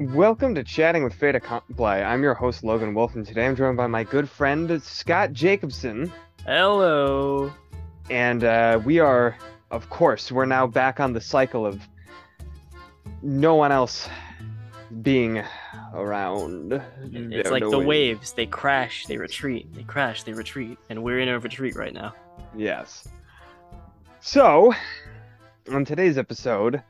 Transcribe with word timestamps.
Welcome 0.00 0.54
to 0.54 0.62
Chatting 0.62 1.02
with 1.02 1.12
Fata 1.12 1.40
Comply. 1.40 2.02
I'm 2.02 2.22
your 2.22 2.32
host, 2.32 2.62
Logan 2.62 2.94
Wolf, 2.94 3.16
and 3.16 3.26
today 3.26 3.46
I'm 3.46 3.56
joined 3.56 3.76
by 3.76 3.88
my 3.88 4.04
good 4.04 4.30
friend, 4.30 4.80
Scott 4.80 5.32
Jacobson. 5.32 6.12
Hello. 6.46 7.52
And 8.08 8.44
uh, 8.44 8.80
we 8.84 9.00
are, 9.00 9.36
of 9.72 9.90
course, 9.90 10.30
we're 10.30 10.46
now 10.46 10.68
back 10.68 11.00
on 11.00 11.14
the 11.14 11.20
cycle 11.20 11.66
of 11.66 11.82
no 13.22 13.56
one 13.56 13.72
else 13.72 14.08
being 15.02 15.42
around. 15.92 16.80
It's 17.02 17.50
like 17.50 17.68
the 17.68 17.80
waves. 17.80 18.30
They 18.30 18.46
crash, 18.46 19.06
they 19.06 19.16
retreat. 19.16 19.74
They 19.74 19.82
crash, 19.82 20.22
they 20.22 20.32
retreat. 20.32 20.78
And 20.90 21.02
we're 21.02 21.18
in 21.18 21.28
a 21.28 21.40
retreat 21.40 21.74
right 21.74 21.92
now. 21.92 22.14
Yes. 22.56 23.08
So, 24.20 24.72
on 25.72 25.84
today's 25.84 26.18
episode, 26.18 26.84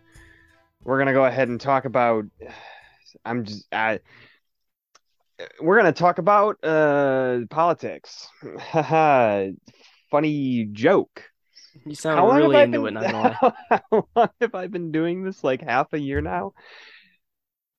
we're 0.84 0.98
gonna 0.98 1.14
go 1.14 1.24
ahead 1.24 1.48
and 1.48 1.58
talk 1.58 1.86
about. 1.86 2.26
I'm 3.24 3.44
just. 3.44 3.66
I, 3.72 4.00
we're 5.60 5.76
gonna 5.76 5.92
talk 5.92 6.18
about 6.18 6.62
uh 6.64 7.40
politics. 7.50 8.28
Funny 10.10 10.68
joke. 10.72 11.24
You 11.84 11.94
sound 11.94 12.36
really 12.36 12.60
into 12.60 12.82
been, 12.82 12.96
it, 12.96 13.12
not. 13.12 13.34
How 13.70 14.06
long 14.16 14.30
have 14.40 14.54
I 14.54 14.66
been 14.66 14.90
doing 14.90 15.22
this? 15.22 15.44
Like 15.44 15.62
half 15.62 15.92
a 15.92 15.98
year 15.98 16.20
now. 16.20 16.52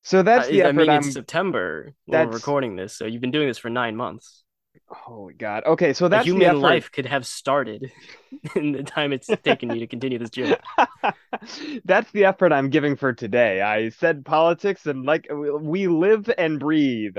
So 0.03 0.23
that's 0.23 0.48
the 0.48 0.63
I 0.63 0.70
effort 0.70 0.77
mean, 0.77 0.89
I'm. 0.89 1.00
it's 1.00 1.13
September 1.13 1.94
we're 2.08 2.27
recording 2.27 2.75
this, 2.75 2.95
so 2.95 3.05
you've 3.05 3.22
been 3.22 3.31
doing 3.31 3.48
this 3.48 3.58
for 3.58 3.70
nine 3.70 3.95
months. 3.95 4.44
Oh 4.91 4.95
Holy 4.95 5.34
God. 5.34 5.63
Okay, 5.66 5.93
so 5.93 6.07
that 6.07 6.25
human 6.25 6.48
effort. 6.48 6.57
life 6.57 6.91
could 6.91 7.05
have 7.05 7.25
started 7.25 7.91
in 8.55 8.71
the 8.71 8.84
time 8.84 9.13
it's 9.13 9.27
taken 9.43 9.73
you 9.73 9.80
to 9.81 9.88
continue 9.88 10.17
this 10.17 10.30
joke. 10.30 10.59
That's 11.85 12.11
the 12.11 12.25
effort 12.25 12.52
I'm 12.52 12.70
giving 12.70 12.95
for 12.95 13.13
today. 13.13 13.61
I 13.61 13.89
said 13.89 14.25
politics 14.25 14.85
and 14.85 15.05
like 15.05 15.27
we- 15.31 15.88
live 15.88 16.30
and 16.38 16.59
breathe 16.59 17.17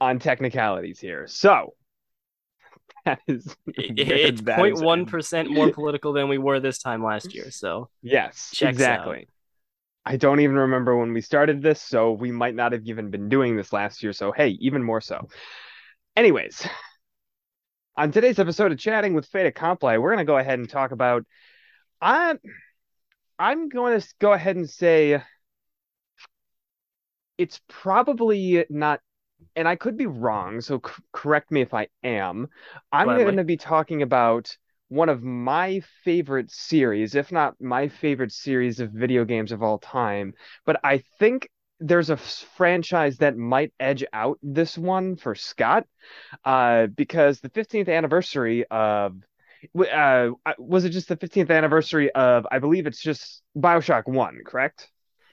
on 0.00 0.18
technicalities 0.18 0.98
here. 0.98 1.26
So 1.26 1.74
that 3.04 3.20
is 3.26 3.54
it's 3.66 4.40
bad 4.40 4.74
0.1 4.74 5.48
more 5.54 5.70
political 5.70 6.12
than 6.12 6.28
we 6.28 6.38
were 6.38 6.60
this 6.60 6.78
time 6.78 7.04
last 7.04 7.34
year. 7.34 7.50
So 7.50 7.88
Yes, 8.02 8.58
exactly. 8.60 9.28
I 10.04 10.16
don't 10.16 10.40
even 10.40 10.56
remember 10.56 10.96
when 10.96 11.12
we 11.12 11.20
started 11.20 11.62
this, 11.62 11.82
so 11.82 12.12
we 12.12 12.30
might 12.30 12.54
not 12.54 12.72
have 12.72 12.82
even 12.86 13.10
been 13.10 13.28
doing 13.28 13.56
this 13.56 13.72
last 13.72 14.02
year. 14.02 14.12
So 14.12 14.32
hey, 14.32 14.50
even 14.60 14.82
more 14.82 15.00
so. 15.00 15.28
Anyways, 16.16 16.66
on 17.96 18.12
today's 18.12 18.38
episode 18.38 18.72
of 18.72 18.78
Chatting 18.78 19.14
with 19.14 19.26
Fata 19.26 19.52
Comply, 19.52 19.98
we're 19.98 20.10
gonna 20.10 20.24
go 20.24 20.38
ahead 20.38 20.58
and 20.58 20.68
talk 20.68 20.92
about. 20.92 21.24
I'm 22.00 22.38
I'm 23.38 23.68
going 23.68 23.98
to 24.00 24.14
go 24.18 24.32
ahead 24.32 24.56
and 24.56 24.68
say 24.68 25.22
it's 27.38 27.60
probably 27.68 28.64
not, 28.70 29.00
and 29.54 29.68
I 29.68 29.76
could 29.76 29.96
be 29.96 30.06
wrong, 30.06 30.60
so 30.60 30.80
c- 30.84 31.02
correct 31.12 31.50
me 31.50 31.60
if 31.60 31.74
I 31.74 31.88
am. 32.02 32.48
I'm 32.92 33.14
going 33.14 33.36
to 33.36 33.44
be 33.44 33.56
talking 33.56 34.02
about 34.02 34.56
one 34.88 35.08
of 35.08 35.22
my 35.22 35.80
favorite 36.04 36.50
series, 36.50 37.14
if 37.14 37.32
not 37.32 37.60
my 37.60 37.88
favorite 37.88 38.32
series 38.32 38.80
of 38.80 38.92
video 38.92 39.24
games 39.24 39.52
of 39.52 39.62
all 39.62 39.78
time. 39.78 40.34
But 40.64 40.80
I 40.84 41.02
think 41.18 41.48
there's 41.80 42.10
a 42.10 42.16
franchise 42.16 43.18
that 43.18 43.36
might 43.36 43.72
edge 43.78 44.04
out 44.12 44.38
this 44.42 44.78
one 44.78 45.16
for 45.16 45.34
Scott, 45.34 45.86
uh, 46.44 46.86
because 46.86 47.40
the 47.40 47.50
15th 47.50 47.88
anniversary 47.88 48.64
of 48.70 49.16
uh, 49.78 50.28
was 50.58 50.84
it 50.84 50.90
just 50.90 51.08
the 51.08 51.16
15th 51.16 51.50
anniversary 51.50 52.10
of 52.12 52.46
I 52.50 52.58
believe 52.58 52.86
it's 52.86 53.02
just 53.02 53.42
BioShock 53.56 54.06
1, 54.06 54.40
correct? 54.46 54.88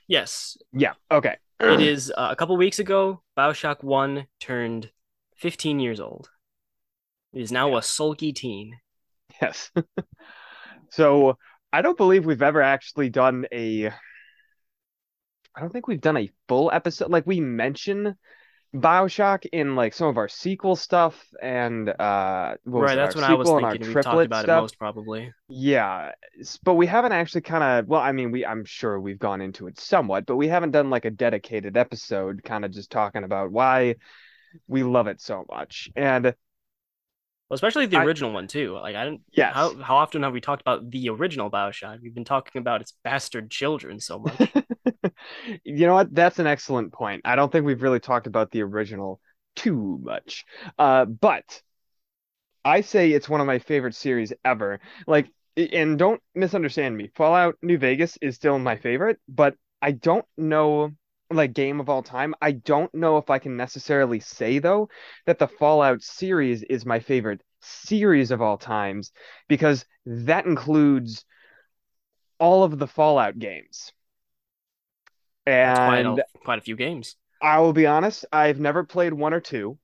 yes, 0.07 0.57
Yeah. 0.71 0.93
Okay. 1.11 1.37
it 1.59 1.81
is 1.81 2.11
uh, 2.15 2.29
a 2.31 2.35
couple 2.35 2.57
weeks 2.57 2.79
ago. 2.79 3.21
Bioshock 3.37 3.83
One 3.83 4.27
turned 4.39 4.91
15 5.37 5.79
years 5.79 5.99
old. 5.99 6.29
It 7.33 7.41
is 7.41 7.51
now 7.51 7.77
a 7.77 7.81
sulky 7.81 8.33
teen. 8.33 8.77
Yes. 9.41 9.71
So 10.89 11.39
I 11.71 11.81
don't 11.81 11.97
believe 11.97 12.23
we've 12.23 12.43
ever 12.43 12.61
actually 12.61 13.09
done 13.09 13.47
a. 13.51 13.91
I 15.55 15.61
don't 15.61 15.71
think 15.71 15.87
we've 15.87 16.01
done 16.01 16.17
a 16.17 16.29
full 16.47 16.71
episode. 16.71 17.09
Like 17.11 17.27
we 17.27 17.39
mention 17.39 18.15
BioShock 18.75 19.45
in 19.51 19.75
like 19.75 19.93
some 19.93 20.07
of 20.07 20.17
our 20.17 20.27
sequel 20.27 20.75
stuff 20.75 21.23
and 21.41 21.87
uh 21.89 22.55
right, 22.65 22.95
that's 22.95 23.13
what 23.15 23.23
I 23.23 23.35
was 23.35 23.47
thinking. 23.47 23.93
We've 23.93 24.03
talked 24.03 24.25
about 24.25 24.45
stuff. 24.45 24.57
it 24.57 24.61
most 24.61 24.79
probably. 24.79 25.31
Yeah, 25.47 26.13
but 26.63 26.73
we 26.73 26.87
haven't 26.87 27.11
actually 27.11 27.41
kind 27.41 27.63
of, 27.63 27.87
well, 27.87 28.01
I 28.01 28.13
mean, 28.13 28.31
we 28.31 28.43
I'm 28.43 28.65
sure 28.65 28.99
we've 28.99 29.19
gone 29.19 29.41
into 29.41 29.67
it 29.67 29.79
somewhat, 29.79 30.25
but 30.25 30.37
we 30.37 30.47
haven't 30.47 30.71
done 30.71 30.89
like 30.89 31.05
a 31.05 31.11
dedicated 31.11 31.77
episode 31.77 32.43
kind 32.43 32.65
of 32.65 32.71
just 32.71 32.89
talking 32.89 33.23
about 33.23 33.51
why 33.51 33.95
we 34.67 34.81
love 34.81 35.05
it 35.05 35.21
so 35.21 35.45
much. 35.51 35.89
And 35.95 36.23
Well, 36.25 36.33
especially 37.51 37.85
the 37.85 37.97
I- 37.97 38.05
original 38.05 38.31
one 38.33 38.47
too. 38.47 38.73
Like 38.73 38.95
I 38.95 39.03
didn't. 39.05 39.21
yes, 39.33 39.53
How 39.53 39.75
how 39.83 39.97
often 39.97 40.23
have 40.23 40.33
we 40.33 40.41
talked 40.41 40.61
about 40.61 40.89
the 40.89 41.09
original 41.09 41.51
Bioshock? 41.51 41.99
We've 42.01 42.15
been 42.15 42.25
talking 42.25 42.59
about 42.59 42.81
its 42.81 42.93
bastard 43.03 43.51
children 43.51 43.99
so 43.99 44.17
much. 44.17 44.51
you 45.63 45.85
know 45.87 45.93
what? 45.93 46.13
That's 46.13 46.39
an 46.39 46.47
excellent 46.47 46.93
point. 46.93 47.21
I 47.25 47.35
don't 47.35 47.51
think 47.51 47.65
we've 47.65 47.81
really 47.81 47.99
talked 47.99 48.27
about 48.27 48.51
the 48.51 48.61
original 48.63 49.19
too 49.55 49.99
much. 50.01 50.45
Uh, 50.77 51.05
but 51.05 51.61
I 52.65 52.81
say 52.81 53.11
it's 53.11 53.29
one 53.29 53.41
of 53.41 53.47
my 53.47 53.59
favorite 53.59 53.95
series 53.95 54.33
ever. 54.45 54.79
Like, 55.07 55.29
and 55.57 55.97
don't 55.97 56.21
misunderstand 56.33 56.95
me. 56.97 57.09
Fallout 57.15 57.55
New 57.61 57.77
Vegas 57.77 58.17
is 58.21 58.35
still 58.35 58.57
my 58.59 58.75
favorite, 58.77 59.19
but 59.27 59.55
I 59.81 59.91
don't 59.91 60.25
know, 60.37 60.91
like, 61.29 61.53
game 61.53 61.79
of 61.79 61.89
all 61.89 62.03
time. 62.03 62.33
I 62.41 62.53
don't 62.53 62.93
know 62.93 63.17
if 63.17 63.29
I 63.29 63.39
can 63.39 63.57
necessarily 63.57 64.19
say, 64.19 64.59
though, 64.59 64.89
that 65.25 65.39
the 65.39 65.47
Fallout 65.47 66.01
series 66.01 66.63
is 66.63 66.85
my 66.85 66.99
favorite 66.99 67.41
series 67.61 68.31
of 68.31 68.41
all 68.41 68.57
times 68.57 69.11
because 69.47 69.85
that 70.05 70.45
includes 70.45 71.25
all 72.39 72.63
of 72.63 72.77
the 72.77 72.85
Fallout 72.87 73.39
games. 73.39 73.91
That's 75.45 75.79
quite 75.79 76.05
And 76.05 76.19
a, 76.19 76.23
quite 76.43 76.59
a 76.59 76.61
few 76.61 76.75
games. 76.75 77.15
I 77.41 77.59
will 77.59 77.73
be 77.73 77.85
honest, 77.85 78.25
I've 78.31 78.59
never 78.59 78.83
played 78.83 79.13
one 79.13 79.33
or 79.33 79.41
two. 79.41 79.77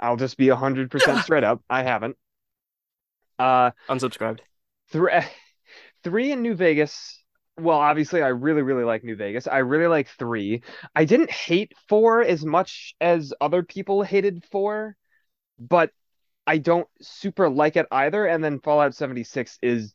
I'll 0.00 0.16
just 0.16 0.36
be 0.36 0.46
100% 0.46 1.22
straight 1.22 1.44
up. 1.44 1.62
I 1.70 1.82
haven't. 1.82 2.16
Uh, 3.38 3.70
Unsubscribed. 3.88 4.40
three, 4.90 5.12
three 6.04 6.32
in 6.32 6.42
New 6.42 6.54
Vegas. 6.54 7.20
Well, 7.56 7.78
obviously, 7.78 8.20
I 8.20 8.28
really, 8.28 8.62
really 8.62 8.82
like 8.82 9.04
New 9.04 9.14
Vegas. 9.14 9.46
I 9.46 9.58
really 9.58 9.86
like 9.86 10.08
three. 10.08 10.62
I 10.94 11.04
didn't 11.04 11.30
hate 11.30 11.72
four 11.88 12.20
as 12.22 12.44
much 12.44 12.94
as 13.00 13.32
other 13.40 13.62
people 13.62 14.02
hated 14.02 14.44
four, 14.50 14.96
but 15.58 15.90
I 16.48 16.58
don't 16.58 16.88
super 17.00 17.48
like 17.48 17.76
it 17.76 17.86
either. 17.92 18.26
And 18.26 18.42
then 18.42 18.58
Fallout 18.58 18.94
76 18.94 19.58
is 19.62 19.94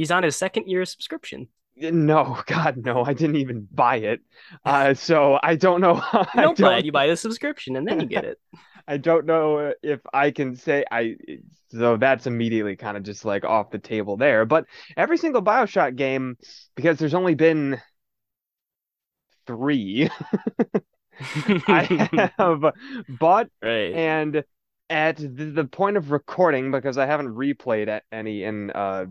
He's 0.00 0.10
on 0.10 0.22
his 0.22 0.34
second 0.34 0.66
year 0.66 0.86
subscription. 0.86 1.48
No, 1.80 2.38
God, 2.46 2.76
no, 2.78 3.04
I 3.04 3.14
didn't 3.14 3.36
even 3.36 3.66
buy 3.70 3.96
it. 3.96 4.20
Uh, 4.64 4.94
so 4.94 5.38
I 5.42 5.56
don't 5.56 5.80
know. 5.80 6.02
You 6.12 6.42
don't 6.42 6.58
buy 6.58 6.68
don't 6.68 6.78
it. 6.78 6.84
You 6.84 6.92
buy 6.92 7.06
the 7.06 7.16
subscription 7.16 7.76
and 7.76 7.86
then 7.86 8.00
you 8.00 8.06
get 8.06 8.24
it. 8.24 8.38
I 8.86 8.96
don't 8.96 9.26
know 9.26 9.72
if 9.82 10.00
I 10.12 10.30
can 10.30 10.56
say 10.56 10.84
I 10.90 11.16
so 11.70 11.96
that's 11.96 12.26
immediately 12.26 12.76
kind 12.76 12.96
of 12.96 13.04
just 13.04 13.24
like 13.24 13.44
off 13.44 13.70
the 13.70 13.78
table 13.78 14.16
there. 14.16 14.44
But 14.44 14.66
every 14.96 15.16
single 15.16 15.42
BioShock 15.42 15.96
game, 15.96 16.36
because 16.74 16.98
there's 16.98 17.14
only 17.14 17.34
been 17.34 17.80
three, 19.46 20.10
I 21.68 22.30
have 22.36 22.72
bought 23.08 23.48
right. 23.62 23.92
and 23.94 24.44
at 24.88 25.18
the, 25.18 25.68
point 25.70 25.96
of 25.96 26.10
recording, 26.10 26.72
because 26.72 26.98
I 26.98 27.06
haven't 27.06 27.28
replayed 27.28 28.00
any 28.10 28.42
in 28.42 28.72
a 28.74 29.06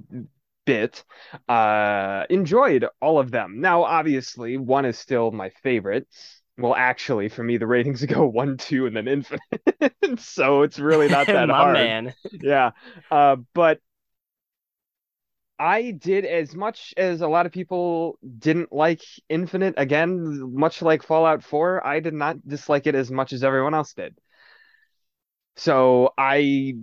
bit, 0.69 1.03
uh, 1.47 2.25
enjoyed 2.29 2.85
all 3.01 3.19
of 3.19 3.31
them. 3.31 3.61
Now, 3.61 3.83
obviously, 3.83 4.57
one 4.57 4.85
is 4.85 4.99
still 4.99 5.31
my 5.31 5.49
favorite. 5.63 6.07
Well, 6.57 6.75
actually, 6.75 7.29
for 7.29 7.43
me, 7.43 7.57
the 7.57 7.67
ratings 7.67 8.05
go 8.05 8.27
one, 8.27 8.57
two, 8.57 8.85
and 8.85 8.95
then 8.95 9.07
infinite. 9.07 9.63
so 10.19 10.61
it's 10.63 10.79
really 10.79 11.09
not 11.09 11.27
that 11.31 11.49
My 11.49 11.55
hard. 11.55 11.73
man. 11.73 12.13
Yeah. 12.31 12.71
Uh, 13.09 13.37
but 13.53 13.79
I 15.59 15.91
did 15.91 16.25
as 16.25 16.55
much 16.55 16.93
as 16.95 17.21
a 17.21 17.27
lot 17.27 17.45
of 17.45 17.51
people 17.51 18.17
didn't 18.39 18.71
like 18.71 19.01
Infinite. 19.27 19.73
Again, 19.77 20.53
much 20.53 20.81
like 20.81 21.03
Fallout 21.03 21.43
4, 21.43 21.85
I 21.85 21.99
did 21.99 22.13
not 22.13 22.47
dislike 22.47 22.87
it 22.87 22.95
as 22.95 23.11
much 23.11 23.33
as 23.33 23.43
everyone 23.43 23.73
else 23.73 23.93
did. 23.93 24.17
So 25.57 26.13
I 26.17 26.75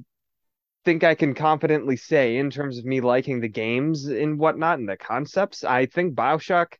think 0.86 1.02
I 1.02 1.16
can 1.16 1.34
confidently 1.34 1.96
say, 1.96 2.36
in 2.36 2.48
terms 2.48 2.78
of 2.78 2.84
me 2.84 3.00
liking 3.00 3.40
the 3.40 3.48
games 3.48 4.06
and 4.06 4.38
whatnot 4.38 4.78
and 4.78 4.88
the 4.88 4.96
concepts, 4.96 5.64
I 5.64 5.86
think 5.86 6.14
BioShock 6.14 6.74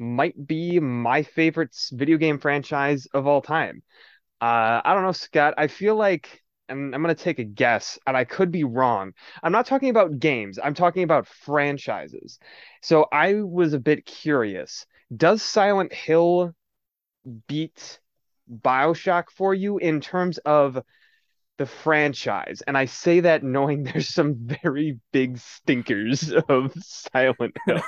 might 0.00 0.48
be 0.48 0.80
my 0.80 1.22
favorite 1.22 1.70
video 1.92 2.16
game 2.16 2.40
franchise 2.40 3.06
of 3.14 3.28
all 3.28 3.40
time. 3.40 3.84
Uh, 4.40 4.82
I 4.84 4.94
don't 4.94 5.04
know, 5.04 5.12
Scott. 5.12 5.54
I 5.56 5.68
feel 5.68 5.94
like, 5.94 6.42
and 6.68 6.92
I'm 6.92 7.04
going 7.04 7.14
to 7.14 7.22
take 7.22 7.38
a 7.38 7.44
guess, 7.44 8.00
and 8.04 8.16
I 8.16 8.24
could 8.24 8.50
be 8.50 8.64
wrong. 8.64 9.12
I'm 9.44 9.52
not 9.52 9.66
talking 9.66 9.90
about 9.90 10.18
games, 10.18 10.58
I'm 10.58 10.74
talking 10.74 11.04
about 11.04 11.28
franchises. 11.28 12.40
So 12.82 13.06
I 13.12 13.42
was 13.42 13.74
a 13.74 13.78
bit 13.78 14.04
curious. 14.04 14.86
Does 15.16 15.40
Silent 15.40 15.92
Hill 15.92 16.52
beat 17.46 18.00
BioShock 18.50 19.30
for 19.30 19.54
you 19.54 19.78
in 19.78 20.00
terms 20.00 20.38
of 20.38 20.82
the 21.58 21.66
franchise. 21.66 22.62
And 22.66 22.76
I 22.76 22.86
say 22.86 23.20
that 23.20 23.42
knowing 23.42 23.84
there's 23.84 24.08
some 24.08 24.34
very 24.36 24.98
big 25.12 25.38
stinkers 25.38 26.32
of 26.48 26.72
Silent 26.82 27.56
Hill. 27.66 27.82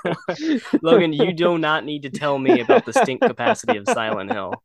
Logan, 0.82 1.12
you 1.12 1.32
do 1.32 1.58
not 1.58 1.84
need 1.84 2.02
to 2.02 2.10
tell 2.10 2.38
me 2.38 2.60
about 2.60 2.84
the 2.84 2.92
stink 2.92 3.20
capacity 3.22 3.76
of 3.76 3.88
Silent 3.88 4.32
Hill. 4.32 4.62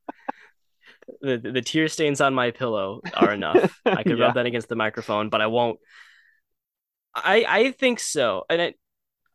The, 1.22 1.38
the, 1.38 1.62
tear 1.62 1.88
stains 1.88 2.22
on 2.22 2.36
my 2.36 2.52
pillow 2.52 3.02
are 3.16 3.34
enough. 3.34 3.80
I 3.84 4.04
could 4.04 4.18
Yeah. 4.20 4.26
rub 4.26 4.36
that 4.36 4.46
against 4.46 4.70
the 4.70 4.76
microphone, 4.76 5.30
but 5.30 5.42
I 5.42 5.48
won't. 5.48 5.80
I 7.16 7.46
I 7.48 7.72
think 7.72 8.00
so. 8.00 8.44
And 8.48 8.62
it, 8.62 8.80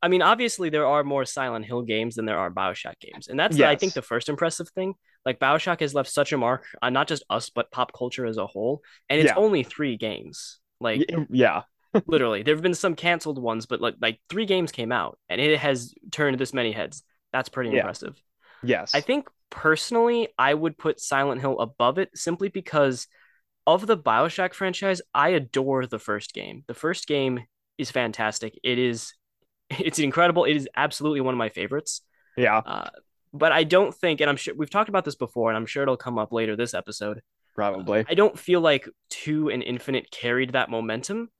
I 0.00 0.08
mean, 0.08 0.22
obviously 0.22 0.70
there 0.70 0.86
are 0.86 1.02
more 1.02 1.24
Silent 1.24 1.64
Hill 1.64 1.82
games 1.82 2.14
than 2.14 2.26
there 2.26 2.38
are 2.38 2.50
BioShock 2.50 3.00
games. 3.00 3.26
And 3.26 3.40
that's 3.40 3.58
I 3.60 3.74
think 3.74 3.94
the 3.94 4.02
first 4.02 4.28
impressive 4.28 4.68
thing. 4.68 4.94
Like 5.24 5.38
BioShock 5.38 5.80
has 5.80 5.94
left 5.94 6.10
such 6.10 6.32
a 6.32 6.38
mark 6.38 6.66
on 6.82 6.92
not 6.92 7.08
just 7.08 7.24
us 7.30 7.50
but 7.50 7.70
pop 7.70 7.92
culture 7.92 8.26
as 8.26 8.36
a 8.36 8.46
whole. 8.46 8.82
And 9.08 9.20
it's 9.20 9.28
Yeah. 9.30 9.36
only 9.36 9.62
3 9.62 9.96
games. 9.96 10.58
Like 10.80 11.06
yeah. 11.30 11.62
literally 12.06 12.42
there 12.42 12.54
have 12.54 12.62
been 12.62 12.74
some 12.74 12.96
canceled 12.96 13.38
ones 13.40 13.66
but 13.66 13.80
like 13.80 13.94
like 14.00 14.18
three 14.28 14.46
games 14.46 14.72
came 14.72 14.90
out 14.90 15.18
and 15.28 15.40
it 15.40 15.58
has 15.58 15.94
turned 16.10 16.36
this 16.38 16.52
many 16.52 16.72
heads 16.72 17.04
that's 17.32 17.48
pretty 17.48 17.70
Yeah. 17.70 17.76
impressive 17.76 18.20
Yes. 18.64 18.92
i 18.94 19.00
think 19.00 19.28
personally 19.50 20.28
i 20.36 20.52
would 20.52 20.76
put 20.76 20.98
silent 20.98 21.40
hill 21.40 21.60
above 21.60 21.98
it 21.98 22.10
simply 22.14 22.48
because 22.48 23.06
of 23.66 23.86
the 23.86 23.96
bioshock 23.96 24.54
franchise 24.54 25.00
i 25.14 25.28
adore 25.30 25.86
the 25.86 26.00
first 26.00 26.34
game 26.34 26.64
the 26.66 26.74
first 26.74 27.06
game 27.06 27.40
is 27.78 27.90
fantastic 27.92 28.58
it 28.64 28.78
is 28.78 29.14
it's 29.70 30.00
incredible 30.00 30.44
it 30.44 30.56
is 30.56 30.68
absolutely 30.76 31.20
one 31.20 31.34
of 31.34 31.38
my 31.38 31.48
favorites 31.48 32.00
yeah, 32.36 32.62
uh, 32.66 32.88
but 33.34 33.52
i 33.52 33.62
don't 33.62 33.94
think 33.94 34.20
and 34.20 34.30
i'm 34.30 34.36
sure 34.36 34.54
we've 34.54 34.70
talked 34.70 34.88
about 34.88 35.04
this 35.04 35.16
before 35.16 35.50
and 35.50 35.56
i'm 35.56 35.66
sure 35.66 35.82
it'll 35.82 35.96
come 35.96 36.18
up 36.18 36.32
later 36.32 36.56
this 36.56 36.72
episode 36.72 37.20
probably. 37.54 38.04
I 38.08 38.14
don't 38.14 38.38
feel 38.38 38.60
like 38.60 38.88
2 39.10 39.48
and 39.50 39.62
Infinite 39.62 40.10
carried 40.10 40.52
that 40.52 40.70
momentum. 40.70 41.30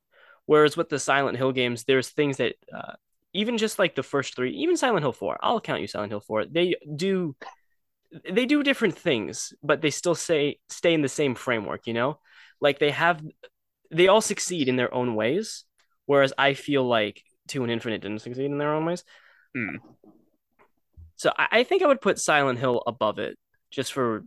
Whereas 0.47 0.77
with 0.77 0.89
the 0.89 0.99
Silent 0.99 1.37
Hill 1.37 1.53
games, 1.53 1.85
there's 1.85 2.09
things 2.09 2.37
that 2.37 2.55
uh, 2.75 2.93
even 3.33 3.59
just 3.59 3.79
like 3.79 3.95
the 3.95 4.03
first 4.03 4.37
three, 4.37 4.53
even 4.53 4.77
Silent 4.77 5.03
Hill 5.03 5.13
4, 5.13 5.39
I'll 5.43 5.61
count 5.61 5.81
you 5.81 5.87
Silent 5.87 6.13
Hill 6.13 6.21
4, 6.21 6.47
they 6.47 6.77
do 6.95 7.35
they 8.31 8.47
do 8.47 8.63
different 8.63 8.97
things, 8.97 9.53
but 9.61 9.81
they 9.81 9.91
still 9.91 10.15
say 10.15 10.61
stay 10.69 10.95
in 10.95 11.03
the 11.03 11.09
same 11.09 11.35
framework, 11.35 11.87
you 11.87 11.95
know? 11.95 12.21
Like 12.61 12.79
they 12.79 12.93
have 12.93 13.21
they 13.91 14.09
all 14.09 14.21
succeed 14.21 14.69
in 14.69 14.77
their 14.77 14.93
own 14.95 15.15
ways. 15.15 15.65
Whereas 16.07 16.35
I 16.37 16.55
feel 16.55 16.87
like 16.87 17.23
2 17.49 17.63
and 17.63 17.73
Infinite 17.73 18.03
didn't 18.03 18.21
succeed 18.21 18.47
in 18.47 18.59
their 18.59 18.75
own 18.75 18.85
ways. 18.85 19.05
Hmm. 19.55 19.77
So 21.25 21.33
I, 21.39 21.49
I 21.61 21.65
think 21.65 21.83
I 21.83 21.87
would 21.87 22.03
put 22.03 22.19
Silent 22.19 22.59
Hill 22.59 22.83
above 22.87 23.19
it 23.19 23.39
just 23.71 23.95
for 23.95 24.25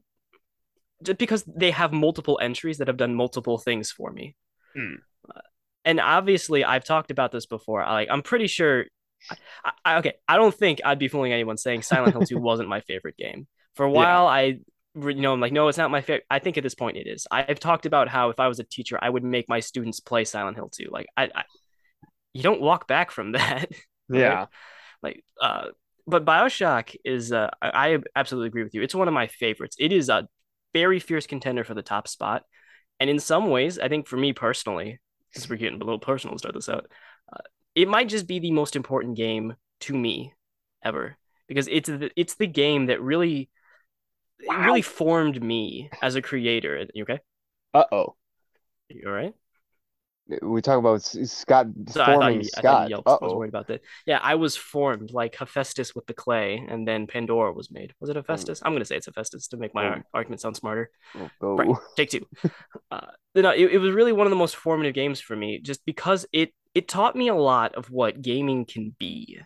just 1.04 1.20
because 1.20 1.44
they 1.44 1.70
have 1.70 1.94
multiple 1.94 2.40
entries 2.42 2.80
that 2.80 2.88
have 2.88 2.98
done 2.98 3.14
multiple 3.14 3.60
things 3.60 3.92
for 3.92 4.12
me. 4.12 4.36
Hmm. 4.76 4.96
Uh, 5.30 5.42
and 5.86 6.00
obviously, 6.00 6.64
I've 6.66 6.84
talked 6.84 7.12
about 7.12 7.32
this 7.32 7.46
before. 7.46 7.84
I, 7.84 7.94
like, 7.94 8.08
I'm 8.10 8.24
pretty 8.24 8.48
sure. 8.48 8.86
I, 9.64 9.72
I, 9.86 9.98
okay, 9.98 10.14
I 10.28 10.38
don't 10.38 10.56
think 10.56 10.82
I'd 10.84 10.98
be 10.98 11.08
fooling 11.08 11.34
anyone 11.34 11.58
saying 11.58 11.84
Silent 11.84 12.14
Hill 12.14 12.24
2 12.24 12.38
wasn't 12.50 12.68
my 12.68 12.82
favorite 12.82 13.16
game. 13.16 13.46
For 13.76 13.86
a 13.86 13.90
Yeah. 13.92 13.96
while, 13.96 14.26
I, 14.26 14.58
you 14.96 15.14
know, 15.22 15.34
I'm 15.34 15.40
like, 15.40 15.54
no, 15.54 15.68
it's 15.68 15.78
not 15.78 15.92
my 15.92 16.02
favorite. 16.02 16.26
I 16.32 16.40
think 16.40 16.58
at 16.58 16.64
this 16.64 16.74
point 16.74 16.98
it 16.98 17.06
is. 17.06 17.28
I've 17.30 17.60
talked 17.60 17.86
about 17.86 18.08
how 18.08 18.32
if 18.32 18.40
I 18.40 18.48
was 18.48 18.58
a 18.60 18.64
teacher, 18.64 18.98
I 19.00 19.10
would 19.12 19.24
make 19.24 19.48
my 19.48 19.60
students 19.60 20.00
play 20.00 20.24
Silent 20.26 20.58
Hill 20.58 20.70
2. 20.74 20.88
Like, 20.90 21.06
I, 21.16 21.26
I 21.36 21.44
you 22.34 22.42
don't 22.42 22.62
walk 22.62 22.88
back 22.88 23.12
from 23.12 23.32
that. 23.38 23.70
right? 24.10 24.20
Yeah. 24.20 24.46
like 25.04 25.24
uh 25.40 25.68
but 26.08 26.26
bioshock 26.26 26.96
is 27.06 27.32
uh 27.32 27.50
I, 27.62 28.00
absolutely 28.16 28.48
agree 28.48 28.64
with 28.64 28.74
you. 28.74 28.82
It's 28.82 28.96
one 28.96 29.08
of 29.08 29.14
my 29.14 29.28
favorites. 29.28 29.76
It 29.80 29.92
is 29.92 30.10
a 30.10 30.28
very 30.74 31.00
fierce 31.00 31.28
contender 31.28 31.64
for 31.64 31.74
the 31.74 31.82
top 31.82 32.08
spot. 32.08 32.44
And 33.00 33.10
in 33.12 33.20
some 33.20 33.48
ways 33.50 33.78
i 33.78 33.88
think 33.90 34.08
for 34.08 34.18
me 34.18 34.34
personally 34.34 35.00
since 35.32 35.48
we're 35.50 35.58
getting 35.58 35.80
a 35.82 35.84
little 35.86 36.00
personal 36.00 36.36
to 36.36 36.40
start 36.40 36.56
this 36.56 36.70
out 36.70 36.88
uh, 37.32 37.42
it 37.76 37.88
might 37.88 38.10
just 38.10 38.28
be 38.28 38.40
the 38.40 38.52
most 38.52 38.76
important 38.76 39.16
game 39.16 39.56
to 39.82 39.94
me 39.94 40.34
ever 40.84 41.16
because 41.48 41.68
it's 41.68 41.88
the, 41.90 42.10
it's 42.16 42.36
the 42.36 42.48
game 42.48 42.88
that 42.88 43.02
really 43.02 43.50
Wow. 44.46 44.66
really 44.66 44.82
formed 44.84 45.42
me 45.42 45.90
as 46.02 46.16
a 46.16 46.22
creator. 46.22 46.86
You 46.94 47.04
okay? 47.04 47.20
Uh 47.74 47.86
oh. 47.92 48.16
you 48.90 49.04
all 49.08 49.14
right 49.14 49.34
We 50.42 50.62
talk 50.62 50.78
about 50.78 51.02
Scott 51.04 51.68
So 51.90 52.04
forming 52.04 52.40
I 52.40 52.42
Scott. 52.44 52.90
you 52.90 52.96
yelped. 52.96 53.08
Uh 53.08 53.18
I 53.22 53.26
was 53.26 53.34
oh. 53.34 53.38
worried 53.38 53.50
about 53.50 53.68
that. 53.68 53.82
Yeah, 54.06 54.20
I 54.22 54.36
was 54.36 54.58
formed 54.58 55.12
like 55.12 55.36
Hephaestus 55.36 55.96
with 55.96 56.06
the 56.06 56.14
clay, 56.14 56.66
and 56.68 56.88
then 56.88 57.08
Pandora 57.08 57.54
was 57.54 57.72
made. 57.72 57.94
Was 58.00 58.10
it 58.10 58.16
Hephaestus? 58.18 58.62
I'm 58.64 58.74
gonna 58.74 58.86
say 58.86 58.98
it's 58.98 59.06
Hephaestus 59.06 59.48
to 59.50 59.58
make 59.58 59.74
my 59.74 59.86
Oh. 59.86 59.90
ar- 59.90 60.06
argument 60.14 60.42
sound 60.42 60.56
smarter. 60.58 60.90
Go. 61.40 61.56
Right. 61.56 61.70
Take 61.96 62.10
two. 62.12 62.28
uh, 62.92 63.08
no, 63.36 63.52
it, 63.52 63.72
it 63.74 63.78
was 63.78 63.94
really 63.94 64.12
one 64.14 64.28
of 64.28 64.32
the 64.32 64.38
most 64.38 64.56
formative 64.56 64.94
games 64.94 65.22
for 65.22 65.36
me, 65.36 65.60
just 65.60 65.86
because 65.86 66.26
it 66.34 66.54
it 66.76 66.88
taught 66.88 67.16
me 67.16 67.28
a 67.30 67.36
lot 67.36 67.76
of 67.76 67.90
what 67.90 68.22
gaming 68.22 68.66
can 68.66 68.96
be. 69.00 69.40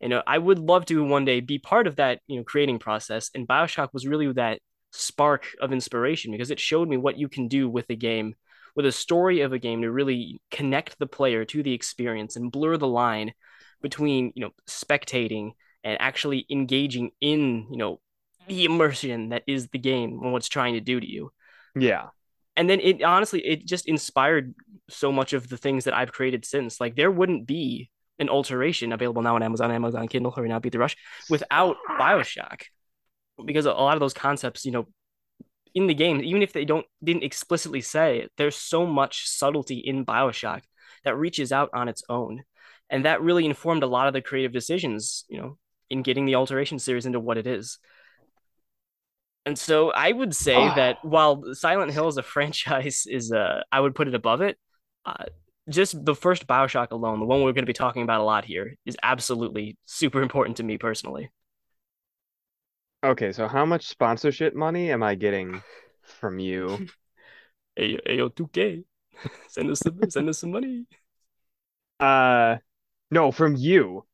You 0.00 0.08
know, 0.08 0.22
I 0.26 0.38
would 0.38 0.58
love 0.58 0.86
to 0.86 1.02
one 1.04 1.24
day 1.24 1.40
be 1.40 1.58
part 1.58 1.86
of 1.86 1.96
that, 1.96 2.20
you 2.26 2.36
know, 2.36 2.44
creating 2.44 2.78
process. 2.78 3.30
And 3.34 3.48
Bioshock 3.48 3.88
was 3.92 4.06
really 4.06 4.32
that 4.34 4.60
spark 4.92 5.46
of 5.60 5.72
inspiration 5.72 6.30
because 6.32 6.50
it 6.50 6.60
showed 6.60 6.88
me 6.88 6.96
what 6.96 7.18
you 7.18 7.28
can 7.28 7.48
do 7.48 7.68
with 7.68 7.86
a 7.90 7.96
game, 7.96 8.34
with 8.78 8.86
a 8.86 8.92
story 8.92 9.40
of 9.42 9.52
a 9.52 9.58
game 9.58 9.82
to 9.82 9.90
really 9.90 10.40
connect 10.52 10.96
the 11.00 11.06
player 11.06 11.44
to 11.44 11.64
the 11.64 11.74
experience 11.74 12.36
and 12.36 12.52
blur 12.52 12.76
the 12.76 12.86
line 12.86 13.32
between, 13.82 14.30
you 14.36 14.42
know, 14.44 14.52
spectating 14.68 15.50
and 15.82 16.00
actually 16.00 16.46
engaging 16.48 17.10
in, 17.20 17.66
you 17.72 17.76
know, 17.76 17.98
the 18.46 18.64
immersion 18.64 19.30
that 19.30 19.42
is 19.48 19.66
the 19.72 19.78
game 19.78 20.20
and 20.22 20.32
what's 20.32 20.48
trying 20.48 20.74
to 20.74 20.80
do 20.80 21.00
to 21.00 21.06
you 21.06 21.32
Yeah. 21.74 22.10
and 22.56 22.70
then 22.70 22.80
it 22.80 23.02
honestly 23.02 23.40
it 23.44 23.66
just 23.66 23.86
inspired 23.86 24.54
so 24.88 25.12
much 25.12 25.32
of 25.32 25.48
the 25.48 25.56
things 25.58 25.84
that 25.84 25.94
I've 25.94 26.12
created 26.12 26.44
since. 26.44 26.80
Like 26.80 26.96
there 26.96 27.10
wouldn't 27.10 27.46
be 27.46 27.90
an 28.18 28.28
alteration 28.28 28.92
available 28.92 29.22
now 29.22 29.34
on 29.34 29.42
Amazon, 29.42 29.70
Amazon 29.70 30.08
Kindle, 30.08 30.32
hurry 30.32 30.48
now, 30.48 30.60
beat 30.60 30.72
the 30.72 30.78
rush, 30.78 30.96
without 31.28 31.76
Bioshock, 32.00 32.62
because 33.44 33.66
a 33.66 33.72
lot 33.72 33.96
of 33.96 34.00
those 34.00 34.14
concepts, 34.14 34.64
you 34.64 34.72
know, 34.72 34.86
in 35.74 35.86
the 35.86 35.94
game, 35.94 36.20
even 36.20 36.42
if 36.42 36.52
they 36.52 36.64
don't 36.64 36.86
didn't 37.02 37.24
explicitly 37.24 37.80
say 37.80 38.20
it, 38.20 38.32
there's 38.36 38.56
so 38.56 38.86
much 38.86 39.28
subtlety 39.28 39.78
in 39.78 40.04
Bioshock 40.06 40.62
that 41.04 41.16
reaches 41.16 41.52
out 41.52 41.70
on 41.74 41.88
its 41.88 42.02
own, 42.08 42.44
and 42.90 43.04
that 43.04 43.22
really 43.22 43.44
informed 43.46 43.82
a 43.82 43.86
lot 43.86 44.08
of 44.08 44.14
the 44.14 44.22
creative 44.22 44.52
decisions, 44.52 45.24
you 45.28 45.38
know, 45.40 45.58
in 45.90 46.02
getting 46.02 46.26
the 46.26 46.34
Alteration 46.36 46.78
series 46.78 47.06
into 47.06 47.20
what 47.20 47.38
it 47.38 47.46
is. 47.46 47.78
And 49.46 49.58
so 49.58 49.90
I 49.90 50.12
would 50.12 50.34
say 50.34 50.56
Ah. 50.56 50.74
that 50.74 51.04
while 51.04 51.54
Silent 51.54 51.92
Hill 51.92 52.06
as 52.06 52.16
a 52.18 52.22
franchise 52.34 53.06
is, 53.08 53.32
uh, 53.32 53.62
I 53.72 53.80
would 53.80 53.94
put 53.94 54.08
it 54.08 54.14
above 54.14 54.40
it. 54.42 54.58
Uh, 55.06 55.24
just 55.70 56.04
the 56.04 56.14
first 56.14 56.46
Bioshock 56.46 56.90
alone, 56.90 57.20
the 57.20 57.26
one 57.26 57.40
we're 57.42 57.52
going 57.52 57.64
to 57.64 57.66
be 57.66 57.72
talking 57.72 58.02
about 58.02 58.20
a 58.20 58.24
lot 58.24 58.44
here, 58.44 58.76
is 58.84 58.96
absolutely 59.02 59.76
super 59.84 60.22
important 60.22 60.58
to 60.58 60.62
me 60.62 60.78
personally. 60.78 61.30
Okay, 63.02 63.30
so 63.32 63.46
how 63.46 63.64
much 63.64 63.86
sponsorship 63.86 64.54
money 64.54 64.90
am 64.90 65.02
I 65.02 65.14
getting 65.14 65.62
from 66.02 66.38
you? 66.38 66.86
Hey, 67.76 67.96
hey, 68.04 68.16
yo, 68.16 68.28
2K, 68.28 68.82
send 69.46 69.70
us 69.70 69.78
some, 69.78 70.10
send 70.10 70.28
us 70.28 70.40
some 70.40 70.50
money. 70.50 70.84
Uh, 72.00 72.56
no, 73.10 73.30
from 73.32 73.54
you 73.56 74.04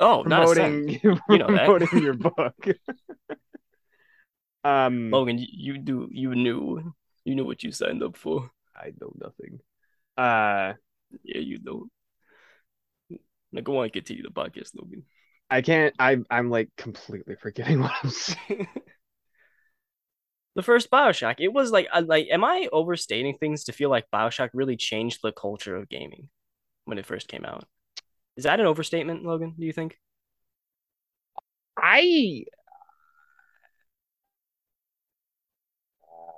Oh, 0.00 0.22
not 0.22 0.42
a 0.42 0.46
promoting 0.46 1.00
You 1.30 1.38
know 1.38 1.46
that. 1.52 1.66
promoting 1.66 2.02
your 2.02 2.14
book. 2.14 2.66
Um, 4.64 5.10
Logan, 5.12 5.38
you, 5.38 5.46
you 5.50 5.78
do, 5.78 6.08
you 6.10 6.34
knew, 6.34 6.94
you 7.24 7.34
knew 7.34 7.44
what 7.44 7.62
you 7.62 7.70
signed 7.70 8.02
up 8.02 8.16
for. 8.16 8.50
I 8.74 8.92
know 9.00 9.12
nothing. 9.20 9.60
Uh, 10.16 10.74
Yeah, 11.22 11.40
you 11.40 11.58
know. 11.62 11.86
Now 13.52 13.60
go 13.60 13.78
on, 13.78 13.84
and 13.84 13.92
continue 13.92 14.22
the 14.22 14.30
podcast, 14.30 14.72
Logan. 14.74 15.04
I 15.54 15.62
can't. 15.62 15.94
I'm 16.00 16.26
I'm 16.28 16.50
like 16.50 16.68
completely 16.76 17.36
forgetting 17.36 17.80
what 17.80 17.92
I'm 18.02 18.10
saying. 18.10 18.66
the 20.56 20.64
first 20.64 20.90
Bioshock, 20.90 21.36
it 21.38 21.52
was 21.52 21.70
like, 21.70 21.86
like, 22.02 22.26
am 22.28 22.42
I 22.42 22.68
overstating 22.72 23.38
things 23.38 23.62
to 23.64 23.72
feel 23.72 23.88
like 23.88 24.10
Bioshock 24.12 24.50
really 24.52 24.76
changed 24.76 25.20
the 25.22 25.30
culture 25.30 25.76
of 25.76 25.88
gaming 25.88 26.28
when 26.86 26.98
it 26.98 27.06
first 27.06 27.28
came 27.28 27.44
out? 27.44 27.68
Is 28.36 28.42
that 28.42 28.58
an 28.58 28.66
overstatement, 28.66 29.22
Logan? 29.24 29.54
Do 29.56 29.64
you 29.64 29.72
think? 29.72 29.96
I 31.78 32.46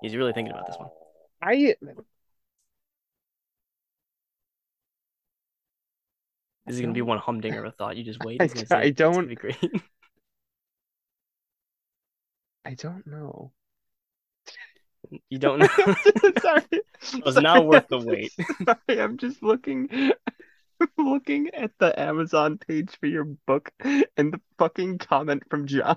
He's 0.02 0.14
really 0.14 0.34
thinking 0.34 0.52
about 0.52 0.66
this 0.66 0.76
one. 0.76 0.90
I 1.40 1.74
This 6.66 6.76
is 6.76 6.80
gonna 6.80 6.92
be 6.92 7.02
one 7.02 7.18
humdinger 7.18 7.60
of 7.64 7.72
a 7.72 7.76
thought. 7.76 7.96
You 7.96 8.04
just 8.04 8.22
wait. 8.24 8.40
I- 8.42 8.46
say- 8.48 8.66
I 8.70 8.90
don't- 8.90 9.28
be 9.28 9.34
great. 9.34 9.56
I 12.64 12.74
don't 12.74 13.06
know. 13.06 13.52
you 15.30 15.38
don't 15.38 15.58
know. 15.60 15.68
Sorry. 16.40 16.62
was 17.24 17.36
not 17.36 17.64
worth 17.66 17.86
the 17.88 17.98
wait. 18.00 18.32
Sorry, 18.64 19.00
I'm 19.00 19.16
just 19.18 19.42
looking 19.42 19.88
looking 20.98 21.48
at 21.54 21.70
the 21.78 21.98
Amazon 21.98 22.58
page 22.58 22.90
for 23.00 23.06
your 23.06 23.24
book 23.24 23.70
and 23.80 24.32
the 24.32 24.40
fucking 24.58 24.98
comment 24.98 25.44
from 25.48 25.66
John. 25.66 25.96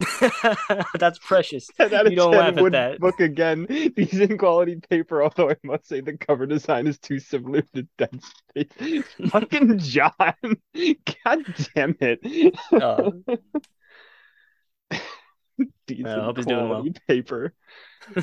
That's 0.98 1.18
precious. 1.18 1.66
10 1.76 1.92
out 1.94 2.06
of 2.06 2.12
You 2.12 2.16
don't 2.16 2.32
10 2.32 2.40
laugh 2.40 2.56
at 2.66 2.72
that. 2.72 3.00
book 3.00 3.18
again. 3.20 3.64
Decent 3.96 4.38
quality 4.38 4.76
paper, 4.88 5.22
although 5.22 5.50
I 5.50 5.56
must 5.64 5.86
say 5.88 6.00
the 6.00 6.16
cover 6.16 6.46
design 6.46 6.86
is 6.86 6.98
too 6.98 7.18
similar 7.18 7.62
to 7.74 7.86
Dead 7.98 8.20
Space. 8.56 9.04
Fucking 9.30 9.78
John. 9.78 10.12
God 10.14 11.54
damn 11.74 11.96
it. 12.00 12.54
Uh, 12.72 13.10
Decent 15.88 16.06
I 16.08 16.24
hope 16.24 16.36
he's 16.36 16.46
doing 16.46 16.68
well. 16.68 16.84
paper. 17.08 17.52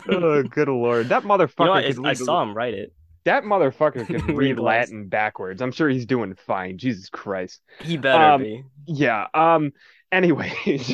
Oh, 0.10 0.42
good 0.44 0.70
lord. 0.70 1.10
That 1.10 1.24
motherfucker 1.24 1.88
you 1.90 1.94
know, 1.96 2.02
what? 2.04 2.10
I, 2.10 2.14
saw 2.14 2.42
him 2.42 2.56
write 2.56 2.74
it. 2.74 2.94
that 3.26 3.44
motherfucker 3.44 4.06
can 4.08 4.22
read 4.36 4.58
Read. 4.58 4.60
Latin 4.60 5.08
backwards. 5.10 5.62
I'm 5.62 5.74
sure 5.74 5.90
he's 5.90 6.06
doing 6.06 6.36
fine. 6.36 6.78
Jesus 6.78 7.10
Christ. 7.10 7.62
He 7.82 7.98
better 7.98 8.24
Um, 8.24 8.42
be. 8.42 8.64
Yeah. 8.88 9.28
Um. 9.34 9.74
Anyways, 10.14 10.94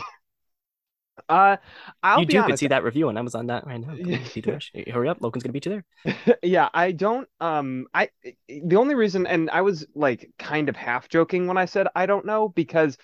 uh, 1.30 1.58
I'll 2.04 2.22
you 2.22 2.26
be 2.26 2.34
too 2.34 2.40
honest. 2.40 2.52
could 2.52 2.60
see 2.60 2.68
that 2.68 2.84
review 2.84 3.10
on 3.10 3.18
Amazon 3.18 3.48
that 3.48 3.66
right 3.66 3.80
now. 3.80 3.96
Come 3.96 4.26
see 4.26 4.42
the. 4.42 4.92
Hurry 4.92 5.10
up, 5.10 5.22
Logan's 5.22 5.44
gonna 5.44 5.54
beat 5.54 5.66
you 5.66 5.82
there. 6.06 6.38
yeah, 6.44 6.70
I 6.74 6.92
don't. 6.92 7.28
Um, 7.40 7.88
I 7.94 8.10
the 8.48 8.76
only 8.76 8.96
reason, 8.96 9.28
and 9.28 9.50
I 9.50 9.62
was 9.62 9.86
like 9.96 10.30
kind 10.40 10.70
of 10.70 10.76
half 10.76 11.10
joking 11.10 11.48
when 11.48 11.58
I 11.58 11.66
said 11.66 11.88
I 11.96 12.06
don't 12.06 12.26
know 12.26 12.50
because 12.50 12.98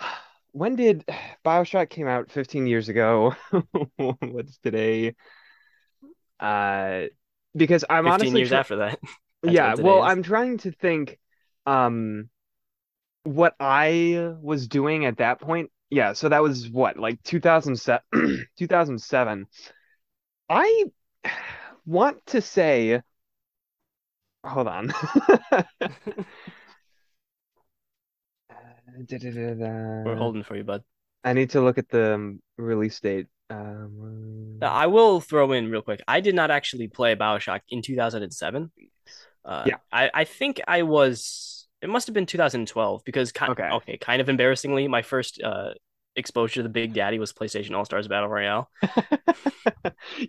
when 0.52 0.76
did 0.76 1.04
Bioshock 1.44 1.90
came 1.90 2.08
out? 2.08 2.30
15 2.30 2.66
years 2.66 2.88
ago. 2.88 3.34
What's 3.96 4.58
today? 4.58 5.14
Uh, 6.38 7.04
because 7.56 7.84
I'm 7.88 8.04
15 8.04 8.12
honestly 8.12 8.40
years 8.40 8.48
try- 8.50 8.58
after 8.58 8.76
that. 8.76 8.98
Yeah, 9.42 9.74
well, 9.74 10.02
is. 10.04 10.10
I'm 10.10 10.22
trying 10.24 10.58
to 10.58 10.72
think 10.72 11.20
um 11.66 12.30
what 13.22 13.54
I 13.60 14.34
was 14.40 14.66
doing 14.66 15.04
at 15.04 15.18
that 15.18 15.40
point. 15.40 15.70
Yeah, 15.90 16.14
so 16.14 16.28
that 16.28 16.42
was 16.42 16.68
what, 16.68 16.98
like 16.98 17.22
2007 17.22 18.02
2007. 18.58 19.46
I 20.48 20.84
want 21.84 22.26
to 22.26 22.40
say 22.40 23.02
hold 24.44 24.68
on. 24.68 24.92
We're 28.98 30.16
holding 30.16 30.42
for 30.42 30.56
you, 30.56 30.64
bud. 30.64 30.82
I 31.22 31.32
need 31.32 31.50
to 31.50 31.60
look 31.60 31.76
at 31.78 31.88
the 31.88 32.14
um, 32.14 32.40
release 32.56 32.98
date. 33.00 33.26
Um, 33.50 34.58
I 34.62 34.86
will 34.86 35.20
throw 35.20 35.52
in 35.52 35.70
real 35.70 35.82
quick. 35.82 36.02
I 36.08 36.20
did 36.20 36.34
not 36.34 36.50
actually 36.50 36.88
play 36.88 37.14
Bioshock 37.14 37.60
in 37.68 37.82
2007. 37.82 38.70
Uh, 39.44 39.64
Yeah. 39.66 39.76
I, 39.92 40.10
I 40.12 40.24
think 40.24 40.60
I 40.66 40.82
was. 40.82 41.55
It 41.82 41.88
must 41.88 42.06
have 42.06 42.14
been 42.14 42.26
2012 42.26 43.02
because 43.04 43.32
ki- 43.32 43.44
Okay. 43.50 43.68
okay, 43.70 43.96
kind 43.98 44.20
of 44.20 44.28
embarrassingly, 44.28 44.88
my 44.88 45.02
first 45.02 45.40
uh, 45.42 45.70
exposure 46.16 46.54
to 46.56 46.62
the 46.62 46.68
Big 46.68 46.94
Daddy 46.94 47.18
was 47.18 47.32
PlayStation 47.32 47.74
All 47.76 47.84
Stars 47.84 48.08
Battle 48.08 48.28
Royale. 48.28 48.70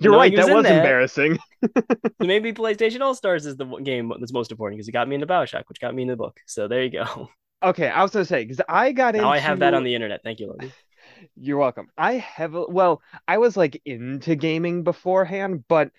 You're 0.02 0.12
knowing 0.12 0.18
right, 0.18 0.38
was 0.38 0.46
that 0.46 0.56
was 0.56 0.64
there. 0.64 0.78
embarrassing. 0.78 1.38
Maybe 2.20 2.52
PlayStation 2.54 3.02
All 3.02 3.16
Stars 3.16 3.46
is 3.46 3.56
the 3.56 3.66
game 3.78 4.12
that's 4.20 4.34
most 4.34 4.52
important 4.52 4.78
because 4.78 4.88
it 4.90 4.92
got 4.92 5.08
me 5.08 5.16
into 5.16 5.28
Bioshock, 5.28 5.64
which 5.68 5.80
got 5.80 5.96
me 5.96 6.04
into 6.04 6.14
the 6.14 6.18
book. 6.18 6.40
So 6.46 6.68
there 6.68 6.84
you 6.84 6.90
go. 6.92 7.30
Okay, 7.64 7.88
I 7.88 8.04
was 8.04 8.12
gonna 8.12 8.26
say 8.26 8.44
because 8.44 8.62
I 8.70 8.92
got 8.92 9.16
into 9.16 9.26
Now 9.26 9.32
I 9.32 9.40
have 9.40 9.60
that 9.60 9.74
on 9.74 9.84
the 9.84 9.96
internet. 9.96 10.22
Thank 10.24 10.40
you, 10.40 10.48
Logan. 10.48 10.72
You're 11.36 11.58
welcome. 11.58 11.88
I 11.98 12.14
have, 12.14 12.54
well, 12.54 13.02
I 13.28 13.38
was 13.40 13.58
like 13.58 13.82
into 13.86 14.36
gaming 14.36 14.84
beforehand, 14.84 15.64
but 15.68 15.90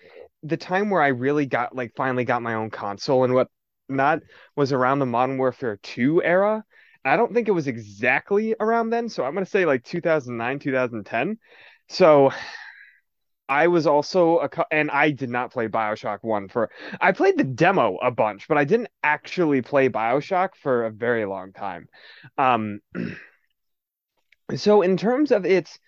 the 0.43 0.55
time 0.55 0.89
where 0.89 1.01
I 1.01 1.07
really 1.09 1.45
got 1.45 1.75
like 1.75 1.93
finally 1.95 2.23
got 2.23 2.41
my 2.41 2.53
own 2.53 2.69
console 2.69 3.25
and 3.25 3.33
whatnot 3.89 4.21
was 4.55 4.71
around 4.71 4.99
the 4.99 5.05
Modern 5.05 5.37
Warfare 5.37 5.79
2 5.81 6.23
era. 6.23 6.63
I 7.03 7.17
don't 7.17 7.33
think 7.33 7.47
it 7.47 7.51
was 7.51 7.67
exactly 7.67 8.55
around 8.59 8.91
then, 8.91 9.09
so 9.09 9.23
I'm 9.23 9.33
gonna 9.33 9.45
say 9.45 9.65
like 9.65 9.83
2009, 9.83 10.59
2010. 10.59 11.37
So 11.87 12.31
I 13.47 13.67
was 13.67 13.87
also 13.87 14.39
a, 14.39 14.49
and 14.71 14.91
I 14.91 15.09
did 15.09 15.29
not 15.29 15.51
play 15.51 15.67
BioShock 15.67 16.19
1 16.21 16.49
for, 16.49 16.69
I 17.01 17.13
played 17.13 17.37
the 17.37 17.43
demo 17.43 17.97
a 17.97 18.11
bunch, 18.11 18.47
but 18.47 18.57
I 18.59 18.63
didn't 18.63 18.89
actually 19.01 19.63
play 19.63 19.89
BioShock 19.89 20.49
for 20.61 20.85
a 20.85 20.91
very 20.91 21.25
long 21.25 21.51
time. 21.51 21.87
Um, 22.37 22.79
so 24.55 24.81
in 24.83 24.97
terms 24.97 25.31
of 25.31 25.45
its 25.45 25.79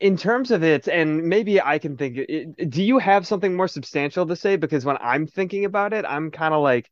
in 0.00 0.16
terms 0.16 0.50
of 0.50 0.62
it 0.62 0.88
and 0.88 1.22
maybe 1.24 1.60
i 1.60 1.78
can 1.78 1.96
think 1.96 2.16
it, 2.16 2.70
do 2.70 2.82
you 2.82 2.98
have 2.98 3.26
something 3.26 3.54
more 3.54 3.68
substantial 3.68 4.26
to 4.26 4.36
say 4.36 4.56
because 4.56 4.84
when 4.84 4.96
i'm 5.00 5.26
thinking 5.26 5.64
about 5.64 5.92
it 5.92 6.04
i'm 6.06 6.30
kind 6.30 6.52
of 6.54 6.62
like 6.62 6.90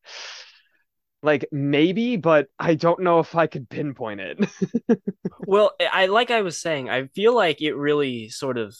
like 1.22 1.46
maybe 1.50 2.16
but 2.16 2.46
i 2.58 2.74
don't 2.74 3.00
know 3.00 3.18
if 3.18 3.34
i 3.34 3.46
could 3.46 3.68
pinpoint 3.68 4.20
it 4.20 4.38
Well, 5.46 5.72
I 5.92 6.06
like 6.06 6.30
I 6.30 6.42
was 6.42 6.60
saying, 6.60 6.88
I 6.88 7.06
feel 7.08 7.34
like 7.34 7.60
it 7.60 7.74
really 7.74 8.28
sort 8.30 8.56
of 8.58 8.76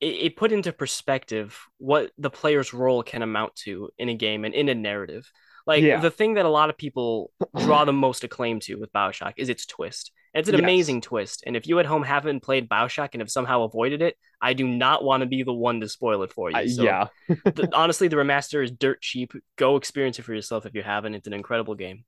it, 0.00 0.06
it 0.06 0.36
put 0.36 0.52
into 0.52 0.72
perspective 0.72 1.58
what 1.78 2.12
the 2.18 2.30
player's 2.30 2.72
role 2.74 3.02
can 3.02 3.22
amount 3.22 3.56
to 3.56 3.90
in 3.98 4.08
a 4.08 4.14
game 4.14 4.44
and 4.44 4.54
in 4.54 4.68
a 4.68 4.74
narrative. 4.74 5.30
Like 5.66 5.82
Yeah. 5.84 6.00
the 6.00 6.10
thing 6.10 6.34
that 6.34 6.46
a 6.46 6.50
lot 6.50 6.70
of 6.70 6.76
people 6.78 7.32
draw 7.56 7.84
the 7.84 7.92
most 7.92 8.24
acclaim 8.24 8.60
to 8.60 8.76
with 8.76 8.92
BioShock 8.92 9.34
is 9.36 9.48
its 9.48 9.66
twist. 9.66 10.12
It's 10.34 10.48
an 10.48 10.56
Yes. 10.56 10.62
amazing 10.62 11.00
twist. 11.00 11.44
And 11.46 11.56
if 11.56 11.66
you 11.66 11.78
at 11.78 11.86
home 11.86 12.02
haven't 12.02 12.42
played 12.42 12.68
BioShock 12.68 13.10
and 13.12 13.20
have 13.20 13.30
somehow 13.30 13.62
avoided 13.62 14.02
it, 14.02 14.16
I 14.40 14.52
do 14.52 14.66
not 14.66 15.04
want 15.04 15.20
to 15.20 15.26
be 15.26 15.42
the 15.42 15.52
one 15.52 15.80
to 15.80 15.88
spoil 15.88 16.22
it 16.22 16.32
for 16.32 16.50
you. 16.50 16.68
So 16.68 16.82
yeah 16.84 17.08
the, 17.28 17.68
honestly, 17.72 18.08
the 18.08 18.16
remaster 18.16 18.62
is 18.62 18.70
dirt 18.70 19.00
cheap. 19.00 19.32
Go 19.56 19.76
experience 19.76 20.18
it 20.18 20.22
for 20.22 20.34
yourself 20.34 20.66
if 20.66 20.74
you 20.74 20.82
haven't. 20.82 21.14
It's 21.14 21.26
an 21.26 21.32
incredible 21.32 21.74
game. 21.74 22.04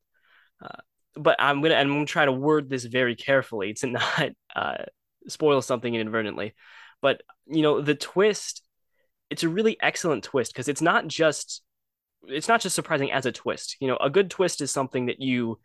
Uh, 0.62 0.80
but 1.14 1.37
I'm 1.38 1.62
gonna 1.62 1.75
and 1.75 1.88
I'm 1.88 1.95
gonna 1.95 2.06
try 2.06 2.25
to 2.25 2.33
word 2.33 2.68
this 2.68 2.85
very 2.85 3.14
carefully 3.16 3.75
to 3.75 3.87
not 3.87 4.30
uh, 4.54 4.85
spoil 5.28 5.62
something 5.62 5.95
inadvertently. 5.95 6.54
But 7.00 7.23
you 7.47 7.62
know, 7.62 7.80
the 7.80 7.95
twist, 7.95 8.62
it's 9.30 9.42
a 9.42 9.49
really 9.49 9.76
excellent 9.80 10.25
twist 10.25 10.52
because 10.52 10.68
it's 10.68 10.83
not 10.83 11.06
just 11.06 11.62
it's 12.28 12.49
not 12.49 12.61
just 12.61 12.75
surprising 12.75 13.12
as 13.12 13.26
a 13.26 13.33
twist. 13.33 13.76
You 13.80 13.88
know, 13.88 13.97
a 13.97 14.11
good 14.11 14.30
twist 14.30 14.61
is 14.61 14.71
something 14.71 15.06
that 15.06 15.21
you 15.21 15.61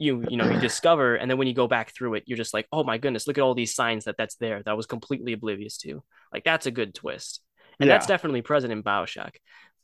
you 0.00 0.24
you 0.28 0.36
know 0.36 0.48
you 0.50 0.58
discover 0.60 1.14
and 1.16 1.30
then 1.30 1.38
when 1.38 1.48
you 1.48 1.54
go 1.54 1.68
back 1.68 1.94
through 1.94 2.14
it 2.14 2.24
you're 2.26 2.38
just 2.38 2.54
like 2.54 2.66
oh 2.72 2.84
my 2.84 2.98
goodness 2.98 3.26
look 3.26 3.38
at 3.38 3.42
all 3.42 3.54
these 3.54 3.74
signs 3.74 4.04
that 4.06 4.16
that's 4.18 4.36
there 4.36 4.62
that 4.62 4.70
I 4.70 4.74
was 4.74 4.86
completely 4.86 5.32
oblivious 5.34 5.78
to 5.78 6.02
like 6.32 6.44
that's 6.44 6.66
a 6.66 6.70
good 6.72 6.94
twist 6.94 7.42
and 7.80 7.88
Yeah. 7.88 7.94
that's 7.94 8.06
definitely 8.06 8.42
present 8.42 8.72
in 8.72 8.82
Bioshock. 8.82 9.36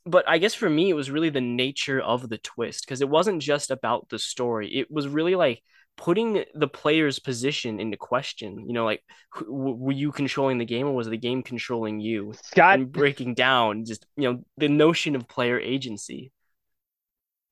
But 0.05 0.29
I 0.29 0.39
guess 0.39 0.55
for 0.55 0.71
me, 0.71 0.91
it 0.91 0.95
was 0.95 1.11
really 1.11 1.31
the 1.31 1.41
nature 1.41 2.01
of 2.01 2.29
the 2.29 2.39
twist 2.39 2.87
because 2.87 3.01
it 3.01 3.09
wasn't 3.09 3.43
just 3.43 3.71
about 3.73 4.09
the 4.09 4.19
story. 4.21 4.69
It 4.73 4.91
was 4.91 5.09
really 5.09 5.35
like 5.35 5.63
putting 5.97 6.45
the 6.55 6.69
player's 6.69 7.19
position 7.19 7.81
into 7.81 7.97
question. 7.97 8.67
You 8.69 8.73
know, 8.75 8.85
like 8.85 9.03
wh- 9.35 9.49
were 9.51 9.93
you 9.93 10.13
controlling 10.13 10.59
the 10.59 10.65
game 10.65 10.87
or 10.87 10.95
was 10.95 11.09
the 11.09 11.17
game 11.17 11.43
controlling 11.43 12.01
you? 12.01 12.35
scott 12.45 12.79
And 12.79 12.93
breaking 12.93 13.35
down 13.35 13.85
just 13.85 14.07
you 14.17 14.33
know 14.33 14.45
the 14.59 14.69
notion 14.69 15.17
of 15.17 15.27
player 15.29 15.59
agency, 15.59 16.33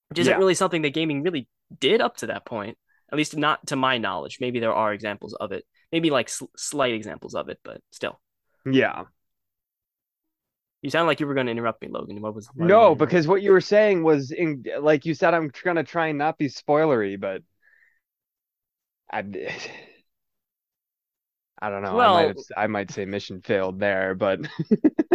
which 0.08 0.18
isn't 0.20 0.30
Yeah. 0.32 0.38
really 0.38 0.54
something 0.54 0.82
that 0.82 0.94
gaming 0.94 1.22
really 1.22 1.48
did 1.80 2.00
up 2.00 2.16
to 2.18 2.26
that 2.28 2.44
point. 2.46 2.78
At 3.12 3.18
least 3.18 3.36
not 3.36 3.66
to 3.68 3.76
my 3.76 3.98
knowledge. 3.98 4.38
Maybe 4.40 4.58
there 4.60 4.72
are 4.74 4.92
examples 4.92 5.34
of 5.34 5.52
it. 5.52 5.64
Maybe 5.92 6.10
like 6.10 6.28
sl- 6.28 6.46
slight 6.56 6.94
examples 6.94 7.34
of 7.34 7.48
it, 7.48 7.58
but 7.62 7.80
still. 7.92 8.20
yeah 8.66 9.04
You 10.82 10.90
sound 10.90 11.06
like 11.06 11.20
you 11.20 11.26
were 11.26 11.34
going 11.34 11.46
to 11.46 11.52
interrupt 11.52 11.80
me, 11.82 11.88
Logan. 11.88 12.20
What 12.20 12.34
was? 12.34 12.48
no 12.56 12.94
because 12.94 13.26
what 13.28 13.42
you 13.42 13.52
were 13.52 13.60
saying 13.60 14.02
was 14.02 14.30
in 14.32 14.64
like 14.80 15.04
you 15.04 15.14
said 15.14 15.34
i'm 15.34 15.50
gonna 15.64 15.84
try 15.84 16.08
and 16.08 16.18
not 16.18 16.38
be 16.38 16.48
spoilery 16.48 17.18
but 17.20 17.42
i 19.12 19.22
I 21.62 21.70
don't 21.70 21.82
know. 21.82 21.92
I 21.92 21.94
Well- 21.94 22.14
might 22.14 22.26
have, 22.28 22.36
I 22.56 22.66
might 22.66 22.90
say 22.90 23.04
mission 23.06 23.40
failed 23.40 23.80
there, 23.80 24.14
but 24.14 24.40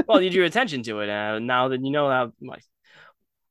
well, 0.07 0.21
you 0.21 0.29
drew 0.31 0.45
attention 0.45 0.81
to 0.83 1.01
it. 1.01 1.09
Uh, 1.09 1.37
now 1.39 1.67
that 1.67 1.83
you 1.83 1.91
know 1.91 2.09
how, 2.09 2.31
like, 2.41 2.63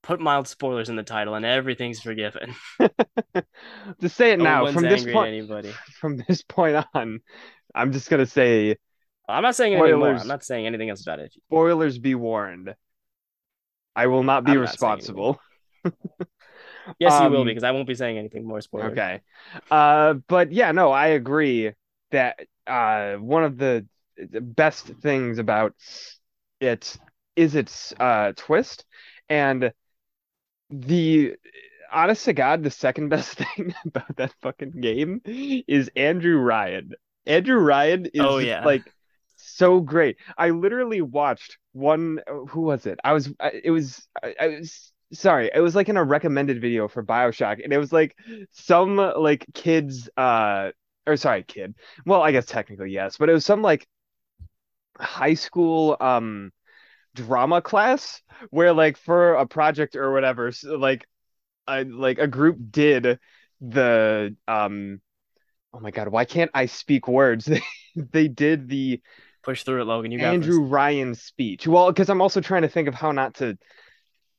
put 0.09 0.21
mild 0.21 0.49
spoilers 0.49 0.89
in 0.89 0.97
the 0.97 1.03
title, 1.03 1.35
and 1.35 1.45
everything's 1.45 2.01
forgiven. 2.01 2.55
to 2.81 4.09
say 4.09 4.33
it 4.33 4.39
No 4.39 4.45
now 4.45 4.73
from 4.73 4.85
this 4.85 5.05
point 5.05 5.29
anybody. 5.29 5.71
from 6.01 6.17
this 6.27 6.41
point 6.43 6.83
on, 6.95 7.21
I'm 7.75 7.93
just 7.93 8.09
gonna 8.09 8.27
say 8.27 8.77
I'm 9.29 9.43
not 9.43 9.55
saying 9.55 9.75
anything 9.75 9.99
more. 9.99 10.15
I'm 10.15 10.27
not 10.27 10.43
saying 10.43 10.67
anything 10.67 10.89
else 10.89 11.03
about 11.03 11.21
it. 11.21 11.35
spoilers 11.47 11.99
be 11.99 12.15
warned. 12.15 12.75
I 13.95 14.07
will 14.07 14.23
not 14.23 14.45
be 14.45 14.53
I'm 14.53 14.61
not 14.61 14.79
saying 14.79 14.93
responsible. 14.95 15.41
Yes, 16.99 17.21
you 17.21 17.29
will 17.29 17.41
Um, 17.41 17.45
be, 17.45 17.51
because 17.51 17.65
I 17.65 17.73
won't 17.73 17.87
be 17.87 17.95
saying 17.95 18.17
anything 18.17 18.47
more 18.47 18.63
spoiler. 18.63 18.93
Okay. 18.93 19.21
Uh, 19.71 20.15
but 20.27 20.53
yeah, 20.53 20.73
no, 20.73 20.91
I 20.91 21.09
agree 21.09 21.73
that 22.13 22.39
uh, 22.67 23.17
one 23.17 23.45
of 23.45 23.59
the 23.59 23.87
the 24.17 24.41
best 24.41 24.87
things 24.87 25.39
about 25.39 25.75
it 26.61 26.97
is 27.37 27.55
its 27.55 27.93
uh, 28.01 28.33
twist, 28.37 28.87
and 29.29 29.71
the 30.71 31.37
honest 31.93 32.25
to 32.27 32.33
God, 32.33 32.63
the 32.63 32.71
second 32.71 33.09
best 33.09 33.39
thing 33.39 33.75
about 33.87 34.17
that 34.17 34.35
fucking 34.43 34.81
game 34.81 35.21
is 35.25 35.91
Andrew 35.97 36.39
Ryan. 36.39 36.93
Andrew 37.27 37.59
Ryan 37.59 38.07
is 38.07 38.23
Oh, 38.23 38.39
yeah. 38.39 38.65
like 38.65 38.93
so 39.37 39.81
great. 39.81 40.17
I 40.37 40.51
literally 40.51 41.01
watched 41.03 41.59
one. 41.73 42.21
Who 42.51 42.63
was 42.63 42.87
it? 42.87 42.99
I 43.05 43.13
was. 43.13 43.33
It 43.63 43.71
was. 43.71 44.07
I, 44.23 44.35
I 44.41 44.49
was. 44.49 44.93
Sorry, 45.13 45.51
it 45.55 45.61
was 45.61 45.75
like 45.75 45.89
in 45.89 45.97
a 45.97 46.05
recommended 46.05 46.61
video 46.61 46.87
for 46.87 47.03
BioShock, 47.03 47.65
and 47.65 47.73
it 47.73 47.79
was 47.79 47.93
like 47.93 48.15
some 48.53 48.97
like 48.97 49.47
kids 49.55 50.09
uh 50.19 50.71
or 51.07 51.17
sorry, 51.17 51.45
kid. 51.45 51.75
Well, 52.05 52.21
I 52.23 52.33
guess 52.33 52.45
technically 52.45 52.91
yes, 52.93 53.17
but 53.17 53.31
it 53.31 53.33
was 53.33 53.47
some 53.47 53.63
like 53.63 53.87
high 54.99 55.35
school 55.35 55.97
um 56.01 56.51
drama 57.15 57.63
class 57.63 58.23
where 58.51 58.73
like 58.73 58.97
for 58.97 59.35
a 59.35 59.47
project 59.47 59.97
or 59.97 60.13
whatever, 60.13 60.53
so, 60.53 60.77
like 60.77 61.07
I 61.67 61.83
like 61.83 62.19
a 62.19 62.27
group 62.27 62.59
did 62.71 63.19
the 63.61 64.37
um 64.47 65.01
oh 65.75 65.81
my 65.81 65.91
God, 65.91 66.09
why 66.09 66.25
can't 66.25 66.51
I 66.55 66.67
speak 66.67 67.09
words? 67.09 67.47
They 67.47 67.63
they 67.97 68.29
did 68.29 68.69
the 68.69 69.01
Push 69.43 69.63
through 69.65 69.81
it, 69.83 69.87
Logan. 69.87 70.11
You 70.13 70.21
got 70.21 70.33
Andrew 70.33 70.59
this. 70.59 70.61
Ryan 70.61 71.15
speech. 71.15 71.67
Well, 71.67 71.91
because 71.91 72.11
I'm 72.11 72.21
also 72.21 72.41
trying 72.41 72.63
to 72.63 72.69
think 72.69 72.89
of 72.89 72.95
how 72.95 73.13
not 73.13 73.35
to 73.37 73.57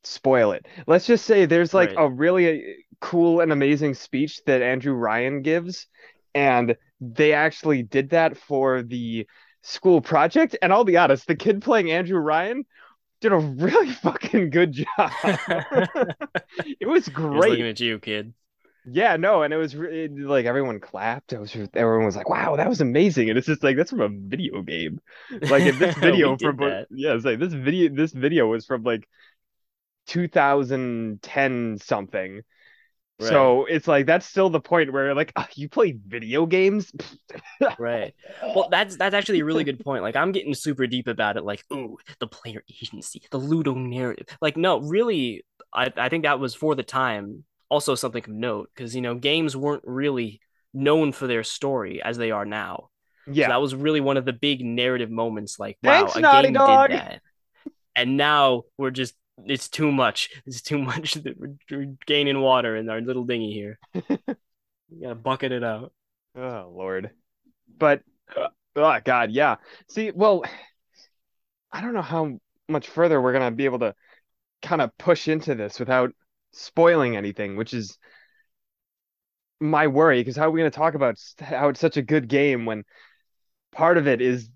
spoil 0.04 0.52
it. 0.52 0.66
Let's 0.88 1.06
just 1.06 1.26
say 1.26 1.46
there's 1.46 1.74
like 1.74 1.90
Right. 1.90 1.98
a 1.98 2.10
really 2.10 2.60
uh, 2.60 2.74
cool 3.02 3.42
and 3.42 3.52
amazing 3.52 3.94
speech 3.96 4.42
that 4.46 4.62
Andrew 4.62 4.94
Ryan 4.94 5.42
gives, 5.42 5.88
and 6.36 6.76
they 7.02 7.34
actually 7.34 7.84
did 7.84 8.10
that 8.12 8.38
for 8.38 8.82
the 8.84 9.28
school 9.62 10.02
project. 10.02 10.56
And 10.62 10.74
I'll 10.74 10.84
be 10.86 10.98
honest, 10.98 11.28
the 11.28 11.36
kid 11.36 11.62
playing 11.62 11.92
Andrew 11.92 12.20
Ryan 12.20 12.66
did 13.22 13.34
a 13.34 13.38
really 13.38 13.92
fucking 13.94 14.52
good 14.52 14.74
job. 14.74 15.12
It 16.80 16.88
was 16.88 17.08
He 17.32 17.38
was 17.38 17.48
looking 17.48 17.66
great. 17.66 17.68
at 17.68 17.80
you, 17.80 18.00
kid. 18.00 18.34
Yeah, 18.86 19.18
no, 19.18 19.44
and 19.44 19.54
it 19.54 19.58
was 19.58 19.76
like 19.76 20.46
everyone 20.46 20.80
clapped. 20.80 21.34
It 21.34 21.40
was 21.40 21.56
everyone 21.74 22.06
was 22.06 22.16
like, 22.16 22.30
"Wow, 22.30 22.56
that 22.56 22.70
was 22.70 22.82
amazing!" 22.82 23.30
And 23.30 23.38
it's 23.38 23.46
just 23.48 23.64
like 23.64 23.76
that's 23.76 23.92
from 23.92 24.02
a 24.02 24.10
video 24.10 24.62
game. 24.62 25.02
Like 25.48 25.66
if 25.66 25.78
this 25.78 25.94
video 25.98 26.38
from 26.38 26.58
that. 26.62 26.88
yeah, 26.90 27.14
it's 27.14 27.26
like 27.26 27.40
this 27.40 27.54
video 27.54 27.94
this 27.94 28.14
video 28.14 28.48
was 28.48 28.66
from 28.66 28.84
like 28.84 29.08
2010 30.08 31.78
something. 31.80 32.42
Right. 33.20 33.30
So 33.30 33.66
it's 33.66 33.88
like 33.88 34.06
that's 34.06 34.26
still 34.26 34.50
the 34.50 34.62
point 34.62 34.94
where 34.94 35.14
like 35.14 35.34
"Ah, 35.36 35.48
you 35.56 35.68
play 35.70 35.92
video 36.06 36.46
games. 36.46 36.92
Right. 37.78 38.14
Well, 38.42 38.70
that's 38.72 38.96
that's 38.96 39.14
actually 39.14 39.42
a 39.42 39.46
really 39.46 39.64
good 39.66 39.84
point. 39.84 40.02
Like 40.02 40.16
I'm 40.16 40.32
getting 40.32 40.54
super 40.54 40.88
deep 40.88 41.08
about 41.08 41.36
it. 41.36 41.44
Like, 41.44 41.64
ooh, 41.74 41.98
the 42.20 42.28
player 42.28 42.64
agency, 42.70 43.22
the 43.32 43.38
Ludo 43.38 43.74
narrative. 43.74 44.28
Like, 44.42 44.56
no, 44.56 44.80
really, 44.80 45.44
I 45.74 45.92
I 45.98 46.10
think 46.10 46.24
that 46.24 46.40
was 46.40 46.56
for 46.56 46.76
the 46.76 46.84
time 46.84 47.44
also 47.70 47.96
something 47.96 48.24
of 48.24 48.30
note 48.30 48.70
because 48.74 48.96
you 48.96 49.02
know 49.02 49.16
games 49.16 49.56
weren't 49.56 49.84
really 49.86 50.42
known 50.74 51.12
for 51.12 51.28
their 51.28 51.44
story 51.44 52.02
as 52.02 52.18
they 52.18 52.32
are 52.32 52.46
now. 52.46 52.90
So 53.28 53.34
Yeah, 53.34 53.50
that 53.50 53.62
was 53.62 53.76
really 53.76 54.02
one 54.02 54.18
of 54.18 54.26
the 54.26 54.34
big 54.34 54.64
narrative 54.64 55.12
moments. 55.12 55.60
Like, 55.60 55.78
wow, 55.84 56.08
thanks, 56.08 56.16
a 56.16 56.22
game 56.22 56.54
Dog. 56.54 56.90
did 56.90 57.00
that, 57.00 57.22
and 57.96 58.18
now 58.18 58.64
we're 58.78 58.92
just. 58.92 59.16
It's 59.46 59.70
too 59.70 59.92
much. 59.92 60.30
It's 60.46 60.62
too 60.62 60.78
much. 60.84 61.18
We're 61.70 61.96
gaining 62.06 62.42
water 62.42 62.76
in 62.76 62.90
our 62.90 63.02
little 63.02 63.24
dinghy 63.24 63.54
here. 63.54 63.80
You 64.92 65.02
gotta 65.04 65.16
bucket 65.16 65.52
it 65.52 65.64
out. 65.64 65.94
Oh 66.36 66.72
Lord, 66.76 67.12
but 67.78 68.02
uh, 68.36 68.48
oh 68.76 69.00
God, 69.04 69.32
yeah. 69.32 69.58
See, 69.88 70.12
well, 70.12 70.44
I 71.72 71.82
don't 71.82 71.94
know 71.94 72.02
how 72.02 72.40
much 72.68 72.88
further 72.88 73.22
we're 73.22 73.34
gonna 73.34 73.52
be 73.52 73.66
able 73.66 73.80
to 73.80 73.94
kind 74.62 74.82
of 74.82 74.98
push 74.98 75.28
into 75.28 75.56
this 75.56 75.80
without 75.80 76.12
spoiling 76.54 77.16
anything, 77.16 77.56
which 77.56 77.74
is 77.74 77.98
my 79.60 79.88
worry. 79.88 80.22
Because 80.22 80.36
how 80.36 80.48
are 80.48 80.52
we 80.52 80.60
gonna 80.60 80.72
talk 80.72 80.96
about 80.96 81.18
how 81.40 81.70
it's 81.70 81.80
such 81.80 81.98
a 81.98 82.02
good 82.02 82.28
game 82.28 82.66
when 82.66 82.84
part 83.72 83.98
of 83.98 84.08
it 84.08 84.22
is 84.22 84.50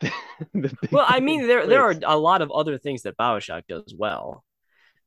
the 0.54 0.70
Well, 0.90 1.06
I 1.08 1.20
mean, 1.20 1.46
there 1.46 1.66
there 1.66 1.82
are 1.82 1.94
a 2.04 2.18
lot 2.18 2.42
of 2.42 2.50
other 2.50 2.78
things 2.78 3.02
that 3.02 3.16
BioShock 3.16 3.66
does 3.68 3.94
well. 3.96 4.44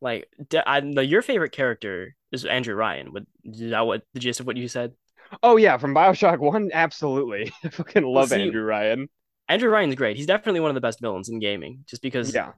Like, 0.02 0.30
I, 0.68 0.82
the, 0.82 1.06
your 1.06 1.22
favorite 1.24 1.52
character 1.54 2.16
is 2.32 2.46
Andrew 2.46 2.76
Ryan. 2.76 3.14
Would 3.14 3.28
is 3.46 3.72
that? 3.72 3.88
What 3.88 4.04
the 4.14 4.20
gist 4.22 4.40
of 4.42 4.48
what 4.48 4.58
you 4.58 4.68
said? 4.70 4.96
Oh 5.42 5.58
yeah, 5.58 5.78
from 5.78 5.94
BioShock 5.96 6.40
One, 6.40 6.72
absolutely. 6.74 7.52
I 7.64 7.70
fucking 7.70 8.04
love 8.04 8.32
see, 8.32 8.34
Andrew 8.34 8.64
Ryan. 8.64 9.10
Andrew 9.50 9.70
Ryan's 9.70 9.96
great. 9.96 10.18
He's 10.18 10.26
definitely 10.26 10.62
one 10.62 10.72
of 10.72 10.76
the 10.76 10.82
best 10.82 11.02
villains 11.02 11.30
in 11.30 11.40
gaming, 11.40 11.84
just 11.88 12.02
because 12.02 12.36
Yeah, 12.36 12.54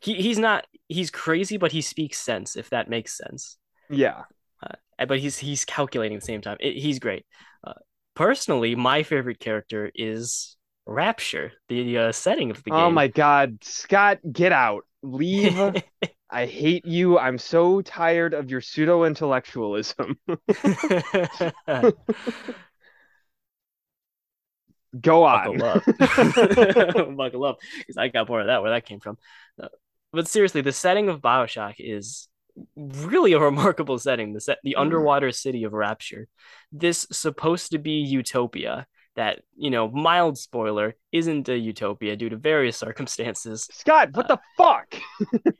he 0.00 0.14
he's 0.16 0.38
not 0.38 0.66
he's 0.88 1.10
crazy, 1.10 1.58
but 1.58 1.72
he 1.72 1.82
speaks 1.82 2.18
sense, 2.20 2.56
if 2.56 2.70
that 2.70 2.90
makes 2.90 3.16
sense. 3.16 3.58
yeah. 3.88 4.24
Uh, 4.62 5.06
but 5.06 5.18
he's 5.18 5.38
he's 5.38 5.64
calculating 5.64 6.16
at 6.16 6.20
the 6.22 6.26
same 6.26 6.40
time. 6.40 6.56
It, 6.60 6.76
he's 6.76 6.98
great. 6.98 7.26
Uh, 7.64 7.74
personally, 8.14 8.74
my 8.74 9.02
favorite 9.02 9.38
character 9.40 9.90
is 9.94 10.55
Rapture, 10.86 11.52
the 11.68 11.98
uh, 11.98 12.12
setting 12.12 12.50
of 12.50 12.62
the 12.62 12.70
game. 12.70 12.78
Oh 12.78 12.90
my 12.90 13.08
God, 13.08 13.58
Scott, 13.62 14.18
get 14.30 14.52
out. 14.52 14.84
Leave. 15.02 15.82
I 16.30 16.46
hate 16.46 16.84
you. 16.84 17.18
I'm 17.18 17.38
so 17.38 17.80
tired 17.82 18.34
of 18.34 18.50
your 18.50 18.60
pseudo 18.60 19.04
intellectualism. 19.04 20.18
Go 25.00 25.24
on. 25.24 25.58
buckle 25.58 25.64
up. 25.64 25.84
buckle 27.16 27.44
up. 27.44 27.58
Because 27.78 27.96
I 27.96 28.08
got 28.08 28.26
bored 28.26 28.42
of 28.42 28.46
that, 28.48 28.62
where 28.62 28.70
that 28.70 28.86
came 28.86 29.00
from. 29.00 29.18
Uh, 29.60 29.68
but 30.12 30.28
seriously, 30.28 30.62
the 30.62 30.72
setting 30.72 31.08
of 31.08 31.20
Bioshock 31.20 31.74
is 31.78 32.28
really 32.76 33.32
a 33.32 33.40
remarkable 33.40 33.98
setting. 33.98 34.32
The 34.32 34.40
set, 34.40 34.58
the 34.64 34.76
underwater 34.76 35.32
city 35.32 35.64
of 35.64 35.72
Rapture. 35.72 36.28
This 36.72 37.06
supposed 37.10 37.72
to 37.72 37.78
be 37.78 37.92
utopia 37.92 38.86
that, 39.16 39.40
you 39.56 39.70
know, 39.70 39.88
mild 39.88 40.38
spoiler, 40.38 40.94
isn't 41.12 41.48
a 41.48 41.58
utopia 41.58 42.16
due 42.16 42.28
to 42.28 42.36
various 42.36 42.76
circumstances. 42.86 43.68
Scott, 43.72 44.10
what 44.12 44.30
Uh, 44.30 44.36
the 44.36 44.40
fuck? 44.56 44.94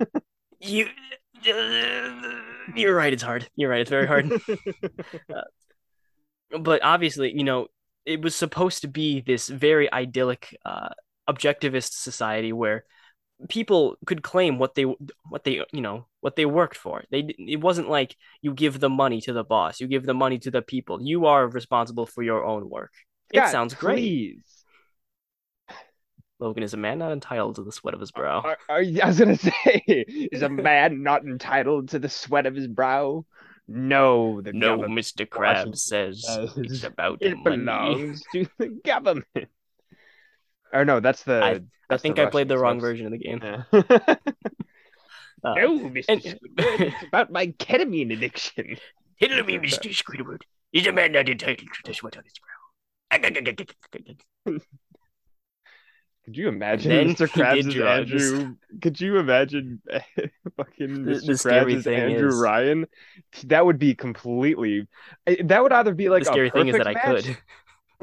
you 0.60 0.88
you're 2.74 2.94
right, 2.94 3.12
it's 3.12 3.22
hard. 3.22 3.48
You're 3.56 3.70
right, 3.70 3.80
it's 3.82 3.90
very 3.90 4.06
hard. 4.06 4.30
but 6.60 6.82
obviously, 6.82 7.32
you 7.36 7.44
know, 7.44 7.68
it 8.04 8.22
was 8.22 8.34
supposed 8.34 8.82
to 8.82 8.88
be 8.88 9.20
this 9.20 9.48
very 9.48 9.92
idyllic 9.92 10.56
uh, 10.64 10.88
objectivist 11.28 11.92
society 11.92 12.52
where 12.52 12.84
people 13.48 13.96
could 14.06 14.22
claim 14.22 14.58
what 14.58 14.74
they 14.74 14.84
what 15.28 15.44
they 15.44 15.62
you 15.72 15.80
know 15.80 16.06
what 16.20 16.36
they 16.36 16.46
worked 16.46 16.76
for. 16.76 17.04
They 17.10 17.20
it 17.38 17.60
wasn't 17.60 17.90
like 17.90 18.16
you 18.42 18.54
give 18.54 18.80
the 18.80 18.88
money 18.88 19.20
to 19.22 19.32
the 19.32 19.44
boss, 19.44 19.80
you 19.80 19.88
give 19.88 20.06
the 20.06 20.14
money 20.14 20.38
to 20.40 20.50
the 20.50 20.62
people. 20.62 21.02
You 21.02 21.26
are 21.26 21.48
responsible 21.48 22.06
for 22.06 22.22
your 22.22 22.44
own 22.44 22.70
work. 22.70 22.92
It 23.32 23.48
sounds 23.48 23.74
great. 23.74 23.96
please. 23.96 24.42
Logan 26.38 26.62
is 26.62 26.74
a 26.74 26.76
man 26.76 26.98
not 26.98 27.12
entitled 27.12 27.56
to 27.56 27.62
the 27.62 27.72
sweat 27.72 27.94
of 27.94 28.00
his 28.00 28.12
brow. 28.12 28.40
Are, 28.40 28.58
are, 28.68 28.80
I 28.80 29.06
was 29.06 29.18
gonna 29.18 29.36
say, 29.36 29.82
is 29.86 30.42
a 30.42 30.48
man 30.50 31.02
not 31.02 31.24
entitled 31.24 31.88
to 31.90 31.98
the 31.98 32.08
sweat 32.10 32.44
of 32.46 32.54
his 32.54 32.66
brow? 32.68 33.24
No, 33.68 34.40
the 34.42 34.52
No, 34.52 34.78
Mr. 34.80 35.26
Krabs 35.26 35.78
says 35.78 36.24
it's 36.56 36.84
about 36.84 37.18
it 37.22 37.36
money. 37.38 37.56
belongs 37.56 38.22
to 38.32 38.46
the 38.58 38.68
government. 38.84 39.26
Or 40.72 40.84
no, 40.84 41.00
that's 41.00 41.22
the. 41.24 41.40
I- 41.42 41.50
I 41.50 41.60
that's 41.88 42.02
the 42.02 42.08
think 42.08 42.18
I 42.18 42.26
played 42.26 42.48
the 42.48 42.58
wrong 42.58 42.80
version 42.80 43.06
of 43.06 43.12
the 43.12 43.18
game. 43.18 43.40
Yeah. 43.42 44.16
Uh, 45.44 45.54
no, 45.54 45.78
Mr. 45.90 46.04
and- 46.08 46.22
Squidward, 46.22 46.80
it's 46.80 47.02
about 47.06 47.30
my 47.30 47.46
ketamine 47.48 48.12
addiction. 48.12 48.78
Tell 49.22 49.44
me, 49.44 49.58
Mr. 49.58 49.90
Squidward, 49.94 50.40
is 50.72 50.86
a 50.88 50.92
man 50.92 51.12
not 51.12 51.28
entitled 51.28 51.68
to 51.72 51.82
the 51.84 51.94
sweat 51.94 52.16
on 52.16 52.24
his 52.24 52.32
brow? 52.38 52.55
Could 56.24 56.36
you 56.36 56.48
imagine 56.48 56.90
then 56.90 57.14
Mr. 57.14 57.28
Krabs. 57.28 57.58
Andrew? 57.86 58.56
Could 58.82 59.00
you 59.00 59.18
imagine 59.18 59.80
fucking 60.56 61.04
The- 61.04 61.12
Mr. 61.12 61.26
the 61.26 61.32
Krabs 61.34 61.76
as 61.76 61.86
Andrew 61.86 62.28
is- 62.30 62.40
Ryan? 62.40 62.86
That 63.44 63.64
would 63.64 63.78
be 63.78 63.94
completely. 63.94 64.88
That 65.44 65.62
would 65.62 65.72
either 65.72 65.94
be 65.94 66.08
like 66.08 66.24
the 66.24 66.30
a 66.30 66.32
scary 66.32 66.50
thing 66.50 66.68
is 66.68 66.76
that 66.76 66.86
perfect 66.86 67.06
I 67.06 67.12
match. 67.12 67.24
could. 67.24 67.38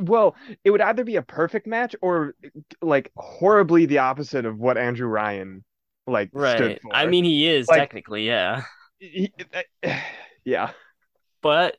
Well, 0.09 0.35
it 0.63 0.71
would 0.71 0.81
either 0.81 1.03
be 1.03 1.17
a 1.17 1.21
perfect 1.21 1.67
match 1.67 1.95
or 2.01 2.33
like 2.81 3.11
horribly 3.15 3.85
the 3.85 3.97
opposite 3.99 4.45
of 4.45 4.57
what 4.57 4.77
Andrew 4.77 5.07
Ryan 5.07 5.63
like 6.07 6.29
stood 6.29 6.41
Right. 6.41 6.81
for. 6.81 6.95
I 6.95 7.05
mean, 7.07 7.25
he 7.25 7.47
is 7.47 7.67
Like- 7.67 7.79
technically, 7.79 8.25
yeah. 8.25 8.63
He- 8.99 9.33
eh, 9.83 9.99
yeah, 10.45 10.71
But 11.41 11.75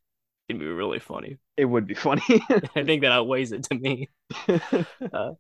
it'd 0.49 0.61
be 0.61 0.67
really 0.67 0.99
funny. 0.99 1.39
it 1.57 1.65
would 1.65 1.87
be 1.87 1.95
funny. 1.95 2.23
I 2.77 2.85
think 2.85 3.03
that 3.03 3.13
outweighs 3.13 3.53
it 3.53 3.65
to 3.65 3.75
me. 3.75 4.11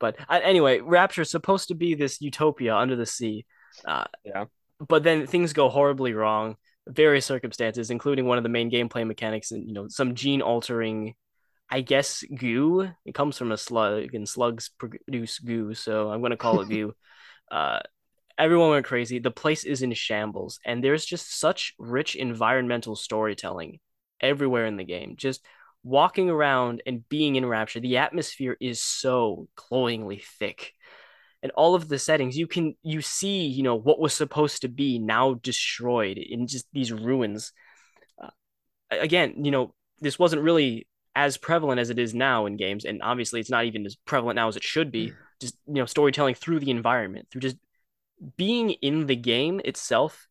But 0.00 0.16
uh, 0.28 0.40
anyway, 0.42 0.78
Rapture's 0.80 1.30
supposed 1.30 1.68
to 1.68 1.74
be 1.74 1.94
this 1.94 2.20
utopia 2.20 2.76
under 2.76 2.96
the 2.96 3.06
sea. 3.06 3.46
Uh, 3.84 4.04
Yeah. 4.24 4.44
But 4.86 5.02
then 5.02 5.26
things 5.26 5.52
go 5.52 5.68
horribly 5.68 6.12
wrong. 6.12 6.56
Various 6.88 7.26
circumstances, 7.26 7.90
including 7.90 8.26
one 8.26 8.38
of 8.38 8.44
the 8.44 8.48
main 8.48 8.70
gameplay 8.70 9.04
mechanics, 9.06 9.50
and 9.50 9.66
you 9.66 9.74
know 9.74 9.88
some 9.88 10.14
gene 10.14 10.40
altering. 10.40 11.14
I 11.68 11.80
guess 11.82 12.22
goo. 12.22 12.88
It 13.04 13.14
comes 13.14 13.36
from 13.36 13.52
a 13.52 13.56
slug, 13.56 14.14
and 14.14 14.26
slugs 14.26 14.70
produce 14.78 15.38
goo, 15.40 15.74
so 15.74 16.10
I'm 16.10 16.22
gonna 16.22 16.36
call 16.36 16.60
it 16.60 16.68
goo. 16.70 16.94
Uh, 17.50 17.80
everyone 18.38 18.70
went 18.70 18.86
crazy. 18.86 19.18
The 19.18 19.32
place 19.32 19.64
is 19.64 19.82
in 19.82 19.92
shambles, 19.94 20.60
and 20.64 20.82
there's 20.82 21.04
just 21.04 21.38
such 21.40 21.74
rich 21.78 22.14
environmental 22.14 22.94
storytelling 22.96 23.80
everywhere 24.20 24.66
in 24.66 24.76
the 24.76 24.84
game. 24.84 25.14
Just 25.16 25.44
walking 25.82 26.30
around 26.30 26.82
and 26.86 27.08
being 27.08 27.36
in 27.36 27.46
Rapture, 27.46 27.80
the 27.80 27.98
atmosphere 27.98 28.56
is 28.60 28.80
so 28.80 29.48
cloyingly 29.56 30.22
thick. 30.38 30.72
And 31.42 31.52
all 31.52 31.74
of 31.74 31.88
the 31.88 31.98
settings, 31.98 32.36
you 32.36 32.46
can 32.46 32.74
you 32.82 33.00
see, 33.00 33.46
you 33.46 33.62
know, 33.62 33.76
what 33.76 34.00
was 34.00 34.12
supposed 34.12 34.62
to 34.62 34.68
be 34.68 34.98
now 34.98 35.34
destroyed 35.34 36.18
in 36.18 36.46
just 36.48 36.66
these 36.72 36.92
ruins. 36.92 37.52
Uh, 38.20 38.30
again, 38.90 39.44
you 39.44 39.52
know, 39.52 39.74
this 40.00 40.18
wasn't 40.18 40.42
really 40.42 40.88
as 41.14 41.36
prevalent 41.36 41.80
as 41.80 41.90
it 41.90 41.98
is 41.98 42.14
now 42.14 42.46
in 42.46 42.56
games, 42.56 42.84
and 42.84 43.02
obviously 43.02 43.40
it's 43.40 43.50
not 43.50 43.64
even 43.64 43.86
as 43.86 43.96
prevalent 43.96 44.36
now 44.36 44.48
as 44.48 44.56
it 44.56 44.64
should 44.64 44.90
be. 44.90 45.12
Just 45.40 45.56
you 45.68 45.74
know, 45.74 45.86
storytelling 45.86 46.34
through 46.34 46.58
the 46.58 46.72
environment, 46.72 47.28
through 47.30 47.42
just 47.42 47.56
being 48.36 48.70
in 48.70 49.06
the 49.06 49.16
game 49.16 49.60
itself 49.64 50.27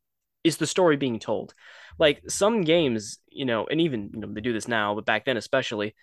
is 0.48 0.58
the 0.58 0.68
story 0.68 0.98
being 0.98 1.20
told. 1.20 1.54
Like 2.00 2.22
some 2.28 2.62
games, 2.62 3.20
you 3.30 3.46
know, 3.46 3.68
and 3.68 3.82
even 3.82 4.12
you 4.14 4.20
know 4.20 4.28
they 4.32 4.42
do 4.42 4.54
this 4.54 4.68
now, 4.68 4.96
but 4.96 5.06
back 5.06 5.26
then 5.26 5.38
especially, 5.38 5.96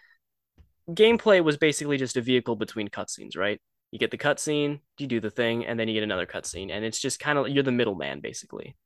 gameplay 0.91 1.43
was 1.43 1.57
basically 1.57 1.97
just 1.97 2.17
a 2.17 2.21
vehicle 2.21 2.57
between 2.57 2.89
cutscenes, 2.89 3.37
right? 3.37 3.61
You 3.91 3.99
get 3.99 4.11
the 4.11 4.19
cutscene, 4.19 4.81
you 4.99 5.07
do 5.07 5.21
the 5.21 5.31
thing, 5.31 5.67
and 5.67 5.79
then 5.79 5.89
you 5.89 5.95
get 5.95 6.03
another 6.03 6.27
cutscene, 6.27 6.71
and 6.71 6.85
it's 6.85 7.01
just 7.01 7.21
kind 7.21 7.39
of 7.39 7.49
you're 7.49 7.63
the 7.63 7.73
middleman 7.73 8.21
basically. 8.21 8.77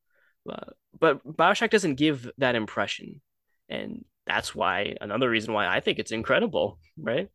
Uh, 0.49 0.71
but 0.99 1.27
Bioshock 1.27 1.71
doesn't 1.71 1.97
give 1.97 2.31
that 2.38 2.55
impression, 2.55 3.21
and 3.68 4.05
that's 4.27 4.55
why 4.55 4.97
another 5.01 5.29
reason 5.29 5.53
why 5.55 5.66
I 5.66 5.81
think 5.81 5.99
it's 5.99 6.12
incredible, 6.12 6.79
right? 6.99 7.29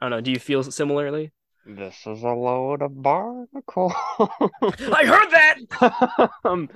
I 0.00 0.04
don't 0.04 0.10
know. 0.10 0.20
Do 0.20 0.30
you 0.30 0.38
feel 0.38 0.62
similarly? 0.62 1.32
This 1.66 1.94
is 2.06 2.22
a 2.22 2.28
load 2.28 2.82
of 2.82 3.02
barnacle. 3.02 3.92
I 4.22 5.04
heard 5.04 5.30
that. 5.30 6.30
um, 6.44 6.68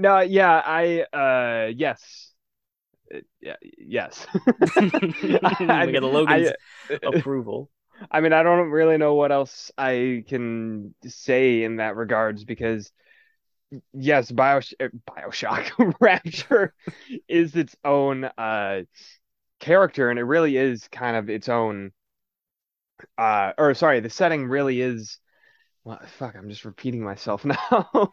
no, 0.00 0.20
yeah, 0.20 0.62
I 0.64 1.02
uh 1.12 1.70
yes. 1.74 2.32
Uh, 3.14 3.18
yeah, 3.40 3.56
yes. 3.62 4.26
I 4.76 5.86
we 5.86 5.92
got 5.92 6.00
the 6.00 6.10
Logan's 6.12 6.52
I, 6.90 6.98
approval. 7.04 7.70
I 8.10 8.20
mean, 8.20 8.32
I 8.32 8.42
don't 8.42 8.70
really 8.70 8.96
know 8.96 9.14
what 9.14 9.32
else 9.32 9.72
I 9.76 10.24
can 10.28 10.94
say 11.04 11.64
in 11.64 11.76
that 11.76 11.96
regards 11.96 12.44
because 12.44 12.92
yes, 13.92 14.30
Bios- 14.30 14.74
uh, 14.80 14.88
Bioshock 15.10 15.94
Rapture 16.00 16.74
is 17.28 17.56
its 17.56 17.74
own 17.84 18.24
uh 18.24 18.82
character 19.60 20.08
and 20.10 20.18
it 20.20 20.24
really 20.24 20.56
is 20.56 20.86
kind 20.92 21.16
of 21.16 21.28
its 21.28 21.48
own 21.48 21.90
uh 23.16 23.52
or 23.58 23.74
sorry, 23.74 24.00
the 24.00 24.10
setting 24.10 24.46
really 24.46 24.80
is 24.80 25.18
well, 25.84 26.00
fuck, 26.18 26.36
I'm 26.36 26.50
just 26.50 26.64
repeating 26.64 27.02
myself 27.02 27.44
now. 27.44 28.12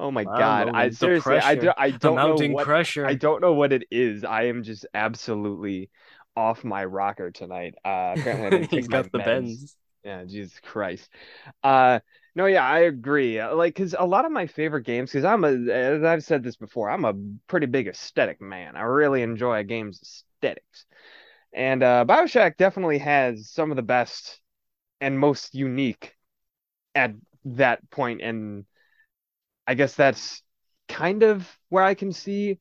Oh 0.00 0.10
my 0.10 0.24
wow, 0.24 0.38
god! 0.38 0.70
I 0.74 0.90
seriously, 0.90 1.38
I, 1.38 1.54
do, 1.54 1.72
I 1.76 1.90
don't 1.90 2.16
know 2.16 2.48
what 2.48 2.64
pressure. 2.64 3.06
I 3.06 3.14
don't 3.14 3.40
know 3.40 3.52
what 3.52 3.72
it 3.72 3.84
is. 3.90 4.24
I 4.24 4.44
am 4.44 4.62
just 4.62 4.86
absolutely 4.94 5.90
off 6.36 6.64
my 6.64 6.84
rocker 6.84 7.30
tonight. 7.30 7.74
Uh, 7.84 8.14
apparently, 8.16 8.46
I 8.46 8.50
didn't 8.50 8.70
take 8.70 8.88
got 8.88 9.10
the 9.12 9.18
meds. 9.18 9.24
bends. 9.24 9.76
Yeah, 10.04 10.24
Jesus 10.24 10.58
Christ. 10.60 11.08
Uh, 11.62 12.00
no, 12.34 12.46
yeah, 12.46 12.64
I 12.66 12.80
agree. 12.80 13.38
Uh, 13.38 13.54
like, 13.54 13.74
cause 13.74 13.94
a 13.96 14.06
lot 14.06 14.24
of 14.24 14.32
my 14.32 14.46
favorite 14.46 14.84
games, 14.84 15.12
cause 15.12 15.24
I'm 15.24 15.44
a, 15.44 15.70
as 15.70 16.02
I've 16.02 16.24
said 16.24 16.42
this 16.42 16.56
before, 16.56 16.90
I'm 16.90 17.04
a 17.04 17.14
pretty 17.46 17.66
big 17.66 17.88
aesthetic 17.88 18.40
man. 18.40 18.74
I 18.74 18.82
really 18.82 19.22
enjoy 19.22 19.58
a 19.58 19.64
game's 19.64 20.00
aesthetics, 20.02 20.86
and 21.52 21.82
uh, 21.82 22.04
Bioshock 22.08 22.56
definitely 22.56 22.98
has 22.98 23.50
some 23.50 23.70
of 23.70 23.76
the 23.76 23.82
best 23.82 24.40
and 25.00 25.18
most 25.18 25.54
unique 25.54 26.16
at 26.94 27.12
that 27.44 27.88
point 27.90 28.22
and 28.22 28.64
I 29.66 29.74
guess 29.74 29.94
that's 29.94 30.42
kind 30.88 31.22
of 31.22 31.48
where 31.68 31.84
I 31.84 31.94
can 31.94 32.12
see 32.12 32.58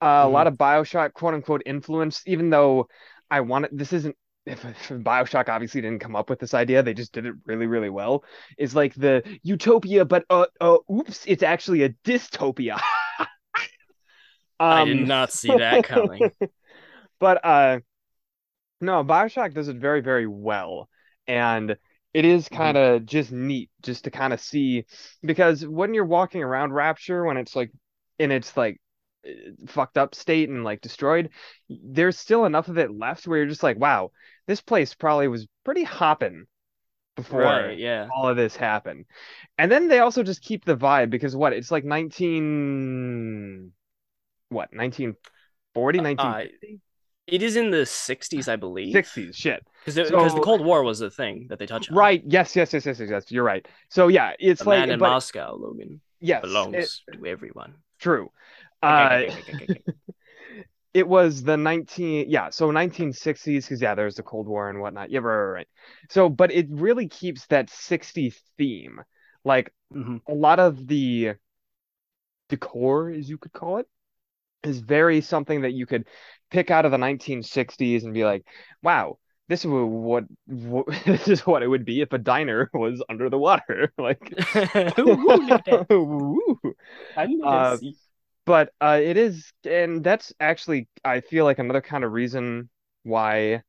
uh, 0.00 0.06
mm-hmm. 0.06 0.28
a 0.28 0.30
lot 0.30 0.46
of 0.46 0.54
Bioshock 0.54 1.12
quote 1.12 1.34
unquote 1.34 1.62
influence, 1.66 2.22
even 2.26 2.50
though 2.50 2.88
I 3.30 3.40
want 3.40 3.66
it. 3.66 3.76
This 3.76 3.92
isn't 3.92 4.16
if, 4.46 4.64
if, 4.64 4.88
Bioshock 4.88 5.48
obviously 5.48 5.80
didn't 5.80 6.00
come 6.00 6.16
up 6.16 6.28
with 6.28 6.38
this 6.38 6.54
idea, 6.54 6.82
they 6.82 6.94
just 6.94 7.12
did 7.12 7.26
it 7.26 7.34
really, 7.46 7.66
really 7.66 7.90
well. 7.90 8.24
Is 8.58 8.74
like 8.74 8.94
the 8.94 9.22
utopia, 9.42 10.04
but 10.04 10.24
uh, 10.28 10.46
uh 10.60 10.78
oops, 10.92 11.24
it's 11.26 11.42
actually 11.42 11.82
a 11.82 11.90
dystopia. 12.04 12.74
um, 13.18 13.26
I 14.60 14.84
did 14.84 14.98
um, 14.98 15.04
not 15.06 15.32
see 15.32 15.48
that 15.56 15.84
coming. 15.84 16.30
but 17.18 17.44
uh, 17.44 17.80
no, 18.80 19.02
Bioshock 19.04 19.54
does 19.54 19.68
it 19.68 19.76
very, 19.76 20.02
very 20.02 20.26
well, 20.26 20.88
and 21.26 21.76
it 22.14 22.24
is 22.24 22.48
kind 22.48 22.76
of 22.76 23.00
mm-hmm. 23.00 23.06
just 23.06 23.32
neat 23.32 23.70
just 23.82 24.04
to 24.04 24.10
kind 24.10 24.32
of 24.32 24.40
see 24.40 24.86
because 25.22 25.66
when 25.66 25.92
you're 25.92 26.04
walking 26.04 26.42
around 26.42 26.72
Rapture 26.72 27.24
when 27.24 27.36
it's 27.36 27.54
like 27.54 27.70
in 28.18 28.30
its 28.30 28.56
like 28.56 28.80
fucked 29.66 29.98
up 29.98 30.14
state 30.14 30.48
and 30.48 30.64
like 30.64 30.80
destroyed, 30.80 31.30
there's 31.68 32.18
still 32.18 32.44
enough 32.44 32.68
of 32.68 32.78
it 32.78 32.96
left 32.96 33.26
where 33.26 33.38
you're 33.38 33.48
just 33.48 33.62
like, 33.62 33.78
wow, 33.78 34.10
this 34.46 34.60
place 34.60 34.94
probably 34.94 35.28
was 35.28 35.46
pretty 35.64 35.82
hopping 35.82 36.46
before 37.16 37.42
right, 37.42 37.78
yeah. 37.78 38.08
all 38.14 38.28
of 38.28 38.36
this 38.36 38.56
happened. 38.56 39.04
And 39.58 39.70
then 39.70 39.88
they 39.88 40.00
also 40.00 40.22
just 40.22 40.42
keep 40.42 40.64
the 40.64 40.76
vibe 40.76 41.10
because 41.10 41.36
what 41.36 41.52
it's 41.52 41.70
like 41.70 41.84
19 41.84 43.72
what 44.48 44.68
1940 44.72 45.98
1950 46.00 46.66
uh, 46.66 46.78
it 47.26 47.42
is 47.42 47.56
in 47.56 47.70
the 47.70 47.78
60s, 47.78 48.48
I 48.48 48.56
believe. 48.56 48.94
60s, 48.94 49.34
shit. 49.34 49.66
Because 49.84 50.08
so, 50.08 50.28
the 50.28 50.40
Cold 50.40 50.64
War 50.64 50.82
was 50.82 50.98
the 50.98 51.10
thing 51.10 51.46
that 51.48 51.58
they 51.58 51.66
touch 51.66 51.90
on. 51.90 51.96
Right. 51.96 52.22
Yes, 52.26 52.54
yes, 52.54 52.72
yes, 52.72 52.86
yes, 52.86 52.98
yes, 53.00 53.08
yes. 53.10 53.30
You're 53.30 53.44
right. 53.44 53.66
So 53.88 54.08
yeah, 54.08 54.32
it's 54.38 54.62
the 54.62 54.68
like 54.70 54.80
man 54.80 54.90
in 54.90 54.98
but, 54.98 55.10
Moscow, 55.10 55.56
Logan. 55.56 56.00
Yes. 56.20 56.42
Belongs 56.42 57.02
it, 57.08 57.18
to 57.18 57.26
everyone. 57.26 57.74
True. 57.98 58.30
Uh, 58.82 59.22
it 60.94 61.08
was 61.08 61.42
the 61.42 61.56
19 61.56 62.26
yeah 62.28 62.50
so 62.50 62.70
1960s 62.70 63.62
because 63.62 63.82
yeah 63.82 63.94
there's 63.94 64.14
the 64.14 64.22
cold 64.22 64.46
war 64.46 64.70
and 64.70 64.80
whatnot 64.80 65.10
yeah 65.10 65.18
right, 65.18 65.36
right, 65.36 65.52
right 65.52 65.68
so 66.08 66.28
but 66.28 66.52
it 66.52 66.66
really 66.70 67.08
keeps 67.08 67.46
that 67.46 67.68
60s 67.68 68.36
theme 68.56 69.00
like 69.44 69.72
mm-hmm. 69.92 70.18
a 70.28 70.34
lot 70.34 70.60
of 70.60 70.86
the 70.86 71.32
decor 72.48 73.10
as 73.10 73.28
you 73.28 73.38
could 73.38 73.52
call 73.52 73.78
it 73.78 73.88
is 74.66 74.80
very 74.80 75.20
something 75.20 75.62
that 75.62 75.72
you 75.72 75.86
could 75.86 76.06
pick 76.50 76.70
out 76.70 76.84
of 76.84 76.90
the 76.90 76.98
1960s 76.98 78.04
and 78.04 78.14
be 78.14 78.24
like, 78.24 78.44
wow, 78.82 79.18
this 79.48 79.64
is 79.64 79.66
what, 79.66 80.24
what 80.46 80.86
this 81.06 81.28
is 81.28 81.46
what 81.46 81.62
it 81.62 81.68
would 81.68 81.84
be 81.84 82.00
if 82.00 82.12
a 82.12 82.18
diner 82.18 82.70
was 82.74 83.02
under 83.08 83.28
the 83.30 83.38
water. 83.38 83.92
like, 83.98 84.32
uh, 87.42 87.76
but 88.46 88.72
uh, 88.80 89.00
it 89.02 89.16
is, 89.16 89.52
and 89.64 90.02
that's 90.04 90.32
actually 90.40 90.88
I 91.04 91.20
feel 91.20 91.44
like 91.44 91.58
another 91.58 91.80
kind 91.80 92.04
of 92.04 92.12
reason 92.12 92.68
why, 93.02 93.62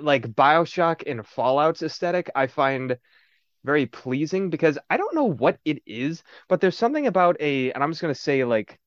like 0.00 0.26
Bioshock 0.28 1.02
and 1.06 1.26
Fallout's 1.26 1.82
aesthetic, 1.82 2.30
I 2.34 2.46
find 2.46 2.96
very 3.64 3.86
pleasing 3.86 4.50
because 4.50 4.78
I 4.90 4.96
don't 4.96 5.14
know 5.14 5.24
what 5.24 5.58
it 5.64 5.82
is, 5.86 6.22
but 6.48 6.60
there's 6.60 6.76
something 6.76 7.06
about 7.06 7.36
a, 7.40 7.72
and 7.72 7.82
I'm 7.82 7.90
just 7.90 8.02
gonna 8.02 8.14
say 8.14 8.44
like 8.44 8.78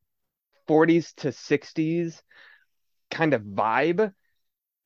40s 0.68 1.14
to 1.16 1.30
60s 1.30 2.22
kind 3.10 3.34
of 3.34 3.42
vibe, 3.42 4.14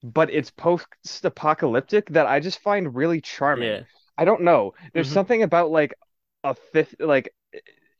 but 0.04 0.32
it's 0.32 0.52
post 0.52 0.88
apocalyptic 1.24 2.10
that 2.10 2.28
I 2.28 2.40
just 2.40 2.60
find 2.60 2.96
really 2.96 3.22
charming. 3.22 3.70
Yeah. 3.70 3.82
I 4.18 4.26
don't 4.26 4.42
know. 4.42 4.74
There's 4.94 5.08
mm-hmm. 5.08 5.14
something 5.14 5.44
about 5.44 5.72
like 5.72 5.94
a 6.44 6.56
fifth, 6.56 6.96
like 7.00 7.34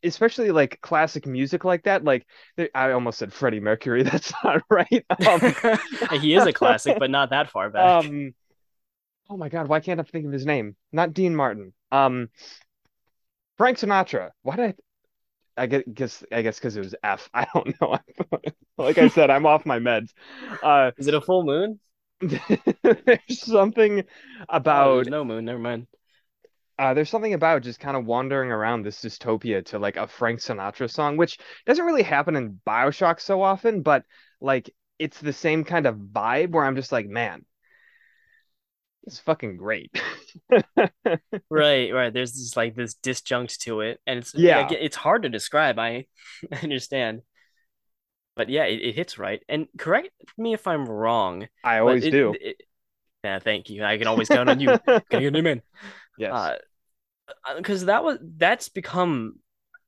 especially 0.02 0.50
like 0.50 0.80
classic 0.80 1.26
music 1.26 1.64
like 1.64 1.84
that. 1.84 2.04
Like 2.04 2.26
I 2.74 2.92
almost 2.92 3.18
said 3.18 3.32
Freddie 3.32 3.60
Mercury. 3.60 4.02
That's 4.04 4.32
not 4.44 4.62
right. 4.68 5.04
Um, 5.26 6.20
he 6.20 6.34
is 6.34 6.46
a 6.46 6.52
classic, 6.52 6.98
but 6.98 7.10
not 7.10 7.30
that 7.30 7.50
far 7.50 7.70
back. 7.70 8.04
Um, 8.04 8.34
oh 9.30 9.36
my 9.36 9.48
god, 9.48 9.68
why 9.68 9.80
can't 9.80 10.00
I 10.00 10.02
think 10.02 10.26
of 10.26 10.32
his 10.32 10.46
name? 10.46 10.76
Not 10.92 11.12
Dean 11.12 11.34
Martin. 11.34 11.72
Um, 11.90 12.28
Frank 13.58 13.78
Sinatra. 13.78 14.30
Why 14.42 14.56
did 14.56 14.64
I? 14.64 14.74
I 15.56 15.66
guess 15.66 16.24
I 16.32 16.42
guess 16.42 16.58
because 16.58 16.76
it 16.76 16.80
was 16.80 16.94
F. 17.02 17.28
I 17.34 17.46
don't 17.54 17.80
know. 17.80 17.98
like 18.78 18.98
I 18.98 19.08
said, 19.08 19.30
I'm 19.30 19.46
off 19.46 19.66
my 19.66 19.78
meds. 19.78 20.10
Uh, 20.62 20.92
Is 20.96 21.06
it 21.06 21.14
a 21.14 21.20
full 21.20 21.44
moon? 21.44 21.80
there's 22.20 23.40
something 23.40 24.04
about 24.48 25.06
oh, 25.06 25.10
no 25.10 25.24
moon. 25.24 25.44
Never 25.44 25.58
mind. 25.58 25.86
Uh, 26.78 26.94
there's 26.94 27.10
something 27.10 27.34
about 27.34 27.62
just 27.62 27.80
kind 27.80 27.96
of 27.96 28.06
wandering 28.06 28.50
around 28.50 28.82
this 28.82 29.02
dystopia 29.02 29.64
to 29.66 29.78
like 29.78 29.96
a 29.96 30.06
Frank 30.06 30.40
Sinatra 30.40 30.90
song, 30.90 31.16
which 31.16 31.38
doesn't 31.66 31.84
really 31.84 32.02
happen 32.02 32.34
in 32.34 32.60
Bioshock 32.66 33.20
so 33.20 33.42
often, 33.42 33.82
but 33.82 34.04
like 34.40 34.74
it's 34.98 35.20
the 35.20 35.32
same 35.32 35.64
kind 35.64 35.86
of 35.86 35.96
vibe 35.96 36.50
where 36.50 36.64
I'm 36.64 36.76
just 36.76 36.92
like, 36.92 37.06
man, 37.06 37.44
it's 39.04 39.18
fucking 39.18 39.56
great. 39.56 40.00
right, 41.50 41.92
right. 41.92 42.12
There's 42.12 42.32
just 42.32 42.56
like 42.56 42.74
this 42.74 42.94
disjunct 42.94 43.58
to 43.60 43.80
it, 43.80 44.00
and 44.06 44.18
it's 44.18 44.34
yeah, 44.34 44.60
like, 44.60 44.72
it's 44.72 44.96
hard 44.96 45.22
to 45.22 45.28
describe. 45.28 45.78
I, 45.78 46.06
understand, 46.62 47.22
but 48.36 48.48
yeah, 48.48 48.64
it, 48.64 48.80
it, 48.80 48.94
hits 48.94 49.18
right. 49.18 49.42
And 49.48 49.66
correct 49.76 50.10
me 50.38 50.54
if 50.54 50.66
I'm 50.66 50.86
wrong. 50.86 51.48
I 51.64 51.78
always 51.78 52.04
it, 52.04 52.10
do. 52.10 52.34
It, 52.40 52.56
yeah, 53.24 53.38
thank 53.38 53.70
you. 53.70 53.84
I 53.84 53.98
can 53.98 54.06
always 54.06 54.28
count 54.28 54.48
on 54.48 54.60
you. 54.60 54.78
Can 55.10 55.22
you 55.22 55.30
him 55.30 55.46
in? 55.46 55.62
Yes. 56.18 56.58
Because 57.56 57.84
uh, 57.84 57.86
that 57.86 58.04
was 58.04 58.18
that's 58.20 58.68
become 58.68 59.36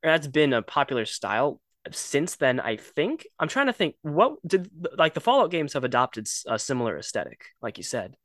that's 0.02 0.28
been 0.28 0.52
a 0.52 0.62
popular 0.62 1.04
style 1.04 1.60
since 1.90 2.36
then. 2.36 2.60
I 2.60 2.76
think 2.76 3.26
I'm 3.38 3.48
trying 3.48 3.66
to 3.66 3.72
think 3.72 3.96
what 4.02 4.36
did 4.46 4.70
like 4.96 5.14
the 5.14 5.20
Fallout 5.20 5.50
games 5.50 5.72
have 5.72 5.84
adopted 5.84 6.28
a 6.46 6.58
similar 6.58 6.96
aesthetic, 6.96 7.46
like 7.60 7.76
you 7.76 7.84
said. 7.84 8.16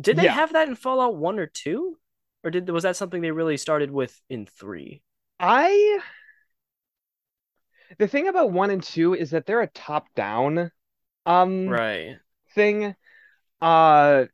Did 0.00 0.16
they 0.16 0.24
yeah. 0.24 0.32
have 0.32 0.52
that 0.52 0.68
in 0.68 0.74
Fallout 0.74 1.16
1 1.16 1.38
or 1.38 1.46
2? 1.46 1.98
Or 2.44 2.50
did 2.50 2.68
was 2.70 2.84
that 2.84 2.96
something 2.96 3.20
they 3.20 3.30
really 3.32 3.56
started 3.56 3.90
with 3.90 4.20
in 4.28 4.46
3? 4.46 5.02
I 5.40 5.98
The 7.98 8.08
thing 8.08 8.28
about 8.28 8.50
1 8.50 8.70
and 8.70 8.82
2 8.82 9.14
is 9.14 9.30
that 9.30 9.46
they're 9.46 9.60
a 9.62 9.66
top-down 9.68 10.70
um 11.26 11.78
Right. 11.78 12.18
thing. 12.54 12.96
Uh 13.62 14.26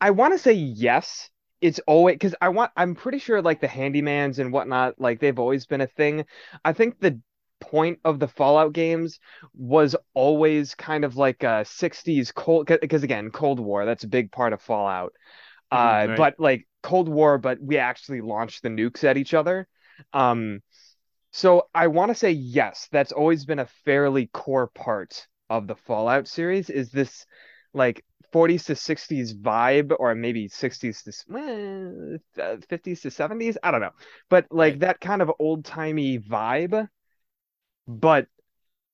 I 0.00 0.10
want 0.10 0.34
to 0.34 0.38
say 0.38 0.52
yes. 0.52 1.30
It's 1.60 1.80
always 1.86 2.14
because 2.16 2.34
I 2.40 2.50
want. 2.50 2.72
I'm 2.76 2.94
pretty 2.94 3.18
sure 3.18 3.40
like 3.40 3.60
the 3.60 3.68
handymans 3.68 4.38
and 4.38 4.52
whatnot, 4.52 5.00
like 5.00 5.20
they've 5.20 5.38
always 5.38 5.66
been 5.66 5.80
a 5.80 5.86
thing. 5.86 6.26
I 6.64 6.72
think 6.72 7.00
the 7.00 7.20
point 7.70 8.00
of 8.04 8.18
the 8.20 8.28
Fallout 8.28 8.72
games 8.72 9.18
was 9.54 9.96
always 10.14 10.74
kind 10.74 11.04
of 11.04 11.16
like 11.16 11.42
a 11.42 11.64
60s 11.64 12.32
cold 12.32 12.66
because 12.66 13.02
again, 13.02 13.30
Cold 13.30 13.60
War, 13.60 13.84
that's 13.84 14.04
a 14.04 14.08
big 14.08 14.30
part 14.32 14.52
of 14.52 14.62
Fallout. 14.62 15.12
Mhm, 15.72 16.00
Uh, 16.00 16.06
right. 16.06 16.26
but 16.26 16.36
like 16.38 16.66
Cold 16.82 17.08
War, 17.08 17.38
but 17.38 17.60
we 17.60 17.78
actually 17.78 18.20
launched 18.22 18.62
the 18.62 18.70
nukes 18.70 19.04
at 19.04 19.16
each 19.16 19.34
other. 19.34 19.68
Um, 20.12 20.62
so 21.32 21.68
I 21.74 21.88
want 21.88 22.10
to 22.10 22.14
say 22.14 22.30
yes, 22.32 22.88
that's 22.92 23.12
always 23.12 23.44
been 23.44 23.58
a 23.58 23.66
fairly 23.84 24.28
core 24.28 24.68
part 24.68 25.26
of 25.50 25.66
the 25.66 25.76
Fallout 25.76 26.28
series 26.28 26.70
is 26.70 26.90
this 26.90 27.26
like 27.74 28.04
40s 28.32 28.64
to 28.64 28.76
60s 28.76 29.34
vibe 29.34 29.94
or 29.98 30.14
maybe 30.14 30.48
60s 30.48 31.02
to 31.04 31.12
uh, 32.40 32.56
50s 32.68 33.02
to 33.02 33.10
70s, 33.10 33.58
I 33.62 33.70
don't 33.70 33.80
know. 33.80 33.92
But 34.28 34.46
like 34.50 34.78
Right. 34.78 34.80
that 34.80 35.00
kind 35.00 35.22
of 35.22 35.30
old-timey 35.38 36.18
vibe, 36.18 36.88
but 37.86 38.26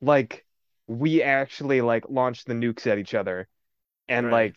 like 0.01 0.45
we 0.87 1.23
actually 1.23 1.81
like 1.81 2.05
launched 2.09 2.47
the 2.47 2.55
nukes 2.55 2.87
at 2.87 2.99
each 2.99 3.15
other 3.15 3.49
and 4.09 4.27
Right. 4.27 4.33
like 4.33 4.57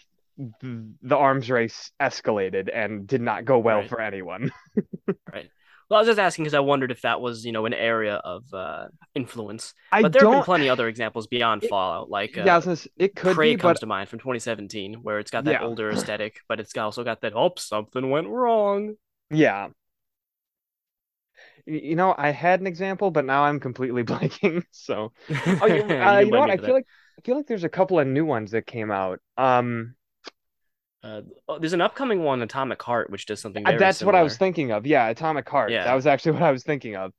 th 0.61 0.77
the 1.01 1.17
arms 1.17 1.49
race 1.49 1.91
escalated 2.01 2.69
and 2.73 3.05
did 3.07 3.21
not 3.21 3.45
go 3.45 3.59
well 3.59 3.79
Right. 3.81 3.89
for 3.89 4.01
anyone. 4.01 4.51
Right. 5.31 5.49
Well, 5.89 5.97
I 5.97 6.01
was 6.01 6.07
just 6.07 6.19
asking 6.19 6.43
because 6.45 6.53
I 6.55 6.59
wondered 6.61 6.91
if 6.91 7.01
that 7.01 7.21
was, 7.21 7.45
you 7.45 7.51
know, 7.51 7.65
an 7.65 7.73
area 7.73 8.15
of 8.15 8.51
uh, 8.53 8.87
influence. 9.13 9.73
I 9.91 10.01
But 10.01 10.13
there 10.13 10.21
have 10.21 10.29
been 10.31 10.37
don't 10.37 10.45
plenty 10.45 10.69
other 10.69 10.87
examples 10.87 11.27
beyond 11.27 11.63
it, 11.63 11.69
Fallout, 11.69 12.09
like 12.09 12.35
yeah, 12.35 12.53
uh, 12.53 12.55
was 12.55 12.65
gonna 12.65 12.77
it 12.97 13.15
could 13.15 13.35
Prey 13.35 13.53
be, 13.53 13.57
comes 13.57 13.75
but 13.75 13.79
to 13.81 13.85
mind 13.85 14.09
from 14.09 14.19
2017, 14.19 14.95
where 15.03 15.19
it's 15.19 15.29
got 15.29 15.43
that 15.43 15.51
yeah. 15.51 15.63
older 15.63 15.91
aesthetic, 15.91 16.39
but 16.47 16.59
it's 16.59 16.75
also 16.77 17.03
got 17.03 17.21
that, 17.21 17.33
oh, 17.35 17.53
something 17.57 18.09
went 18.09 18.27
wrong. 18.27 18.95
Yeah. 19.29 19.69
You 21.65 21.95
know, 21.95 22.13
I 22.17 22.29
had 22.31 22.59
an 22.59 22.67
example, 22.67 23.11
but 23.11 23.25
now 23.25 23.43
I'm 23.43 23.59
completely 23.59 24.03
blanking. 24.11 24.63
So, 24.71 25.11
oh, 25.29 25.65
you, 25.65 25.83
uh, 25.89 26.19
you 26.19 26.31
know 26.31 26.39
what? 26.39 26.49
I 26.49 26.57
feel 26.57 26.67
that. 26.67 26.73
like 26.73 26.87
I 27.17 27.21
feel 27.21 27.37
like 27.37 27.47
there's 27.47 27.63
a 27.63 27.69
couple 27.69 27.99
of 27.99 28.07
new 28.07 28.25
ones 28.25 28.51
that 28.51 28.65
came 28.65 28.91
out. 28.91 29.19
Um, 29.37 29.95
Uh, 31.03 31.21
oh, 31.47 31.59
there's 31.59 31.73
an 31.73 31.81
upcoming 31.81 32.23
one, 32.23 32.41
Atomic 32.41 32.81
Heart, 32.81 33.09
which 33.09 33.25
does 33.25 33.41
something 33.41 33.65
uh, 33.65 33.77
that's 33.77 34.03
what 34.03 34.15
I 34.15 34.23
was 34.23 34.37
thinking 34.37 34.71
of. 34.71 34.85
Yeah, 34.85 35.07
Atomic 35.07 35.47
Heart. 35.47 35.71
That 35.71 35.93
was 35.93 36.07
actually 36.07 36.31
what 36.39 36.43
I 36.43 36.51
was 36.51 36.63
thinking 36.63 36.95
of. 36.95 37.13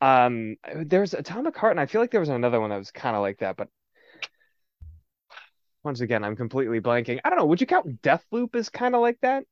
Um, 0.00 0.56
there's 0.74 1.14
Atomic 1.14 1.56
Heart, 1.56 1.72
and 1.72 1.80
I 1.80 1.86
feel 1.86 2.00
like 2.00 2.10
there 2.10 2.20
was 2.20 2.28
another 2.28 2.60
one 2.60 2.70
that 2.70 2.78
was 2.78 2.90
kind 2.90 3.16
of 3.16 3.22
like 3.22 3.38
that, 3.38 3.56
but 3.56 3.68
once 5.84 6.00
again, 6.00 6.24
I'm 6.24 6.36
completely 6.36 6.80
blanking. 6.80 7.20
I 7.24 7.30
don't 7.30 7.38
know. 7.38 7.46
Would 7.46 7.60
you 7.60 7.66
count 7.66 8.02
Deathloop 8.02 8.54
as 8.56 8.68
kind 8.68 8.94
of 8.94 9.00
like 9.00 9.18
that 9.22 9.44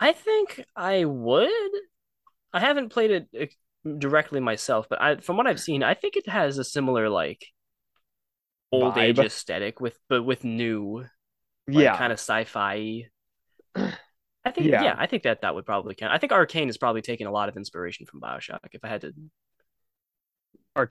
I 0.00 0.12
think 0.12 0.64
I 0.74 1.04
would. 1.04 1.70
I 2.52 2.60
haven't 2.60 2.90
played 2.90 3.28
it 3.32 3.54
directly 3.98 4.40
myself, 4.40 4.88
but 4.88 5.00
I, 5.00 5.16
from 5.16 5.36
what 5.36 5.46
I've 5.46 5.60
seen, 5.60 5.82
I 5.82 5.94
think 5.94 6.16
it 6.16 6.28
has 6.28 6.58
a 6.58 6.64
similar 6.64 7.08
like 7.08 7.46
old 8.72 8.96
age 8.98 9.18
aesthetic 9.18 9.80
with 9.80 9.98
but 10.08 10.22
with 10.22 10.44
new 10.44 11.04
like 11.72 11.84
Yeah, 11.84 11.96
kind 11.96 12.12
of 12.12 12.18
sci-fi. 12.18 13.04
I 14.44 14.50
think 14.52 14.68
yeah. 14.68 14.82
yeah, 14.82 14.94
I 14.98 15.06
think 15.06 15.24
that 15.24 15.42
that 15.42 15.54
would 15.54 15.66
probably 15.66 15.94
count. 15.94 16.12
I 16.12 16.18
think 16.18 16.32
Arcane 16.32 16.68
is 16.68 16.78
probably 16.78 17.02
taking 17.02 17.26
a 17.26 17.32
lot 17.32 17.48
of 17.48 17.56
inspiration 17.56 18.06
from 18.06 18.20
BioShock. 18.20 18.60
If 18.72 18.84
I 18.84 18.88
had 18.88 19.02
to 19.02 19.12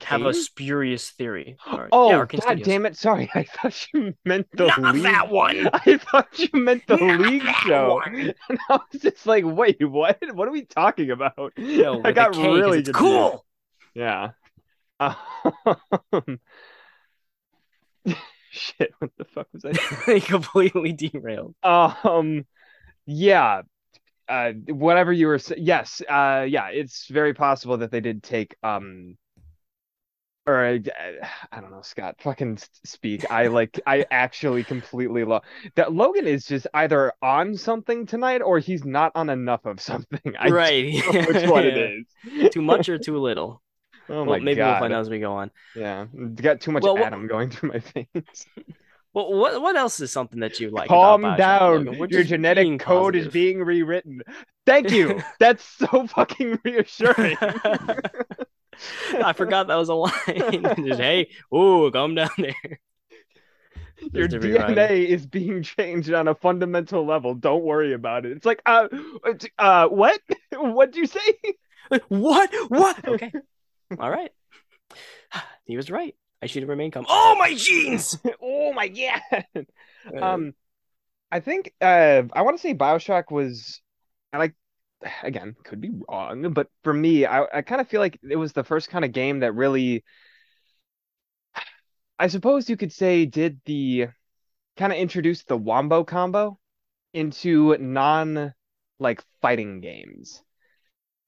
have 0.02 0.22
a 0.22 0.34
spurious 0.34 1.10
theory, 1.10 1.56
or 1.72 1.88
Oh, 1.92 2.12
Arcane 2.12 2.40
God 2.46 2.62
damn 2.62 2.86
it. 2.86 2.96
Sorry. 2.96 3.30
I 3.34 3.44
thought 3.44 3.86
you 3.92 4.14
meant 4.24 4.46
the 4.52 4.66
Not 4.66 4.94
League. 4.94 5.02
that 5.04 5.30
one. 5.30 5.68
I 5.72 5.96
thought 5.98 6.38
you 6.38 6.48
meant 6.54 6.86
the 6.86 6.96
Not 6.96 7.20
League 7.20 7.42
show. 7.66 7.94
one. 7.94 8.34
And 8.48 8.58
I 8.68 8.78
was 8.92 9.02
just 9.02 9.26
like, 9.26 9.44
wait, 9.44 9.78
what? 9.88 10.18
What 10.32 10.48
are 10.48 10.52
we 10.52 10.64
talking 10.64 11.10
about? 11.10 11.52
No, 11.56 12.02
I 12.04 12.12
got 12.12 12.32
K 12.32 12.42
really 12.46 12.82
cool. 12.82 13.44
Yeah. 13.94 14.30
Um, 15.00 15.16
shit, 18.50 18.92
what 18.98 19.10
the 19.16 19.24
fuck 19.24 19.46
was 19.52 19.64
I 19.64 19.72
saying? 19.72 20.20
Completely 20.22 20.92
derailed. 20.92 21.54
Um, 21.62 22.44
yeah. 23.06 23.62
Uh, 24.28 24.52
whatever 24.68 25.12
you 25.12 25.26
were 25.26 25.38
saying. 25.38 25.62
Yes. 25.64 26.02
Uh, 26.08 26.46
yeah, 26.48 26.68
it's 26.68 27.06
very 27.08 27.34
possible 27.34 27.78
that 27.78 27.90
they 27.90 28.00
did 28.00 28.22
take, 28.22 28.54
um, 28.62 29.16
or 30.50 30.64
uh, 30.66 30.78
I 31.52 31.60
don't 31.60 31.70
know, 31.70 31.82
Scott, 31.82 32.16
fucking 32.20 32.58
speak. 32.84 33.30
I 33.30 33.46
like, 33.46 33.80
I 33.86 34.04
actually 34.10 34.64
completely 34.64 35.24
love 35.24 35.42
that 35.76 35.92
Logan 35.92 36.26
is 36.26 36.44
just 36.46 36.66
either 36.74 37.12
on 37.22 37.56
something 37.56 38.06
tonight 38.06 38.42
or 38.42 38.58
he's 38.58 38.84
not 38.84 39.12
on 39.14 39.30
enough 39.30 39.64
of 39.66 39.80
something. 39.80 40.34
I 40.38 40.48
Right. 40.50 40.94
which 40.94 41.48
one 41.48 41.64
it 41.66 42.04
Yeah. 42.24 42.44
is. 42.46 42.50
Too 42.50 42.62
much 42.62 42.88
or 42.88 42.98
too 42.98 43.18
little? 43.18 43.62
Oh 44.08 44.24
Well, 44.24 44.38
my 44.38 44.38
maybe 44.40 44.60
we'll 44.60 44.76
find 44.80 44.92
out 44.92 45.02
as 45.02 45.08
we 45.10 45.20
go 45.20 45.34
on. 45.34 45.52
Yeah, 45.76 46.06
got 46.34 46.60
too 46.60 46.72
much 46.72 46.82
Well, 46.82 46.94
what 46.96 47.04
Adam 47.06 47.28
going 47.28 47.48
through 47.50 47.68
my 47.68 47.78
veins. 47.78 48.44
well, 49.14 49.32
what 49.32 49.62
what 49.62 49.76
else 49.76 50.00
is 50.00 50.10
something 50.10 50.40
that 50.40 50.58
you 50.58 50.70
like 50.70 50.88
Calm 50.88 51.22
down. 51.36 51.84
Your 52.08 52.24
genetic 52.24 52.80
code 52.80 53.14
is 53.14 53.28
being 53.28 53.60
rewritten. 53.62 54.22
Thank 54.66 54.90
you. 54.90 55.22
That's 55.38 55.62
so 55.64 56.08
fucking 56.08 56.58
reassuring. 56.64 57.36
I 59.22 59.32
forgot 59.32 59.68
that 59.68 59.76
was 59.76 59.88
a 59.88 59.94
line. 59.94 60.12
Just 60.86 61.00
hey, 61.00 61.30
ooh, 61.54 61.90
calm 61.90 62.14
down 62.14 62.30
there. 62.38 62.54
Your 64.12 64.28
Just 64.28 64.30
to 64.30 64.40
rewrite 64.40 64.78
it. 64.78 64.90
DNA 64.90 65.06
is 65.06 65.26
being 65.26 65.62
changed 65.62 66.12
on 66.12 66.26
a 66.28 66.34
fundamental 66.34 67.04
level. 67.04 67.34
Don't 67.34 67.64
worry 67.64 67.92
about 67.92 68.24
it. 68.24 68.32
It's 68.32 68.46
like, 68.46 68.62
uh, 68.64 68.88
uh, 69.58 69.88
what? 69.88 70.20
What'd 70.52 70.96
you 70.96 71.06
say? 71.06 71.20
What? 72.08 72.50
What? 72.68 73.06
Okay. 73.06 73.32
All 73.98 74.10
right. 74.10 74.32
He 75.64 75.76
was 75.76 75.90
right. 75.90 76.16
I 76.42 76.46
should 76.46 76.62
have 76.62 76.68
remained 76.68 76.94
calm. 76.94 77.06
Oh, 77.08 77.36
my 77.38 77.54
jeans. 77.54 78.18
oh 78.42 78.72
my 78.72 78.88
god. 78.88 79.44
Uh, 79.54 80.24
Um, 80.24 80.54
I 81.30 81.40
think 81.40 81.72
uh, 81.80 82.22
I 82.32 82.42
want 82.42 82.56
to 82.56 82.62
say 82.62 82.74
BioShock 82.74 83.30
was, 83.30 83.80
and 84.32 84.42
I, 84.42 84.52
again, 85.22 85.56
could 85.64 85.80
be 85.80 85.90
wrong, 86.08 86.52
but 86.52 86.68
for 86.82 86.92
me, 86.92 87.26
I, 87.26 87.44
I 87.52 87.62
kind 87.62 87.80
of 87.80 87.88
feel 87.88 88.00
like 88.00 88.18
it 88.28 88.36
was 88.36 88.52
the 88.52 88.64
first 88.64 88.88
kind 88.88 89.04
of 89.04 89.12
game 89.12 89.40
that 89.40 89.52
really, 89.52 90.04
I 92.18 92.28
suppose 92.28 92.68
you 92.68 92.76
could 92.76 92.92
say, 92.92 93.26
did 93.26 93.60
the 93.64 94.08
kind 94.76 94.92
of 94.92 94.98
introduce 94.98 95.44
the 95.44 95.56
wombo 95.56 96.04
combo 96.04 96.58
into 97.14 97.76
non 97.78 98.54
like 98.98 99.22
fighting 99.42 99.80
games. 99.80 100.42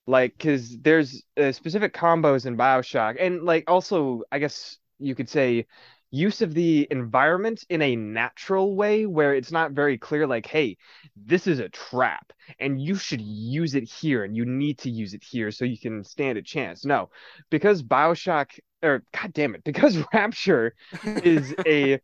Like, 0.06 0.36
because 0.36 0.78
there's 0.80 1.22
uh, 1.36 1.52
specific 1.52 1.94
combos 1.94 2.46
in 2.46 2.56
BioShock, 2.56 3.16
and 3.20 3.44
like 3.44 3.70
also, 3.70 4.22
I 4.32 4.40
guess 4.40 4.78
you 4.98 5.14
could 5.14 5.28
say 5.28 5.66
use 6.12 6.42
of 6.42 6.54
the 6.54 6.86
environment 6.90 7.64
in 7.70 7.82
a 7.82 7.96
natural 7.96 8.76
way 8.76 9.06
where 9.06 9.34
it's 9.34 9.50
not 9.50 9.72
very 9.72 9.98
clear, 9.98 10.26
like, 10.26 10.46
hey, 10.46 10.76
this 11.16 11.46
is 11.46 11.58
a 11.58 11.70
trap, 11.70 12.32
and 12.60 12.80
you 12.80 12.94
should 12.94 13.20
use 13.22 13.74
it 13.74 13.84
here, 13.84 14.22
and 14.22 14.36
you 14.36 14.44
need 14.44 14.78
to 14.80 14.90
use 14.90 15.14
it 15.14 15.24
here 15.24 15.50
so 15.50 15.64
you 15.64 15.78
can 15.78 16.04
stand 16.04 16.38
a 16.38 16.42
chance. 16.42 16.84
No, 16.84 17.10
because 17.50 17.82
BioShock, 17.82 18.58
or 18.82 19.02
God 19.12 19.32
damn 19.32 19.54
it, 19.54 19.64
because 19.64 19.98
Rapture 20.12 20.74
is 21.04 21.54
a 21.66 21.98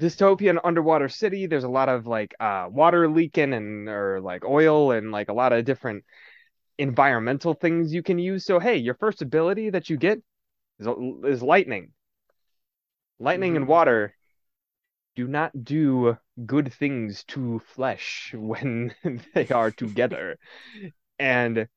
dystopian 0.00 0.58
underwater 0.64 1.10
city. 1.10 1.46
There's 1.46 1.64
a 1.64 1.68
lot 1.68 1.90
of 1.90 2.06
like 2.06 2.34
uh 2.40 2.68
water 2.70 3.08
leaking 3.08 3.52
and 3.52 3.88
or 3.88 4.20
like 4.20 4.44
oil 4.44 4.92
and 4.92 5.12
like 5.12 5.28
a 5.28 5.34
lot 5.34 5.52
of 5.52 5.66
different 5.66 6.04
environmental 6.78 7.54
things 7.54 7.92
you 7.92 8.02
can 8.02 8.18
use. 8.18 8.44
So 8.46 8.58
hey, 8.58 8.76
your 8.78 8.94
first 8.94 9.20
ability 9.22 9.70
that 9.70 9.90
you 9.90 9.98
get 9.98 10.20
is, 10.78 10.88
is 11.24 11.42
lightning. 11.42 11.92
Lightning 13.20 13.56
and 13.56 13.66
mhm. 13.66 13.68
water 13.68 14.14
do 15.14 15.28
not 15.28 15.52
do 15.64 16.16
good 16.46 16.72
things 16.72 17.22
to 17.24 17.60
flesh 17.74 18.34
when 18.36 18.94
they 19.34 19.48
are 19.48 19.70
together. 19.70 20.38
And 21.18 21.68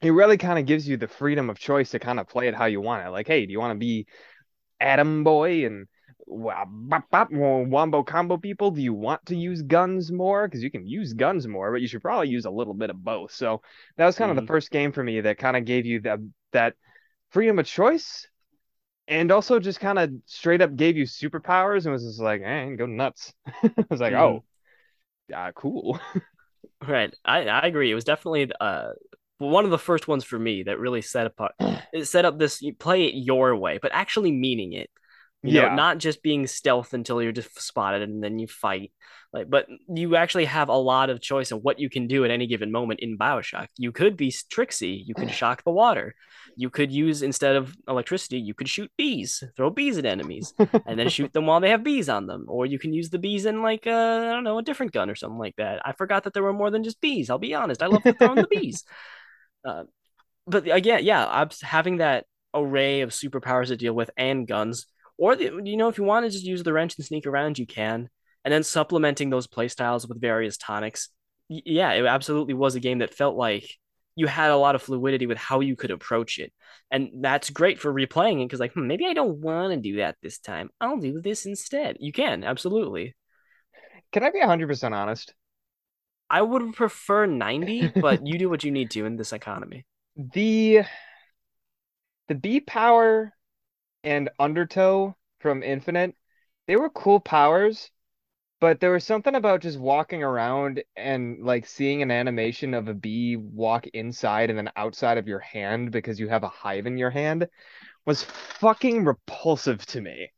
it 0.00 0.10
really 0.10 0.38
kind 0.38 0.58
of 0.58 0.66
gives 0.66 0.88
you 0.88 0.96
the 0.96 1.08
freedom 1.08 1.50
of 1.50 1.58
choice 1.58 1.90
to 1.90 1.98
kind 1.98 2.20
of 2.20 2.28
play 2.28 2.48
it 2.48 2.54
how 2.54 2.66
you 2.66 2.80
want 2.80 3.06
it. 3.06 3.10
Like, 3.10 3.26
hey, 3.26 3.46
do 3.46 3.52
you 3.52 3.58
want 3.58 3.72
to 3.72 3.78
be 3.78 4.06
Atom 4.80 5.24
Boy 5.24 5.66
and 5.66 5.86
bop, 6.26 7.10
bop, 7.10 7.32
wombo 7.32 8.02
combo 8.02 8.36
people? 8.36 8.70
Do 8.70 8.82
you 8.82 8.94
want 8.94 9.24
to 9.26 9.36
use 9.36 9.62
guns 9.62 10.12
more? 10.12 10.46
Because 10.46 10.62
you 10.62 10.70
can 10.70 10.86
use 10.86 11.14
guns 11.14 11.48
more, 11.48 11.72
but 11.72 11.80
you 11.80 11.88
should 11.88 12.02
probably 12.02 12.28
use 12.28 12.44
a 12.44 12.50
little 12.50 12.74
bit 12.74 12.90
of 12.90 13.02
both. 13.02 13.32
So 13.32 13.62
that 13.96 14.06
was 14.06 14.16
kind 14.16 14.30
of 14.30 14.36
the 14.36 14.46
first 14.46 14.70
game 14.70 14.92
for 14.92 15.02
me 15.02 15.22
that 15.22 15.38
kind 15.38 15.56
of 15.56 15.64
gave 15.64 15.86
you 15.86 16.00
that 16.02 16.18
that 16.52 16.74
freedom 17.30 17.58
of 17.58 17.66
choice, 17.66 18.28
and 19.08 19.30
also 19.32 19.58
just 19.60 19.80
kind 19.80 19.98
of 19.98 20.10
straight 20.26 20.62
up 20.62 20.76
gave 20.76 20.96
you 20.96 21.04
superpowers 21.04 21.84
and 21.84 21.92
was 21.92 22.04
just 22.04 22.20
like, 22.20 22.42
eh, 22.42 22.74
go 22.76 22.86
nuts. 22.86 23.32
I 23.62 23.72
was 23.90 24.00
like, 24.00 24.14
Mhm. 24.14 24.14
oh, 24.14 24.44
uh, 25.34 25.52
cool. 25.54 26.00
Right. 26.86 27.14
I 27.24 27.46
I 27.48 27.60
agree. 27.66 27.90
It 27.90 27.94
was 27.94 28.04
definitely 28.04 28.50
uh 28.60 28.90
one 29.38 29.64
of 29.64 29.70
the 29.70 29.78
first 29.78 30.06
ones 30.08 30.24
for 30.24 30.38
me 30.38 30.62
that 30.64 30.78
really 30.78 31.02
set 31.02 31.26
apart 31.26 31.52
it 31.92 32.06
set 32.06 32.24
up 32.24 32.38
this 32.38 32.60
you 32.62 32.74
play 32.74 33.04
it 33.06 33.14
your 33.14 33.56
way, 33.56 33.78
but 33.80 33.92
actually 33.94 34.32
meaning 34.32 34.72
it. 34.74 34.90
You 35.44 35.60
know, 35.60 35.66
Yeah. 35.66 35.74
not 35.74 35.98
just 35.98 36.22
being 36.22 36.46
stealth 36.46 36.94
until 36.94 37.22
you're 37.22 37.30
just 37.32 37.60
spotted 37.60 38.02
and 38.02 38.22
then 38.24 38.38
you 38.38 38.46
fight. 38.46 38.92
Like, 39.32 39.50
but 39.50 39.66
you 39.88 40.16
actually 40.16 40.44
have 40.46 40.68
a 40.68 40.76
lot 40.76 41.10
of 41.10 41.20
choice 41.20 41.50
of 41.50 41.62
what 41.62 41.78
you 41.78 41.90
can 41.90 42.06
do 42.06 42.24
at 42.24 42.30
any 42.30 42.46
given 42.46 42.70
moment 42.72 43.00
in 43.00 43.18
Bioshock. 43.18 43.66
You 43.76 43.92
could 43.92 44.16
be 44.16 44.32
tricksy. 44.48 45.02
You 45.06 45.14
could 45.14 45.30
shock 45.30 45.64
the 45.64 45.72
water. 45.72 46.14
You 46.56 46.70
could 46.70 46.92
use 46.92 47.22
instead 47.22 47.56
of 47.56 47.76
electricity, 47.88 48.38
you 48.38 48.54
could 48.54 48.68
shoot 48.68 48.90
bees, 48.96 49.42
throw 49.56 49.70
bees 49.70 49.98
at 49.98 50.06
enemies, 50.06 50.54
and 50.86 50.98
then 50.98 51.08
shoot 51.08 51.32
them 51.32 51.46
while 51.46 51.60
they 51.60 51.70
have 51.70 51.82
bees 51.82 52.08
on 52.08 52.26
them. 52.26 52.44
Or 52.48 52.64
you 52.64 52.78
can 52.78 52.92
use 52.94 53.10
the 53.10 53.18
bees 53.18 53.44
in 53.44 53.60
like 53.60 53.86
uh, 53.88 53.90
I 53.90 54.32
don't 54.32 54.44
know 54.44 54.58
a 54.58 54.62
different 54.62 54.92
gun 54.92 55.10
or 55.10 55.16
something 55.16 55.38
like 55.38 55.56
that. 55.56 55.82
I 55.84 55.92
forgot 55.92 56.24
that 56.24 56.32
there 56.32 56.44
were 56.44 56.52
more 56.52 56.70
than 56.70 56.84
just 56.84 57.00
bees. 57.00 57.28
I'll 57.28 57.38
be 57.38 57.54
honest. 57.54 57.82
I 57.82 57.86
love 57.86 58.02
throwing 58.18 58.36
the 58.36 58.48
bees. 58.48 58.84
Uh, 59.66 59.84
but 60.46 60.68
again, 60.70 61.02
yeah, 61.04 61.26
I'm 61.26 61.48
having 61.62 61.96
that 61.96 62.26
array 62.52 63.00
of 63.00 63.10
superpowers 63.10 63.68
to 63.68 63.78
deal 63.78 63.94
with 63.94 64.10
and 64.16 64.46
guns. 64.46 64.86
Or 65.16 65.36
the, 65.36 65.60
you 65.64 65.76
know, 65.76 65.88
if 65.88 65.98
you 65.98 66.04
want 66.04 66.26
to 66.26 66.30
just 66.30 66.44
use 66.44 66.62
the 66.62 66.72
wrench 66.72 66.96
and 66.96 67.04
sneak 67.04 67.26
around, 67.26 67.58
you 67.58 67.66
can. 67.66 68.08
And 68.44 68.52
then 68.52 68.62
supplementing 68.62 69.30
those 69.30 69.46
playstyles 69.46 70.08
with 70.08 70.20
various 70.20 70.56
tonics. 70.56 71.08
Yeah, 71.48 71.92
it 71.92 72.04
absolutely 72.04 72.54
was 72.54 72.74
a 72.74 72.80
game 72.80 72.98
that 72.98 73.14
felt 73.14 73.36
like 73.36 73.68
you 74.16 74.26
had 74.26 74.50
a 74.50 74.56
lot 74.56 74.74
of 74.74 74.82
fluidity 74.82 75.26
with 75.26 75.38
how 75.38 75.60
you 75.60 75.76
could 75.76 75.90
approach 75.90 76.38
it. 76.38 76.52
And 76.90 77.10
that's 77.20 77.50
great 77.50 77.80
for 77.80 77.92
replaying 77.92 78.40
it 78.40 78.46
because, 78.46 78.60
like, 78.60 78.74
hmm, 78.74 78.86
maybe 78.86 79.06
I 79.06 79.14
don't 79.14 79.38
want 79.38 79.72
to 79.72 79.80
do 79.80 79.96
that 79.96 80.16
this 80.22 80.38
time. 80.38 80.70
I'll 80.80 80.98
do 80.98 81.20
this 81.20 81.46
instead. 81.46 81.96
You 82.00 82.12
can, 82.12 82.44
absolutely. 82.44 83.14
Can 84.12 84.22
I 84.22 84.30
be 84.30 84.40
100% 84.40 84.92
honest? 84.92 85.34
I 86.30 86.42
would 86.42 86.74
prefer 86.74 87.26
90, 87.26 87.88
but 88.00 88.26
you 88.26 88.38
do 88.38 88.48
what 88.48 88.64
you 88.64 88.70
need 88.70 88.90
to 88.92 89.06
in 89.06 89.16
this 89.16 89.32
economy. 89.32 89.84
The 90.16 90.82
the 92.28 92.34
B 92.34 92.60
power 92.60 93.34
and 94.04 94.30
Undertow 94.38 95.16
from 95.40 95.62
Infinite, 95.64 96.16
they 96.66 96.76
were 96.76 96.90
cool 96.90 97.20
powers, 97.20 97.90
but 98.60 98.80
there 98.80 98.92
was 98.92 99.04
something 99.04 99.34
about 99.34 99.60
just 99.62 99.78
walking 99.78 100.22
around 100.22 100.82
and 100.96 101.44
like 101.44 101.66
seeing 101.66 102.02
an 102.02 102.10
animation 102.10 102.74
of 102.74 102.88
a 102.88 102.94
bee 102.94 103.36
walk 103.36 103.86
inside 103.88 104.50
and 104.50 104.58
then 104.58 104.70
outside 104.76 105.18
of 105.18 105.28
your 105.28 105.40
hand 105.40 105.92
because 105.92 106.20
you 106.20 106.28
have 106.28 106.44
a 106.44 106.48
hive 106.48 106.86
in 106.86 106.98
your 106.98 107.10
hand 107.10 107.48
was 108.06 108.24
fucking 108.24 109.04
repulsive 109.04 109.84
to 109.86 110.00
me. 110.00 110.30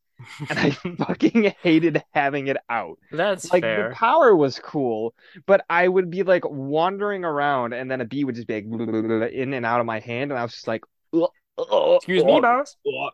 And 0.48 0.58
I 0.58 0.70
fucking 0.98 1.54
hated 1.62 2.02
having 2.14 2.48
it 2.48 2.56
out. 2.70 2.98
That's 3.10 3.50
Like 3.52 3.74
fair. 3.74 3.74
the 3.74 3.84
power 3.84 4.34
was 4.36 4.58
cool, 4.58 5.14
but 5.46 5.64
I 5.70 5.86
would 5.88 6.10
be 6.10 6.22
like 6.24 6.44
wandering 6.46 7.24
around 7.24 7.74
and 7.74 7.90
then 7.90 8.00
a 8.00 8.04
bee 8.04 8.24
would 8.24 8.34
just 8.36 8.48
be 8.48 8.54
like 8.62 8.64
in 9.32 9.54
and 9.54 9.66
out 9.66 9.80
of 9.80 9.86
my 9.86 10.00
hand, 10.00 10.32
and 10.32 10.38
I 10.38 10.42
was 10.42 10.52
just 10.54 10.68
like, 10.68 10.82
"Ugh, 11.14 11.30
ugh, 11.58 12.02
Excuse 12.02 12.24
me, 12.24 12.40
boss. 12.40 12.76
ugh." 12.86 13.12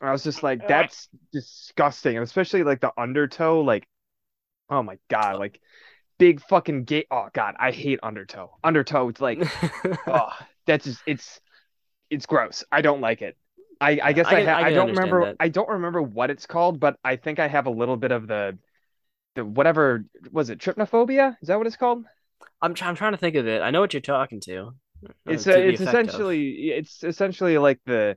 I 0.00 0.12
was 0.12 0.22
just 0.24 0.42
like, 0.42 0.66
that's 0.66 1.08
disgusting, 1.32 2.16
and 2.16 2.24
especially 2.24 2.62
like 2.62 2.80
the 2.80 2.92
undertow, 2.96 3.60
like, 3.60 3.86
oh 4.70 4.82
my 4.82 4.98
God, 5.10 5.38
like 5.38 5.60
big 6.18 6.40
fucking 6.42 6.84
gate. 6.84 7.06
Oh 7.10 7.28
God, 7.32 7.56
I 7.58 7.70
hate 7.72 8.00
undertow. 8.02 8.52
Undertow, 8.64 9.08
it's 9.08 9.20
like, 9.20 9.40
oh, 10.06 10.28
that's 10.66 10.84
just 10.86 11.02
it's 11.06 11.40
it's 12.10 12.26
gross. 12.26 12.64
I 12.72 12.82
don't 12.82 13.00
like 13.00 13.22
it. 13.22 13.36
I, 13.80 14.00
I 14.02 14.12
guess 14.12 14.26
I 14.26 14.40
I, 14.40 14.44
ha- 14.44 14.56
I 14.56 14.66
I 14.66 14.72
don't 14.72 14.88
remember 14.90 15.20
that. 15.26 15.36
I 15.40 15.48
don't 15.48 15.68
remember 15.68 16.02
what 16.02 16.30
it's 16.30 16.46
called, 16.46 16.80
but 16.80 16.98
I 17.04 17.16
think 17.16 17.38
I 17.38 17.48
have 17.48 17.66
a 17.66 17.70
little 17.70 17.96
bit 17.96 18.12
of 18.12 18.26
the 18.26 18.58
the 19.34 19.44
whatever 19.44 20.04
was 20.32 20.50
it 20.50 20.58
trypnophobia? 20.58 21.36
Is 21.40 21.48
that 21.48 21.58
what 21.58 21.66
it's 21.66 21.76
called? 21.76 22.04
I'm, 22.62 22.74
try- 22.74 22.88
I'm 22.88 22.94
trying 22.96 23.12
to 23.12 23.18
think 23.18 23.36
of 23.36 23.46
it. 23.46 23.62
I 23.62 23.70
know 23.70 23.80
what 23.80 23.94
you're 23.94 24.00
talking 24.00 24.40
to. 24.40 24.72
Uh, 25.26 25.32
It's 25.32 25.46
uh, 25.46 25.52
it's 25.52 25.80
effect 25.80 26.08
of. 26.08 26.14
essentially 26.14 26.70
it's 26.70 27.04
essentially 27.04 27.58
like 27.58 27.80
the 27.86 28.16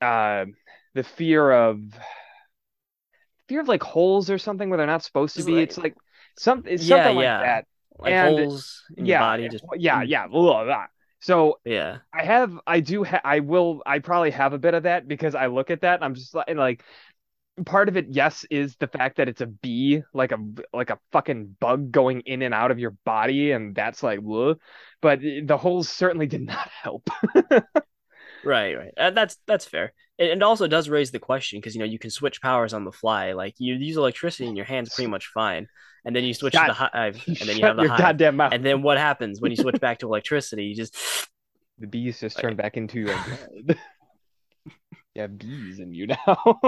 uh 0.00 0.46
the 0.96 1.04
fear 1.04 1.50
of 1.52 1.78
fear 3.48 3.60
of 3.60 3.68
like 3.68 3.82
holes 3.82 4.28
or 4.30 4.38
something 4.38 4.68
where 4.70 4.76
they're 4.78 4.86
not 4.86 5.04
supposed 5.04 5.36
to 5.36 5.44
be. 5.44 5.52
like- 5.52 5.62
It's 5.64 5.78
like 5.78 5.94
some 6.36 6.64
it's 6.66 6.84
Yeah, 6.84 7.04
something 7.04 7.18
yeah. 7.22 7.36
like 7.38 7.46
that. 7.46 7.66
like 7.98 8.12
and- 8.12 8.38
holes 8.38 8.82
in 8.96 9.06
your 9.06 9.14
Yeah, 9.16 9.20
body. 9.20 9.48
Just 9.48 9.64
yeah, 9.76 10.02
yeah. 10.02 10.26
blah, 10.26 10.64
blah. 10.64 10.86
So 11.20 11.60
yeah. 11.64 11.98
I 12.12 12.24
have, 12.24 12.58
I 12.66 12.80
do, 12.80 13.04
ha 13.04 13.20
I 13.24 13.40
will, 13.40 13.82
I 13.86 14.00
probably 14.00 14.30
have 14.32 14.52
a 14.52 14.58
bit 14.58 14.74
of 14.74 14.82
that 14.84 15.08
because 15.08 15.34
I 15.34 15.46
look 15.46 15.70
at 15.70 15.80
that 15.82 15.94
and 15.96 16.04
I'm 16.04 16.14
just 16.14 16.34
like, 16.34 16.54
like, 16.54 16.82
part 17.64 17.88
of 17.88 17.96
it, 17.96 18.08
yes, 18.10 18.44
is 18.50 18.76
the 18.76 18.86
fact 18.86 19.16
that 19.16 19.28
it's 19.28 19.40
a 19.40 19.46
bee, 19.46 20.02
like 20.12 20.32
a, 20.32 20.38
like 20.74 20.90
a 20.90 20.98
fucking 21.12 21.56
bug 21.58 21.90
going 21.90 22.20
in 22.26 22.42
and 22.42 22.52
out 22.52 22.70
of 22.70 22.78
your 22.78 22.90
body, 23.04 23.52
and 23.52 23.74
that's 23.74 24.02
like, 24.02 24.20
but 25.00 25.20
the 25.20 25.56
holes 25.58 25.88
certainly 25.88 26.26
did 26.26 26.42
not 26.46 26.68
help. 26.82 27.08
Right, 28.44 28.76
right. 28.76 28.92
Uh, 28.96 29.10
that's 29.10 29.38
that's 29.46 29.64
fair. 29.64 29.92
It, 30.18 30.30
it 30.30 30.42
also 30.42 30.66
does 30.66 30.88
raise 30.88 31.10
the 31.10 31.18
question 31.18 31.58
because 31.60 31.74
you 31.74 31.80
know 31.80 31.86
you 31.86 31.98
can 31.98 32.10
switch 32.10 32.40
powers 32.40 32.72
on 32.72 32.84
the 32.84 32.92
fly. 32.92 33.32
Like 33.32 33.54
you 33.58 33.74
use 33.74 33.96
electricity 33.96 34.46
in 34.46 34.56
your 34.56 34.64
hands 34.64 34.94
pretty 34.94 35.10
much 35.10 35.26
fine, 35.28 35.68
and 36.04 36.14
then 36.14 36.24
you 36.24 36.34
switch 36.34 36.54
to 36.54 36.64
the 36.66 36.72
hive, 36.72 36.90
uh, 36.94 37.20
and 37.26 37.36
then 37.36 37.56
you 37.56 37.64
have 37.64 37.76
the 37.76 37.88
hive. 37.88 37.98
goddamn 37.98 38.36
mouth. 38.36 38.52
And 38.52 38.64
then 38.64 38.82
what 38.82 38.98
happens 38.98 39.40
when 39.40 39.50
you 39.50 39.56
switch 39.56 39.80
back 39.80 39.98
to 40.00 40.06
electricity? 40.06 40.64
You 40.64 40.74
just 40.74 40.96
the 41.78 41.86
bees 41.86 42.20
just 42.20 42.38
turn 42.38 42.56
back 42.56 42.76
into 42.76 43.04
blood. 43.64 43.78
You 45.14 45.22
have 45.22 45.38
bees 45.38 45.78
in 45.78 45.94
you 45.94 46.08
now. 46.08 46.58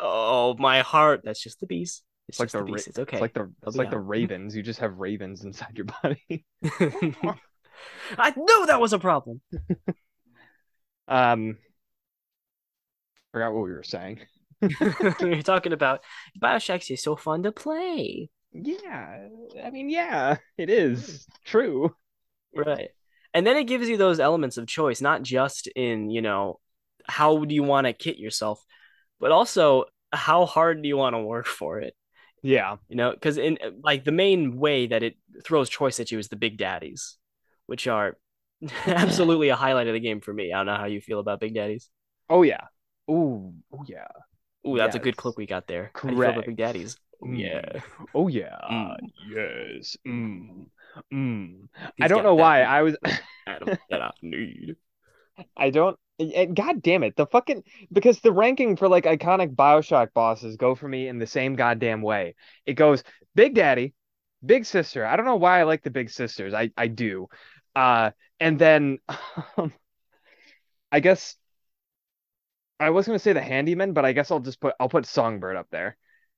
oh 0.00 0.54
my 0.58 0.80
heart. 0.80 1.22
That's 1.24 1.42
just 1.42 1.60
the 1.60 1.66
bees. 1.66 2.02
It's 2.28 2.38
like 2.38 2.50
the 2.50 2.62
ra- 2.62 2.74
It's 2.74 2.98
okay. 2.98 3.16
It's 3.16 3.20
like 3.22 3.32
the, 3.32 3.50
it's 3.66 3.76
like 3.76 3.90
the 3.90 3.98
ravens. 3.98 4.54
You 4.54 4.62
just 4.62 4.80
have 4.80 4.98
ravens 4.98 5.44
inside 5.44 5.76
your 5.76 5.86
body. 5.86 6.44
I 8.18 8.32
knew 8.36 8.66
that 8.66 8.80
was 8.80 8.92
a 8.92 8.98
problem. 8.98 9.40
Um, 11.08 11.58
forgot 13.32 13.52
what 13.52 13.64
we 13.64 13.72
were 13.72 13.82
saying. 13.82 14.20
You're 15.20 15.42
talking 15.42 15.72
about 15.72 16.02
Bioshock 16.40 16.90
is 16.90 17.02
so 17.02 17.16
fun 17.16 17.44
to 17.44 17.52
play. 17.52 18.30
Yeah, 18.52 19.28
I 19.62 19.70
mean, 19.70 19.90
yeah, 19.90 20.38
it 20.56 20.70
is 20.70 21.26
true. 21.44 21.94
Right. 22.54 22.90
And 23.34 23.46
then 23.46 23.56
it 23.56 23.64
gives 23.64 23.88
you 23.88 23.96
those 23.96 24.20
elements 24.20 24.56
of 24.56 24.66
choice, 24.66 25.00
not 25.00 25.22
just 25.22 25.66
in, 25.68 26.10
you 26.10 26.22
know, 26.22 26.60
how 27.06 27.44
do 27.44 27.54
you 27.54 27.62
want 27.62 27.86
to 27.86 27.92
kit 27.92 28.18
yourself, 28.18 28.64
but 29.20 29.30
also 29.32 29.84
how 30.12 30.46
hard 30.46 30.82
do 30.82 30.88
you 30.88 30.96
want 30.96 31.14
to 31.14 31.20
work 31.20 31.46
for 31.46 31.80
it? 31.80 31.94
Yeah, 32.42 32.76
You 32.88 32.96
know, 32.96 33.12
because 33.12 33.36
in 33.36 33.58
like 33.82 34.04
the 34.04 34.12
main 34.12 34.56
way 34.56 34.86
that 34.86 35.02
it 35.02 35.16
throws 35.44 35.68
choice 35.68 36.00
at 36.00 36.10
you 36.10 36.18
is 36.18 36.28
the 36.28 36.36
big 36.36 36.56
daddies, 36.56 37.16
which 37.66 37.86
are 37.86 38.16
absolutely 38.86 39.48
a 39.48 39.56
highlight 39.56 39.88
of 39.88 39.94
the 39.94 40.00
game 40.00 40.20
for 40.20 40.32
me. 40.32 40.52
I 40.52 40.58
don't 40.58 40.66
know 40.66 40.76
how 40.76 40.86
you 40.86 41.00
feel 41.00 41.20
about 41.20 41.40
big 41.40 41.54
daddies. 41.54 41.90
Oh 42.28 42.42
yeah. 42.42 42.66
Ooh, 43.10 43.54
oh 43.72 43.84
yeah. 43.86 44.08
Ooh, 44.66 44.76
that's 44.76 44.96
a 44.96 44.98
good 44.98 45.16
clip 45.16 45.36
we 45.36 45.46
got 45.46 45.66
there. 45.66 45.90
How 45.94 46.08
do 46.08 46.14
you 46.14 46.20
feel 46.20 46.30
about 46.30 46.34
Correct. 46.34 46.46
big 46.46 46.56
daddies? 46.56 46.98
Mm. 47.22 47.38
yeah. 47.38 47.80
Oh 48.14 48.28
yeah. 48.28 48.56
Mm. 48.70 48.96
Yes. 49.30 49.96
Mm. 50.06 50.66
Mm. 51.12 51.68
I 52.00 52.08
don't 52.08 52.22
know 52.22 52.34
why. 52.34 52.62
I 52.62 52.82
was 52.82 52.96
Adam 53.46 53.76
that 53.90 54.02
I 54.02 54.10
need. 54.22 54.76
I 55.56 55.70
don't 55.70 55.98
and 56.18 56.56
God 56.56 56.82
damn 56.82 57.02
it. 57.02 57.16
The 57.16 57.26
fucking 57.26 57.62
because 57.92 58.20
the 58.20 58.32
ranking 58.32 58.76
for 58.76 58.88
like 58.88 59.04
iconic 59.04 59.54
BioShock 59.54 60.12
bosses 60.12 60.56
go 60.56 60.74
for 60.74 60.88
me 60.88 61.08
in 61.08 61.18
the 61.18 61.26
same 61.26 61.54
goddamn 61.54 62.02
way. 62.02 62.34
It 62.66 62.74
goes 62.74 63.04
Big 63.34 63.54
Daddy, 63.54 63.94
Big 64.44 64.64
Sister. 64.64 65.06
I 65.06 65.16
don't 65.16 65.26
know 65.26 65.36
why 65.36 65.60
I 65.60 65.64
like 65.64 65.82
the 65.82 65.90
Big 65.90 66.10
Sisters. 66.10 66.54
I 66.54 66.70
I 66.76 66.88
do. 66.88 67.28
Uh 67.78 68.10
and 68.40 68.58
then 68.58 68.98
I 70.90 71.00
guess 71.00 71.36
I 72.80 72.90
was 72.90 73.06
gonna 73.06 73.18
say 73.18 73.32
the 73.32 73.42
handyman, 73.42 73.92
but 73.92 74.04
I 74.04 74.12
guess 74.12 74.30
I'll 74.30 74.40
just 74.40 74.60
put 74.60 74.74
I'll 74.80 74.88
put 74.88 75.06
Songbird 75.06 75.56
up 75.56 75.68
there. 75.70 75.96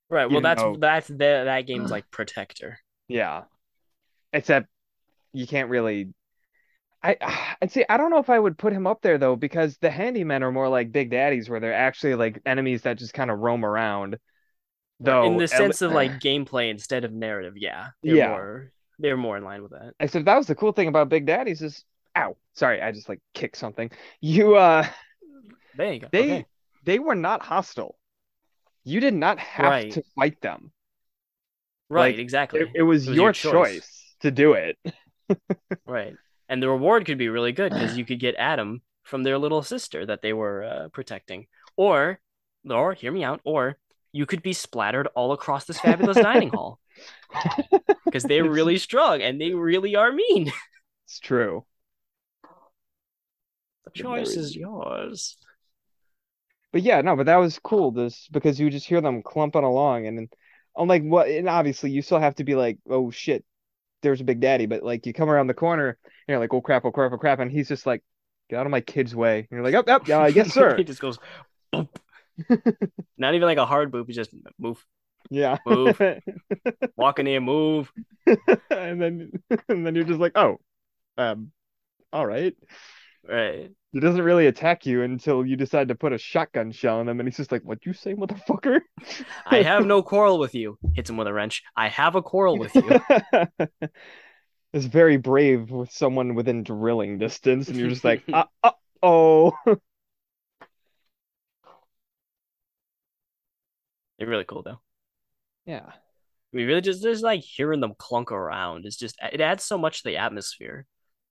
Right. 0.09 0.24
Well, 0.26 0.33
Even 0.38 0.42
that's 0.42 0.62
though- 0.62 0.76
that's 0.79 1.09
the, 1.09 1.16
that 1.16 1.66
game's 1.66 1.90
like 1.96 2.11
protector. 2.11 2.79
Yeah. 3.09 3.44
Except 4.33 4.66
you 5.33 5.46
can't 5.46 5.70
really 5.70 6.12
I 7.03 7.16
I'd 7.62 7.70
say 7.72 7.85
I 7.88 7.96
don't 7.96 8.11
know 8.11 8.18
if 8.18 8.30
I 8.30 8.38
would 8.38 8.59
put 8.59 8.72
him 8.72 8.86
up 8.86 9.03
there 9.03 9.18
though 9.18 9.36
because 9.36 9.76
the 9.78 9.88
handymen 9.91 10.43
are 10.43 10.53
more 10.53 10.68
like 10.68 10.93
big 10.93 11.11
daddies 11.11 11.49
where 11.49 11.61
they're 11.61 11.72
actually 11.74 12.14
like 12.16 12.41
enemies 12.45 12.82
that 12.82 12.99
just 12.99 13.14
kind 13.14 13.30
of 13.30 13.38
roam 13.38 13.64
around. 13.64 14.18
Though 14.99 15.24
in 15.24 15.38
the 15.38 15.49
sense 15.49 15.80
le- 15.80 15.88
of 15.88 15.93
like 15.95 16.12
gameplay 16.20 16.70
instead 16.70 17.05
of 17.05 17.12
narrative, 17.12 17.55
yeah, 17.57 17.88
Yeah. 18.03 18.28
more 18.28 18.72
they're 19.01 19.16
more 19.16 19.36
in 19.36 19.44
line 19.44 19.62
with 19.62 19.72
that. 19.72 19.94
except 20.01 20.24
that 20.26 20.36
was 20.36 20.46
the 20.46 20.55
cool 20.55 20.72
thing 20.72 20.88
about 20.88 21.09
big 21.09 21.26
daddies 21.26 21.62
is 21.62 21.84
ow, 22.16 22.36
sorry, 22.55 22.80
I 22.82 22.92
just 22.92 23.09
like 23.09 23.20
kicked 23.34 23.57
something. 23.57 23.90
You 24.20 24.57
uh 24.57 24.86
There 25.76 25.92
you 25.92 26.01
go. 26.01 26.09
they 26.12 26.22
okay. 26.24 26.46
they 26.84 26.98
were 26.98 27.14
not 27.14 27.42
hostile. 27.42 27.96
You 28.84 29.01
did 29.01 29.14
not 29.14 29.38
have 29.38 29.70
Right. 29.70 29.92
to 29.92 30.03
fight 30.16 30.40
them. 30.40 30.72
Right, 31.88 32.14
like, 32.14 32.20
exactly. 32.20 32.61
It, 32.61 32.68
it 32.76 32.82
was, 32.82 33.07
It 33.07 33.11
was 33.11 33.16
your, 33.16 33.24
your 33.26 33.32
choice. 33.32 33.53
choice. 33.74 34.14
to 34.20 34.30
do 34.30 34.53
it. 34.55 34.78
Right, 35.86 36.14
and 36.48 36.62
the 36.62 36.68
reward 36.68 37.05
could 37.07 37.18
be 37.18 37.28
really 37.28 37.53
good 37.53 37.72
because 37.72 37.96
you 37.96 38.05
could 38.05 38.20
get 38.20 38.34
Adam 38.36 38.82
from 39.05 39.22
their 39.22 39.38
little 39.38 39.62
sister 39.62 40.07
that 40.07 40.22
they 40.22 40.32
were 40.32 40.64
uh, 40.64 40.88
protecting, 40.92 41.46
or 41.76 42.20
or 42.68 42.94
hear 42.94 43.11
me 43.12 43.24
out, 43.24 43.40
or 43.44 43.76
you 44.12 44.26
could 44.26 44.42
be 44.42 44.52
splattered 44.52 45.08
all 45.14 45.32
across 45.32 45.64
this 45.64 45.80
fabulous 45.80 46.16
dining 46.16 46.50
hall 46.50 46.78
because 48.04 48.24
they're 48.24 48.48
really 48.48 48.78
strong 48.78 49.22
and 49.22 49.40
they 49.40 49.52
really 49.52 49.96
are 49.96 50.12
mean. 50.12 50.52
It's 51.06 51.18
true. 51.18 51.64
The 53.84 53.90
choice 53.90 54.36
is 54.36 54.54
yours. 54.54 55.36
but 56.70 56.82
yeah, 56.82 57.00
no, 57.00 57.16
but 57.16 57.26
that 57.26 57.36
was 57.36 57.58
cool. 57.58 57.90
This 57.90 58.28
because 58.30 58.61
you 58.61 58.70
just 58.70 58.86
hear 58.86 59.00
them 59.00 59.22
clumping 59.22 59.64
along, 59.64 60.06
and 60.06 60.16
then 60.16 60.28
I'm 60.76 60.86
like, 60.86 61.02
what? 61.02 61.28
And 61.28 61.48
obviously, 61.48 61.90
you 61.90 62.00
still 62.02 62.20
have 62.20 62.36
to 62.36 62.44
be 62.44 62.54
like, 62.54 62.78
oh 62.88 63.11
shit, 63.11 63.44
there's 64.02 64.20
a 64.20 64.24
big 64.24 64.38
daddy. 64.40 64.66
But 64.66 64.84
like, 64.84 65.04
you 65.04 65.12
come 65.12 65.28
around 65.28 65.48
the 65.48 65.54
corner, 65.54 65.88
and 65.88 66.28
you're 66.28 66.38
like, 66.38 66.54
oh 66.54 66.61
crap, 66.61 66.84
oh 66.84 66.92
crap, 66.92 67.11
oh 67.12 67.18
crap, 67.18 67.40
and 67.40 67.50
he's 67.50 67.66
just 67.66 67.86
like, 67.86 68.04
get 68.48 68.61
out 68.61 68.66
of 68.66 68.70
my 68.72 68.80
kid's 68.80 69.14
way. 69.16 69.38
And 69.38 69.48
you're 69.50 69.64
like, 69.64 69.74
up, 69.74 69.88
up, 69.88 70.06
yeah, 70.06 70.28
yes, 70.28 70.52
sir. 70.54 70.76
he 70.76 70.84
just 70.84 71.00
goes, 71.00 71.18
boop. 71.74 71.88
Not 73.18 73.34
even 73.34 73.47
like 73.47 73.59
a 73.59 73.66
hard 73.66 73.91
boop. 73.93 74.07
He 74.07 74.12
just 74.12 74.30
move, 74.59 74.84
yeah, 75.30 75.59
move, 75.66 76.01
walking 76.97 77.26
in, 77.26 77.43
move. 77.43 77.93
and 78.26 79.01
then 79.01 79.32
and 79.68 79.86
then 79.86 79.95
you're 79.95 80.05
just 80.05 80.20
like, 80.20 80.32
oh, 80.36 80.59
um, 81.18 81.53
all 82.12 82.26
right. 82.26 82.55
Right. 83.28 83.70
He 83.93 84.01
doesn't 84.01 84.22
really 84.22 84.47
attack 84.47 84.86
you 84.86 85.03
until 85.03 85.45
you 85.45 85.57
decide 85.57 85.88
to 85.88 85.95
put 85.95 86.12
a 86.12 86.18
shotgun 86.18 86.72
shell 86.72 87.01
in 87.01 87.09
him, 87.09 87.20
and 87.20 87.28
he's 87.28 87.36
just 87.36 87.53
like, 87.53 87.62
"What 87.64 87.84
you 87.84 87.93
say, 87.93 88.14
motherfucker?" 88.14 88.80
I 89.47 89.62
have 89.62 89.84
no 89.84 90.03
quarrel 90.03 90.38
with 90.38 90.55
you. 90.55 90.78
Hits 90.95 91.11
him 91.11 91.16
with 91.16 91.26
a 91.26 91.32
wrench. 91.32 91.62
I 91.76 91.88
have 91.88 92.14
a 92.14 92.22
quarrel 92.22 92.57
with 92.57 92.74
you. 92.74 93.01
it's 94.72 94.86
very 94.86 95.16
brave 95.16 95.70
with 95.70 95.91
someone 95.91 96.34
within 96.34 96.62
drilling 96.62 97.18
distance, 97.18 97.68
and 97.68 97.76
you're 97.76 97.88
just 97.88 98.05
like, 98.05 98.22
uh, 98.32 98.45
uh 98.62 98.70
oh. 99.03 99.53
They're 104.20 104.28
really 104.28 104.44
cool 104.44 104.62
though. 104.62 104.80
Yeah. 105.64 105.86
We 106.52 106.64
really 106.64 106.82
just 106.82 107.02
just 107.02 107.24
like 107.24 107.40
hearing 107.40 107.80
them 107.80 107.94
clunk 107.96 108.30
around. 108.30 108.84
It's 108.84 108.96
just 108.96 109.16
it 109.32 109.40
adds 109.40 109.64
so 109.64 109.78
much 109.78 110.02
to 110.02 110.10
the 110.10 110.18
atmosphere, 110.18 110.86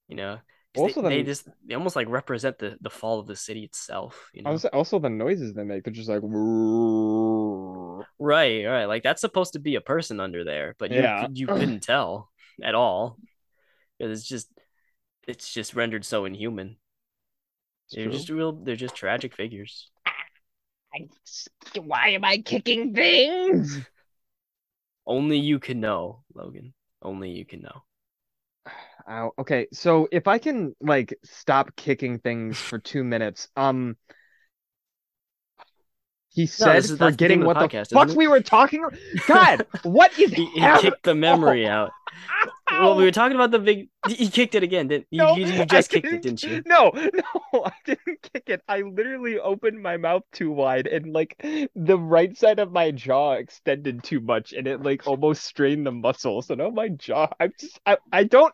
you 0.07 0.15
know. 0.15 0.39
Also, 0.77 1.01
they, 1.01 1.09
the, 1.09 1.15
they, 1.15 1.23
just 1.23 1.47
they 1.67 1.75
almost 1.75 1.95
like 1.95 2.07
represent 2.09 2.57
the 2.57 2.77
the 2.81 2.89
fall 2.89 3.19
of 3.19 3.27
the 3.27 3.35
city 3.35 3.63
itself. 3.63 4.29
You 4.33 4.43
know. 4.43 4.57
Also, 4.73 4.99
the 4.99 5.09
noises 5.09 5.53
they 5.53 5.63
make, 5.63 5.83
they're 5.83 5.93
just 5.93 6.09
like 6.09 6.21
right, 8.19 8.65
right. 8.65 8.85
Like 8.85 9.03
that's 9.03 9.21
supposed 9.21 9.53
to 9.53 9.59
be 9.59 9.75
a 9.75 9.81
person 9.81 10.19
under 10.19 10.43
there, 10.43 10.75
but 10.79 10.91
you 10.91 11.01
yeah. 11.01 11.27
you 11.31 11.47
couldn't 11.47 11.81
tell 11.81 12.29
at 12.63 12.75
all. 12.75 13.17
It's 13.99 14.27
just 14.27 14.47
it's 15.27 15.53
just 15.53 15.75
rendered 15.75 16.05
so 16.05 16.25
inhuman. 16.25 16.77
It's 17.85 17.95
they're 17.95 18.05
true. 18.05 18.13
just 18.13 18.29
real. 18.29 18.53
They're 18.53 18.75
just 18.75 18.95
tragic 18.95 19.35
figures. 19.35 19.91
Why 21.77 22.09
am 22.09 22.25
I 22.25 22.39
kicking 22.39 22.93
things? 22.93 23.79
Only 25.05 25.37
you 25.37 25.59
can 25.59 25.79
know, 25.79 26.23
Logan. 26.33 26.73
Only 27.01 27.31
you 27.31 27.45
can 27.45 27.61
know. 27.61 27.83
Ow. 29.09 29.31
Okay, 29.39 29.67
so 29.73 30.07
if 30.11 30.27
I 30.27 30.37
can 30.37 30.75
like 30.81 31.17
stop 31.23 31.75
kicking 31.75 32.19
things 32.19 32.57
for 32.57 32.77
two 32.77 33.03
minutes, 33.03 33.47
um, 33.55 33.97
he 36.39 36.45
said 36.45 36.89
no, 36.91 37.09
forgetting 37.09 37.43
what 37.43 37.59
the, 37.59 37.67
podcast, 37.67 37.89
the 37.89 37.95
fuck 37.95 38.15
we 38.15 38.25
were 38.25 38.39
talking. 38.39 38.85
God, 39.27 39.67
what 39.83 40.17
is 40.17 40.31
he, 40.31 40.45
he 40.45 40.77
kicked 40.79 41.03
the 41.03 41.13
memory 41.13 41.67
out. 41.67 41.91
well, 42.71 42.95
we 42.95 43.03
were 43.03 43.11
talking 43.11 43.35
about 43.35 43.51
the 43.51 43.59
big. 43.59 43.89
He 44.07 44.29
kicked 44.29 44.55
it 44.55 44.63
again, 44.63 44.87
didn't 44.87 45.07
you? 45.11 45.17
No, 45.17 45.35
you, 45.35 45.47
you 45.47 45.65
just 45.65 45.89
kicked 45.89 46.07
it, 46.07 46.21
didn't 46.21 46.41
you? 46.41 46.63
No, 46.65 46.93
no, 46.93 47.65
I 47.65 47.73
didn't 47.85 48.21
kick 48.33 48.43
it. 48.47 48.61
I 48.69 48.83
literally 48.83 49.37
opened 49.37 49.83
my 49.83 49.97
mouth 49.97 50.23
too 50.31 50.49
wide, 50.49 50.87
and 50.87 51.11
like 51.11 51.35
the 51.75 51.99
right 51.99 52.37
side 52.37 52.59
of 52.59 52.71
my 52.71 52.91
jaw 52.91 53.33
extended 53.33 54.01
too 54.01 54.21
much, 54.21 54.53
and 54.53 54.65
it 54.65 54.81
like 54.81 55.07
almost 55.07 55.43
strained 55.43 55.85
the 55.85 55.91
muscles. 55.91 56.49
And 56.49 56.61
oh 56.61 56.71
my 56.71 56.87
jaw, 56.87 57.27
I'm 57.37 57.51
just, 57.59 57.81
I, 57.85 57.97
I 58.13 58.23
don't 58.23 58.53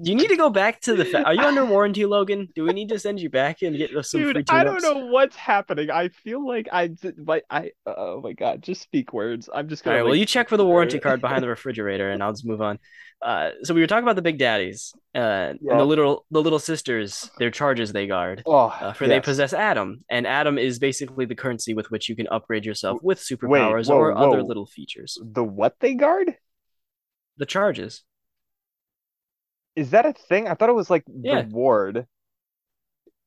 you 0.00 0.14
need 0.14 0.28
to 0.28 0.36
go 0.36 0.48
back 0.48 0.80
to 0.82 0.96
the. 0.96 1.04
Fa- 1.04 1.24
Are 1.24 1.34
you 1.34 1.42
under 1.42 1.64
warranty, 1.66 2.06
Logan? 2.06 2.48
Do 2.54 2.64
we 2.64 2.72
need 2.72 2.88
to 2.88 2.98
send 2.98 3.20
you 3.20 3.28
back 3.28 3.60
and 3.62 3.76
get 3.76 3.90
some 4.04 4.20
Dude, 4.20 4.36
free 4.36 4.44
I 4.48 4.64
don't 4.64 4.82
know 4.82 5.06
what's 5.06 5.36
happening. 5.36 5.90
I 5.90 6.08
feel 6.08 6.46
like 6.46 6.68
I, 6.72 6.94
like 7.18 7.44
I. 7.50 7.72
Oh 7.84 8.20
my 8.22 8.32
god, 8.32 8.62
just 8.62 8.80
speak 8.80 9.12
words. 9.12 9.50
I'm 9.52 9.68
just 9.68 9.84
gonna. 9.84 9.96
All 9.96 9.98
right. 9.98 10.04
Like, 10.04 10.10
well, 10.10 10.18
you 10.18 10.24
check 10.24 10.48
for 10.48 10.56
the 10.56 10.64
warranty 10.64 10.98
card 10.98 11.20
behind 11.20 11.42
the 11.42 11.48
refrigerator, 11.56 12.10
and 12.10 12.22
I'll 12.22 12.32
just 12.32 12.46
move 12.46 12.62
on. 12.62 12.78
Uh, 13.20 13.50
so 13.62 13.74
we 13.74 13.80
were 13.80 13.86
talking 13.86 14.02
about 14.02 14.16
the 14.16 14.22
big 14.22 14.38
daddies, 14.38 14.94
uh, 15.14 15.54
yeah. 15.60 15.72
and 15.72 15.80
the 15.80 15.84
little 15.84 16.24
the 16.30 16.42
little 16.42 16.58
sisters, 16.58 17.30
their 17.38 17.50
charges 17.50 17.92
they 17.92 18.06
guard. 18.06 18.42
Oh, 18.46 18.66
uh, 18.66 18.94
for 18.94 19.04
yes. 19.04 19.10
they 19.10 19.20
possess 19.20 19.52
Adam, 19.52 20.04
and 20.08 20.26
Adam 20.26 20.56
is 20.56 20.78
basically 20.78 21.26
the 21.26 21.34
currency 21.34 21.74
with 21.74 21.90
which 21.90 22.08
you 22.08 22.16
can 22.16 22.28
upgrade 22.28 22.64
yourself 22.64 22.98
with 23.02 23.18
superpowers 23.18 23.88
Wait, 23.88 23.94
whoa, 23.94 23.96
or 23.96 24.14
whoa. 24.14 24.30
other 24.30 24.42
little 24.42 24.66
features. 24.66 25.18
The 25.22 25.44
what 25.44 25.76
they 25.80 25.94
guard? 25.94 26.34
The 27.36 27.46
charges. 27.46 28.02
Is 29.74 29.90
that 29.90 30.06
a 30.06 30.12
thing? 30.12 30.48
I 30.48 30.54
thought 30.54 30.68
it 30.68 30.74
was 30.74 30.90
like 30.90 31.04
yeah. 31.08 31.42
the 31.42 31.48
ward. 31.48 32.06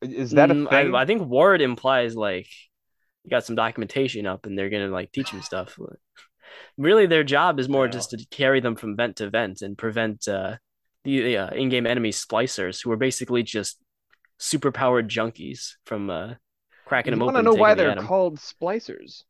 Is 0.01 0.31
that 0.31 0.51
a 0.51 0.53
mm, 0.53 0.69
thing? 0.69 0.93
I, 0.93 1.01
I, 1.01 1.05
think 1.05 1.27
ward 1.27 1.61
implies 1.61 2.15
like 2.15 2.47
you 3.23 3.31
got 3.31 3.45
some 3.45 3.55
documentation 3.55 4.27
up 4.27 4.45
and 4.45 4.57
they're 4.57 4.69
gonna 4.69 4.89
like 4.89 5.11
teach 5.11 5.31
them 5.31 5.41
stuff. 5.41 5.79
really, 6.77 7.07
their 7.07 7.23
job 7.23 7.59
is 7.59 7.69
more 7.69 7.85
yeah. 7.85 7.91
just 7.91 8.11
to 8.11 8.25
carry 8.29 8.59
them 8.59 8.75
from 8.75 8.95
vent 8.95 9.17
to 9.17 9.29
vent 9.29 9.61
and 9.61 9.77
prevent 9.77 10.27
uh, 10.27 10.57
the 11.03 11.37
uh, 11.37 11.49
in-game 11.49 11.87
enemy 11.87 12.11
splicers, 12.11 12.83
who 12.83 12.91
are 12.91 12.97
basically 12.97 13.43
just 13.43 13.77
super-powered 14.37 15.09
junkies 15.09 15.73
from 15.85 16.09
uh, 16.09 16.33
cracking 16.85 17.13
you 17.13 17.15
them 17.15 17.23
open. 17.23 17.35
I 17.35 17.37
want 17.37 17.45
to 17.45 17.51
know 17.51 17.61
why 17.61 17.73
they're 17.73 17.95
called 17.95 18.37
splicers 18.37 19.23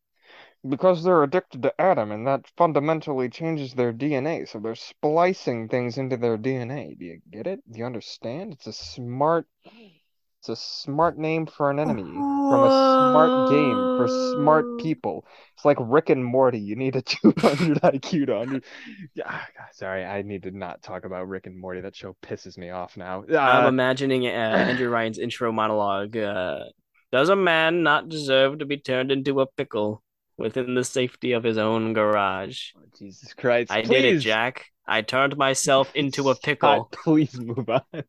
because 0.68 1.04
they're 1.04 1.24
addicted 1.24 1.64
to 1.64 1.82
Adam, 1.82 2.12
and 2.12 2.26
that 2.28 2.48
fundamentally 2.58 3.30
changes 3.30 3.74
their 3.74 3.94
DNA. 3.94 4.48
So 4.48 4.60
they're 4.60 4.76
splicing 4.76 5.68
things 5.70 5.98
into 5.98 6.18
their 6.18 6.38
DNA. 6.38 6.98
Do 6.98 7.06
you 7.06 7.22
get 7.32 7.48
it? 7.48 7.62
Do 7.72 7.80
you 7.80 7.86
understand? 7.86 8.54
It's 8.54 8.68
a 8.68 8.74
smart, 8.74 9.48
it's 10.40 10.50
a 10.50 10.56
smart 10.56 11.18
name 11.18 11.46
for 11.48 11.72
an 11.72 11.80
enemy 11.80 12.04
from 12.04 12.64
a 12.64 12.70
smart 12.70 13.50
game 13.50 13.90
for 13.98 14.08
smart 14.08 14.66
people. 14.80 15.26
It's 15.56 15.66
like 15.66 15.78
Rick 15.80 16.10
and 16.10 16.24
Morty. 16.24 16.60
You 16.60 16.76
need 16.76 16.96
a 16.96 17.02
200 17.02 17.82
IQ 17.84 18.26
to 18.28 18.40
under. 18.42 18.62
Yeah, 19.16 19.42
sorry, 19.74 20.06
I 20.06 20.22
need 20.22 20.44
to 20.44 20.52
not 20.52 20.82
talk 20.82 21.06
about 21.06 21.28
Rick 21.28 21.48
and 21.48 21.60
Morty. 21.60 21.82
That 21.82 21.96
show 21.96 22.16
pisses 22.22 22.58
me 22.58 22.70
off 22.70 22.98
now. 22.98 23.24
Uh, 23.30 23.38
I'm 23.38 23.68
imagining 23.68 24.28
uh, 24.28 24.30
Andrew 24.70 24.90
Ryan's 24.90 25.20
intro 25.20 25.52
monologue. 25.52 26.16
Uh, 26.18 26.66
does 27.12 27.30
a 27.30 27.36
man 27.36 27.84
not 27.84 28.10
deserve 28.10 28.60
to 28.60 28.66
be 28.66 28.78
turned 28.78 29.12
into 29.12 29.42
a 29.42 29.48
pickle? 29.48 30.04
Within 30.38 30.76
the 30.76 30.84
safety 30.84 31.32
of 31.34 31.44
his 31.44 31.58
own 31.58 31.94
garage. 31.94 32.72
Oh, 32.78 32.82
Jesus 32.98 33.34
Christ. 33.34 33.72
I 33.72 33.82
please. 33.82 33.90
did 33.90 34.06
it, 34.06 34.20
Jack. 34.20 34.66
I 34.88 35.02
turned 35.02 35.38
myself 35.38 35.92
into 35.96 36.30
a 36.30 36.36
pickle. 36.44 36.90
please 37.04 37.40
move 37.40 37.70
on. 37.70 37.82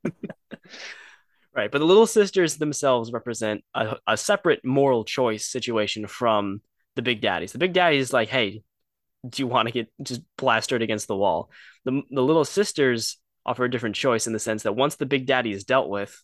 right. 1.55 1.70
But 1.70 1.79
the 1.79 1.85
little 1.85 2.07
sisters 2.07 2.57
themselves 2.57 3.12
represent 3.12 3.64
a, 3.74 3.97
a 4.07 4.16
separate 4.16 4.64
moral 4.64 5.05
choice 5.05 5.47
situation 5.47 6.07
from 6.07 6.61
the 6.97 7.03
big 7.03 7.20
daddies. 7.20 7.53
The 7.53 7.59
big 7.59 7.72
daddy 7.72 7.99
is 7.99 8.12
like, 8.12 8.29
hey, 8.29 8.62
do 9.29 9.43
you 9.43 9.47
want 9.47 9.68
to 9.68 9.72
get 9.72 9.89
just 10.03 10.22
plastered 10.37 10.83
against 10.83 11.09
the 11.09 11.16
wall? 11.16 11.51
The, 11.85 12.03
the 12.11 12.22
little 12.22 12.45
sisters 12.45 13.18
offer 13.45 13.64
a 13.64 13.70
different 13.70 13.97
choice 13.97 14.27
in 14.27 14.33
the 14.33 14.39
sense 14.39 14.64
that 14.64 14.74
once 14.74 14.97
the 14.97 15.07
big 15.07 15.27
daddy 15.27 15.53
is 15.53 15.64
dealt 15.64 15.89
with, 15.89 16.22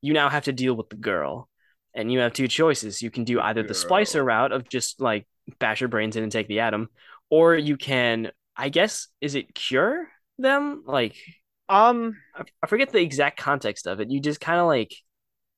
you 0.00 0.12
now 0.12 0.28
have 0.28 0.44
to 0.44 0.52
deal 0.52 0.74
with 0.74 0.88
the 0.88 0.96
girl. 0.96 1.48
And 1.94 2.10
you 2.10 2.20
have 2.20 2.32
two 2.32 2.48
choices. 2.48 3.02
You 3.02 3.10
can 3.10 3.24
do 3.24 3.38
either 3.38 3.62
the 3.62 3.74
splicer 3.74 4.24
route 4.24 4.52
of 4.52 4.66
just 4.66 4.98
like 4.98 5.26
bash 5.58 5.80
your 5.80 5.88
brains 5.88 6.16
in 6.16 6.22
and 6.22 6.32
take 6.32 6.48
the 6.48 6.60
Adam, 6.60 6.88
or 7.30 7.54
you 7.54 7.76
can, 7.76 8.30
I 8.56 8.68
guess, 8.68 9.08
is 9.20 9.34
it 9.34 9.54
cure 9.54 10.08
them? 10.38 10.84
Like, 10.86 11.16
um, 11.68 12.16
I 12.62 12.66
forget 12.66 12.90
the 12.90 13.00
exact 13.00 13.38
context 13.38 13.86
of 13.86 14.00
it. 14.00 14.10
You 14.10 14.20
just 14.20 14.40
kind 14.40 14.60
of 14.60 14.66
like, 14.66 14.94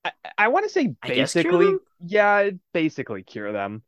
I, 0.05 0.12
I 0.39 0.49
want 0.49 0.64
to 0.64 0.70
say 0.70 0.95
basically, 1.03 1.76
yeah, 2.05 2.51
basically 2.72 3.22
cure 3.22 3.53
them. 3.53 3.82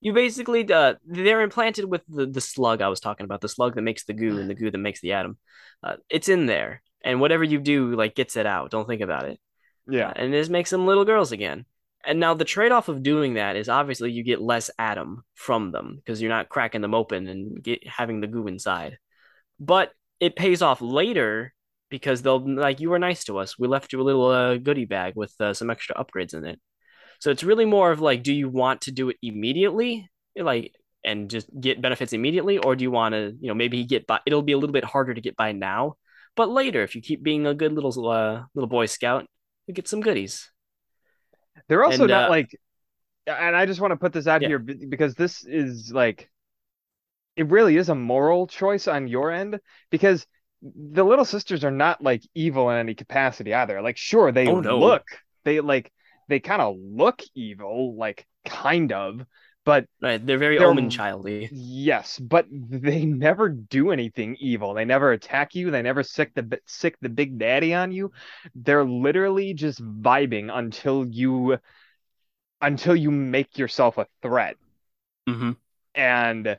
You 0.00 0.12
basically, 0.12 0.70
uh, 0.70 0.94
they're 1.06 1.40
implanted 1.40 1.86
with 1.86 2.02
the 2.06 2.26
the 2.26 2.40
slug 2.42 2.82
I 2.82 2.88
was 2.88 3.00
talking 3.00 3.24
about, 3.24 3.40
the 3.40 3.48
slug 3.48 3.74
that 3.74 3.82
makes 3.82 4.04
the 4.04 4.12
goo 4.12 4.38
and 4.38 4.50
the 4.50 4.54
goo 4.54 4.70
that 4.70 4.76
makes 4.76 5.00
the 5.00 5.12
Adam. 5.12 5.38
Uh, 5.82 5.96
it's 6.10 6.28
in 6.28 6.44
there, 6.44 6.82
and 7.02 7.20
whatever 7.20 7.42
you 7.42 7.58
do, 7.58 7.94
like, 7.94 8.14
gets 8.14 8.36
it 8.36 8.44
out. 8.44 8.70
Don't 8.70 8.86
think 8.86 9.00
about 9.00 9.24
it. 9.24 9.40
Yeah, 9.88 10.08
uh, 10.08 10.12
and 10.16 10.32
this 10.32 10.50
makes 10.50 10.68
them 10.68 10.86
little 10.86 11.06
girls 11.06 11.32
again. 11.32 11.64
And 12.06 12.20
now 12.20 12.34
the 12.34 12.44
trade 12.44 12.72
off 12.72 12.88
of 12.88 13.02
doing 13.02 13.34
that 13.34 13.56
is 13.56 13.68
obviously 13.68 14.12
you 14.12 14.22
get 14.22 14.40
less 14.40 14.70
Adam 14.78 15.24
from 15.34 15.72
them 15.72 15.96
because 15.96 16.20
you're 16.20 16.30
not 16.30 16.48
cracking 16.48 16.82
them 16.82 16.94
open 16.94 17.28
and 17.28 17.62
get, 17.62 17.86
having 17.86 18.20
the 18.20 18.26
goo 18.26 18.46
inside. 18.46 18.98
But 19.58 19.92
it 20.20 20.36
pays 20.36 20.62
off 20.62 20.80
later 20.82 21.54
because 21.88 22.22
they'll 22.22 22.44
like 22.56 22.80
you 22.80 22.90
were 22.90 22.98
nice 22.98 23.24
to 23.24 23.38
us. 23.38 23.58
We 23.58 23.68
left 23.68 23.92
you 23.92 24.00
a 24.00 24.04
little 24.04 24.26
uh, 24.26 24.56
goodie 24.56 24.84
bag 24.84 25.14
with 25.16 25.34
uh, 25.40 25.54
some 25.54 25.70
extra 25.70 25.96
upgrades 25.96 26.34
in 26.34 26.44
it. 26.44 26.60
So 27.20 27.30
it's 27.30 27.44
really 27.44 27.64
more 27.64 27.90
of 27.90 28.00
like, 28.00 28.22
do 28.22 28.32
you 28.32 28.48
want 28.48 28.82
to 28.82 28.92
do 28.92 29.08
it 29.08 29.16
immediately, 29.22 30.10
like, 30.36 30.72
and 31.04 31.30
just 31.30 31.48
get 31.58 31.80
benefits 31.80 32.12
immediately, 32.12 32.58
or 32.58 32.76
do 32.76 32.82
you 32.82 32.90
want 32.90 33.14
to, 33.14 33.32
you 33.40 33.48
know, 33.48 33.54
maybe 33.54 33.84
get 33.84 34.06
by? 34.06 34.20
It'll 34.26 34.42
be 34.42 34.52
a 34.52 34.58
little 34.58 34.72
bit 34.72 34.84
harder 34.84 35.14
to 35.14 35.20
get 35.20 35.36
by 35.36 35.52
now, 35.52 35.96
but 36.36 36.50
later, 36.50 36.82
if 36.82 36.94
you 36.94 37.02
keep 37.02 37.22
being 37.22 37.46
a 37.46 37.54
good 37.54 37.72
little 37.72 38.08
uh, 38.08 38.42
little 38.54 38.68
boy 38.68 38.86
scout, 38.86 39.26
you 39.66 39.74
get 39.74 39.88
some 39.88 40.00
goodies. 40.00 40.50
They're 41.68 41.84
also 41.84 42.02
and, 42.02 42.10
not 42.10 42.26
uh, 42.26 42.30
like, 42.30 42.58
and 43.26 43.56
I 43.56 43.66
just 43.66 43.80
want 43.80 43.92
to 43.92 43.96
put 43.96 44.12
this 44.12 44.26
out 44.26 44.42
yeah. 44.42 44.48
here 44.48 44.58
because 44.58 45.14
this 45.14 45.44
is 45.44 45.92
like, 45.92 46.30
it 47.36 47.50
really 47.50 47.76
is 47.76 47.88
a 47.88 47.94
moral 47.94 48.46
choice 48.46 48.86
on 48.86 49.08
your 49.08 49.32
end 49.32 49.58
because 49.90 50.26
the 50.62 51.04
little 51.04 51.24
sisters 51.24 51.64
are 51.64 51.70
not 51.70 52.02
like 52.02 52.22
evil 52.34 52.70
in 52.70 52.76
any 52.76 52.94
capacity 52.94 53.52
either. 53.54 53.82
Like, 53.82 53.96
sure, 53.96 54.30
they 54.32 54.46
oh, 54.46 54.60
no. 54.60 54.78
look, 54.78 55.04
they 55.44 55.60
like, 55.60 55.92
they 56.28 56.40
kind 56.40 56.62
of 56.62 56.76
look 56.78 57.22
evil, 57.34 57.96
like 57.96 58.26
kind 58.46 58.92
of, 58.92 59.24
but 59.64 59.86
right, 60.02 60.24
they're 60.24 60.38
very 60.38 60.58
they're 60.58 60.72
Omen 60.72 60.88
childy. 60.90 61.50
yes, 61.50 62.18
but 62.18 62.46
they 62.50 63.04
never 63.04 63.48
do 63.48 63.90
anything 63.92 64.36
evil. 64.40 64.74
They 64.74 64.84
never 64.84 65.12
attack 65.12 65.54
you. 65.54 65.70
They 65.70 65.82
never 65.82 66.02
sick 66.02 66.34
the 66.34 66.60
sick 66.66 66.96
the 67.00 67.08
big 67.08 67.38
daddy 67.38 67.74
on 67.74 67.92
you. 67.92 68.12
They're 68.54 68.84
literally 68.84 69.54
just 69.54 69.82
vibing 69.82 70.50
until 70.52 71.06
you 71.06 71.58
until 72.60 72.96
you 72.96 73.10
make 73.12 73.58
yourself 73.58 73.96
a 73.98 74.08
threat. 74.22 74.56
hmm 75.28 75.52
And 75.94 76.58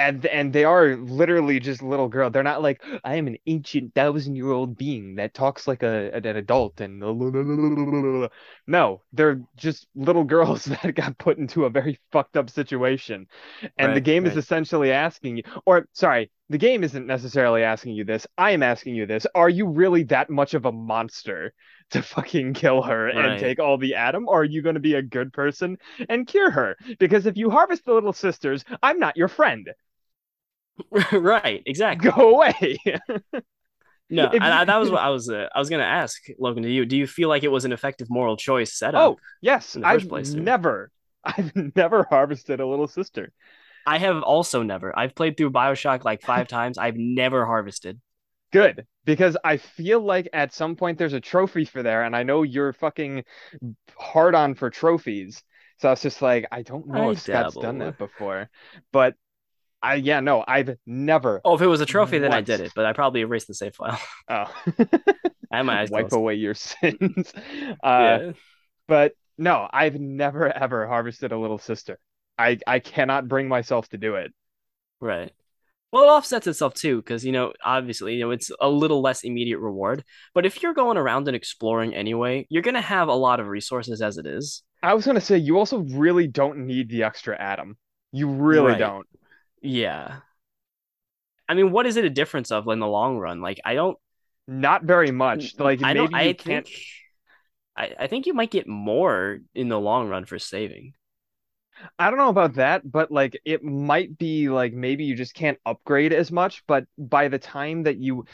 and 0.00 0.24
and 0.26 0.52
they 0.52 0.64
are 0.64 0.96
literally 0.96 1.60
just 1.60 1.82
little 1.82 2.08
girl. 2.08 2.30
They're 2.30 2.42
not 2.42 2.62
like 2.62 2.82
I 3.04 3.16
am 3.16 3.26
an 3.26 3.36
ancient 3.46 3.94
thousand 3.94 4.36
year 4.36 4.50
old 4.50 4.76
being 4.76 5.16
that 5.16 5.34
talks 5.34 5.68
like 5.68 5.82
a 5.82 6.10
an 6.14 6.26
adult 6.26 6.80
and 6.80 7.02
no, 8.66 9.02
they're 9.12 9.40
just 9.56 9.86
little 9.94 10.24
girls 10.24 10.64
that 10.82 10.94
got 10.94 11.18
put 11.18 11.38
into 11.38 11.64
a 11.64 11.70
very 11.70 11.98
fucked 12.12 12.36
up 12.36 12.50
situation. 12.50 13.26
And 13.78 13.94
the 13.94 14.00
Right, 14.00 14.02
game 14.02 14.26
is 14.26 14.36
essentially 14.36 14.92
asking 14.92 15.38
you, 15.38 15.42
or 15.66 15.86
sorry, 15.92 16.30
the 16.48 16.58
game 16.58 16.82
isn't 16.84 17.06
necessarily 17.06 17.62
asking 17.62 17.94
you 17.94 18.04
this. 18.04 18.26
I 18.36 18.50
am 18.52 18.62
asking 18.62 18.94
you 18.96 19.06
this. 19.06 19.26
Are 19.34 19.48
you 19.48 19.66
really 19.68 20.02
that 20.04 20.30
much 20.30 20.54
of 20.54 20.64
a 20.66 20.72
monster 20.72 21.52
to 21.90 22.02
fucking 22.02 22.54
kill 22.54 22.82
her 22.82 23.08
and 23.08 23.38
take 23.38 23.58
all 23.60 23.78
the 23.78 23.94
Adam? 23.94 24.28
Or 24.28 24.40
are 24.42 24.44
you 24.44 24.62
going 24.62 24.74
to 24.74 24.80
be 24.80 24.94
a 24.94 25.02
good 25.02 25.32
person 25.32 25.78
and 26.08 26.26
cure 26.26 26.50
her? 26.50 26.76
Because 26.98 27.26
if 27.26 27.36
you 27.36 27.50
harvest 27.50 27.84
the 27.84 27.92
little 27.94 28.12
sisters, 28.12 28.64
I'm 28.82 28.98
not 28.98 29.16
your 29.16 29.28
friend. 29.28 29.68
right. 31.12 31.62
Exactly. 31.66 32.10
Go 32.10 32.34
away. 32.34 32.78
No, 34.10 34.24
If 34.32 34.42
I, 34.42 34.64
that 34.64 34.76
was 34.76 34.90
what 34.90 35.00
I 35.00 35.08
was. 35.10 35.30
Uh, 35.30 35.48
I 35.54 35.58
was 35.58 35.70
gonna 35.70 35.84
ask 35.84 36.20
Logan 36.38 36.64
to 36.64 36.70
you. 36.70 36.84
Do 36.84 36.96
you 36.96 37.06
feel 37.06 37.28
like 37.28 37.44
it 37.44 37.48
was 37.48 37.64
an 37.64 37.72
effective 37.72 38.10
moral 38.10 38.36
choice 38.36 38.76
setup? 38.76 39.00
Oh, 39.00 39.18
yes. 39.40 39.76
in 39.76 39.82
the 39.82 39.88
I've 39.88 40.08
place, 40.08 40.32
never, 40.32 40.90
I've 41.24 41.52
never 41.76 42.04
harvested 42.10 42.60
a 42.60 42.66
little 42.66 42.88
sister. 42.88 43.32
I 43.86 43.98
have 43.98 44.22
also 44.22 44.62
never. 44.62 44.96
I've 44.98 45.14
played 45.14 45.36
through 45.36 45.50
Bioshock 45.50 46.04
like 46.04 46.22
five 46.22 46.48
times. 46.48 46.76
I've 46.76 46.96
never 46.96 47.46
harvested. 47.46 48.00
Good, 48.52 48.84
because 49.04 49.36
I 49.44 49.58
feel 49.58 50.00
like 50.00 50.28
at 50.32 50.52
some 50.52 50.74
point 50.74 50.98
there's 50.98 51.12
a 51.12 51.20
trophy 51.20 51.64
for 51.64 51.82
there, 51.82 52.02
and 52.02 52.16
I 52.16 52.24
know 52.24 52.42
you're 52.42 52.72
fucking 52.72 53.24
hard 53.96 54.34
on 54.34 54.54
for 54.54 54.70
trophies. 54.70 55.42
So 55.78 55.88
I 55.88 55.92
was 55.92 56.02
just 56.02 56.20
like, 56.20 56.46
I 56.50 56.62
don't 56.62 56.88
know 56.88 57.08
I 57.08 57.12
if 57.12 57.20
Scott's 57.20 57.54
done 57.56 57.78
that 57.78 57.96
before, 57.96 58.50
but 58.92 59.14
I, 59.82 59.94
yeah, 59.96 60.20
no, 60.20 60.44
I've 60.46 60.76
never. 60.86 61.40
Oh, 61.44 61.54
if 61.54 61.62
it 61.62 61.66
was 61.66 61.80
a 61.80 61.86
trophy, 61.86 62.18
then 62.18 62.32
I 62.32 62.40
did 62.42 62.60
it. 62.60 62.72
But 62.74 62.84
I 62.86 62.92
probably 62.92 63.20
erased 63.22 63.48
the 63.48 63.54
save 63.54 63.74
file. 63.74 64.00
Oh, 64.28 64.46
I 65.52 65.56
had 65.58 65.62
my 65.64 65.80
eyes 65.80 65.90
wipe 65.90 66.08
closed. 66.08 66.12
away 66.12 66.34
your 66.36 66.54
sins. 66.54 67.32
Uh, 67.82 68.20
Yeah, 68.20 68.32
but 68.88 69.14
no, 69.38 69.68
I've 69.72 69.98
never 70.00 70.48
ever 70.52 70.86
harvested 70.88 71.32
a 71.32 71.38
little 71.38 71.58
sister. 71.58 71.98
I 72.38 72.58
I 72.66 72.80
cannot 72.80 73.28
bring 73.28 73.48
myself 73.48 73.88
to 73.90 73.98
do 73.98 74.16
it. 74.16 74.32
right. 75.00 75.32
Well, 75.92 76.04
it 76.04 76.08
offsets 76.08 76.46
itself 76.46 76.74
too, 76.74 76.98
because 76.98 77.24
you 77.24 77.32
know, 77.32 77.52
obviously, 77.64 78.14
you 78.14 78.20
know, 78.20 78.30
it's 78.30 78.50
a 78.60 78.68
little 78.68 79.00
less 79.02 79.24
immediate 79.24 79.58
reward. 79.58 80.04
But 80.34 80.46
if 80.46 80.62
you're 80.62 80.74
going 80.74 80.96
around 80.98 81.26
and 81.28 81.36
exploring 81.36 81.94
anyway, 81.94 82.46
you're 82.50 82.62
gonna 82.62 82.80
have 82.80 83.08
a 83.08 83.14
lot 83.14 83.40
of 83.40 83.48
resources 83.48 84.00
as 84.02 84.16
it 84.18 84.26
is. 84.26 84.62
I 84.82 84.94
was 84.94 85.06
gonna 85.06 85.20
say 85.20 85.38
you 85.38 85.58
also 85.58 85.78
really 85.78 86.26
don't 86.26 86.66
need 86.66 86.88
the 86.90 87.02
extra 87.04 87.36
Adam. 87.40 87.76
You 88.12 88.28
really 88.28 88.74
Right. 88.74 88.78
don't. 88.78 89.06
Yeah. 89.60 90.18
I 91.48 91.54
mean, 91.54 91.72
what 91.72 91.86
is 91.86 91.96
it 91.96 92.04
a 92.04 92.10
difference 92.10 92.50
of 92.50 92.68
in 92.68 92.78
the 92.78 92.86
long 92.86 93.18
run? 93.18 93.40
Like, 93.40 93.60
I 93.64 93.74
don't. 93.74 93.98
Not 94.46 94.82
very 94.82 95.12
much. 95.12 95.58
Like 95.58 95.82
I 95.82 95.94
maybe 95.94 96.14
I 96.14 96.32
can't. 96.32 96.66
think. 96.66 96.84
I, 97.76 97.94
I 98.00 98.06
think 98.08 98.26
you 98.26 98.34
might 98.34 98.50
get 98.50 98.66
more 98.66 99.38
in 99.54 99.68
the 99.68 99.78
long 99.78 100.08
run 100.08 100.24
for 100.24 100.38
saving. 100.38 100.94
I 101.98 102.10
don't 102.10 102.18
know 102.18 102.28
about 102.28 102.54
that, 102.54 102.90
but 102.90 103.10
like 103.10 103.40
it 103.44 103.62
might 103.62 104.18
be 104.18 104.48
like 104.48 104.72
maybe 104.72 105.04
you 105.04 105.14
just 105.14 105.34
can't 105.34 105.58
upgrade 105.64 106.12
as 106.12 106.32
much. 106.32 106.64
But 106.66 106.84
by 106.98 107.28
the 107.28 107.38
time 107.38 107.84
that 107.84 107.96
you, 107.98 108.24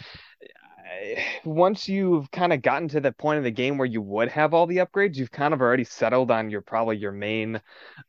once 1.45 1.89
you've 1.89 2.31
kind 2.31 2.53
of 2.53 2.63
gotten 2.63 2.89
to 2.89 3.01
the 3.01 3.13
point 3.13 3.39
of 3.39 3.45
the 3.45 3.51
game 3.51 3.79
where 3.79 3.87
you 3.87 4.03
would 4.03 4.29
have 4.29 4.55
all 4.55 4.67
the 4.67 4.79
upgrades, 4.79 5.17
you've 5.17 5.31
kind 5.31 5.55
of 5.55 5.61
already 5.61 5.85
settled 5.85 6.31
on 6.31 6.51
your 6.51 6.63
probably 6.63 6.97
your 6.97 7.13
main, 7.13 7.61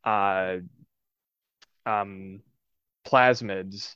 uh, 0.04 0.58
um, 1.86 2.42
plasmids, 3.08 3.96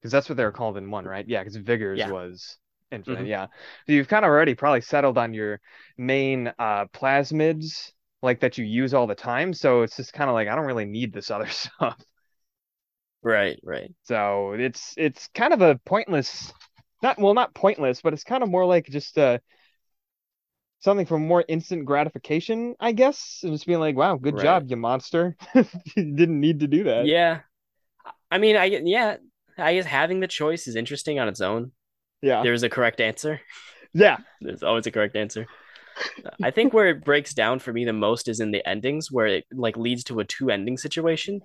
because 0.00 0.12
that's 0.12 0.28
what 0.28 0.36
they 0.36 0.44
were 0.44 0.52
called 0.52 0.76
in 0.76 0.90
one, 0.90 1.04
right? 1.06 1.26
Yeah, 1.28 1.40
because 1.42 1.56
Vigors 1.56 2.06
Yeah. 2.06 2.06
was 2.06 2.58
infinite. 2.90 3.24
Mhm. 3.24 3.26
Yeah, 3.26 3.46
so 3.86 3.92
you've 3.92 4.08
kind 4.08 4.24
of 4.24 4.30
already 4.30 4.54
probably 4.54 4.80
settled 4.82 5.18
on 5.18 5.34
your 5.34 5.60
main 5.98 6.48
uh 6.58 6.86
plasmids 6.94 7.92
like 8.22 8.40
that 8.40 8.58
you 8.58 8.64
use 8.64 8.94
all 8.94 9.06
the 9.06 9.14
time. 9.14 9.54
So 9.54 9.82
it's 9.82 9.96
just 9.96 10.12
kind 10.12 10.30
of 10.30 10.34
like 10.34 10.48
I 10.48 10.54
don't 10.56 10.66
really 10.66 10.84
need 10.86 11.12
this 11.12 11.30
other 11.30 11.48
stuff. 11.50 11.98
Right. 13.22 13.58
Right. 13.62 13.94
So 14.04 14.52
it's 14.54 14.94
it's 14.96 15.28
kind 15.28 15.52
of 15.52 15.60
a 15.62 15.78
pointless, 15.84 16.52
not 17.02 17.18
well, 17.20 17.34
not 17.34 17.54
pointless, 17.54 18.02
but 18.02 18.12
it's 18.12 18.24
kind 18.24 18.42
of 18.42 18.48
more 18.50 18.64
like 18.66 18.86
just 18.86 19.16
uh 19.18 19.38
something 20.80 21.06
for 21.06 21.18
more 21.18 21.44
instant 21.48 21.84
gratification, 21.84 22.74
I 22.80 22.92
guess. 22.92 23.40
And 23.42 23.52
just 23.52 23.66
being 23.66 23.78
like, 23.80 23.96
wow, 23.96 24.16
good 24.16 24.36
Right. 24.36 24.38
job, 24.38 24.66
you 24.68 24.76
monster. 24.76 25.36
You 25.96 26.14
didn't 26.14 26.40
need 26.40 26.60
to 26.60 26.66
do 26.68 26.84
that. 26.84 27.10
Yeah. 27.10 27.42
I 28.32 28.38
mean, 28.38 28.56
I 28.56 28.64
yeah. 28.64 29.16
I 29.58 29.74
guess 29.74 29.84
having 29.84 30.20
the 30.20 30.26
choice 30.26 30.66
is 30.66 30.76
interesting 30.76 31.20
on 31.20 31.28
its 31.28 31.42
own. 31.42 31.72
Yeah. 32.22 32.42
There's 32.42 32.62
a 32.62 32.70
correct 32.70 33.00
answer. 33.00 33.40
Yeah. 33.92 34.16
There's 34.40 34.62
always 34.62 34.86
a 34.86 34.90
correct 34.90 35.14
answer. 35.14 35.46
I 36.42 36.50
think 36.50 36.72
where 36.72 36.88
it 36.88 37.04
breaks 37.04 37.34
down 37.34 37.58
for 37.58 37.70
me 37.70 37.84
the 37.84 37.92
most 37.92 38.28
is 38.28 38.40
in 38.40 38.50
the 38.50 38.66
endings, 38.66 39.12
where 39.12 39.26
it 39.26 39.44
like 39.52 39.76
leads 39.76 40.04
to 40.04 40.20
a 40.20 40.24
two 40.24 40.50
ending 40.50 40.78
situation, 40.78 41.42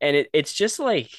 and 0.00 0.14
it 0.14 0.28
it's 0.32 0.52
just 0.52 0.78
like 0.78 1.10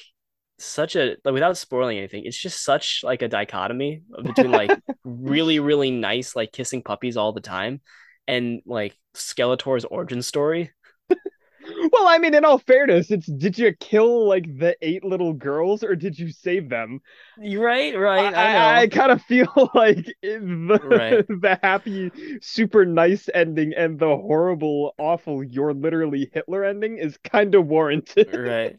such 0.58 0.96
a 0.96 1.16
like, 1.22 1.34
without 1.34 1.58
spoiling 1.58 1.98
anything, 1.98 2.24
it's 2.24 2.40
just 2.40 2.64
such 2.64 3.02
like 3.04 3.20
a 3.20 3.28
dichotomy 3.28 4.02
between 4.22 4.50
like 4.50 4.70
really 5.04 5.60
really 5.60 5.90
nice 5.90 6.34
like 6.34 6.52
kissing 6.52 6.82
puppies 6.82 7.18
all 7.18 7.32
the 7.32 7.42
time, 7.42 7.82
and 8.26 8.62
like 8.64 8.96
Skeletor's 9.14 9.84
origin 9.84 10.22
story. 10.22 10.70
Well, 11.92 12.06
I 12.08 12.18
mean, 12.18 12.34
in 12.34 12.44
all 12.44 12.58
fairness, 12.58 13.10
it's 13.10 13.26
did 13.26 13.58
you 13.58 13.72
kill 13.74 14.28
like 14.28 14.44
the 14.58 14.76
eight 14.82 15.04
little 15.04 15.32
girls 15.32 15.82
or 15.82 15.94
did 15.96 16.18
you 16.18 16.30
save 16.30 16.68
them? 16.68 17.00
Right, 17.36 17.96
right. 17.98 18.32
I, 18.34 18.80
I. 18.80 18.80
I 18.82 18.88
kind 18.88 19.10
of 19.12 19.22
feel 19.22 19.48
like 19.74 20.04
the 20.22 20.80
Right. 20.80 21.20
the 21.28 21.58
happy, 21.62 22.12
super 22.40 22.84
nice 22.84 23.28
ending 23.32 23.72
and 23.76 23.98
the 23.98 24.16
horrible, 24.16 24.94
awful, 24.98 25.42
you're 25.44 25.74
literally 25.74 26.30
Hitler 26.32 26.64
ending 26.64 26.98
is 26.98 27.16
kind 27.18 27.54
of 27.54 27.66
warranted. 27.66 28.28
right. 28.32 28.76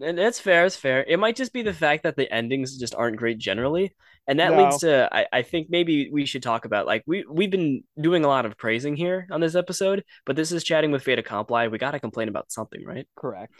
And 0.00 0.18
it's 0.18 0.40
fair, 0.40 0.66
it's 0.66 0.76
fair. 0.76 1.04
It 1.08 1.18
might 1.18 1.36
just 1.36 1.52
be 1.52 1.62
the 1.62 1.74
fact 1.74 2.02
that 2.04 2.16
the 2.16 2.32
endings 2.32 2.78
just 2.78 2.94
aren't 2.94 3.16
great 3.16 3.38
generally. 3.38 3.94
And 4.28 4.38
that 4.38 4.52
No. 4.52 4.64
leads 4.64 4.78
to 4.78 5.08
I, 5.12 5.26
I 5.32 5.42
think 5.42 5.68
maybe 5.68 6.08
we 6.12 6.26
should 6.26 6.42
talk 6.42 6.64
about 6.64 6.86
like 6.86 7.02
we 7.06 7.24
we've 7.28 7.50
been 7.50 7.82
doing 8.00 8.24
a 8.24 8.28
lot 8.28 8.46
of 8.46 8.56
praising 8.56 8.94
here 8.96 9.26
on 9.30 9.40
this 9.40 9.54
episode, 9.56 10.04
but 10.24 10.36
this 10.36 10.52
is 10.52 10.62
chatting 10.62 10.92
with 10.92 11.02
Fata 11.02 11.22
Comply. 11.22 11.66
We 11.68 11.78
gotta 11.78 11.98
complain 11.98 12.28
about 12.28 12.52
something, 12.52 12.84
right? 12.84 13.06
Correct. 13.16 13.52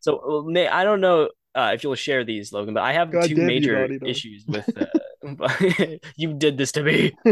So 0.00 0.44
Nate, 0.46 0.70
I 0.70 0.84
don't 0.84 1.00
know 1.00 1.30
uh, 1.56 1.72
if 1.74 1.82
you'll 1.82 1.94
share 1.94 2.22
these, 2.22 2.52
Logan, 2.52 2.74
but 2.74 2.82
I 2.82 2.92
have 2.92 3.10
God 3.10 3.24
two 3.28 3.34
damn 3.34 3.40
you, 3.40 3.46
major 3.46 3.84
issues 4.04 4.44
with 4.46 4.68
uh, 4.76 5.96
you 6.16 6.34
did 6.34 6.56
this 6.58 6.72
to 6.72 6.82
me. 6.82 7.12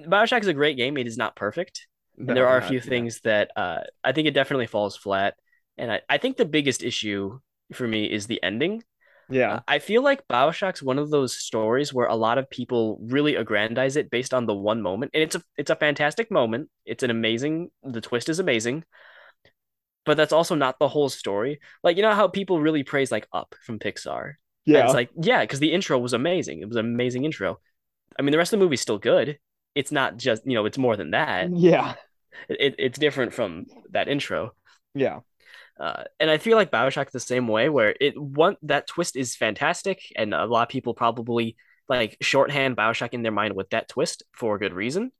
Bioshock 0.00 0.40
is 0.40 0.48
a 0.48 0.54
great 0.54 0.76
game. 0.76 0.96
It 0.96 1.06
is 1.06 1.16
not 1.16 1.36
perfect. 1.36 1.86
No, 2.16 2.28
and 2.30 2.36
there 2.36 2.48
are 2.48 2.58
a 2.58 2.60
not- 2.60 2.68
few 2.68 2.78
yeah. 2.78 2.84
things 2.84 3.20
that 3.24 3.50
uh, 3.56 3.80
I 4.02 4.12
think 4.12 4.28
it 4.28 4.34
definitely 4.34 4.66
falls 4.66 4.96
flat. 4.96 5.34
And 5.78 5.92
I, 5.92 6.00
I 6.08 6.18
think 6.18 6.36
the 6.36 6.44
biggest 6.46 6.82
issue 6.82 7.38
for 7.72 7.86
me 7.86 8.06
is 8.10 8.26
the 8.26 8.42
ending. 8.42 8.82
Yeah. 9.28 9.60
I 9.66 9.78
feel 9.80 10.02
like 10.02 10.26
Bioshock's 10.28 10.82
one 10.82 10.98
of 10.98 11.10
those 11.10 11.36
stories 11.36 11.92
where 11.92 12.06
a 12.06 12.14
lot 12.14 12.38
of 12.38 12.48
people 12.48 12.98
really 13.02 13.34
aggrandize 13.34 13.96
it 13.96 14.10
based 14.10 14.32
on 14.32 14.46
the 14.46 14.54
one 14.54 14.82
moment, 14.82 15.10
and 15.14 15.22
it's 15.22 15.34
a 15.34 15.42
it's 15.56 15.70
a 15.70 15.76
fantastic 15.76 16.30
moment. 16.30 16.68
It's 16.84 17.02
an 17.02 17.10
amazing. 17.10 17.70
The 17.82 18.00
twist 18.00 18.28
is 18.28 18.38
amazing, 18.38 18.84
but 20.04 20.16
that's 20.16 20.32
also 20.32 20.54
not 20.54 20.78
the 20.78 20.88
whole 20.88 21.08
story. 21.08 21.60
Like 21.82 21.96
you 21.96 22.02
know 22.02 22.14
how 22.14 22.28
people 22.28 22.60
really 22.60 22.82
praise 22.84 23.10
like 23.10 23.26
Up 23.32 23.54
from 23.64 23.78
Pixar. 23.78 24.24
And 24.66 24.74
Yeah. 24.74 24.84
it's 24.84 24.94
like 24.94 25.10
yeah, 25.20 25.40
because 25.42 25.60
the 25.60 25.72
intro 25.72 25.98
was 25.98 26.12
amazing. 26.12 26.60
It 26.60 26.68
was 26.68 26.76
an 26.76 26.86
amazing 26.86 27.24
intro. 27.24 27.58
I 28.18 28.22
mean, 28.22 28.32
the 28.32 28.38
rest 28.38 28.52
of 28.52 28.58
the 28.58 28.64
movie's 28.64 28.80
still 28.80 28.98
good. 28.98 29.38
It's 29.74 29.92
not 29.92 30.16
just 30.16 30.42
you 30.46 30.54
know, 30.54 30.66
it's 30.66 30.78
more 30.78 30.96
than 30.96 31.10
that. 31.10 31.50
Yeah. 31.56 31.94
It, 32.48 32.74
it's 32.78 32.98
different 32.98 33.32
from 33.32 33.66
that 33.90 34.08
intro. 34.08 34.52
Yeah. 34.94 35.20
Uh, 35.78 36.04
and 36.18 36.30
I 36.30 36.38
feel 36.38 36.56
like 36.56 36.70
Bioshock 36.70 37.10
the 37.10 37.20
same 37.20 37.48
way, 37.48 37.68
where 37.68 37.94
it 38.00 38.18
one 38.20 38.56
that 38.62 38.86
twist 38.86 39.16
is 39.16 39.36
fantastic, 39.36 40.00
and 40.16 40.32
a 40.32 40.46
lot 40.46 40.62
of 40.62 40.68
people 40.68 40.94
probably 40.94 41.56
like 41.88 42.16
shorthand 42.20 42.76
Bioshock 42.76 43.10
in 43.12 43.22
their 43.22 43.32
mind 43.32 43.54
with 43.54 43.70
that 43.70 43.88
twist 43.88 44.22
for 44.32 44.56
a 44.56 44.58
good 44.58 44.72
reason. 44.72 45.12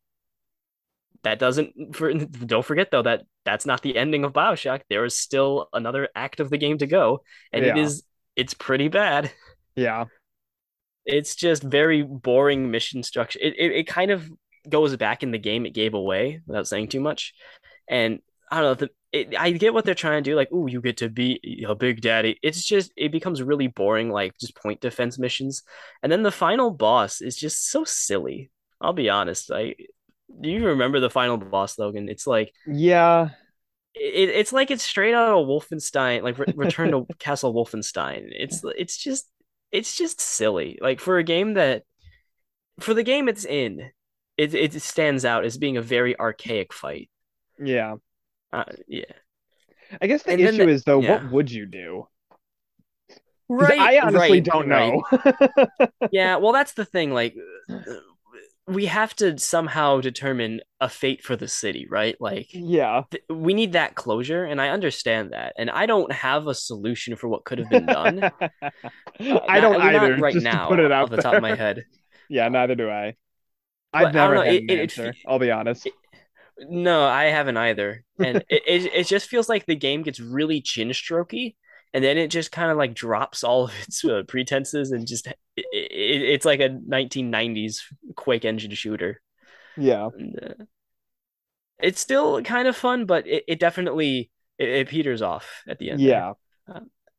That 1.23 1.39
doesn't 1.39 1.95
for 1.97 2.13
don't 2.15 2.65
forget 2.65 2.91
though 2.91 3.03
that 3.03 3.23
that's 3.45 3.67
not 3.67 3.83
the 3.83 3.97
ending 3.97 4.25
of 4.25 4.33
Bioshock. 4.33 4.83
There 4.89 5.05
is 5.05 5.17
still 5.17 5.69
another 5.73 6.09
act 6.15 6.41
of 6.41 6.51
the 6.51 6.59
game 6.59 6.79
to 6.79 6.87
go, 6.87 7.23
and 7.53 7.65
it 7.65 7.77
Yeah. 7.77 7.83
is 7.83 8.03
it's 8.37 8.55
pretty 8.55 8.89
bad. 8.89 9.31
Yeah. 9.75 10.07
It's 11.05 11.37
just 11.37 11.63
very 11.63 12.03
boring 12.03 12.71
mission 12.71 13.03
structure. 13.03 13.39
It 13.43 13.55
it, 13.59 13.73
it 13.73 13.87
kind 13.87 14.11
of 14.11 14.31
goes 14.69 14.97
back 14.97 15.23
in 15.23 15.31
the 15.31 15.39
game 15.39 15.65
it 15.67 15.75
gave 15.75 15.95
away 15.95 16.41
without 16.47 16.67
saying 16.67 16.89
too 16.89 17.01
much. 17.01 17.35
And 17.89 18.21
I 18.51 18.61
don't 18.61 18.81
know, 18.81 18.87
the, 18.87 18.91
it, 19.21 19.35
I 19.39 19.51
get 19.53 19.75
what 19.75 19.85
they're 19.85 19.95
trying 19.95 20.23
to 20.23 20.31
do. 20.31 20.37
Like, 20.37 20.49
oh, 20.53 20.67
you 20.67 20.81
get 20.81 20.99
to 20.99 21.09
be 21.09 21.65
a 21.69 21.75
big 21.75 22.01
daddy. 22.01 22.39
It's 22.43 22.65
just 22.65 22.93
it 22.97 23.13
becomes 23.13 23.43
really 23.43 23.67
boring, 23.69 24.11
like 24.11 24.37
just 24.39 24.57
point 24.57 24.81
defense 24.81 25.19
missions. 25.19 25.63
And 26.03 26.11
then 26.13 26.23
the 26.23 26.31
final 26.33 26.71
boss 26.71 27.21
is 27.21 27.37
just 27.37 27.71
so 27.71 27.85
silly. 27.85 28.51
I'll 28.81 28.93
be 28.93 29.09
honest. 29.11 29.51
I 29.53 29.75
do 30.41 30.49
you 30.51 30.67
remember 30.67 31.01
the 31.01 31.11
final 31.11 31.37
boss, 31.37 31.79
Logan? 31.79 32.09
It's 32.09 32.27
like 32.27 32.53
Yeah. 32.67 33.31
it, 33.95 34.29
it's 34.31 34.53
like 34.53 34.71
it's 34.71 34.83
straight 34.85 35.15
out 35.15 35.33
of 35.39 35.47
Wolfenstein, 35.47 36.23
like 36.23 36.39
Re- 36.39 36.53
Return 36.57 36.91
to 36.93 37.07
Castle 37.19 37.55
Wolfenstein. 37.55 38.29
It's 38.31 38.63
it's 38.77 38.97
just 38.99 39.31
it's 39.73 39.97
just 39.97 40.21
silly. 40.21 40.79
Like 40.81 41.01
for 41.01 41.19
a 41.19 41.25
game 41.25 41.55
that 41.55 41.83
for 42.81 42.95
the 42.95 43.03
game 43.03 43.29
it's 43.29 43.45
in, 43.45 43.91
it 44.37 44.55
it 44.55 44.81
stands 44.83 45.25
out 45.25 45.45
as 45.45 45.59
being 45.59 45.77
a 45.77 45.83
very 45.83 46.19
archaic 46.19 46.73
fight. 46.73 47.11
Yeah. 47.59 47.97
Uh, 48.53 48.65
yeah. 48.89 49.05
I 50.01 50.07
guess 50.07 50.23
the 50.25 50.33
And 50.33 50.41
issue 50.41 50.67
the- 50.67 50.69
is 50.69 50.85
though, 50.85 51.01
yeah. 51.01 51.23
what 51.23 51.33
would 51.33 51.51
you 51.51 51.67
do? 51.67 52.07
Right. 53.49 53.79
I 53.79 53.99
honestly 54.01 54.41
right, 54.41 54.45
don't 54.45 54.69
right. 54.69 55.01
know. 55.79 55.89
Yeah, 56.11 56.37
well, 56.37 56.53
that's 56.53 56.73
the 56.73 56.85
thing. 56.85 57.13
Like, 57.13 57.37
we 58.67 58.87
have 58.87 59.15
to 59.17 59.39
somehow 59.39 60.01
determine 60.01 60.61
a 60.81 60.89
fate 60.89 61.23
for 61.23 61.37
the 61.37 61.47
city, 61.47 61.87
right? 61.89 62.17
Like, 62.21 62.49
yeah. 62.53 63.03
th- 63.09 63.23
we 63.31 63.55
need 63.55 63.75
that 63.75 63.95
closure, 63.95 64.45
and 64.45 64.61
I 64.61 64.71
understand 64.71 65.31
that. 65.33 65.53
And 65.57 65.71
I 65.71 65.87
don't 65.87 66.11
have 66.11 66.49
a 66.49 66.55
solution 66.57 67.15
for 67.15 67.29
what 67.29 67.45
could 67.45 67.59
have 67.59 67.71
been 67.71 67.87
done. 67.87 68.31
Uh, 69.19 69.39
I 69.49 69.61
don't 69.61 69.79
not 69.79 69.95
either. 69.95 70.17
right 70.19 70.35
just 70.35 70.45
now, 70.45 70.65
to 70.65 70.69
put 70.77 70.79
it 70.81 70.93
out 70.93 71.05
off 71.05 71.11
the 71.11 71.23
top 71.23 71.35
of 71.35 71.43
my 71.43 71.55
head. 71.55 71.85
Yeah, 72.29 72.49
neither 72.49 72.75
do 72.75 72.91
I. 72.91 73.15
I've 73.95 74.09
I 74.09 74.11
don't 74.11 74.13
never 74.15 74.35
know, 74.35 74.43
had 74.43 74.55
it- 74.55 74.63
an 74.65 74.71
it- 74.71 74.73
it 74.73 74.81
answer. 74.83 75.13
fe- 75.13 75.19
I'll 75.29 75.39
be 75.39 75.51
honest. 75.53 75.89
No, 76.59 77.05
I 77.05 77.25
haven't 77.25 77.57
either. 77.57 78.05
And 78.19 78.39
it, 78.49 78.63
it 78.67 78.93
it 78.95 79.07
just 79.07 79.29
feels 79.29 79.49
like 79.49 79.67
the 79.67 79.77
game 79.77 80.03
gets 80.03 80.21
really 80.21 80.61
chin 80.63 80.89
strokey, 80.89 81.55
and 81.93 82.03
then 82.03 82.17
it 82.19 82.29
just 82.29 82.51
kind 82.53 82.71
of 82.71 82.79
like 82.79 82.95
drops 82.95 83.45
all 83.45 83.65
of 83.65 83.73
its 83.83 84.05
uh, 84.05 84.23
pretenses 84.27 84.91
and 84.93 85.07
just 85.07 85.27
it, 85.27 85.37
it, 85.57 86.23
it's 86.23 86.45
like 86.47 86.61
a 86.61 86.71
1990s 86.71 87.81
Quake 88.17 88.45
engine 88.45 88.73
shooter. 88.73 89.21
Yeah. 89.77 90.09
And, 90.17 90.39
uh, 90.43 90.65
it's 91.79 92.01
still 92.01 92.43
kind 92.43 92.69
of 92.69 92.77
fun, 92.77 93.05
but 93.05 93.27
it, 93.27 93.45
it 93.49 93.61
definitely 93.61 94.31
it, 94.59 94.89
peters 94.89 95.21
off 95.23 95.63
at 95.69 95.79
the 95.79 95.91
end. 95.91 96.01
Yeah. 96.01 96.33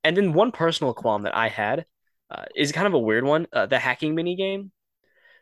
And 0.03 0.17
then 0.17 0.33
one 0.33 0.51
personal 0.51 0.93
qualm 0.93 1.23
that 1.23 1.35
I 1.35 1.49
had 1.49 1.85
uh, 2.31 2.45
is 2.55 2.71
kind 2.71 2.87
of 2.87 2.93
a 2.93 2.99
weird 2.99 3.23
one, 3.23 3.47
uh, 3.53 3.67
the 3.67 3.77
hacking 3.79 4.15
mini 4.15 4.35
game. 4.35 4.71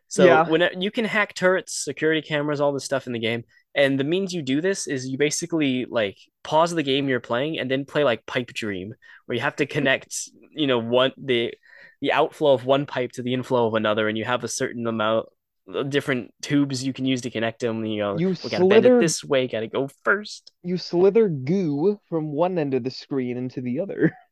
So 0.08 0.26
Yeah. 0.26 0.48
when 0.50 0.82
you 0.82 0.91
can 0.91 1.06
hack 1.06 1.34
turrets, 1.34 1.74
security 1.84 2.22
cameras, 2.22 2.62
all 2.62 2.74
this 2.74 2.84
stuff 2.84 3.08
in 3.08 3.14
the 3.14 3.20
game, 3.20 3.43
and 3.76 4.00
the 4.00 4.04
means 4.04 4.34
you 4.34 4.42
do 4.42 4.62
this 4.62 4.88
is 4.88 5.08
you 5.08 5.18
basically 5.18 5.86
like 5.86 6.18
pause 6.44 6.72
the 6.72 6.84
game 6.84 7.10
you're 7.10 7.20
playing 7.20 7.60
and 7.60 7.70
then 7.70 7.86
play 7.86 8.04
like 8.04 8.26
Pipe 8.26 8.48
Dream, 8.48 8.94
where 9.26 9.36
you 9.36 9.42
have 9.42 9.58
to 9.58 9.66
hmm. 9.66 9.72
connect, 9.72 10.30
you 10.52 10.68
know, 10.68 10.80
one 10.80 11.12
the 11.18 11.54
the 12.02 12.12
outflow 12.12 12.54
of 12.54 12.66
one 12.66 12.86
pipe 12.86 13.12
to 13.14 13.24
the 13.24 13.34
inflow 13.34 13.68
of 13.68 13.74
another, 13.74 14.08
and 14.08 14.18
you 14.18 14.26
have 14.26 14.44
a 14.44 14.48
certain 14.48 14.88
amount 14.88 15.28
of 15.68 15.90
different 15.90 16.34
tubes 16.42 16.84
you 16.84 16.94
can 16.94 17.06
use 17.06 17.22
to 17.22 17.30
connect 17.30 17.60
them. 17.60 17.86
You 17.86 18.00
know, 18.00 18.18
You 18.18 18.30
we 18.30 18.50
gotta 18.50 18.66
bend 18.66 18.86
it 18.86 18.90
slither- 18.90 19.02
this 19.02 19.24
way, 19.24 19.48
gotta 19.48 19.68
go 19.68 19.90
first. 20.04 20.52
You 20.64 20.78
slither 20.78 21.28
goo 21.28 22.00
from 22.08 22.32
one 22.32 22.58
end 22.58 22.74
of 22.74 22.84
the 22.84 22.92
screen 22.92 23.38
into 23.38 23.62
the 23.62 23.80
other. 23.80 24.16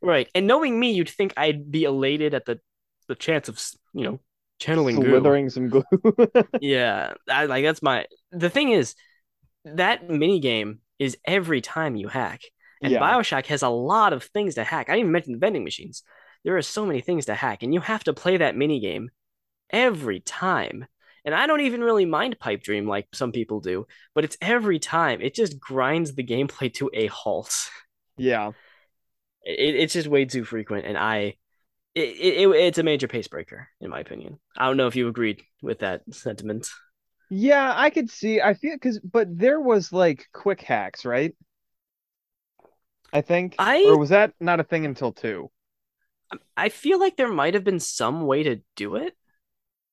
Right. 0.00 0.30
And 0.34 0.46
knowing 0.46 0.80
me, 0.80 0.92
you'd 0.92 1.10
think 1.10 1.34
I'd 1.36 1.70
be 1.70 1.84
elated 1.84 2.32
at 2.32 2.46
the 2.46 2.58
the 3.06 3.14
chance 3.14 3.50
of, 3.50 3.60
you 3.92 4.02
know, 4.02 4.20
channeling 4.58 5.00
goo. 5.00 5.10
Slithering 5.10 5.50
some 5.50 5.68
glue. 5.68 5.84
Yeah, 6.60 7.14
I, 7.28 7.46
like 7.46 7.64
that's 7.64 7.82
my. 7.82 8.06
The 8.32 8.50
thing 8.50 8.70
is, 8.70 8.94
that 9.64 10.08
mini 10.08 10.40
game 10.40 10.80
is 10.98 11.16
every 11.24 11.60
time 11.60 11.96
you 11.96 12.08
hack, 12.08 12.42
and 12.82 12.92
Yeah. 12.92 13.00
Bioshock 13.00 13.46
has 13.46 13.62
a 13.62 13.68
lot 13.68 14.12
of 14.12 14.24
things 14.24 14.54
to 14.56 14.64
hack. 14.64 14.88
I 14.88 14.92
didn't 14.92 15.00
even 15.00 15.12
mention 15.12 15.32
the 15.32 15.38
vending 15.38 15.64
machines. 15.64 16.02
There 16.44 16.56
are 16.56 16.62
so 16.62 16.86
many 16.86 17.00
things 17.00 17.26
to 17.26 17.34
hack, 17.34 17.62
and 17.62 17.74
you 17.74 17.80
have 17.80 18.04
to 18.04 18.12
play 18.14 18.38
that 18.38 18.56
mini 18.56 18.80
game 18.80 19.10
every 19.70 20.20
time. 20.20 20.86
And 21.24 21.34
I 21.34 21.46
don't 21.46 21.60
even 21.60 21.82
really 21.82 22.06
mind 22.06 22.38
Pipe 22.38 22.62
Dream 22.62 22.86
like 22.88 23.06
some 23.12 23.32
people 23.32 23.60
do, 23.60 23.86
but 24.14 24.24
it's 24.24 24.38
every 24.40 24.78
time. 24.78 25.20
It 25.20 25.34
just 25.34 25.60
grinds 25.60 26.14
the 26.14 26.24
gameplay 26.24 26.72
to 26.74 26.90
a 26.94 27.06
halt. 27.08 27.54
yeah. 28.16 28.52
It, 29.44 29.74
it's 29.76 29.92
just 29.94 30.08
way 30.08 30.24
too 30.24 30.44
frequent, 30.44 30.86
and 30.86 30.96
I. 30.98 31.36
It, 31.98 32.38
it, 32.38 32.48
it's 32.48 32.78
a 32.78 32.82
major 32.82 33.08
pace 33.08 33.28
breaker, 33.28 33.68
in 33.80 33.90
my 33.90 34.00
opinion. 34.00 34.38
I 34.56 34.66
don't 34.66 34.76
know 34.76 34.86
if 34.86 34.96
you 34.96 35.08
agreed 35.08 35.42
with 35.62 35.80
that 35.80 36.02
sentiment. 36.10 36.68
Yeah, 37.30 37.72
I 37.76 37.90
could 37.90 38.10
see. 38.10 38.40
I 38.40 38.54
feel 38.54 38.74
because, 38.74 38.98
but 39.00 39.28
there 39.36 39.60
was 39.60 39.92
like 39.92 40.26
quick 40.32 40.62
hacks, 40.62 41.04
right? 41.04 41.34
I 43.12 43.20
think. 43.20 43.56
I- 43.58 43.84
Or 43.86 43.98
was 43.98 44.10
that 44.10 44.34
not 44.40 44.60
a 44.60 44.64
thing 44.64 44.84
until 44.86 45.12
two? 45.12 45.50
I 46.56 46.68
feel 46.68 46.98
like 47.00 47.16
there 47.16 47.32
might 47.32 47.54
have 47.54 47.64
been 47.64 47.80
some 47.80 48.26
way 48.26 48.42
to 48.42 48.60
do 48.76 48.96
it. 48.96 49.16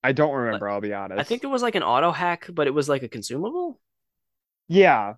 I 0.03 0.11
don't 0.11 0.33
remember. 0.33 0.69
I'll 0.69 0.81
be 0.81 0.93
honest. 0.93 1.19
I 1.19 1.23
think 1.23 1.41
there 1.41 1.49
was 1.49 1.61
like 1.63 1.75
an 1.75 1.83
auto 1.83 2.11
hack, 2.11 2.47
but 2.51 2.67
it 2.67 2.73
was 2.73 2.87
like 2.89 3.03
a 3.03 3.07
consumable. 3.07 3.79
Yeah. 4.67 5.15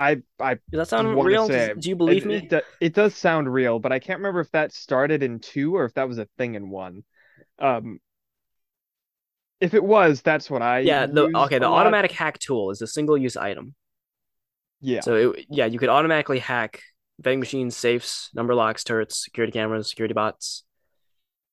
I 0.00 0.22
I 0.40 0.54
Does 0.54 0.78
that 0.78 0.88
sound 0.88 1.22
real? 1.22 1.46
Does- 1.46 1.76
do 1.78 1.88
you 1.88 1.96
believe 1.96 2.24
it, 2.24 2.28
me? 2.28 2.48
It, 2.50 2.64
it 2.80 2.94
does 2.94 3.14
sound 3.14 3.52
real, 3.52 3.78
but 3.78 3.92
I 3.92 3.98
can't 3.98 4.18
remember 4.18 4.40
if 4.40 4.50
that 4.52 4.72
started 4.72 5.22
in 5.22 5.38
two 5.40 5.76
or 5.76 5.84
if 5.84 5.94
that 5.94 6.08
was 6.08 6.18
a 6.18 6.26
thing 6.38 6.54
in 6.54 6.70
one. 6.70 7.04
Um, 7.58 8.00
if 9.60 9.74
it 9.74 9.84
was, 9.84 10.22
that's 10.22 10.48
what 10.48 10.62
I 10.62 10.80
yeah. 10.80 11.06
The 11.06 11.30
okay. 11.36 11.58
The 11.58 11.68
lot. 11.68 11.82
automatic 11.82 12.12
hack 12.12 12.38
tool 12.38 12.70
is 12.70 12.80
a 12.80 12.86
single 12.86 13.18
use 13.18 13.36
item. 13.36 13.74
Yeah. 14.80 15.00
So 15.00 15.14
it, 15.14 15.46
yeah, 15.50 15.66
you 15.66 15.78
could 15.78 15.90
automatically 15.90 16.38
hack 16.38 16.80
vending 17.20 17.40
machines, 17.40 17.76
safes, 17.76 18.30
number 18.34 18.54
locks, 18.54 18.82
turrets, 18.82 19.22
security 19.22 19.52
cameras, 19.52 19.90
security 19.90 20.14
bots, 20.14 20.64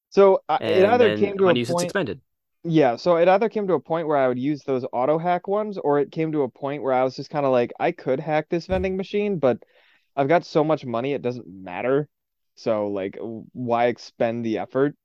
So 0.10 0.42
uh, 0.48 0.58
it 0.62 0.86
either 0.86 1.18
came 1.18 1.38
to 1.38 1.46
a 1.46 1.50
unused 1.50 1.72
it's 1.72 1.92
point. 1.92 2.22
Yeah, 2.70 2.98
so 2.98 3.16
it 3.18 3.28
either 3.30 3.50
came 3.50 3.68
to 3.68 3.74
a 3.76 3.80
point 3.80 4.08
where 4.08 4.18
I 4.18 4.28
would 4.28 4.40
use 4.40 4.64
those 4.64 4.86
auto 4.92 5.18
hack 5.18 5.48
ones, 5.48 5.78
or 5.78 6.00
it 6.00 6.12
came 6.12 6.32
to 6.34 6.42
a 6.42 6.50
point 6.50 6.84
where 6.84 6.94
I 6.94 7.04
was 7.04 7.16
just 7.16 7.30
kind 7.30 7.46
of 7.46 7.52
like, 7.52 7.72
I 7.80 7.92
could 7.92 8.20
hack 8.20 8.48
this 8.50 8.66
vending 8.68 8.98
machine, 8.98 9.40
but 9.40 9.64
I've 10.16 10.28
got 10.28 10.46
so 10.46 10.64
much 10.64 10.86
money 10.86 11.14
it 11.14 11.22
doesn't 11.22 11.48
matter. 11.48 12.10
So 12.56 12.88
like, 12.90 13.18
why 13.54 13.86
expend 13.88 14.46
the 14.46 14.58
effort? 14.60 14.96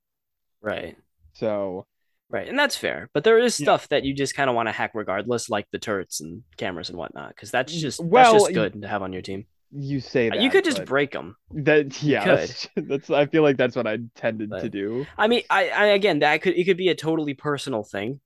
Right. 0.61 0.97
So 1.35 1.87
Right, 2.31 2.49
and 2.49 2.59
that's 2.59 2.77
fair, 2.77 3.11
but 3.13 3.25
there 3.25 3.39
is 3.39 3.55
Yeah. 3.59 3.69
stuff 3.69 3.89
that 3.89 4.05
you 4.05 4.15
just 4.15 4.35
kind 4.35 4.49
of 4.49 4.57
want 4.57 4.67
to 4.69 4.73
hack 4.73 4.93
regardless, 4.95 5.51
like 5.51 5.67
the 5.71 5.79
turrets 5.79 6.21
and 6.23 6.43
cameras 6.57 6.89
and 6.89 6.97
whatnot, 6.97 7.29
because 7.35 7.51
that's 7.51 7.75
mm, 7.75 7.81
just 7.81 8.05
well, 8.11 8.11
that's 8.11 8.31
just 8.33 8.53
good 8.53 8.81
to 8.81 8.89
have 8.89 9.03
on 9.03 9.13
your 9.13 9.21
team. 9.23 9.47
You 9.75 10.01
say 10.01 10.29
that, 10.29 10.41
you 10.41 10.51
could 10.51 10.65
just 10.65 10.85
break 10.85 11.13
them. 11.13 11.37
that. 11.53 12.03
Yeah, 12.03 12.25
that's, 12.25 12.69
that's. 12.77 13.11
I 13.11 13.27
feel 13.27 13.43
like 13.43 13.57
that's 13.57 13.77
what 13.77 13.87
I 13.87 13.99
tended 14.15 14.51
to 14.51 14.69
do. 14.69 15.07
I 15.17 15.29
mean, 15.29 15.43
I, 15.49 15.69
I 15.71 15.85
again, 15.87 16.21
that 16.21 16.43
could 16.43 16.55
it 16.55 16.65
could 16.65 16.77
be 16.77 16.89
a 16.89 16.95
totally 16.95 17.35
personal 17.35 17.83
thing, 17.83 18.21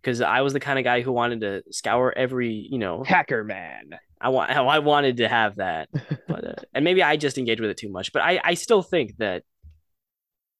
because 0.00 0.20
I 0.20 0.40
was 0.40 0.52
the 0.52 0.60
kind 0.60 0.78
of 0.78 0.84
guy 0.84 1.00
who 1.00 1.12
wanted 1.12 1.40
to 1.40 1.62
scour 1.70 2.12
every, 2.16 2.50
you 2.70 2.78
know, 2.78 3.02
Hacker 3.02 3.44
man. 3.44 3.98
I 4.20 4.30
want, 4.30 4.50
I 4.50 4.78
wanted 4.78 5.18
to 5.18 5.28
have 5.28 5.56
that, 5.56 5.88
but 6.28 6.44
uh, 6.44 6.54
and 6.72 6.84
maybe 6.84 7.02
I 7.02 7.16
just 7.16 7.38
engaged 7.38 7.60
with 7.60 7.70
it 7.70 7.76
too 7.76 7.90
much. 7.90 8.12
But 8.12 8.22
I, 8.22 8.40
I 8.42 8.54
still 8.54 8.82
think 8.82 9.16
that 9.18 9.42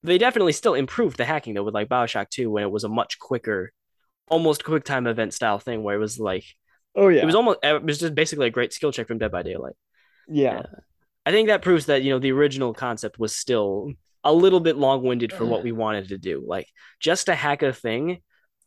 they 0.03 0.19
definitely 0.19 0.53
still 0.53 0.75
improved 0.75 1.17
the 1.17 1.25
hacking 1.25 1.55
though 1.55 1.63
with 1.63 1.75
like 1.75 1.89
Bioshock 1.89 2.29
Two 2.29 2.51
when 2.51 2.63
it 2.63 2.71
was 2.71 2.85
a 2.85 2.89
much 2.89 3.19
quicker, 3.19 3.73
almost 4.29 4.65
quick 4.65 4.85
time 4.85 5.07
event 5.07 5.33
style 5.33 5.59
thing 5.59 5.83
where 5.83 5.95
it 5.95 6.01
was 6.01 6.21
like 6.21 6.45
Oh 6.97 7.09
yeah, 7.09 7.23
it 7.23 7.27
was 7.27 7.35
almost 7.35 7.59
it 7.63 7.83
was 7.83 7.99
just 7.99 8.15
basically 8.15 8.47
a 8.47 8.51
great 8.51 8.73
skill 8.73 8.91
check 8.91 9.07
from 9.07 9.19
Dead 9.19 9.31
by 9.31 9.43
Daylight. 9.43 9.75
Yeah. 10.29 10.63
I 11.25 11.33
think 11.33 11.49
that 11.49 11.63
proves 11.63 11.87
that 11.87 12.03
you 12.03 12.11
know 12.11 12.19
the 12.19 12.33
original 12.33 12.73
concept 12.73 13.19
was 13.19 13.35
still 13.35 13.93
a 14.23 14.33
little 14.33 14.61
bit 14.61 14.77
long-winded 14.77 15.33
for 15.33 15.45
what 15.45 15.63
we 15.63 15.73
wanted 15.73 16.09
to 16.09 16.19
do. 16.19 16.45
Like 16.47 16.69
just 17.01 17.27
to 17.27 17.35
hack 17.35 17.63
a 17.63 17.73
thing, 17.73 18.23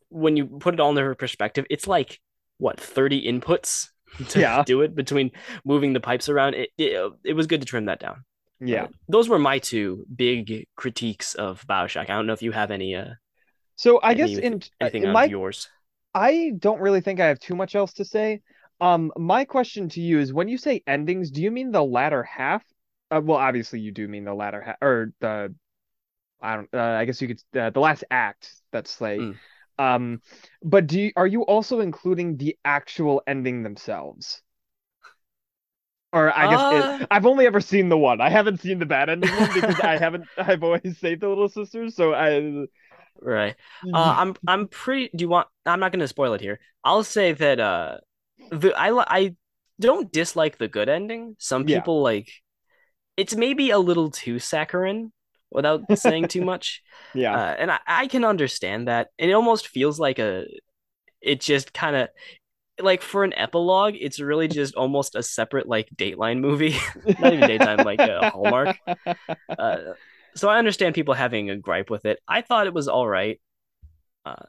when 0.08 0.36
you 0.36 0.46
put 0.46 0.74
it 0.74 0.80
all 0.80 0.96
into 0.96 1.14
perspective, 1.14 1.66
it's 1.70 1.86
like 1.86 2.18
what 2.58 2.78
30 2.80 3.26
inputs 3.30 3.88
to 4.30 4.40
Yeah. 4.40 4.62
do 4.64 4.82
it 4.82 4.94
between 4.94 5.30
moving 5.64 5.92
the 5.92 6.00
pipes 6.00 6.28
around. 6.28 6.54
It, 6.54 6.70
it 6.78 7.12
it 7.24 7.32
was 7.34 7.46
good 7.46 7.60
to 7.60 7.66
trim 7.66 7.86
that 7.86 8.00
down. 8.00 8.24
Yeah. 8.60 8.88
Those 9.08 9.28
were 9.28 9.38
my 9.38 9.58
two 9.58 10.04
big 10.14 10.66
critiques 10.76 11.34
of 11.34 11.66
Bioshock. 11.66 12.10
I 12.10 12.14
don't 12.14 12.26
know 12.26 12.34
if 12.34 12.42
you 12.42 12.52
have 12.52 12.70
any 12.70 12.94
uh 12.94 13.14
So 13.76 14.00
I 14.02 14.14
guess 14.14 14.30
in, 14.30 14.62
anything 14.80 15.02
in 15.04 15.08
on 15.08 15.14
my 15.14 15.24
yours. 15.24 15.68
I 16.14 16.52
don't 16.58 16.80
really 16.80 17.00
think 17.00 17.20
I 17.20 17.28
have 17.28 17.38
too 17.38 17.54
much 17.54 17.74
else 17.74 17.94
to 17.94 18.04
say. 18.04 18.42
Um, 18.80 19.12
my 19.16 19.44
question 19.44 19.88
to 19.90 20.00
you 20.00 20.18
is 20.20 20.32
when 20.32 20.48
you 20.48 20.58
say 20.58 20.82
endings, 20.86 21.30
do 21.30 21.42
you 21.42 21.50
mean 21.50 21.70
the 21.70 21.84
latter 21.84 22.22
half? 22.22 22.64
Uh, 23.10 23.20
well, 23.22 23.38
obviously 23.38 23.80
you 23.80 23.92
do 23.92 24.08
mean 24.08 24.24
the 24.24 24.34
latter 24.34 24.60
half 24.62 24.76
or 24.80 25.12
the 25.20 25.54
I 26.40 26.56
don't 26.56 26.70
uh, 26.74 26.78
I 26.80 27.04
guess 27.06 27.22
you 27.22 27.28
could 27.28 27.42
uh, 27.58 27.70
the 27.70 27.80
last 27.80 28.04
act, 28.10 28.52
that's 28.72 29.00
like 29.00 29.30
Mm. 29.30 29.40
um 29.78 30.22
but 30.62 30.86
do 30.88 31.00
you, 31.00 31.12
are 31.16 31.26
you 31.26 31.42
also 31.44 31.80
including 31.80 32.36
the 32.38 32.58
actual 32.64 33.22
ending 33.26 33.62
themselves? 33.64 34.42
Or 36.12 36.36
I 36.36 36.48
guess 36.48 36.64
Uh. 36.64 36.70
it, 36.70 37.06
I've 37.10 37.26
only 37.26 37.46
ever 37.46 37.60
seen 37.60 37.88
the 37.88 37.96
one. 37.96 38.20
I 38.20 38.30
haven't 38.30 38.60
seen 38.60 38.80
the 38.80 38.86
bad 38.86 39.08
ending 39.08 39.32
one 39.32 39.52
because 39.52 39.78
I 39.80 39.96
haven't 39.98 40.28
I've 40.36 40.64
always 40.64 40.98
saved 40.98 41.20
the 41.22 41.28
little 41.28 41.48
sisters, 41.48 41.94
so 41.94 42.12
I 42.14 42.66
Right. 43.20 43.54
Uh, 43.92 44.14
I'm 44.16 44.36
I'm 44.46 44.68
pretty. 44.68 45.10
Do 45.14 45.22
you 45.22 45.28
want? 45.28 45.48
I'm 45.66 45.80
not 45.80 45.92
going 45.92 46.00
to 46.00 46.08
spoil 46.08 46.34
it 46.34 46.40
here. 46.40 46.58
I'll 46.84 47.04
say 47.04 47.32
that 47.32 47.60
uh, 47.60 47.98
the 48.50 48.72
I 48.76 48.90
I 49.08 49.36
don't 49.80 50.12
dislike 50.12 50.58
the 50.58 50.68
good 50.68 50.88
ending. 50.88 51.36
Some 51.38 51.68
Yeah. 51.68 51.78
people 51.80 52.02
like 52.02 52.30
it's 53.16 53.34
maybe 53.36 53.70
a 53.70 53.78
little 53.78 54.10
too 54.10 54.38
saccharine 54.38 55.12
without 55.50 55.82
saying 55.98 56.28
too 56.28 56.42
much. 56.44 56.82
Yeah. 57.14 57.34
Uh, 57.36 57.54
and 57.58 57.70
I, 57.70 57.78
I 57.86 58.06
can 58.06 58.24
understand 58.24 58.88
that. 58.88 59.08
It 59.18 59.32
almost 59.32 59.68
feels 59.68 59.98
like 60.00 60.18
a 60.18 60.46
it 61.20 61.40
just 61.40 61.72
kind 61.74 61.96
of 61.96 62.08
like 62.80 63.02
for 63.02 63.24
an 63.24 63.34
epilogue, 63.34 63.94
it's 63.98 64.20
really 64.20 64.48
just 64.48 64.74
almost 64.74 65.14
a 65.14 65.22
separate 65.22 65.68
like 65.68 65.88
Dateline 65.96 66.40
movie. 66.40 66.76
Not 67.18 67.34
even 67.34 67.48
daytime, 67.48 67.84
like 67.84 68.00
a 68.00 68.30
Hallmark. 68.30 68.76
Uh, 69.48 69.94
so 70.36 70.48
I 70.48 70.58
understand 70.58 70.94
people 70.94 71.12
having 71.12 71.50
a 71.50 71.56
gripe 71.56 71.90
with 71.90 72.06
it. 72.06 72.20
I 72.26 72.40
thought 72.40 72.66
it 72.66 72.72
was 72.72 72.88
all 72.88 73.06
right. 73.06 73.40
Uh, 74.24 74.44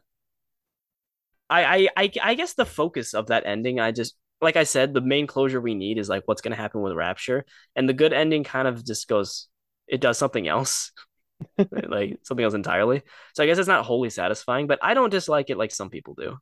I, 1.51 1.89
I, 1.97 2.11
I, 2.23 2.33
guess 2.35 2.53
the 2.53 2.65
focus 2.65 3.13
of 3.13 3.27
that 3.27 3.45
ending, 3.45 3.79
I 3.79 3.91
just, 3.91 4.15
like 4.39 4.55
I 4.55 4.63
said, 4.63 4.93
the 4.93 5.01
main 5.01 5.27
closure 5.27 5.59
we 5.59 5.75
need 5.75 5.97
is 5.97 6.09
like 6.09 6.23
what's 6.25 6.41
going 6.41 6.55
to 6.55 6.61
happen 6.61 6.81
with 6.81 6.93
Rapture, 6.93 7.45
and 7.75 7.87
the 7.87 7.93
good 7.93 8.13
ending 8.13 8.43
kind 8.43 8.67
of 8.67 8.85
just 8.85 9.07
goes, 9.07 9.47
it 9.87 10.01
does 10.01 10.17
something 10.17 10.47
else, 10.47 10.91
like 11.71 12.19
something 12.23 12.43
else 12.43 12.53
entirely. 12.53 13.03
So 13.33 13.43
I 13.43 13.47
guess 13.47 13.57
it's 13.57 13.67
not 13.67 13.85
wholly 13.85 14.09
satisfying, 14.09 14.67
but 14.67 14.79
I 14.81 14.93
don't 14.93 15.09
dislike 15.09 15.49
it 15.49 15.57
like 15.57 15.71
some 15.71 15.89
people 15.89 16.15
do. 16.15 16.37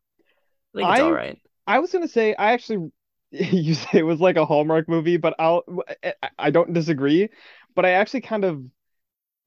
I 0.76 0.78
think 0.78 0.90
it's 0.92 1.00
I 1.00 1.04
all 1.04 1.12
right. 1.12 1.38
I 1.68 1.80
was 1.80 1.92
gonna 1.92 2.08
say 2.08 2.36
I 2.36 2.54
actually 2.54 2.92
you 3.32 3.74
say 3.74 4.00
it 4.00 4.04
was 4.04 4.20
like 4.20 4.38
a 4.38 4.46
Hallmark 4.46 4.88
movie, 4.88 5.18
but 5.18 5.36
I'll 5.40 5.64
I, 6.04 6.14
I 6.38 6.50
don't 6.52 6.74
disagree, 6.74 7.30
but 7.76 7.86
I 7.86 7.92
actually 7.92 8.22
kind 8.22 8.46
of 8.46 8.64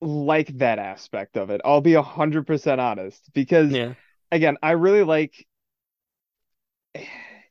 like 0.00 0.48
that 0.58 0.78
aspect 0.78 1.36
of 1.36 1.50
it. 1.50 1.60
I'll 1.64 1.80
be 1.80 1.94
a 1.94 2.02
hundred 2.02 2.46
percent 2.46 2.80
honest 2.80 3.30
because 3.32 3.72
Yeah. 3.72 3.94
again, 4.30 4.56
I 4.62 4.72
really 4.72 5.04
like 5.04 5.46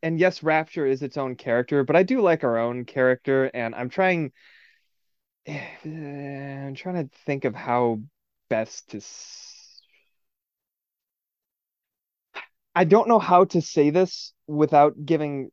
and 0.03 0.19
yes, 0.19 0.43
Rapture 0.43 0.85
is 0.85 1.01
its 1.01 1.17
own 1.17 1.35
character, 1.35 1.83
but 1.83 1.95
I 1.95 2.03
do 2.03 2.21
like 2.21 2.43
our 2.43 2.57
own 2.57 2.85
character, 2.85 3.49
and 3.53 3.75
I'm 3.75 3.89
trying 3.89 4.31
I'm 5.47 6.75
trying 6.75 7.07
to 7.09 7.15
think 7.25 7.45
of 7.45 7.55
how 7.55 8.01
best 8.49 8.89
to 8.91 8.97
s- 8.97 9.81
I 12.75 12.85
don't 12.85 13.07
know 13.07 13.19
how 13.19 13.45
to 13.45 13.61
say 13.61 13.89
this 13.89 14.33
without 14.47 15.05
giving 15.05 15.51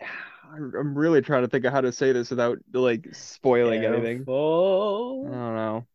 I'm 0.52 0.96
really 0.98 1.22
trying 1.22 1.42
to 1.42 1.48
think 1.48 1.64
of 1.64 1.72
how 1.72 1.80
to 1.80 1.92
say 1.92 2.12
this 2.12 2.30
without 2.30 2.58
like 2.72 3.08
spoiling 3.12 3.84
anything. 3.84 4.28
I 5.22 5.28
don't 5.28 5.54
know. 5.56 5.86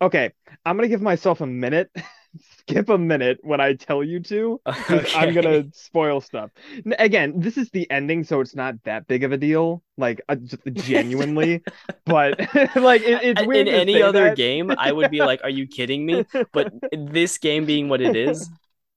Okay, 0.00 0.32
I'm 0.64 0.76
gonna 0.76 0.88
give 0.88 1.02
myself 1.02 1.40
a 1.40 1.46
minute. 1.46 1.90
Skip 2.58 2.88
a 2.88 2.98
minute 2.98 3.38
when 3.42 3.60
I 3.60 3.74
tell 3.74 4.02
you 4.02 4.20
to, 4.24 4.60
'cause 4.86 5.06
I'm 5.12 5.32
gonna 5.34 5.64
spoil 5.72 6.20
stuff. 6.20 6.50
Again, 6.98 7.38
this 7.40 7.56
is 7.56 7.70
the 7.70 7.88
ending, 7.90 8.24
so 8.24 8.40
it's 8.40 8.54
not 8.56 8.82
that 8.84 9.06
big 9.06 9.22
of 9.22 9.32
a 9.32 9.36
deal. 9.36 9.82
Like, 9.96 10.20
uh, 10.28 10.36
just 10.36 10.62
genuinely, 10.72 11.62
but 12.04 12.38
like 12.76 13.02
it, 13.02 13.22
it's 13.22 13.42
In 13.52 13.68
weird 13.70 13.70
to 13.70 13.84
any 13.84 14.02
other 14.02 14.28
that. 14.28 14.30
game, 14.30 14.70
I 14.76 14.90
would 14.92 15.10
be 15.10 15.22
like, 15.22 15.40
"Are 15.44 15.50
you 15.50 15.66
kidding 15.66 16.04
me?" 16.04 16.26
But 16.52 16.68
this 16.92 17.38
game 17.38 17.66
being 17.66 17.88
what 17.88 18.00
it 18.00 18.14
is, 18.14 18.50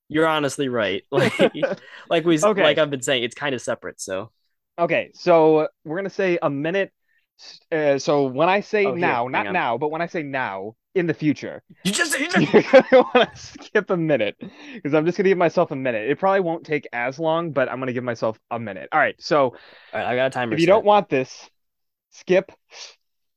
you're 0.09 0.27
honestly 0.27 0.69
right. 0.69 1.03
Like, 1.11 1.33
like 2.09 2.25
we, 2.25 2.39
Okay. 2.43 2.53
like 2.55 2.79
I've 2.79 2.91
been 2.91 3.01
saying, 3.03 3.23
it's 3.23 3.35
kind 3.35 3.55
of 3.55 3.61
separate. 3.61 4.01
So, 4.01 4.31
Okay, 4.79 5.11
so 5.15 5.67
we're 5.83 5.95
gonna 5.97 6.09
say 6.09 6.37
a 6.41 6.49
minute. 6.49 6.93
Uh, 7.71 7.99
so 7.99 8.25
when 8.27 8.49
I 8.49 8.61
say 8.61 8.91
Oh, 8.91 8.95
now, 8.95 9.27
hang 9.33 9.45
not 9.45 9.47
on. 9.47 9.61
now, 9.61 9.77
but 9.77 9.89
when 9.91 10.01
I 10.01 10.07
say 10.07 10.23
now 10.23 10.75
in 10.97 11.07
the 11.07 11.13
future, 11.13 11.63
you 11.83 11.91
just, 11.91 12.17
you 12.19 12.27
you're 12.53 12.63
gonna 12.63 13.05
want 13.13 13.33
to 13.33 13.37
skip 13.37 13.89
a 13.89 13.97
minute 13.97 14.35
because 14.73 14.93
I'm 14.93 15.05
just 15.05 15.17
gonna 15.17 15.29
give 15.29 15.37
myself 15.37 15.71
a 15.71 15.75
minute. 15.75 16.09
It 16.09 16.19
probably 16.19 16.41
won't 16.41 16.65
take 16.65 16.87
as 16.93 17.19
long, 17.19 17.51
but 17.51 17.69
I'm 17.69 17.79
gonna 17.79 17.93
give 17.93 18.03
myself 18.03 18.39
a 18.51 18.59
minute. 18.59 18.89
All 18.91 18.99
right, 18.99 19.15
so 19.19 19.45
All 19.45 19.53
right, 19.93 20.05
I 20.05 20.15
got 20.15 20.27
a 20.27 20.29
timer 20.29 20.53
if 20.53 20.59
you 20.59 20.67
don't 20.67 20.85
want 20.85 21.09
this, 21.09 21.49
skip 22.11 22.51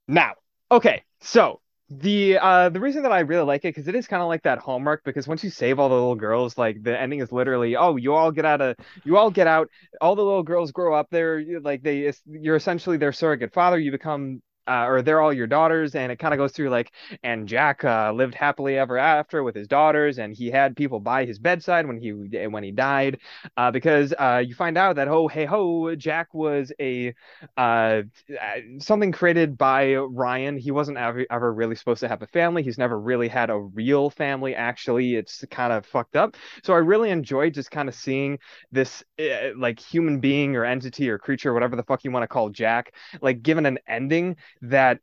now. 0.08 0.32
Okay, 0.70 1.04
so 1.20 1.60
the 1.90 2.38
uh 2.38 2.68
the 2.68 2.78
reason 2.78 3.02
that 3.02 3.10
I 3.10 3.20
really 3.20 3.44
like 3.44 3.64
it 3.64 3.74
because 3.74 3.88
it 3.88 3.96
is 3.96 4.06
kind 4.06 4.22
of 4.22 4.28
like 4.28 4.44
that 4.44 4.60
Hallmark 4.60 5.02
because 5.04 5.26
once 5.26 5.42
you 5.42 5.50
save 5.50 5.80
all 5.80 5.88
the 5.88 5.94
little 5.96 6.14
girls, 6.14 6.56
like 6.56 6.82
the 6.84 6.98
ending 6.98 7.20
is 7.20 7.32
literally, 7.32 7.74
oh, 7.74 7.96
you 7.96 8.14
all 8.14 8.30
get 8.30 8.44
out 8.44 8.60
of 8.60 8.76
you 9.04 9.16
all 9.16 9.30
get 9.30 9.48
out, 9.48 9.68
all 10.00 10.14
the 10.14 10.22
little 10.22 10.44
girls 10.44 10.70
grow 10.70 10.94
up, 10.94 11.08
they're 11.10 11.42
like 11.60 11.82
they 11.82 12.12
you're 12.26 12.56
essentially 12.56 12.96
their 12.96 13.12
surrogate 13.12 13.52
father, 13.52 13.78
you 13.78 13.90
become 13.90 14.40
uh, 14.66 14.86
or 14.86 15.02
they're 15.02 15.20
all 15.20 15.32
your 15.32 15.46
daughters, 15.46 15.94
and 15.94 16.12
it 16.12 16.18
kind 16.18 16.34
of 16.34 16.38
goes 16.38 16.52
through 16.52 16.70
like, 16.70 16.92
and 17.22 17.48
Jack 17.48 17.84
uh, 17.84 18.12
lived 18.12 18.34
happily 18.34 18.78
ever 18.78 18.98
after 18.98 19.42
with 19.42 19.54
his 19.54 19.68
daughters, 19.68 20.18
and 20.18 20.34
he 20.34 20.50
had 20.50 20.76
people 20.76 21.00
by 21.00 21.24
his 21.24 21.38
bedside 21.38 21.86
when 21.86 21.98
he 21.98 22.12
when 22.46 22.62
he 22.62 22.70
died, 22.72 23.18
uh, 23.56 23.70
because 23.70 24.12
uh, 24.18 24.42
you 24.44 24.54
find 24.54 24.76
out 24.78 24.96
that 24.96 25.08
oh 25.08 25.28
hey 25.28 25.44
ho, 25.44 25.94
Jack 25.96 26.32
was 26.34 26.72
a 26.80 27.14
uh, 27.56 28.02
something 28.78 29.12
created 29.12 29.56
by 29.56 29.94
Ryan. 29.94 30.56
He 30.56 30.70
wasn't 30.70 30.98
ever, 30.98 31.26
ever 31.30 31.52
really 31.52 31.74
supposed 31.74 32.00
to 32.00 32.08
have 32.08 32.22
a 32.22 32.26
family. 32.26 32.62
He's 32.62 32.78
never 32.78 32.98
really 32.98 33.28
had 33.28 33.50
a 33.50 33.58
real 33.58 34.10
family. 34.10 34.54
Actually, 34.54 35.14
it's 35.14 35.44
kind 35.50 35.72
of 35.72 35.86
fucked 35.86 36.16
up. 36.16 36.36
So 36.62 36.74
I 36.74 36.78
really 36.78 37.10
enjoyed 37.10 37.54
just 37.54 37.70
kind 37.70 37.88
of 37.88 37.94
seeing 37.94 38.38
this 38.72 39.02
uh, 39.18 39.50
like 39.56 39.80
human 39.80 40.20
being 40.20 40.56
or 40.56 40.64
entity 40.64 41.08
or 41.10 41.18
creature, 41.18 41.52
whatever 41.52 41.76
the 41.76 41.82
fuck 41.82 42.04
you 42.04 42.10
want 42.10 42.22
to 42.22 42.28
call 42.28 42.50
Jack, 42.50 42.94
like 43.20 43.42
given 43.42 43.66
an 43.66 43.78
ending 43.86 44.36
that 44.62 44.98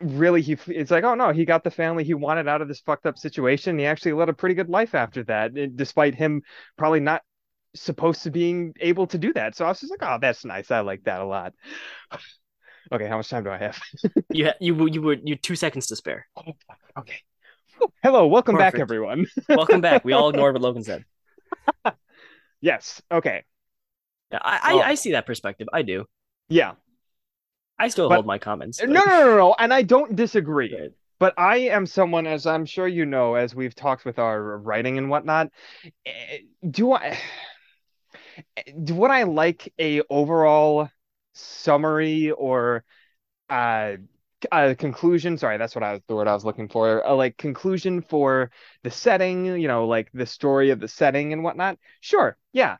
really 0.00 0.40
he 0.40 0.56
it's 0.68 0.90
like 0.90 1.04
oh 1.04 1.14
no 1.14 1.30
he 1.30 1.44
got 1.44 1.62
the 1.62 1.70
family 1.70 2.04
he 2.04 2.14
wanted 2.14 2.48
out 2.48 2.62
of 2.62 2.68
this 2.68 2.80
fucked 2.80 3.04
up 3.04 3.18
situation 3.18 3.78
he 3.78 3.84
actually 3.84 4.12
led 4.14 4.30
a 4.30 4.32
pretty 4.32 4.54
good 4.54 4.70
life 4.70 4.94
after 4.94 5.22
that 5.24 5.56
eh, 5.58 5.66
despite 5.74 6.14
him 6.14 6.42
probably 6.78 7.00
not 7.00 7.20
supposed 7.74 8.22
to 8.22 8.30
being 8.30 8.72
able 8.80 9.06
to 9.06 9.18
do 9.18 9.30
that 9.34 9.54
so 9.54 9.64
i 9.66 9.68
was 9.68 9.78
just 9.80 9.90
like 9.90 10.02
oh 10.02 10.16
that's 10.18 10.44
nice 10.44 10.70
i 10.70 10.80
like 10.80 11.02
that 11.04 11.20
a 11.20 11.24
lot 11.26 11.52
okay 12.92 13.06
how 13.06 13.18
much 13.18 13.28
time 13.28 13.44
do 13.44 13.50
i 13.50 13.58
have 13.58 13.78
You, 14.30 14.46
ha- 14.46 14.54
you, 14.58 14.88
you 14.88 15.02
were, 15.02 15.16
you 15.22 15.36
two 15.36 15.54
seconds 15.54 15.86
to 15.88 15.96
spare. 15.96 16.26
oh, 16.36 16.52
okay 16.98 17.20
hello 18.02 18.26
welcome 18.26 18.56
back 18.56 18.78
everyone 18.78 19.26
Welcome 19.50 19.80
back. 19.82 20.02
We 20.04 20.14
all 20.14 20.30
ignored 20.30 20.54
what 20.54 20.62
Logan 20.62 20.82
said. 20.84 21.04
yes 22.60 23.02
okay 23.10 23.44
Yeah, 24.32 24.38
I, 24.42 24.72
Oh. 24.72 24.78
I, 24.78 24.88
I 24.90 24.94
see 24.94 25.12
that 25.12 25.26
perspective. 25.26 25.68
I 25.72 25.82
do. 25.82 26.06
yeah 26.48 26.72
I 27.80 27.88
still 27.88 28.08
But- 28.08 28.16
hold 28.16 28.26
my 28.26 28.38
comments. 28.38 28.80
no 28.80 28.86
but- 28.86 28.92
no 28.94 29.04
no 29.04 29.24
no 29.26 29.36
no 29.36 29.56
and 29.58 29.72
i 29.74 29.82
don't 29.82 30.14
disagree 30.14 30.72
Right. 30.78 30.90
But 31.18 31.34
I 31.36 31.56
am 31.76 31.84
someone, 31.84 32.26
as 32.26 32.46
I'm 32.46 32.64
sure 32.64 32.88
you 32.88 33.04
know, 33.04 33.34
as 33.34 33.54
we've 33.54 33.74
talked 33.74 34.06
with 34.06 34.18
our 34.18 34.56
writing 34.56 34.96
and 34.96 35.10
whatnot, 35.10 35.50
eh, 36.06 36.38
do 36.70 36.94
I 36.94 37.18
do 38.84 39.04
I 39.04 39.24
like 39.24 39.70
a 39.78 40.00
overall 40.08 40.88
summary 41.34 42.30
or 42.30 42.84
uh 43.50 43.96
a 44.50 44.74
conclusion 44.74 45.36
sorry 45.36 45.58
that's 45.58 45.74
what 45.74 45.84
I 45.84 45.92
was 45.92 46.00
the 46.08 46.14
word 46.14 46.26
I 46.26 46.32
was 46.32 46.44
looking 46.46 46.68
for 46.68 47.00
a 47.04 47.12
like 47.14 47.36
conclusion 47.36 48.00
for 48.00 48.50
the 48.82 48.90
setting 48.90 49.44
you 49.60 49.68
know 49.68 49.86
like 49.86 50.08
the 50.14 50.24
story 50.24 50.70
of 50.70 50.80
the 50.80 50.88
setting 50.88 51.34
and 51.34 51.44
whatnot 51.44 51.78
sure 52.00 52.38
yeah 52.54 52.78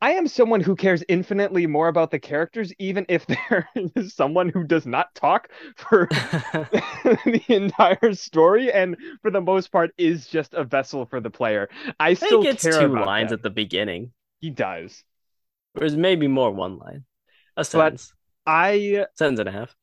I 0.00 0.12
am 0.12 0.28
someone 0.28 0.60
who 0.60 0.76
cares 0.76 1.04
infinitely 1.08 1.66
more 1.66 1.88
about 1.88 2.10
the 2.10 2.18
characters 2.18 2.72
even 2.78 3.06
if 3.08 3.26
there 3.50 3.68
is 3.96 4.14
someone 4.14 4.48
who 4.48 4.64
does 4.64 4.86
not 4.86 5.14
talk 5.14 5.48
for 5.76 6.08
the 6.72 7.42
entire 7.48 8.12
story 8.14 8.72
and 8.72 8.96
for 9.22 9.30
the 9.30 9.40
most 9.40 9.72
part 9.72 9.92
is 9.98 10.26
just 10.28 10.54
a 10.54 10.64
vessel 10.64 11.06
for 11.06 11.20
the 11.20 11.30
player 11.30 11.68
I 12.00 12.14
still 12.14 12.44
think 12.44 12.44
it's 12.44 12.66
care 12.66 12.88
two 12.88 12.96
lines 12.96 13.32
at 13.32 13.42
the 13.42 13.50
beginning. 13.50 14.12
he 14.40 14.50
does 14.50 15.04
Or 15.80 15.88
maybe 15.88 16.28
more 16.28 16.50
one 16.50 16.76
line. 16.78 17.06
A 17.56 17.64
sentence. 17.64 18.12
I 18.46 19.06
Sentence 19.14 19.40
and 19.40 19.48
a 19.48 19.52
half. 19.52 19.76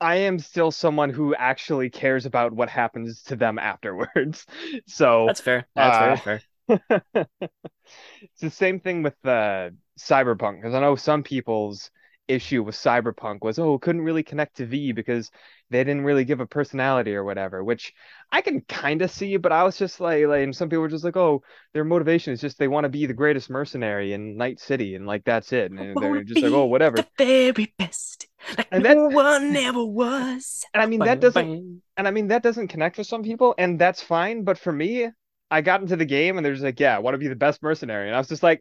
I 0.00 0.16
am 0.16 0.38
still 0.38 0.70
someone 0.70 1.10
who 1.10 1.34
actually 1.34 1.88
cares 1.90 2.26
about 2.26 2.52
what 2.52 2.68
happens 2.68 3.22
to 3.24 3.36
them 3.36 3.58
afterwards. 3.58 4.46
So 4.86 5.26
That's 5.26 5.40
fair. 5.40 5.68
That's 5.74 5.98
Uh, 5.98 5.98
very 5.98 6.16
fair. 6.16 6.42
It's 6.68 8.40
the 8.40 8.50
same 8.50 8.80
thing 8.80 9.02
with 9.02 9.14
uh, 9.24 9.70
Cyberpunk 9.98 10.56
because 10.56 10.74
I 10.74 10.80
know 10.80 10.96
some 10.96 11.22
people's 11.22 11.90
issue 12.26 12.62
with 12.62 12.74
Cyberpunk 12.74 13.42
was 13.42 13.58
oh 13.58 13.78
couldn't 13.78 14.00
really 14.00 14.22
connect 14.22 14.56
to 14.56 14.66
V 14.66 14.92
because 14.92 15.30
they 15.70 15.84
didn't 15.84 16.04
really 16.04 16.24
give 16.24 16.40
a 16.40 16.46
personality 16.46 17.14
or 17.14 17.24
whatever, 17.24 17.64
which 17.64 17.92
I 18.30 18.40
can 18.40 18.60
kind 18.62 19.02
of 19.02 19.10
see, 19.10 19.36
but 19.36 19.52
I 19.52 19.62
was 19.64 19.76
just 19.76 20.00
like, 20.00 20.26
like, 20.26 20.42
and 20.42 20.54
some 20.54 20.68
people 20.68 20.82
were 20.82 20.88
just 20.88 21.04
like, 21.04 21.16
oh, 21.16 21.42
their 21.72 21.84
motivation 21.84 22.32
is 22.32 22.40
just 22.40 22.58
they 22.58 22.68
want 22.68 22.84
to 22.84 22.88
be 22.88 23.06
the 23.06 23.14
greatest 23.14 23.50
mercenary 23.50 24.12
in 24.12 24.36
Night 24.36 24.60
City, 24.60 24.94
and 24.94 25.06
like 25.06 25.24
that's 25.24 25.52
it, 25.52 25.70
and 25.70 25.96
they're 26.00 26.22
just 26.24 26.42
like, 26.42 26.52
oh, 26.52 26.66
whatever. 26.66 26.96
The 26.96 27.06
very 27.18 27.74
best. 27.78 28.26
Like 28.56 28.68
And 28.70 28.84
no 28.84 29.06
one 29.08 29.56
ever 29.56 29.84
was. 29.84 30.64
And 30.74 30.82
I 30.82 30.86
mean 30.86 31.00
Bang, 31.00 31.06
that 31.06 31.20
doesn't 31.20 31.46
bang. 31.46 31.82
and 31.96 32.06
I 32.06 32.10
mean 32.10 32.28
that 32.28 32.42
doesn't 32.42 32.68
connect 32.68 32.98
with 32.98 33.06
some 33.06 33.22
people, 33.22 33.54
and 33.58 33.78
that's 33.78 34.02
fine. 34.02 34.44
But 34.44 34.58
for 34.58 34.72
me, 34.72 35.08
I 35.54 35.60
got 35.60 35.80
into 35.82 35.94
the 35.94 36.04
game 36.04 36.36
and 36.36 36.44
they're 36.44 36.52
just 36.52 36.64
like, 36.64 36.80
yeah, 36.80 36.96
I 36.96 36.98
want 36.98 37.14
to 37.14 37.18
be 37.18 37.28
the 37.28 37.36
best 37.36 37.62
mercenary, 37.62 38.08
and 38.08 38.14
I 38.16 38.18
was 38.18 38.26
just 38.26 38.42
like, 38.42 38.60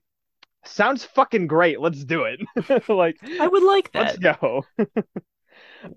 sounds 0.63 1.03
fucking 1.03 1.47
great. 1.47 1.79
Let's 1.79 2.03
do 2.03 2.25
it. 2.25 2.39
like, 2.87 3.17
I 3.39 3.47
would 3.47 3.63
like 3.63 3.91
that. 3.93 4.19
let's 4.21 4.39
go. 4.39 4.63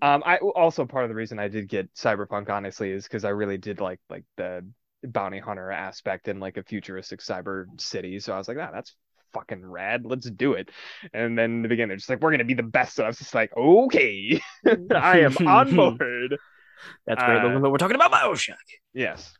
Um, 0.02 0.24
I 0.26 0.38
also 0.38 0.84
part 0.84 1.04
of 1.04 1.10
the 1.10 1.14
reason 1.14 1.38
I 1.38 1.46
did 1.46 1.68
get 1.68 1.94
Cyberpunk 1.94 2.50
honestly 2.50 2.90
is 2.90 3.04
because 3.04 3.24
I 3.24 3.28
really 3.28 3.56
did 3.56 3.80
like 3.80 4.00
like 4.10 4.24
the 4.36 4.66
bounty 5.04 5.38
hunter 5.38 5.70
aspect 5.70 6.26
in 6.26 6.40
like 6.40 6.56
a 6.56 6.64
futuristic 6.64 7.20
cyber 7.20 7.66
city. 7.80 8.18
So 8.18 8.34
I 8.34 8.38
was 8.38 8.48
like, 8.48 8.56
ah, 8.60 8.70
that's 8.72 8.96
fucking 9.32 9.64
rad. 9.64 10.04
Let's 10.04 10.28
do 10.28 10.54
it. 10.54 10.70
And 11.14 11.38
then 11.38 11.52
in 11.52 11.62
the 11.62 11.68
beginning, 11.68 11.88
they're 11.90 11.98
just 11.98 12.10
like, 12.10 12.20
we're 12.20 12.32
gonna 12.32 12.44
be 12.44 12.54
the 12.54 12.64
best. 12.64 12.96
So 12.96 13.04
I 13.04 13.06
was 13.06 13.18
just 13.18 13.34
like, 13.34 13.56
okay, 13.56 14.40
I 14.94 15.20
am 15.20 15.36
on 15.46 15.76
board. 15.76 16.36
That's 17.06 17.22
great. 17.22 17.38
Uh, 17.38 17.60
but 17.60 17.70
we're 17.70 17.78
talking 17.78 17.94
about 17.94 18.10
Bioshock. 18.10 18.56
Yes. 18.92 19.32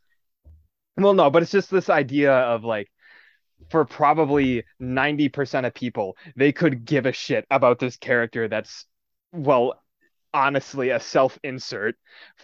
Well, 0.97 1.15
no, 1.15 1.31
but 1.31 1.43
it's 1.43 1.53
just 1.53 1.71
this 1.71 1.91
idea 1.91 2.33
of 2.33 2.65
like, 2.65 2.91
for 3.71 3.85
probably 3.85 4.65
90% 4.81 5.67
of 5.67 5.75
people, 5.75 6.17
they 6.37 6.53
could 6.53 6.85
give 6.85 7.07
a 7.07 7.13
shit 7.13 7.47
about 7.51 7.79
this 7.79 7.97
character 7.97 8.49
that's, 8.49 8.87
well, 9.33 9.83
honestly, 10.35 10.91
a 10.91 11.01
self 11.01 11.39
insert 11.43 11.95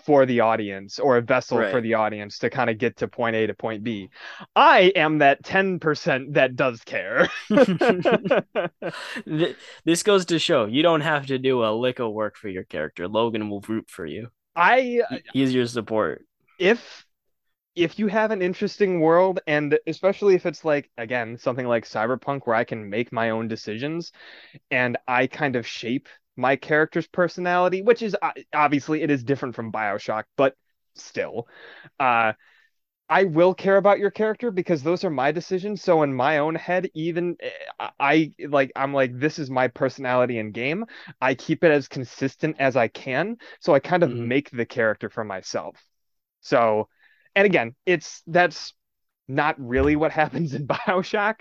for 0.05 0.24
the 0.24 0.40
audience 0.40 0.98
or 0.98 1.18
a 1.18 1.20
vessel 1.20 1.59
for 1.70 1.80
the 1.82 1.94
audience 1.94 2.38
to 2.38 2.48
kind 2.48 2.70
of 2.70 2.78
get 2.78 2.96
to 2.96 3.09
point 3.09 3.36
A 3.36 3.46
to 3.46 3.55
point 3.55 3.84
B. 3.84 4.09
I 4.57 4.92
am 4.96 5.18
that 5.18 5.42
10% 5.42 6.32
that 6.34 6.57
does 6.57 6.80
care. 6.84 7.28
This 9.84 10.03
goes 10.03 10.26
to 10.26 10.38
show 10.38 10.66
you 10.66 10.82
don't 10.82 11.00
have 11.00 11.26
to 11.26 11.38
do 11.38 11.64
a 11.64 11.72
lick 11.74 11.98
of 11.98 12.12
work 12.12 12.36
for 12.36 12.48
your 12.48 12.64
character. 12.64 13.09
Logan 13.09 13.48
will 13.50 13.61
root 13.61 13.88
for 13.90 14.07
you. 14.07 14.28
I, 14.57 14.80
He- 15.11 15.22
He's 15.32 15.55
your 15.55 15.66
support. 15.66 16.24
if 16.59 17.05
if 17.74 17.98
you 17.98 18.06
have 18.06 18.30
an 18.30 18.42
interesting 18.42 19.00
world 19.00 19.40
and 19.46 19.78
especially 19.86 20.34
if 20.34 20.44
it's 20.46 20.64
like 20.64 20.90
again 20.98 21.38
something 21.38 21.66
like 21.66 21.84
cyberpunk 21.84 22.42
where 22.46 22.56
i 22.56 22.64
can 22.64 22.88
make 22.90 23.12
my 23.12 23.30
own 23.30 23.48
decisions 23.48 24.12
and 24.70 24.98
i 25.08 25.26
kind 25.26 25.56
of 25.56 25.66
shape 25.66 26.08
my 26.36 26.56
character's 26.56 27.06
personality 27.08 27.82
which 27.82 28.02
is 28.02 28.16
uh, 28.22 28.32
obviously 28.54 29.02
it 29.02 29.10
is 29.10 29.24
different 29.24 29.54
from 29.54 29.72
bioshock 29.72 30.24
but 30.36 30.56
still 30.96 31.48
uh 32.00 32.32
I 33.08 33.24
will 33.24 33.54
care 33.54 33.76
about 33.76 33.98
your 33.98 34.10
character 34.10 34.50
because 34.50 34.82
those 34.82 35.04
are 35.04 35.10
my 35.10 35.32
decisions. 35.32 35.82
So 35.82 36.02
in 36.02 36.14
my 36.14 36.38
own 36.38 36.54
head, 36.54 36.90
even 36.94 37.36
eh, 37.40 37.50
I 38.00 38.32
like 38.48 38.72
I'm 38.74 38.94
like 38.94 39.18
this 39.18 39.38
is 39.38 39.50
my 39.50 39.68
personality 39.68 40.38
in 40.38 40.50
game. 40.52 40.86
I 41.20 41.34
keep 41.34 41.62
it 41.62 41.70
as 41.70 41.88
consistent 41.88 42.56
as 42.58 42.76
I 42.76 42.88
can. 42.88 43.36
So 43.60 43.74
I 43.74 43.80
kind 43.80 44.02
of 44.02 44.12
Mhm. 44.12 44.18
make 44.18 44.50
the 44.50 44.64
character 44.64 45.10
for 45.10 45.24
myself. 45.24 45.76
So, 46.40 46.88
and 47.35 47.47
again, 47.47 47.74
it's 47.87 48.22
that's 48.26 48.74
not 49.28 49.57
really 49.61 49.97
what 49.97 50.12
happens 50.22 50.55
in 50.55 50.66
BioShock, 50.66 51.37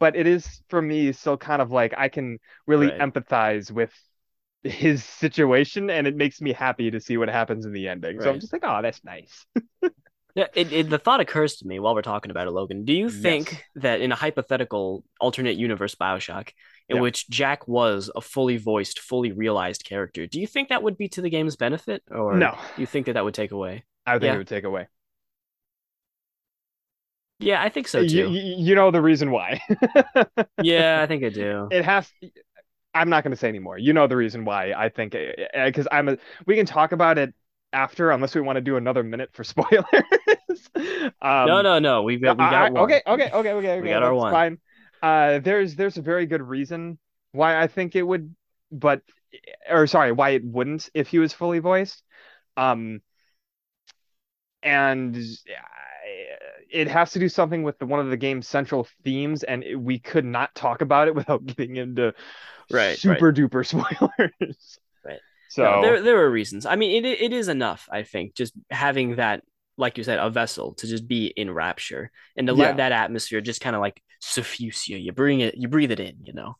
but 0.00 0.16
it 0.16 0.26
is 0.26 0.62
for 0.68 0.80
me 0.82 1.12
still 1.12 1.36
kind 1.36 1.62
of 1.62 1.70
like 1.70 1.94
I 1.96 2.08
can 2.08 2.38
really 2.66 2.92
Right. 2.92 3.00
empathize 3.00 3.70
with 3.70 3.92
his 4.62 5.04
situation 5.04 5.90
and 5.90 6.06
it 6.06 6.16
makes 6.16 6.40
me 6.40 6.52
happy 6.52 6.90
to 6.90 7.00
see 7.00 7.16
what 7.18 7.28
happens 7.28 7.66
in 7.66 7.72
the 7.72 7.88
ending. 7.88 8.20
So 8.20 8.30
I'm 8.30 8.40
just 8.40 8.52
like, 8.52 8.62
oh, 8.64 8.80
that's 8.82 9.04
nice. 9.04 9.46
Yeah, 10.34 10.46
it, 10.56 10.72
it, 10.72 10.90
the 10.90 10.98
thought 10.98 11.20
occurs 11.20 11.56
to 11.56 11.66
me 11.66 11.78
while 11.78 11.94
we're 11.94 12.02
talking 12.02 12.32
about 12.32 12.48
it, 12.48 12.50
Logan. 12.50 12.84
Do 12.84 12.92
you 12.92 13.08
Yes. 13.08 13.08
think 13.08 13.62
that 13.76 14.00
in 14.00 14.10
a 14.10 14.16
hypothetical 14.16 15.04
alternate 15.20 15.56
universe 15.56 15.94
Bioshock, 15.94 16.50
in 16.88 16.96
Yeah. 16.96 17.00
which 17.00 17.28
Jack 17.30 17.68
was 17.68 18.10
a 18.16 18.20
fully 18.20 18.56
voiced, 18.56 18.98
fully 18.98 19.30
realized 19.30 19.84
character, 19.84 20.26
do 20.26 20.40
you 20.40 20.48
think 20.48 20.70
that 20.70 20.82
would 20.82 20.98
be 20.98 21.08
to 21.10 21.22
the 21.22 21.30
game's 21.30 21.54
benefit, 21.54 22.02
or 22.10 22.40
No. 22.40 22.58
do 22.74 22.82
you 22.82 22.86
think 22.86 23.06
that 23.06 23.12
that 23.12 23.24
would 23.24 23.34
take 23.34 23.52
away? 23.52 23.84
I 24.06 24.18
think 24.18 24.24
Yeah. 24.24 24.34
it 24.34 24.38
would 24.38 24.48
take 24.48 24.64
away. 24.64 24.88
Yeah, 27.38 27.62
I 27.62 27.68
think 27.68 27.88
so 27.88 28.06
too. 28.06 28.30
you, 28.30 28.54
you 28.58 28.74
know 28.74 28.90
the 28.90 29.02
reason 29.02 29.30
why. 29.30 29.60
Yeah, 30.62 31.00
I 31.02 31.06
think 31.06 31.24
I 31.24 31.28
do. 31.28 31.68
It 31.70 31.84
has. 31.84 32.10
I'm 32.94 33.10
not 33.10 33.22
going 33.24 33.32
to 33.32 33.36
say 33.36 33.48
anymore. 33.48 33.76
You 33.76 33.92
know 33.92 34.06
the 34.06 34.16
reason 34.16 34.44
why. 34.44 34.72
I 34.72 34.88
think 34.88 35.16
because 35.54 35.88
I'm 35.90 36.08
a. 36.08 36.16
We 36.46 36.56
can 36.56 36.64
talk 36.64 36.92
about 36.92 37.18
it 37.18 37.34
after, 37.72 38.10
unless 38.10 38.34
we 38.34 38.40
want 38.40 38.56
to 38.56 38.60
do 38.62 38.76
another 38.76 39.02
minute 39.02 39.30
for 39.32 39.44
spoilers. 39.44 39.84
um, 41.20 41.46
no, 41.46 41.60
no, 41.60 41.78
no. 41.80 42.02
We've 42.02 42.22
got, 42.22 42.38
we 42.38 42.44
got 42.44 42.54
I- 42.54 42.70
one. 42.70 42.84
okay, 42.84 43.02
okay, 43.06 43.30
okay, 43.30 43.52
okay. 43.52 43.80
We 43.80 43.88
got 43.90 44.02
our 44.02 44.14
one. 44.14 44.32
Fine. 44.32 44.58
Uh, 45.02 45.38
there's 45.40 45.74
there's 45.74 45.98
a 45.98 46.02
very 46.02 46.26
good 46.26 46.42
reason 46.42 46.98
why 47.32 47.60
I 47.60 47.66
think 47.66 47.94
it 47.96 48.02
would, 48.02 48.34
but 48.70 49.02
or 49.68 49.86
sorry, 49.86 50.12
why 50.12 50.30
it 50.30 50.44
wouldn't 50.44 50.88
if 50.94 51.08
he 51.08 51.18
was 51.18 51.32
fully 51.32 51.58
voiced. 51.58 52.02
Um, 52.56 53.02
and 54.62 55.14
it 56.74 56.88
has 56.88 57.12
to 57.12 57.18
do 57.18 57.28
something 57.28 57.62
with 57.62 57.78
the, 57.78 57.86
one 57.86 58.00
of 58.00 58.08
the 58.10 58.16
game's 58.16 58.48
central 58.48 58.86
themes, 59.04 59.42
and 59.44 59.64
it- 59.64 59.76
we 59.76 59.98
could 59.98 60.24
not 60.24 60.54
talk 60.54 60.82
about 60.82 61.08
it 61.08 61.14
without 61.20 61.46
getting 61.46 61.76
into 61.76 62.14
Right, 62.70 62.98
super 62.98 63.32
duper 63.32 63.66
spoilers. 63.66 64.78
Right. 65.04 65.20
So 65.48 65.62
No, 65.62 65.82
there 65.82 66.02
there 66.02 66.20
are 66.24 66.30
reasons. 66.30 66.66
I 66.66 66.76
mean, 66.76 67.04
it 67.04 67.08
it 67.20 67.32
is 67.32 67.48
enough, 67.48 67.88
I 67.90 68.02
think, 68.02 68.34
just 68.34 68.54
having 68.70 69.16
that, 69.16 69.42
like 69.76 69.98
you 69.98 70.04
said, 70.04 70.18
a 70.18 70.30
vessel 70.30 70.74
to 70.76 70.86
just 70.86 71.06
be 71.06 71.26
in 71.28 71.50
rapture 71.50 72.10
and 72.36 72.46
to 72.48 72.52
Yeah. 72.52 72.58
let 72.58 72.76
that 72.78 72.92
atmosphere 72.92 73.40
just 73.40 73.60
kind 73.60 73.76
of 73.76 73.80
like 73.82 74.02
suffuse 74.20 74.88
you. 74.88 74.96
You 74.96 75.12
bring 75.12 75.40
it, 75.40 75.56
you 75.56 75.68
breathe 75.68 75.92
it 75.92 76.00
in, 76.00 76.16
you 76.24 76.32
know. 76.32 76.56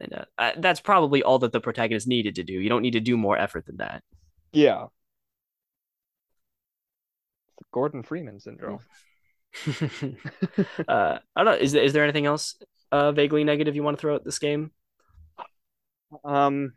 And 0.00 0.14
uh, 0.14 0.24
uh, 0.38 0.52
that's 0.58 0.80
probably 0.80 1.22
all 1.22 1.38
that 1.40 1.52
the 1.52 1.60
protagonist 1.60 2.08
needed 2.08 2.36
to 2.36 2.44
do. 2.44 2.54
You 2.54 2.68
don't 2.68 2.82
need 2.82 2.92
to 2.94 3.00
do 3.00 3.16
more 3.16 3.38
effort 3.38 3.66
than 3.66 3.78
that. 3.78 4.02
yeah, 4.52 4.86
Gordon 7.72 8.02
Freeman 8.02 8.40
syndrome. 8.40 8.86
uh, 10.88 11.18
I 11.36 11.44
don't 11.44 11.44
know. 11.44 11.52
Is 11.52 11.72
there, 11.72 11.82
is 11.82 11.92
there 11.92 12.04
anything 12.04 12.26
else 12.26 12.56
uh, 12.92 13.12
vaguely 13.12 13.44
negative 13.44 13.74
you 13.76 13.82
want 13.82 13.96
to 13.96 14.00
throw 14.00 14.16
at 14.16 14.24
this 14.24 14.38
game? 14.38 14.70
Um, 16.24 16.74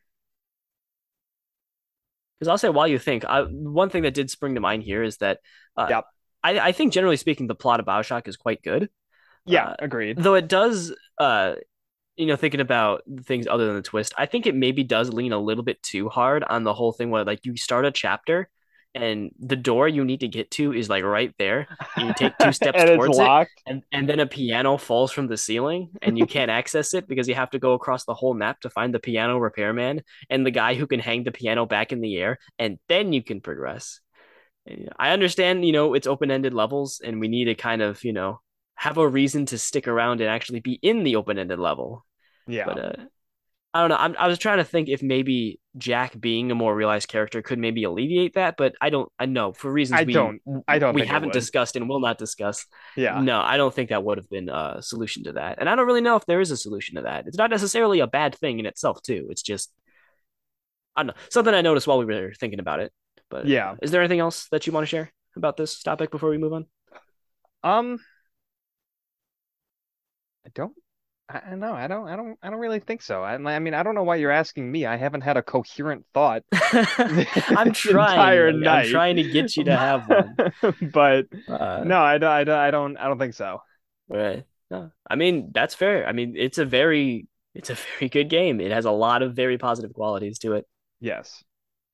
Because 2.40 2.50
I'll 2.50 2.58
say 2.58 2.70
while 2.70 2.88
you 2.88 3.00
think, 3.00 3.26
I, 3.26 3.42
one 3.42 3.90
thing 3.90 4.04
that 4.04 4.14
did 4.14 4.30
spring 4.30 4.56
to 4.56 4.62
mind 4.62 4.84
here 4.84 5.02
is 5.04 5.18
that 5.18 5.40
uh, 5.76 5.88
Yep. 5.90 6.06
I, 6.44 6.60
I 6.60 6.72
think 6.72 6.94
generally 6.94 7.18
speaking, 7.18 7.48
the 7.48 7.56
plot 7.56 7.80
of 7.80 7.86
Bioshock 7.86 8.28
is 8.28 8.38
quite 8.38 8.62
good. 8.62 8.90
yeah, 9.46 9.70
Uh, 9.70 9.76
agreed. 9.80 10.18
though 10.18 10.36
it 10.36 10.48
does 10.48 10.94
uh 11.18 11.56
you 12.16 12.26
know 12.28 12.36
thinking 12.36 12.60
about 12.60 13.04
things 13.24 13.48
other 13.48 13.66
than 13.68 13.76
the 13.76 13.82
twist 13.82 14.14
i 14.18 14.26
think 14.26 14.46
it 14.46 14.56
maybe 14.56 14.84
does 14.84 15.12
lean 15.14 15.32
a 15.34 15.40
little 15.40 15.64
bit 15.64 15.82
too 15.84 16.10
hard 16.10 16.44
on 16.44 16.64
the 16.64 16.74
whole 16.74 16.92
thing 16.92 17.10
where 17.12 17.24
like 17.24 17.46
you 17.46 17.58
start 17.58 17.86
a 17.86 17.92
chapter 17.92 18.50
and 18.98 19.32
the 19.40 19.56
door 19.56 19.88
you 19.88 20.04
need 20.04 20.22
to 20.22 20.28
get 20.28 20.50
to 20.52 20.74
is 20.74 20.90
like 20.90 21.04
right 21.04 21.34
there. 21.38 21.68
You 21.98 22.14
take 22.14 22.38
two 22.38 22.52
steps 22.60 22.84
towards 22.84 23.18
it 23.18 23.48
and 23.66 23.84
and 23.92 24.10
then 24.10 24.20
a 24.20 24.28
piano 24.28 24.78
falls 24.78 25.12
from 25.12 25.28
the 25.28 25.38
ceiling 25.38 25.90
and 26.02 26.18
you 26.18 26.26
can't 26.26 26.52
access 26.60 26.94
it 26.94 27.08
because 27.08 27.28
you 27.28 27.36
have 27.36 27.52
to 27.52 27.60
go 27.60 27.74
across 27.74 28.06
the 28.06 28.14
whole 28.14 28.34
map 28.34 28.60
to 28.62 28.70
find 28.70 28.94
the 28.94 29.00
piano 29.00 29.38
repairman 29.38 30.02
and 30.30 30.46
the 30.46 30.52
guy 30.52 30.74
who 30.74 30.88
can 30.88 31.00
hang 31.00 31.24
the 31.24 31.32
piano 31.32 31.66
back 31.66 31.92
in 31.92 32.02
the 32.02 32.18
air 32.18 32.40
and 32.58 32.80
then 32.88 33.14
you 33.14 33.24
can 33.24 33.42
progress. 33.42 34.00
I 35.00 35.12
understand 35.12 35.66
you 35.66 35.72
know 35.72 35.94
it's 35.94 36.08
open-ended 36.08 36.54
levels 36.54 37.00
and 37.04 37.20
we 37.22 37.28
need 37.28 37.46
to 37.46 37.56
kind 37.56 37.82
of 37.82 38.04
you 38.04 38.14
know 38.14 38.42
have 38.76 38.98
a 38.98 39.08
reason 39.08 39.46
to 39.48 39.58
stick 39.58 39.88
around 39.88 40.22
and 40.22 40.30
actually 40.30 40.60
be 40.60 40.80
in 40.82 41.04
the 41.04 41.16
open-ended 41.16 41.60
level. 41.60 42.06
Yeah, 42.48 42.66
but 42.66 42.80
uh 42.80 43.06
I 43.74 43.82
don't 43.82 43.90
know. 43.90 43.98
I'm, 43.98 44.16
I 44.18 44.28
was 44.28 44.40
trying 44.40 44.58
to 44.58 44.64
think 44.64 44.90
if 44.90 45.04
maybe 45.04 45.60
Jack 45.78 46.20
being 46.20 46.50
a 46.52 46.56
more 46.56 46.74
realized 46.76 47.10
character 47.10 47.42
could 47.44 47.60
maybe 47.60 47.84
alleviate 47.84 48.34
that, 48.34 48.56
but 48.58 48.74
I 48.82 48.90
don't. 48.90 49.12
I 49.20 49.26
know 49.26 49.52
for 49.54 49.72
reasons 49.72 50.00
I 50.00 50.04
we 50.04 50.14
don't- 50.14 50.42
I 50.68 50.80
don't 50.80 50.96
we 50.96 51.06
haven't 51.06 51.34
discussed 51.34 51.76
and 51.76 51.88
will 51.88 52.00
not 52.00 52.18
discuss. 52.18 52.66
yeah. 52.96 53.20
No, 53.22 53.40
I 53.42 53.58
don't 53.58 53.74
think 53.74 53.90
that 53.90 54.04
would 54.04 54.18
have 54.18 54.30
been 54.30 54.50
a 54.50 54.82
solution 54.82 55.26
to 55.26 55.34
that. 55.34 55.58
And 55.60 55.70
I 55.70 55.76
don't 55.76 55.86
really 55.86 56.02
know 56.02 56.16
if 56.16 56.26
there 56.26 56.42
is 56.42 56.50
a 56.50 56.58
solution 56.58 56.96
to 56.96 57.02
that. 57.04 57.28
It's 57.28 57.38
not 57.38 57.50
necessarily 57.52 58.00
a 58.00 58.08
bad 58.08 58.34
thing 58.36 58.58
in 58.60 58.66
itself, 58.66 59.02
too. 59.04 59.28
It's 59.30 59.44
just, 59.44 59.72
I 60.96 61.02
don't 61.04 61.08
know, 61.08 61.22
something 61.30 61.54
I 61.54 61.62
noticed 61.62 61.86
while 61.88 62.00
we 62.00 62.06
were 62.06 62.34
thinking 62.40 62.60
about 62.60 62.80
it. 62.80 62.92
But 63.30 63.46
Yeah. 63.46 63.76
is 63.82 63.92
there 63.92 64.02
anything 64.02 64.20
else 64.22 64.48
that 64.50 64.66
you 64.66 64.74
want 64.74 64.84
to 64.84 64.90
share 64.90 65.12
about 65.36 65.58
this 65.58 65.84
topic 65.84 66.10
before 66.10 66.30
we 66.30 66.38
move 66.40 66.54
on? 66.54 66.66
Um, 67.64 68.00
I 70.46 70.50
don't. 70.56 70.74
I 71.30 71.40
I. 71.40 71.54
I 71.54 71.88
don't. 71.88 72.08
I 72.08 72.16
don't. 72.16 72.40
I 72.42 72.50
don't 72.50 72.60
really 72.60 72.80
think 72.80 73.02
so. 73.02 73.24
I, 73.24 73.34
I 73.34 73.60
mean, 73.60 73.74
I 73.74 73.84
don't 73.84 73.96
know 73.96 74.04
why 74.04 74.16
you're 74.16 74.32
asking 74.32 74.72
me. 74.72 74.86
I 74.86 74.96
haven't 74.96 75.22
had 75.22 75.38
a 75.38 75.44
coherent 75.44 76.06
thought. 76.14 76.44
I'm 76.52 77.72
trying. 77.74 78.66
I'm 78.66 78.88
trying 78.88 79.18
to 79.18 79.24
get 79.24 79.56
you 79.58 79.66
to 79.66 79.76
have 79.76 80.08
one. 80.08 80.36
but 80.94 81.26
Uh, 81.48 81.84
no, 81.86 82.00
I 82.00 82.18
don't. 82.18 82.32
I 82.32 82.44
don't. 82.44 82.60
I 82.60 82.72
don't. 82.72 82.98
I 82.98 83.08
don't 83.08 83.20
think 83.20 83.34
so. 83.34 83.62
Right. 84.08 84.46
No, 84.70 84.92
I 85.10 85.16
mean 85.16 85.52
that's 85.54 85.76
fair. 85.76 86.08
I 86.08 86.12
mean 86.12 86.36
it's 86.36 86.58
a 86.58 86.66
very 86.66 87.28
it's 87.54 87.70
a 87.70 87.76
very 87.76 88.10
good 88.10 88.30
game. 88.30 88.60
It 88.60 88.72
has 88.72 88.86
a 88.86 88.92
lot 88.92 89.22
of 89.22 89.34
very 89.34 89.58
positive 89.58 89.94
qualities 89.94 90.40
to 90.40 90.54
it. 90.54 90.66
Yes. 91.00 91.44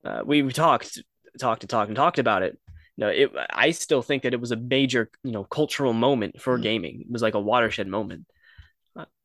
Uh, 0.04 0.22
we 0.24 0.42
we 0.42 0.52
talked 0.52 1.00
talked 1.38 1.62
and 1.62 1.70
talked 1.70 1.88
and 1.88 1.96
talked 1.96 2.18
about 2.18 2.42
it. 2.42 2.58
No, 2.96 3.08
it. 3.08 3.30
I 3.50 3.70
still 3.72 4.02
think 4.02 4.22
that 4.22 4.34
it 4.34 4.40
was 4.40 4.52
a 4.52 4.56
major 4.56 5.10
you 5.22 5.32
know 5.32 5.44
cultural 5.44 5.92
moment 5.92 6.40
for 6.40 6.58
gaming. 6.58 7.02
It 7.02 7.10
was 7.10 7.22
like 7.22 7.34
a 7.34 7.40
watershed 7.40 7.88
moment. 7.88 8.26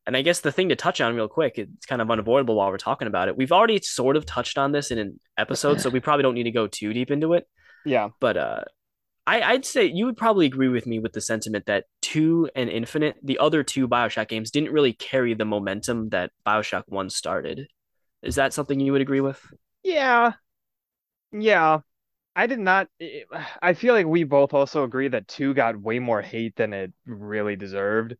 And 0.09 0.17
I 0.17 0.23
guess 0.23 0.39
the 0.39 0.51
thing 0.51 0.69
to 0.69 0.75
touch 0.75 1.01
on 1.01 1.15
real 1.15 1.27
quick, 1.27 1.59
it's 1.59 1.85
kind 1.85 2.01
of 2.01 2.09
unavoidable 2.09 2.55
while 2.55 2.71
we're 2.71 2.79
talking 2.79 3.07
about 3.07 3.27
it. 3.27 3.37
We've 3.37 3.51
already 3.51 3.79
sort 3.83 4.17
of 4.17 4.25
touched 4.25 4.57
on 4.57 4.71
this 4.71 4.89
in 4.89 4.97
an 4.97 5.19
episode, 5.37 5.79
so 5.79 5.89
we 5.91 5.99
probably 5.99 6.23
don't 6.23 6.33
need 6.33 6.45
to 6.45 6.51
go 6.51 6.65
too 6.65 6.93
deep 6.93 7.11
into 7.11 7.33
it. 7.33 7.47
Yeah. 7.85 8.09
But 8.19 8.37
uh, 8.37 8.63
I, 9.27 9.41
I'd 9.41 9.65
say 9.65 9.85
you 9.85 10.05
would 10.07 10.17
probably 10.17 10.47
agree 10.47 10.69
with 10.69 10.87
me 10.87 10.99
with 10.99 11.13
the 11.13 11.21
sentiment 11.21 11.67
that 11.67 11.85
two 12.01 12.49
and 12.55 12.69
Infinite, 12.69 13.17
the 13.23 13.39
other 13.39 13.63
two 13.63 13.87
Bioshock 13.87 14.29
games, 14.29 14.51
didn't 14.51 14.73
really 14.73 14.93
carry 14.93 15.35
the 15.35 15.45
momentum 15.45 16.09
that 16.09 16.31
Bioshock 16.47 16.83
One 16.87 17.09
started. 17.11 17.67
Is 18.23 18.35
that 18.35 18.53
something 18.53 18.79
you 18.79 18.93
would 18.93 19.01
agree 19.01 19.21
with? 19.21 19.41
Yeah. 19.83 20.33
Yeah, 21.31 21.81
I 22.35 22.47
did 22.47 22.59
not. 22.59 22.89
I 23.61 23.73
feel 23.75 23.93
like 23.95 24.07
we 24.07 24.23
both 24.25 24.53
also 24.53 24.83
agree 24.83 25.09
that 25.09 25.27
two 25.27 25.53
got 25.53 25.79
way 25.81 25.99
more 25.99 26.21
hate 26.21 26.55
than 26.55 26.73
it 26.73 26.93
really 27.05 27.55
deserved. 27.55 28.15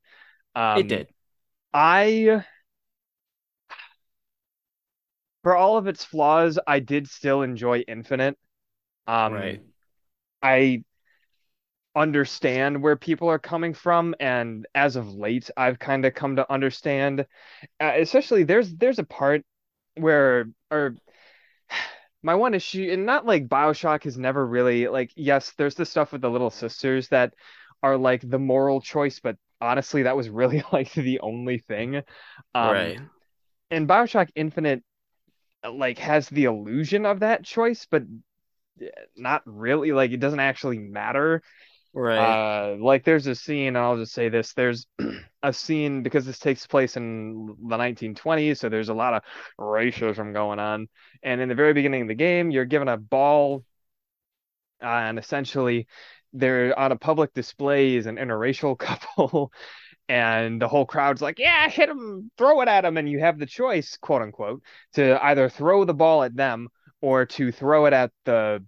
It 0.74 0.84
Um, 0.84 0.88
did. 0.88 1.08
I, 1.74 2.44
for 5.44 5.56
all 5.56 5.78
of 5.78 5.88
its 5.88 6.04
flaws, 6.04 6.60
I 6.68 6.80
did 6.80 7.08
still 7.08 7.42
enjoy 7.42 7.80
Infinite. 7.80 8.38
Right. 9.08 9.60
Um, 9.60 9.74
I 10.44 10.84
understand 11.96 12.82
where 12.82 12.96
people 12.96 13.30
are 13.30 13.40
coming 13.40 13.74
from, 13.74 14.16
and 14.20 14.68
as 14.76 14.96
of 14.96 15.14
late, 15.14 15.50
I've 15.58 15.80
kind 15.80 16.06
of 16.06 16.14
come 16.14 16.36
to 16.38 16.52
understand. 16.52 17.26
Uh, 17.80 17.94
especially 17.98 18.44
there's 18.44 18.74
there's 18.76 19.00
a 19.00 19.04
part 19.04 19.44
where, 19.96 20.50
or 20.72 20.96
my 22.24 22.36
one 22.36 22.54
issue, 22.54 22.90
and 22.92 23.06
not 23.06 23.26
like 23.26 23.48
BioShock 23.48 24.04
has 24.04 24.18
never 24.18 24.46
really 24.46 24.88
like, 24.88 25.12
yes, 25.16 25.54
there's 25.58 25.76
the 25.76 25.86
stuff 25.86 26.12
with 26.12 26.22
the 26.22 26.30
little 26.30 26.52
sisters 26.52 27.10
that 27.10 27.34
are 27.84 27.98
like 27.98 28.28
the 28.30 28.40
moral 28.40 28.82
choice, 28.82 29.20
but 29.20 29.38
honestly, 29.62 30.04
that 30.04 30.18
was 30.18 30.30
really 30.30 30.64
like 30.74 30.94
the 30.94 31.20
only 31.22 31.60
thing. 31.60 32.02
Um, 32.56 32.90
Right. 32.90 33.00
and 33.72 33.88
BioShock 33.90 34.30
Infinite 34.36 34.84
like 35.70 36.00
has 36.00 36.30
the 36.30 36.46
illusion 36.46 37.06
of 37.06 37.22
that 37.22 37.44
choice, 37.46 37.88
but 37.90 38.04
not 39.16 39.42
really. 39.46 39.92
Like 39.92 40.12
it 40.12 40.20
doesn't 40.20 40.40
actually 40.40 40.80
matter. 40.80 41.42
Right. 41.94 42.40
Uh, 42.40 42.76
like 42.80 43.04
there's 43.06 43.28
a 43.28 43.36
scene, 43.36 43.70
and 43.70 43.80
I'll 43.80 43.98
just 43.98 44.14
say 44.14 44.30
this: 44.30 44.54
there's 44.54 44.88
a 45.44 45.54
scene 45.54 46.04
because 46.04 46.26
this 46.26 46.40
takes 46.40 46.68
place 46.68 46.98
in 46.98 47.56
the 47.70 47.78
1920s, 47.78 48.60
so 48.60 48.70
there's 48.70 48.90
a 48.90 48.94
lot 48.94 49.16
of 49.16 49.24
racism 49.60 50.34
going 50.34 50.60
on. 50.60 50.90
And 51.24 51.42
in 51.42 51.50
the 51.50 51.56
very 51.56 51.74
beginning 51.74 52.04
of 52.04 52.08
the 52.10 52.16
game, 52.16 52.52
you're 52.52 52.66
given 52.66 52.88
a 52.90 52.98
ball, 52.98 53.66
uh, 54.82 54.86
and 54.86 55.20
essentially 55.20 55.88
they're 56.34 56.78
on 56.78 56.92
a 56.92 56.96
public 56.98 57.34
display 57.34 57.98
as 57.98 58.06
an 58.06 58.18
interracial 58.18 58.78
couple, 58.80 59.52
and 60.08 60.62
the 60.62 60.68
whole 60.68 60.86
crowd's 60.86 61.22
like, 61.22 61.40
"Yeah, 61.40 61.70
hit 61.70 61.90
him, 61.90 62.32
throw 62.38 62.62
it 62.62 62.68
at 62.68 62.86
him," 62.86 62.98
and 62.98 63.10
you 63.10 63.20
have 63.20 63.40
the 63.40 63.46
choice, 63.46 63.98
quote 63.98 64.22
unquote, 64.22 64.64
to 64.94 65.24
either 65.24 65.50
throw 65.50 65.86
the 65.86 65.94
ball 65.94 66.24
at 66.24 66.36
them 66.36 66.70
or 67.02 67.26
to 67.26 67.52
throw 67.52 67.86
it 67.86 67.94
at 67.94 68.12
the 68.26 68.64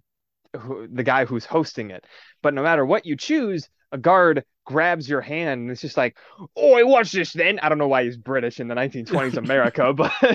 the 0.52 1.02
guy 1.02 1.24
who's 1.24 1.46
hosting 1.46 1.90
it. 1.90 2.06
But 2.42 2.54
no 2.54 2.62
matter 2.62 2.84
what 2.84 3.06
you 3.06 3.16
choose, 3.16 3.68
a 3.92 3.98
guard 3.98 4.44
grabs 4.64 5.08
your 5.08 5.20
hand 5.20 5.62
and 5.62 5.70
it's 5.70 5.80
just 5.80 5.96
like, 5.96 6.16
"Oh, 6.56 6.74
I 6.74 6.82
watch 6.84 7.12
this 7.12 7.32
then." 7.32 7.58
I 7.60 7.68
don't 7.68 7.78
know 7.78 7.88
why 7.88 8.04
he's 8.04 8.16
British 8.16 8.60
in 8.60 8.68
the 8.68 8.74
1920s 8.74 9.36
America, 9.36 9.92
but 9.94 10.12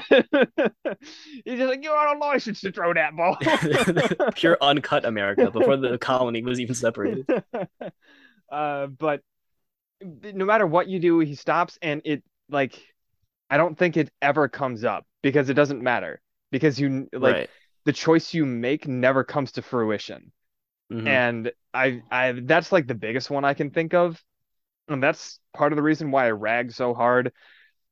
he's 1.45 1.57
just 1.59 1.69
like, 1.69 1.83
"You 1.83 1.91
are 1.91 2.15
a 2.15 2.19
license 2.19 2.61
to 2.61 2.71
throw 2.71 2.93
that 2.93 3.15
ball." 3.15 3.37
Pure 4.35 4.57
uncut 4.61 5.05
America 5.05 5.51
before 5.51 5.77
the 5.77 5.97
colony 5.97 6.43
was 6.43 6.59
even 6.59 6.75
separated. 6.75 7.25
uh, 8.51 8.87
but 8.87 9.21
no 10.01 10.45
matter 10.45 10.67
what 10.67 10.87
you 10.87 10.99
do, 10.99 11.19
he 11.19 11.35
stops, 11.35 11.77
and 11.81 12.01
it 12.05 12.23
like 12.49 12.79
I 13.49 13.57
don't 13.57 13.77
think 13.77 13.97
it 13.97 14.11
ever 14.21 14.47
comes 14.47 14.83
up 14.83 15.05
because 15.23 15.49
it 15.49 15.55
doesn't 15.55 15.81
matter 15.81 16.21
because 16.51 16.79
you 16.79 17.07
like 17.13 17.35
Right. 17.35 17.49
the 17.85 17.93
choice 17.93 18.33
you 18.33 18.45
make 18.45 18.87
never 18.87 19.23
comes 19.23 19.53
to 19.53 19.61
fruition. 19.61 20.31
Hmm 20.89 21.17
And 21.25 21.51
I 21.73 22.01
I 22.11 22.31
that's 22.43 22.71
like 22.71 22.87
the 22.87 22.95
biggest 22.95 23.29
one 23.29 23.45
I 23.45 23.53
can 23.53 23.71
think 23.71 23.93
of. 23.93 24.21
And 24.89 25.03
that's 25.03 25.39
part 25.53 25.71
of 25.73 25.77
the 25.77 25.83
reason 25.83 26.11
why 26.11 26.27
I 26.27 26.31
rag 26.31 26.71
so 26.73 26.93
hard 26.93 27.33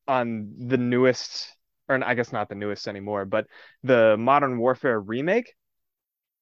on 0.08 0.54
the 0.60 0.78
newest, 0.78 1.50
or 1.90 2.04
I 2.04 2.16
guess 2.16 2.34
not 2.34 2.50
the 2.50 2.56
newest 2.56 2.88
anymore, 2.88 3.26
but 3.26 3.48
the 3.84 4.18
Modern 4.18 4.60
Warfare 4.60 5.00
remake, 5.00 5.54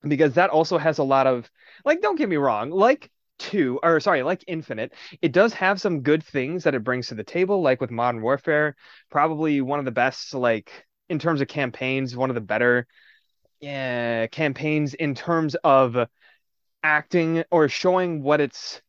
because 0.07 0.35
that 0.35 0.49
also 0.49 0.77
has 0.77 0.97
a 0.97 1.03
lot 1.03 1.27
of, 1.27 1.49
like, 1.85 2.01
don't 2.01 2.17
get 2.17 2.29
me 2.29 2.35
wrong, 2.37 2.71
like 2.71 3.09
two, 3.39 3.79
or 3.83 3.99
sorry, 3.99 4.23
like 4.23 4.43
Infinite, 4.47 4.93
it 5.21 5.31
does 5.31 5.53
have 5.53 5.79
some 5.81 6.01
good 6.01 6.23
things 6.23 6.63
that 6.65 6.75
it 6.75 6.83
brings 6.83 7.07
to 7.07 7.15
the 7.15 7.23
table, 7.23 7.61
like 7.61 7.81
with 7.81 7.91
Modern 7.91 8.21
Warfare, 8.21 8.75
probably 9.09 9.61
one 9.61 9.79
of 9.79 9.85
the 9.85 9.91
best, 9.91 10.33
like, 10.33 10.71
in 11.09 11.19
terms 11.19 11.41
of 11.41 11.47
campaigns, 11.47 12.15
one 12.15 12.29
of 12.29 12.35
the 12.35 12.41
better 12.41 12.87
yeah, 13.61 14.27
campaigns 14.27 14.93
in 14.93 15.15
terms 15.15 15.55
of 15.63 15.95
acting 16.83 17.43
or 17.51 17.67
showing 17.69 18.23
what 18.23 18.41
it's 18.41 18.81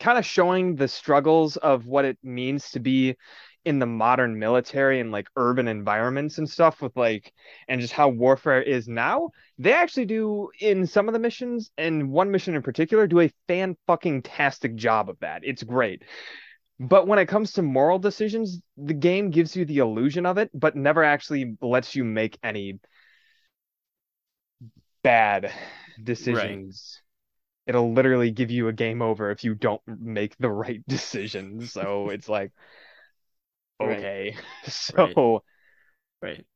kind 0.00 0.18
of 0.18 0.26
showing 0.26 0.74
the 0.76 0.88
struggles 0.88 1.56
of 1.58 1.86
what 1.86 2.04
it 2.04 2.18
means 2.22 2.70
to 2.72 2.80
be 2.80 3.16
in 3.64 3.78
the 3.78 3.86
modern 3.86 4.36
military 4.38 4.98
and 4.98 5.12
like 5.12 5.28
urban 5.36 5.68
environments 5.68 6.38
and 6.38 6.50
stuff 6.50 6.82
with 6.82 6.96
like 6.96 7.32
and 7.68 7.80
just 7.80 7.92
how 7.92 8.08
warfare 8.08 8.60
is 8.60 8.88
now. 8.88 9.30
They 9.58 9.72
actually 9.72 10.06
do 10.06 10.50
in 10.60 10.86
some 10.86 11.08
of 11.08 11.12
the 11.12 11.20
missions 11.20 11.70
and 11.78 12.10
one 12.10 12.32
mission 12.32 12.56
in 12.56 12.62
particular 12.62 13.06
do 13.06 13.20
a 13.20 13.30
fan 13.46 13.76
fucking 13.86 14.22
tastic 14.22 14.74
job 14.74 15.08
of 15.08 15.18
that. 15.20 15.42
It's 15.44 15.62
great. 15.62 16.02
But 16.80 17.06
when 17.06 17.20
it 17.20 17.26
comes 17.26 17.52
to 17.52 17.62
moral 17.62 17.98
decisions 18.00 18.60
the 18.76 18.94
game 18.94 19.30
gives 19.30 19.54
you 19.56 19.64
the 19.64 19.78
illusion 19.78 20.26
of 20.26 20.38
it 20.38 20.50
but 20.54 20.76
never 20.76 21.04
actually 21.04 21.56
lets 21.60 21.94
you 21.94 22.04
make 22.04 22.38
any 22.42 22.80
bad 25.02 25.52
Right. 26.18 26.62
decisions 26.64 27.02
it'll 27.66 27.92
literally 27.92 28.30
give 28.32 28.50
you 28.50 28.68
a 28.68 28.72
game 28.74 29.02
over 29.02 29.30
if 29.30 29.44
you 29.44 29.54
don't 29.54 29.82
make 29.86 30.36
the 30.38 30.50
right 30.50 30.82
decisions. 30.88 31.72
So 31.72 32.10
it's 32.10 32.28
like, 32.28 32.52
okay. 33.80 34.36
Right. 34.92 35.18
So 35.18 35.42
Right. 36.22 36.46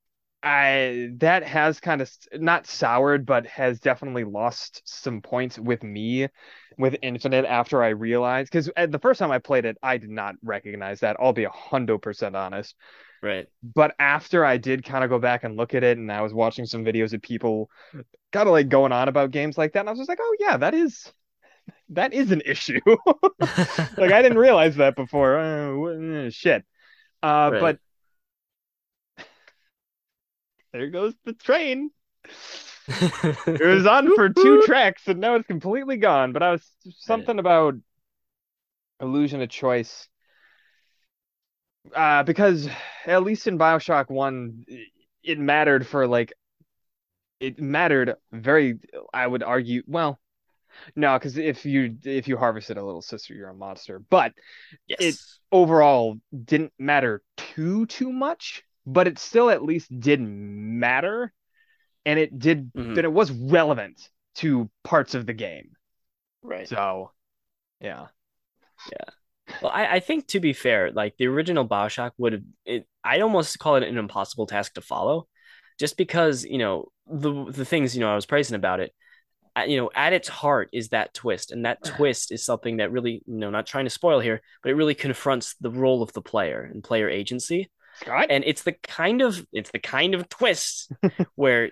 I 0.43 1.11
that 1.19 1.43
has 1.43 1.81
kind 1.81 2.01
of 2.01 2.11
not 2.35 2.67
soured, 2.67 3.27
but 3.27 3.47
has 3.47 3.81
definitely 3.81 4.25
lost 4.25 4.83
some 4.85 5.21
points 5.21 5.59
with 5.59 5.83
me 5.83 6.29
with 6.79 6.97
Infinite 7.03 7.45
after 7.47 7.83
I 7.83 7.89
realized 7.89 8.51
because 8.53 8.71
uh, 8.77 8.87
the 8.87 8.99
first 8.99 9.19
time 9.19 9.31
I 9.33 9.39
played 9.39 9.65
it, 9.65 9.77
I 9.83 9.97
did 9.97 10.11
not 10.11 10.37
recognize 10.43 11.01
that. 11.01 11.17
I'll 11.19 11.33
be 11.33 11.45
a 11.45 11.51
hundred 11.51 11.99
percent 11.99 12.37
honest. 12.37 12.77
Right. 13.23 13.49
But 13.63 13.95
after 13.99 14.45
I 14.45 14.57
did 14.57 14.85
kind 14.85 15.03
of 15.05 15.11
go 15.11 15.19
back 15.19 15.45
and 15.45 15.57
look 15.57 15.75
at 15.75 15.83
it, 15.83 15.99
and 15.99 16.11
I 16.11 16.23
was 16.23 16.33
watching 16.33 16.67
some 16.67 16.85
videos 16.85 17.13
of 17.13 17.23
people 17.23 17.71
kind 18.33 18.49
of 18.49 18.53
like 18.53 18.69
going 18.69 18.93
on 18.93 19.09
about 19.09 19.31
games 19.31 19.59
like 19.59 19.73
that, 19.73 19.81
and 19.81 19.89
I 19.89 19.93
was 19.93 19.99
just 20.01 20.09
like, 20.09 20.19
oh 20.21 20.37
yeah, 20.39 20.57
that 20.59 20.75
is 20.75 21.13
that 21.91 22.13
is 22.13 22.31
an 22.33 22.43
issue. 22.45 22.81
Like 23.97 24.13
I 24.13 24.23
didn't 24.23 24.39
realize 24.39 24.77
that 24.77 24.97
before. 24.97 25.39
Uh, 25.39 26.31
shit. 26.31 26.65
Uh, 27.23 27.51
Right. 27.53 27.61
but 27.61 27.79
there 30.73 30.91
goes 30.91 31.15
the 31.25 31.33
train. 31.33 31.91
It 33.59 33.65
was 33.65 33.87
on 33.87 34.11
for 34.11 34.29
two 34.29 34.59
tracks, 34.59 35.09
and 35.09 35.19
now 35.19 35.35
it's 35.35 35.47
completely 35.47 35.97
gone. 35.97 36.33
But 36.33 36.43
I 36.43 36.53
was 36.53 36.71
something 36.99 37.39
about 37.39 37.75
illusion 39.01 39.41
of 39.43 39.49
choice. 39.49 40.09
Uh, 41.95 42.23
because 42.23 42.69
at 43.07 43.23
least 43.23 43.47
in 43.47 43.59
BioShock 43.59 44.11
1, 44.11 44.65
it 45.23 45.39
mattered 45.39 45.87
for 45.87 46.07
like 46.07 46.33
it 47.41 47.61
mattered 47.61 48.15
very, 48.33 48.79
I 49.13 49.27
would 49.27 49.43
argue, 49.43 49.83
well, 49.87 50.19
no, 50.95 51.19
because 51.19 51.39
if 51.39 51.65
you 51.65 51.97
if 52.05 52.29
you 52.29 52.37
harvested 52.37 52.77
a 52.77 52.85
little 52.85 53.03
sister, 53.03 53.35
you're 53.35 53.49
a 53.49 53.55
monster. 53.55 53.99
But 53.99 54.33
it 54.89 55.17
overall 55.51 56.19
didn't 56.45 56.73
matter 56.79 57.23
too 57.37 57.87
too 57.87 58.13
much, 58.13 58.63
but 58.87 59.07
it 59.07 59.19
still 59.19 59.49
at 59.51 59.63
least 59.63 59.89
did 59.99 60.21
matter, 60.21 61.33
and 62.05 62.19
it 62.19 62.39
did 62.39 62.71
that 62.75 63.05
it 63.05 63.13
was 63.13 63.31
relevant 63.31 64.09
to 64.37 64.71
parts 64.85 65.15
of 65.15 65.25
the 65.27 65.33
game. 65.33 65.71
Right. 66.43 66.69
So 66.69 67.11
yeah, 67.81 68.09
Yeah. 68.93 69.15
Well, 69.63 69.71
I, 69.73 69.97
I 69.97 70.01
think 70.01 70.27
to 70.29 70.41
be 70.41 70.53
fair, 70.53 70.91
like 70.93 71.17
the 71.17 71.27
original 71.27 71.67
BioShock 71.67 72.13
would 72.19 72.33
have 72.33 72.43
it 72.65 72.87
I'd 73.05 73.21
almost 73.21 73.59
call 73.59 73.77
it 73.77 73.85
an 73.85 73.99
impossible 73.99 74.47
task 74.47 74.75
to 74.75 74.81
follow, 74.81 75.29
just 75.79 75.97
because, 75.97 76.45
you 76.45 76.59
know, 76.59 76.89
the 77.07 77.51
the 77.51 77.65
things, 77.65 77.95
you 77.95 78.01
know, 78.01 78.11
I 78.11 78.17
was 78.17 78.27
praising 78.27 78.57
about 78.57 78.81
it, 78.81 78.93
uh, 79.57 79.63
you 79.63 79.77
know, 79.77 79.91
at 79.95 80.13
its 80.13 80.29
heart 80.29 80.69
is 80.73 80.89
that 80.89 81.15
twist. 81.15 81.53
And 81.53 81.65
that 81.65 81.83
twist 81.97 82.33
is 82.33 82.45
something 82.45 82.79
that 82.79 82.91
really, 82.91 83.23
you 83.27 83.39
know, 83.39 83.51
not 83.51 83.67
trying 83.67 83.85
to 83.85 83.91
spoil 83.91 84.21
here, 84.21 84.43
but 84.63 84.71
it 84.71 84.75
really 84.75 84.95
confronts 84.95 85.55
the 85.61 85.71
role 85.71 86.03
of 86.03 86.13
the 86.13 86.23
player 86.23 86.63
and 86.63 86.83
player 86.83 87.09
agency. 87.09 87.71
Scott. 88.01 88.27
And 88.29 88.45
it's 88.45 88.63
the 88.63 88.73
kind 88.73 89.23
of 89.23 89.47
it's 89.53 89.71
the 89.71 89.79
kind 89.79 90.15
of 90.15 90.29
twist 90.29 90.93
where 91.35 91.71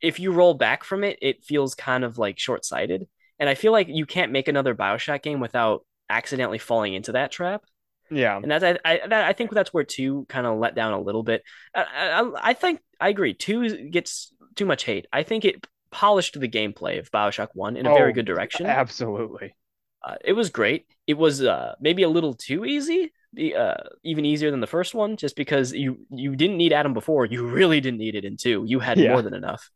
if 0.00 0.20
you 0.20 0.32
roll 0.32 0.54
back 0.54 0.84
from 0.84 1.04
it, 1.04 1.18
it 1.20 1.44
feels 1.44 1.74
kind 1.74 2.04
of 2.04 2.18
like 2.18 2.38
short-sighted. 2.38 3.06
And 3.40 3.48
I 3.48 3.54
feel 3.54 3.72
like 3.72 3.88
you 3.88 4.06
can't 4.06 4.32
make 4.32 4.48
another 4.48 4.74
BioShock 4.74 5.22
game 5.22 5.40
without 5.40 5.84
accidentally 6.08 6.58
falling 6.58 6.94
into 6.94 7.12
that 7.12 7.30
trap. 7.32 7.64
Yeah, 8.10 8.42
And 8.42 8.50
that's 8.50 8.64
I 8.64 8.78
I, 8.84 9.06
that, 9.08 9.24
I 9.24 9.32
think 9.32 9.50
that's 9.52 9.74
where 9.74 9.84
two 9.84 10.26
kind 10.28 10.46
of 10.46 10.58
let 10.58 10.74
down 10.74 10.92
a 10.92 11.00
little 11.00 11.22
bit. 11.22 11.42
I, 11.74 11.82
I 12.22 12.50
I 12.50 12.54
think 12.54 12.80
I 13.00 13.08
agree. 13.08 13.34
Two 13.34 13.88
gets 13.90 14.32
too 14.56 14.66
much 14.66 14.84
hate. 14.84 15.06
I 15.12 15.22
think 15.24 15.44
it 15.44 15.66
polished 15.90 16.38
the 16.38 16.48
gameplay 16.48 16.98
of 16.98 17.10
BioShock 17.10 17.48
One 17.54 17.76
in 17.76 17.86
a 17.86 17.90
very 17.92 18.12
oh, 18.12 18.14
good 18.14 18.26
direction. 18.26 18.76
absolutely. 18.76 19.54
Uh, 20.02 20.14
it 20.24 20.32
was 20.32 20.50
great. 20.50 20.86
It 21.06 21.14
was 21.14 21.42
uh, 21.42 21.74
maybe 21.80 22.02
a 22.04 22.08
little 22.08 22.34
too 22.34 22.64
easy, 22.64 23.12
uh, 23.56 23.74
even 24.04 24.24
easier 24.24 24.50
than 24.50 24.60
the 24.60 24.66
first 24.66 24.94
one, 24.94 25.16
just 25.16 25.34
because 25.36 25.72
you 25.72 26.06
you 26.10 26.36
didn't 26.36 26.56
need 26.56 26.72
Adam 26.72 26.94
before. 26.94 27.26
You 27.26 27.48
really 27.48 27.80
didn't 27.80 27.98
need 27.98 28.14
it 28.14 28.24
in 28.24 28.36
two. 28.36 28.64
You 28.66 28.78
had 28.78 29.00
Yeah, 29.00 29.02
more 29.02 29.22
than 29.22 29.34
enough. 29.34 29.68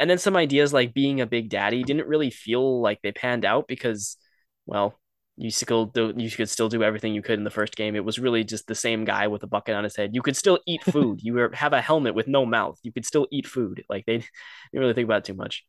and 0.00 0.10
then 0.10 0.18
some 0.18 0.36
ideas 0.36 0.72
like 0.72 0.94
being 0.94 1.20
a 1.20 1.26
big 1.26 1.50
daddy 1.50 1.84
didn't 1.84 2.08
really 2.08 2.30
feel 2.30 2.80
like 2.82 3.00
they 3.02 3.12
panned 3.12 3.44
out 3.44 3.68
because, 3.68 4.16
well, 4.66 4.98
you 5.36 5.50
still 5.50 5.86
do, 5.86 6.12
you 6.16 6.30
could 6.30 6.48
still 6.48 6.68
do 6.68 6.82
everything 6.82 7.14
you 7.14 7.22
could 7.22 7.38
in 7.38 7.44
the 7.44 7.50
first 7.50 7.76
game. 7.76 7.96
It 7.96 8.04
was 8.04 8.18
really 8.18 8.44
just 8.44 8.66
the 8.66 8.74
same 8.74 9.04
guy 9.04 9.26
with 9.26 9.42
a 9.42 9.48
bucket 9.48 9.74
on 9.74 9.84
his 9.84 9.96
head. 9.96 10.14
You 10.14 10.22
could 10.22 10.36
still 10.36 10.60
eat 10.66 10.84
food. 10.92 11.20
you 11.22 11.34
were, 11.34 11.50
have 11.52 11.72
a 11.72 11.80
helmet 11.80 12.14
with 12.14 12.28
no 12.28 12.46
mouth. 12.46 12.78
You 12.82 12.92
could 12.92 13.04
still 13.04 13.26
eat 13.32 13.46
food. 13.46 13.84
Like 13.88 14.06
they 14.06 14.18
didn't 14.18 14.28
really 14.72 14.94
think 14.94 15.06
about 15.06 15.18
it 15.18 15.24
too 15.24 15.34
much. 15.34 15.64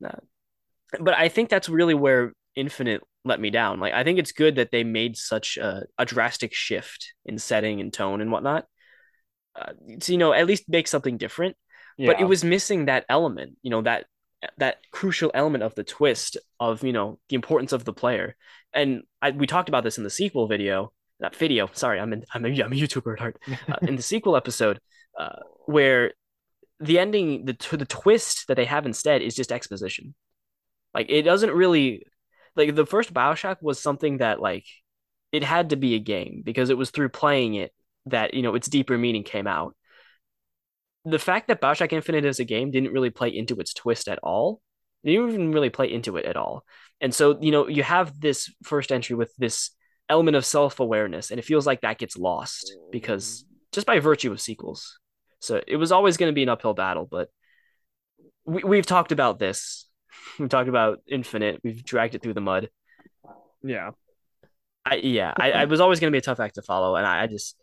but 0.00 1.14
I 1.14 1.28
think 1.28 1.48
that's 1.48 1.68
really 1.68 1.94
where 1.94 2.32
Infinite 2.54 3.02
let 3.24 3.40
me 3.40 3.50
down. 3.50 3.80
Like 3.80 3.92
I 3.92 4.04
think 4.04 4.18
it's 4.18 4.32
good 4.32 4.56
that 4.56 4.70
they 4.70 4.84
made 4.84 5.16
such 5.16 5.56
a, 5.56 5.84
a 5.98 6.04
drastic 6.04 6.54
shift 6.54 7.12
in 7.24 7.38
setting 7.38 7.80
and 7.80 7.92
tone 7.92 8.20
and 8.20 8.30
whatnot. 8.30 8.66
Uh, 9.54 9.72
to, 10.00 10.12
you 10.12 10.18
know, 10.18 10.32
at 10.32 10.46
least 10.46 10.64
make 10.68 10.86
something 10.86 11.16
different. 11.16 11.56
Yeah. 11.96 12.12
But 12.12 12.20
it 12.20 12.24
was 12.24 12.44
missing 12.44 12.84
that 12.84 13.04
element, 13.08 13.56
you 13.62 13.70
know, 13.70 13.82
that 13.82 14.06
that 14.58 14.78
crucial 14.92 15.30
element 15.34 15.64
of 15.64 15.74
the 15.74 15.84
twist 15.84 16.36
of 16.60 16.84
you 16.84 16.92
know 16.92 17.18
the 17.28 17.34
importance 17.34 17.72
of 17.72 17.84
the 17.84 17.92
player. 17.92 18.36
And 18.72 19.02
I, 19.22 19.30
we 19.30 19.46
talked 19.46 19.68
about 19.68 19.84
this 19.84 19.98
in 19.98 20.04
the 20.04 20.10
sequel 20.10 20.46
video, 20.46 20.92
that 21.20 21.34
video. 21.34 21.68
Sorry, 21.72 21.98
I'm 21.98 22.12
in, 22.12 22.24
I'm 22.32 22.44
a, 22.44 22.48
I'm 22.48 22.72
a 22.72 22.76
YouTuber 22.76 23.14
at 23.14 23.20
heart. 23.20 23.42
Uh, 23.68 23.76
in 23.82 23.96
the 23.96 24.02
sequel 24.02 24.36
episode, 24.36 24.78
uh, 25.18 25.40
where 25.66 26.12
the 26.80 26.98
ending, 26.98 27.44
the 27.44 27.76
the 27.76 27.84
twist 27.84 28.46
that 28.48 28.54
they 28.54 28.64
have 28.64 28.86
instead 28.86 29.22
is 29.22 29.34
just 29.34 29.52
exposition. 29.52 30.14
Like 30.94 31.10
it 31.10 31.22
doesn't 31.22 31.52
really 31.52 32.04
like 32.56 32.74
the 32.74 32.86
first 32.86 33.12
Bioshock 33.12 33.56
was 33.62 33.80
something 33.80 34.18
that 34.18 34.40
like 34.40 34.66
it 35.32 35.44
had 35.44 35.70
to 35.70 35.76
be 35.76 35.94
a 35.94 36.00
game 36.00 36.42
because 36.44 36.70
it 36.70 36.78
was 36.78 36.90
through 36.90 37.10
playing 37.10 37.54
it 37.54 37.72
that 38.06 38.34
you 38.34 38.42
know 38.42 38.54
its 38.54 38.68
deeper 38.68 38.96
meaning 38.96 39.22
came 39.22 39.46
out. 39.46 39.74
The 41.10 41.18
fact 41.18 41.48
that 41.48 41.60
Bioshock 41.60 41.92
Infinite 41.92 42.24
as 42.24 42.40
a 42.40 42.44
game 42.44 42.70
didn't 42.70 42.92
really 42.92 43.10
play 43.10 43.28
into 43.28 43.56
its 43.56 43.72
twist 43.74 44.08
at 44.08 44.18
all. 44.22 44.60
It 45.04 45.10
didn't 45.10 45.28
even 45.30 45.52
really 45.52 45.70
play 45.70 45.92
into 45.92 46.16
it 46.16 46.24
at 46.24 46.36
all. 46.36 46.64
And 47.00 47.14
so, 47.14 47.38
you 47.40 47.52
know, 47.52 47.68
you 47.68 47.82
have 47.82 48.20
this 48.20 48.52
first 48.64 48.90
entry 48.90 49.14
with 49.14 49.32
this 49.36 49.70
element 50.08 50.36
of 50.36 50.44
self-awareness, 50.44 51.30
and 51.30 51.38
it 51.38 51.44
feels 51.44 51.66
like 51.66 51.82
that 51.82 51.98
gets 51.98 52.16
lost 52.16 52.76
because 52.90 53.44
just 53.72 53.86
by 53.86 54.00
virtue 54.00 54.32
of 54.32 54.40
sequels. 54.40 54.98
So 55.40 55.60
it 55.66 55.76
was 55.76 55.92
always 55.92 56.16
going 56.16 56.30
to 56.30 56.34
be 56.34 56.42
an 56.42 56.48
uphill 56.48 56.74
battle, 56.74 57.06
but 57.08 57.28
we, 58.44 58.64
we've 58.64 58.86
talked 58.86 59.12
about 59.12 59.38
this 59.38 59.88
We've 60.38 60.48
talked 60.48 60.68
about 60.68 61.00
Infinite. 61.06 61.60
We've 61.62 61.82
dragged 61.84 62.14
it 62.14 62.22
through 62.22 62.34
the 62.34 62.40
mud. 62.40 62.68
Yeah. 63.62 63.90
I 64.84 64.96
yeah. 64.96 65.32
I, 65.36 65.52
I 65.52 65.64
was 65.66 65.80
always 65.80 66.00
gonna 66.00 66.12
be 66.12 66.18
a 66.18 66.22
tough 66.22 66.40
act 66.40 66.54
to 66.56 66.62
follow, 66.62 66.96
and 66.96 67.06
I, 67.06 67.24
I 67.24 67.26
just 67.26 67.56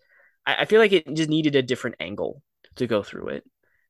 I, 0.45 0.55
I 0.61 0.65
feel 0.65 0.79
like 0.79 0.93
it 0.93 1.11
just 1.13 1.29
needed 1.29 1.55
a 1.55 1.61
different 1.61 1.97
angle 1.99 2.41
to 2.75 2.87
go 2.87 3.03
through 3.03 3.29
it. 3.29 3.43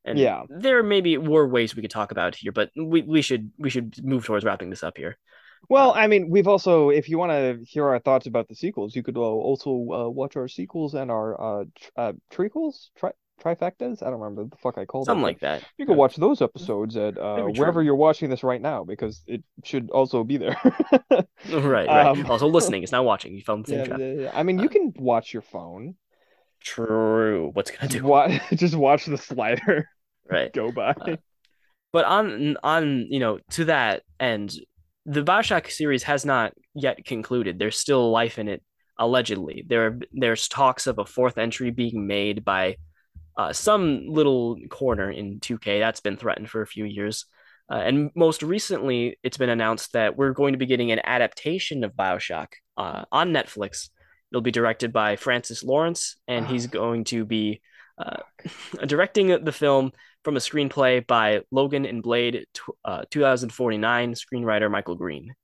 And 0.04 0.20
yeah, 0.20 0.44
there 0.50 0.84
maybe 0.84 1.18
were 1.18 1.48
ways 1.48 1.76
we 1.76 1.82
could 1.82 1.92
talk 1.92 2.12
about 2.12 2.36
here, 2.36 2.52
but 2.52 2.70
we, 2.76 3.02
we 3.02 3.22
should 3.22 3.52
we 3.58 3.70
should 3.70 4.04
move 4.04 4.26
towards 4.26 4.46
wrapping 4.46 4.70
this 4.70 4.84
up 4.84 4.98
here. 4.98 5.18
Well, 5.68 5.94
I 5.96 6.08
mean, 6.08 6.30
we've 6.30 6.48
also, 6.48 6.90
if 6.90 7.10
you 7.10 7.18
want 7.18 7.32
to 7.32 7.60
hear 7.66 7.88
our 7.88 8.00
thoughts 8.00 8.28
about 8.28 8.48
the 8.48 8.56
sequels, 8.56 8.96
you 8.96 9.04
could 9.04 9.18
uh, 9.18 9.22
also 9.22 9.70
uh, 9.72 10.10
watch 10.10 10.36
our 10.36 10.48
sequels 10.48 10.94
and 10.94 11.10
our 11.10 11.62
uh, 11.62 11.64
tr- 11.76 11.90
uh 11.98 12.14
trequels, 12.32 12.90
tri- 12.96 13.14
trifectas. 13.44 14.02
I 14.02 14.10
don't 14.10 14.20
remember 14.20 14.46
the 14.46 14.58
fuck 14.58 14.78
I 14.78 14.86
called 14.86 15.08
them. 15.08 15.18
something 15.18 15.24
it, 15.24 15.28
like 15.28 15.40
that. 15.42 15.64
You 15.78 15.86
can 15.86 15.98
watch 15.98 16.16
those 16.16 16.42
episodes 16.42 16.96
at 16.98 17.18
uh, 17.18 17.44
wherever 17.46 17.82
you're 17.82 17.96
watching 17.96 18.30
this 18.30 18.44
right 18.44 18.62
now 18.62 18.84
because 18.84 19.22
it 19.28 19.44
should 19.64 19.90
also 19.90 20.24
be 20.24 20.38
there. 20.38 20.58
right, 21.12 21.88
right. 21.88 22.06
Um, 22.08 22.26
also 22.28 22.48
listening, 22.48 22.84
it's 22.84 22.92
not 22.92 23.06
watching. 23.06 23.34
You 23.34 23.42
found 23.42 23.66
the 23.66 23.70
same 23.72 23.80
yeah, 23.80 23.86
trap. 23.86 24.00
Yeah, 24.00 24.32
I 24.34 24.44
mean, 24.44 24.60
you 24.60 24.66
uh, 24.66 24.72
can 24.72 24.94
watch 24.98 25.34
your 25.34 25.42
phone. 25.42 25.96
True. 26.66 27.52
What's 27.54 27.72
gonna 27.72 27.88
do? 27.88 28.04
What? 28.04 28.42
Just 28.54 28.76
watch 28.76 29.06
the 29.06 29.18
slider. 29.18 29.88
Right. 30.30 30.52
Go 30.52 30.72
by. 30.72 30.90
Uh, 30.90 31.18
but 31.94 32.06
on 32.06 32.58
on 32.64 33.08
you 33.10 33.20
know 33.20 33.40
to 33.52 33.66
that 33.66 34.02
end, 34.20 34.54
the 35.06 35.24
Bioshock 35.24 35.72
series 35.72 36.04
has 36.04 36.26
not 36.26 36.54
yet 36.74 37.06
concluded. 37.06 37.60
There's 37.60 37.78
still 37.78 38.12
life 38.12 38.40
in 38.40 38.48
it 38.48 38.64
allegedly. 38.98 39.64
There 39.68 40.00
there's 40.12 40.48
talks 40.48 40.88
of 40.88 40.98
a 40.98 41.06
fourth 41.06 41.38
entry 41.38 41.70
being 41.70 42.08
made 42.08 42.44
by 42.44 42.78
uh, 43.38 43.54
some 43.54 44.08
little 44.08 44.58
corner 44.70 45.12
in 45.12 45.40
2K 45.40 45.80
that's 45.80 46.00
been 46.00 46.18
threatened 46.18 46.50
for 46.50 46.62
a 46.62 46.68
few 46.68 46.86
years. 46.86 47.26
Uh, 47.70 47.76
and 47.76 48.12
most 48.16 48.44
recently, 48.44 49.18
it's 49.24 49.38
been 49.38 49.50
announced 49.50 49.94
that 49.94 50.16
we're 50.16 50.34
going 50.34 50.54
to 50.54 50.60
be 50.60 50.66
getting 50.66 50.92
an 50.92 51.02
adaptation 51.04 51.84
of 51.84 51.94
Bioshock 51.96 52.48
uh, 52.78 53.06
on 53.12 53.32
Netflix. 53.32 53.90
It'll 54.32 54.42
be 54.42 54.52
directed 54.52 54.92
by 54.92 55.16
Francis 55.16 55.64
Lawrence, 55.64 56.18
and 56.28 56.46
he's 56.46 56.68
going 56.68 57.06
to 57.06 57.26
be 57.26 57.62
uh, 57.98 58.18
directing 58.86 59.44
the 59.44 59.52
film 59.52 59.92
from 60.24 60.36
a 60.36 60.40
screenplay 60.40 61.06
by 61.06 61.42
Logan 61.52 61.86
and 61.86 62.02
Blade 62.02 62.46
uh, 62.84 63.04
2049 63.12 64.14
screenwriter 64.14 64.70
Michael 64.70 64.96
Green. 64.96 65.36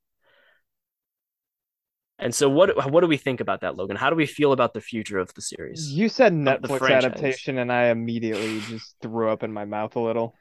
And 2.21 2.35
so, 2.35 2.47
what 2.49 2.91
what 2.91 3.01
do 3.01 3.07
we 3.07 3.17
think 3.17 3.41
about 3.41 3.61
that, 3.61 3.75
Logan? 3.75 3.97
How 3.97 4.11
do 4.11 4.15
we 4.15 4.27
feel 4.27 4.51
about 4.51 4.75
the 4.75 4.81
future 4.81 5.17
of 5.17 5.33
the 5.33 5.41
series? 5.41 5.91
You 5.91 6.07
said 6.07 6.33
Netflix 6.33 6.91
adaptation, 6.91 7.57
and 7.57 7.71
I 7.71 7.85
immediately 7.85 8.59
just 8.61 8.95
threw 9.01 9.29
up 9.29 9.41
in 9.41 9.51
my 9.51 9.65
mouth 9.65 9.95
a 9.95 9.99
little. 9.99 10.35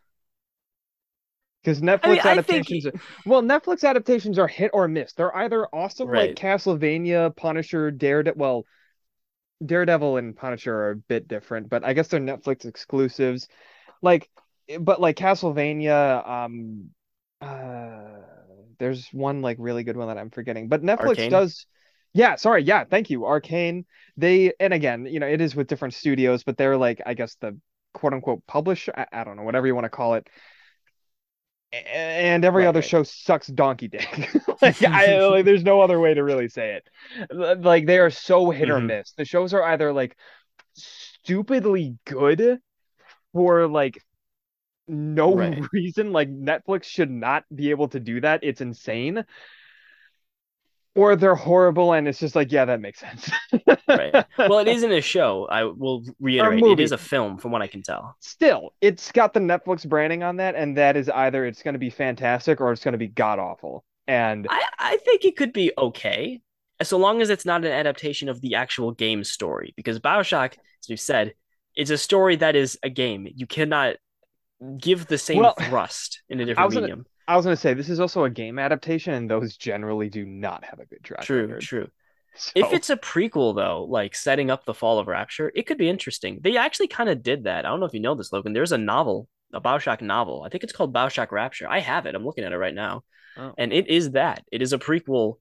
Because 1.62 1.82
Netflix 1.82 2.04
I 2.04 2.08
mean, 2.08 2.18
adaptations, 2.20 2.84
think... 2.84 3.00
well, 3.26 3.42
Netflix 3.42 3.84
adaptations 3.86 4.38
are 4.38 4.48
hit 4.48 4.70
or 4.72 4.88
miss. 4.88 5.12
They're 5.12 5.36
either 5.36 5.66
awesome, 5.66 6.08
right. 6.08 6.30
like 6.30 6.36
Castlevania, 6.36 7.36
Punisher, 7.36 7.90
Daredevil. 7.90 8.38
Well, 8.38 8.64
Daredevil 9.64 10.16
and 10.16 10.34
Punisher 10.34 10.74
are 10.74 10.90
a 10.92 10.96
bit 10.96 11.28
different, 11.28 11.68
but 11.68 11.84
I 11.84 11.92
guess 11.92 12.08
they're 12.08 12.20
Netflix 12.20 12.64
exclusives. 12.64 13.46
Like, 14.00 14.30
but 14.78 15.00
like 15.02 15.16
Castlevania, 15.16 16.26
um, 16.26 16.90
uh 17.42 18.20
there's 18.80 19.08
one 19.12 19.42
like 19.42 19.58
really 19.60 19.84
good 19.84 19.96
one 19.96 20.08
that 20.08 20.18
I'm 20.18 20.30
forgetting, 20.30 20.68
but 20.68 20.82
Netflix 20.82 21.08
Arcane? 21.10 21.30
does. 21.30 21.66
Yeah, 22.12 22.34
sorry. 22.34 22.64
Yeah, 22.64 22.84
thank 22.84 23.10
you. 23.10 23.26
Arcane. 23.26 23.84
They 24.16 24.52
and 24.58 24.74
again, 24.74 25.06
you 25.06 25.20
know, 25.20 25.28
it 25.28 25.40
is 25.40 25.54
with 25.54 25.68
different 25.68 25.94
studios, 25.94 26.42
but 26.42 26.56
they're 26.56 26.76
like, 26.76 27.00
I 27.06 27.14
guess 27.14 27.36
the 27.40 27.56
quote 27.94 28.14
unquote 28.14 28.44
publisher. 28.48 28.92
I, 28.96 29.20
I 29.20 29.24
don't 29.24 29.36
know, 29.36 29.44
whatever 29.44 29.68
you 29.68 29.74
want 29.74 29.84
to 29.84 29.90
call 29.90 30.14
it. 30.14 30.26
And 31.72 32.44
every 32.44 32.64
right, 32.64 32.68
other 32.68 32.80
right. 32.80 32.88
show 32.88 33.02
sucks 33.04 33.46
donkey 33.46 33.88
dick. 33.88 34.30
like, 34.62 34.82
I, 34.82 35.26
like, 35.26 35.44
there's 35.44 35.62
no 35.62 35.80
other 35.80 36.00
way 36.00 36.14
to 36.14 36.24
really 36.24 36.48
say 36.48 36.80
it. 36.80 37.60
Like 37.62 37.86
they 37.86 37.98
are 37.98 38.10
so 38.10 38.50
hit 38.50 38.68
mm-hmm. 38.68 38.76
or 38.76 38.80
miss. 38.80 39.12
The 39.12 39.24
shows 39.24 39.54
are 39.54 39.62
either 39.62 39.92
like 39.92 40.16
stupidly 40.74 41.96
good 42.04 42.58
for 43.32 43.68
like 43.68 44.02
no 44.88 45.34
right. 45.36 45.62
reason 45.72 46.12
like 46.12 46.28
Netflix 46.28 46.84
should 46.84 47.10
not 47.10 47.44
be 47.54 47.70
able 47.70 47.88
to 47.88 48.00
do 48.00 48.20
that. 48.20 48.40
It's 48.42 48.60
insane. 48.60 49.24
Or 51.00 51.16
they're 51.16 51.34
horrible 51.34 51.94
and 51.94 52.06
it's 52.06 52.18
just 52.18 52.36
like, 52.36 52.52
yeah, 52.52 52.66
that 52.66 52.78
makes 52.78 53.00
sense. 53.00 53.30
right. 53.88 54.22
Well, 54.36 54.58
it 54.58 54.68
isn't 54.76 54.92
a 54.92 55.00
show. 55.00 55.46
I 55.50 55.64
will 55.64 56.04
reiterate. 56.20 56.62
It 56.62 56.78
is 56.78 56.92
a 56.92 56.98
film 56.98 57.38
from 57.38 57.52
what 57.52 57.62
I 57.62 57.68
can 57.68 57.80
tell. 57.82 58.16
Still, 58.20 58.74
it's 58.82 59.10
got 59.10 59.32
the 59.32 59.40
Netflix 59.40 59.88
branding 59.88 60.22
on 60.22 60.36
that, 60.36 60.56
and 60.56 60.76
that 60.76 60.98
is 60.98 61.08
either 61.08 61.46
it's 61.46 61.62
going 61.62 61.72
to 61.72 61.78
be 61.78 61.88
fantastic 61.88 62.60
or 62.60 62.70
it's 62.70 62.84
going 62.84 62.92
to 62.92 62.98
be 62.98 63.08
god 63.08 63.38
awful. 63.38 63.82
And 64.06 64.46
I, 64.50 64.62
I 64.78 64.96
think 64.98 65.24
it 65.24 65.38
could 65.38 65.54
be 65.54 65.72
okay. 65.78 66.42
So 66.82 66.98
long 66.98 67.22
as 67.22 67.30
it's 67.30 67.46
not 67.46 67.64
an 67.64 67.72
adaptation 67.72 68.28
of 68.28 68.42
the 68.42 68.56
actual 68.56 68.92
game 68.92 69.24
story. 69.24 69.72
Because 69.78 69.98
Bioshock, 70.00 70.52
as 70.52 70.88
we've 70.90 71.00
said, 71.00 71.32
it's 71.74 71.90
a 71.90 71.96
story 71.96 72.36
that 72.36 72.56
is 72.56 72.78
a 72.82 72.90
game. 72.90 73.26
You 73.34 73.46
cannot 73.46 73.96
give 74.76 75.06
the 75.06 75.16
same 75.16 75.38
well, 75.38 75.54
thrust 75.54 76.20
in 76.28 76.40
a 76.40 76.44
different 76.46 76.74
medium. 76.74 76.98
Gonna, 76.98 77.04
I 77.30 77.36
was 77.36 77.44
going 77.44 77.54
to 77.54 77.60
say 77.60 77.74
this 77.74 77.88
is 77.88 78.00
also 78.00 78.24
a 78.24 78.30
game 78.30 78.58
adaptation, 78.58 79.14
and 79.14 79.30
those 79.30 79.56
generally 79.56 80.08
do 80.08 80.26
not 80.26 80.64
have 80.64 80.80
a 80.80 80.84
good 80.84 81.04
track 81.04 81.22
true, 81.22 81.42
record. 81.42 81.60
True, 81.60 81.88
so... 82.34 82.50
If 82.56 82.72
it's 82.72 82.90
a 82.90 82.96
prequel, 82.96 83.54
though, 83.54 83.84
like 83.88 84.16
setting 84.16 84.50
up 84.50 84.64
the 84.64 84.74
fall 84.74 84.98
of 84.98 85.06
Rapture, 85.06 85.52
it 85.54 85.68
could 85.68 85.78
be 85.78 85.88
interesting. 85.88 86.40
They 86.42 86.56
actually 86.56 86.88
kind 86.88 87.08
of 87.08 87.22
did 87.22 87.44
that. 87.44 87.64
I 87.64 87.68
don't 87.68 87.78
know 87.78 87.86
if 87.86 87.94
you 87.94 88.00
know 88.00 88.16
this, 88.16 88.32
Logan. 88.32 88.52
There's 88.52 88.72
a 88.72 88.78
novel, 88.78 89.28
a 89.52 89.60
Bioshock 89.60 90.00
novel. 90.00 90.42
I 90.42 90.48
think 90.48 90.64
it's 90.64 90.72
called 90.72 90.92
Bioshock 90.92 91.30
Rapture. 91.30 91.68
I 91.68 91.78
have 91.78 92.06
it. 92.06 92.16
I'm 92.16 92.24
looking 92.24 92.42
at 92.42 92.50
it 92.50 92.58
right 92.58 92.74
now, 92.74 93.04
oh. 93.36 93.54
and 93.56 93.72
it 93.72 93.86
is 93.86 94.10
that. 94.10 94.42
It 94.50 94.60
is 94.60 94.72
a 94.72 94.78
prequel 94.78 95.36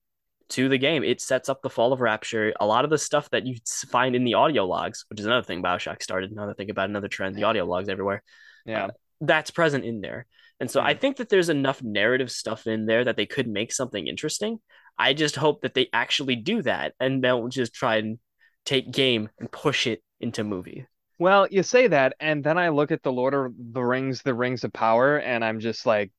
to 0.49 0.69
the 0.69 0.77
game. 0.77 1.03
It 1.03 1.21
sets 1.21 1.49
up 1.49 1.63
the 1.63 1.71
fall 1.71 1.91
of 1.91 2.01
Rapture. 2.01 2.53
A 2.59 2.67
lot 2.67 2.83
of 2.83 2.91
the 2.91 2.99
stuff 2.99 3.31
that 3.31 3.47
you 3.47 3.55
find 3.89 4.15
in 4.15 4.25
the 4.25 4.35
audio 4.35 4.67
logs, 4.67 5.05
which 5.09 5.19
is 5.19 5.25
another 5.25 5.43
thing 5.43 5.63
Bioshock 5.63 6.03
started. 6.03 6.29
Another 6.29 6.53
thing 6.53 6.69
about 6.69 6.89
another 6.89 7.07
trend, 7.07 7.35
the 7.35 7.45
audio 7.45 7.65
logs 7.65 7.89
everywhere. 7.89 8.21
Yeah. 8.63 8.85
Uh, 8.85 8.89
that's 9.21 9.49
present 9.49 9.85
in 9.85 10.01
there. 10.01 10.27
And 10.59 10.69
so 10.69 10.81
I 10.81 10.93
think 10.93 11.17
that 11.17 11.29
there's 11.29 11.49
enough 11.49 11.81
narrative 11.81 12.31
stuff 12.31 12.67
in 12.67 12.85
there 12.85 13.05
that 13.05 13.15
they 13.15 13.25
could 13.25 13.47
make 13.47 13.71
something 13.71 14.07
interesting. 14.07 14.59
I 14.97 15.13
just 15.13 15.37
hope 15.37 15.61
that 15.61 15.73
they 15.73 15.87
actually 15.93 16.35
do 16.35 16.61
that 16.63 16.93
and 16.99 17.21
don't 17.21 17.51
just 17.51 17.73
try 17.73 17.97
and 17.97 18.19
take 18.65 18.91
game 18.91 19.29
and 19.39 19.49
push 19.49 19.87
it 19.87 20.03
into 20.19 20.43
movie. 20.43 20.85
Well, 21.17 21.47
you 21.49 21.63
say 21.63 21.87
that, 21.87 22.13
and 22.19 22.43
then 22.43 22.57
I 22.57 22.69
look 22.69 22.91
at 22.91 23.03
the 23.03 23.11
Lord 23.11 23.33
of 23.33 23.53
the 23.57 23.83
Rings, 23.83 24.21
the 24.21 24.33
Rings 24.33 24.63
of 24.63 24.71
Power, 24.71 25.17
and 25.17 25.43
I'm 25.43 25.59
just 25.59 25.85
like, 25.85 26.11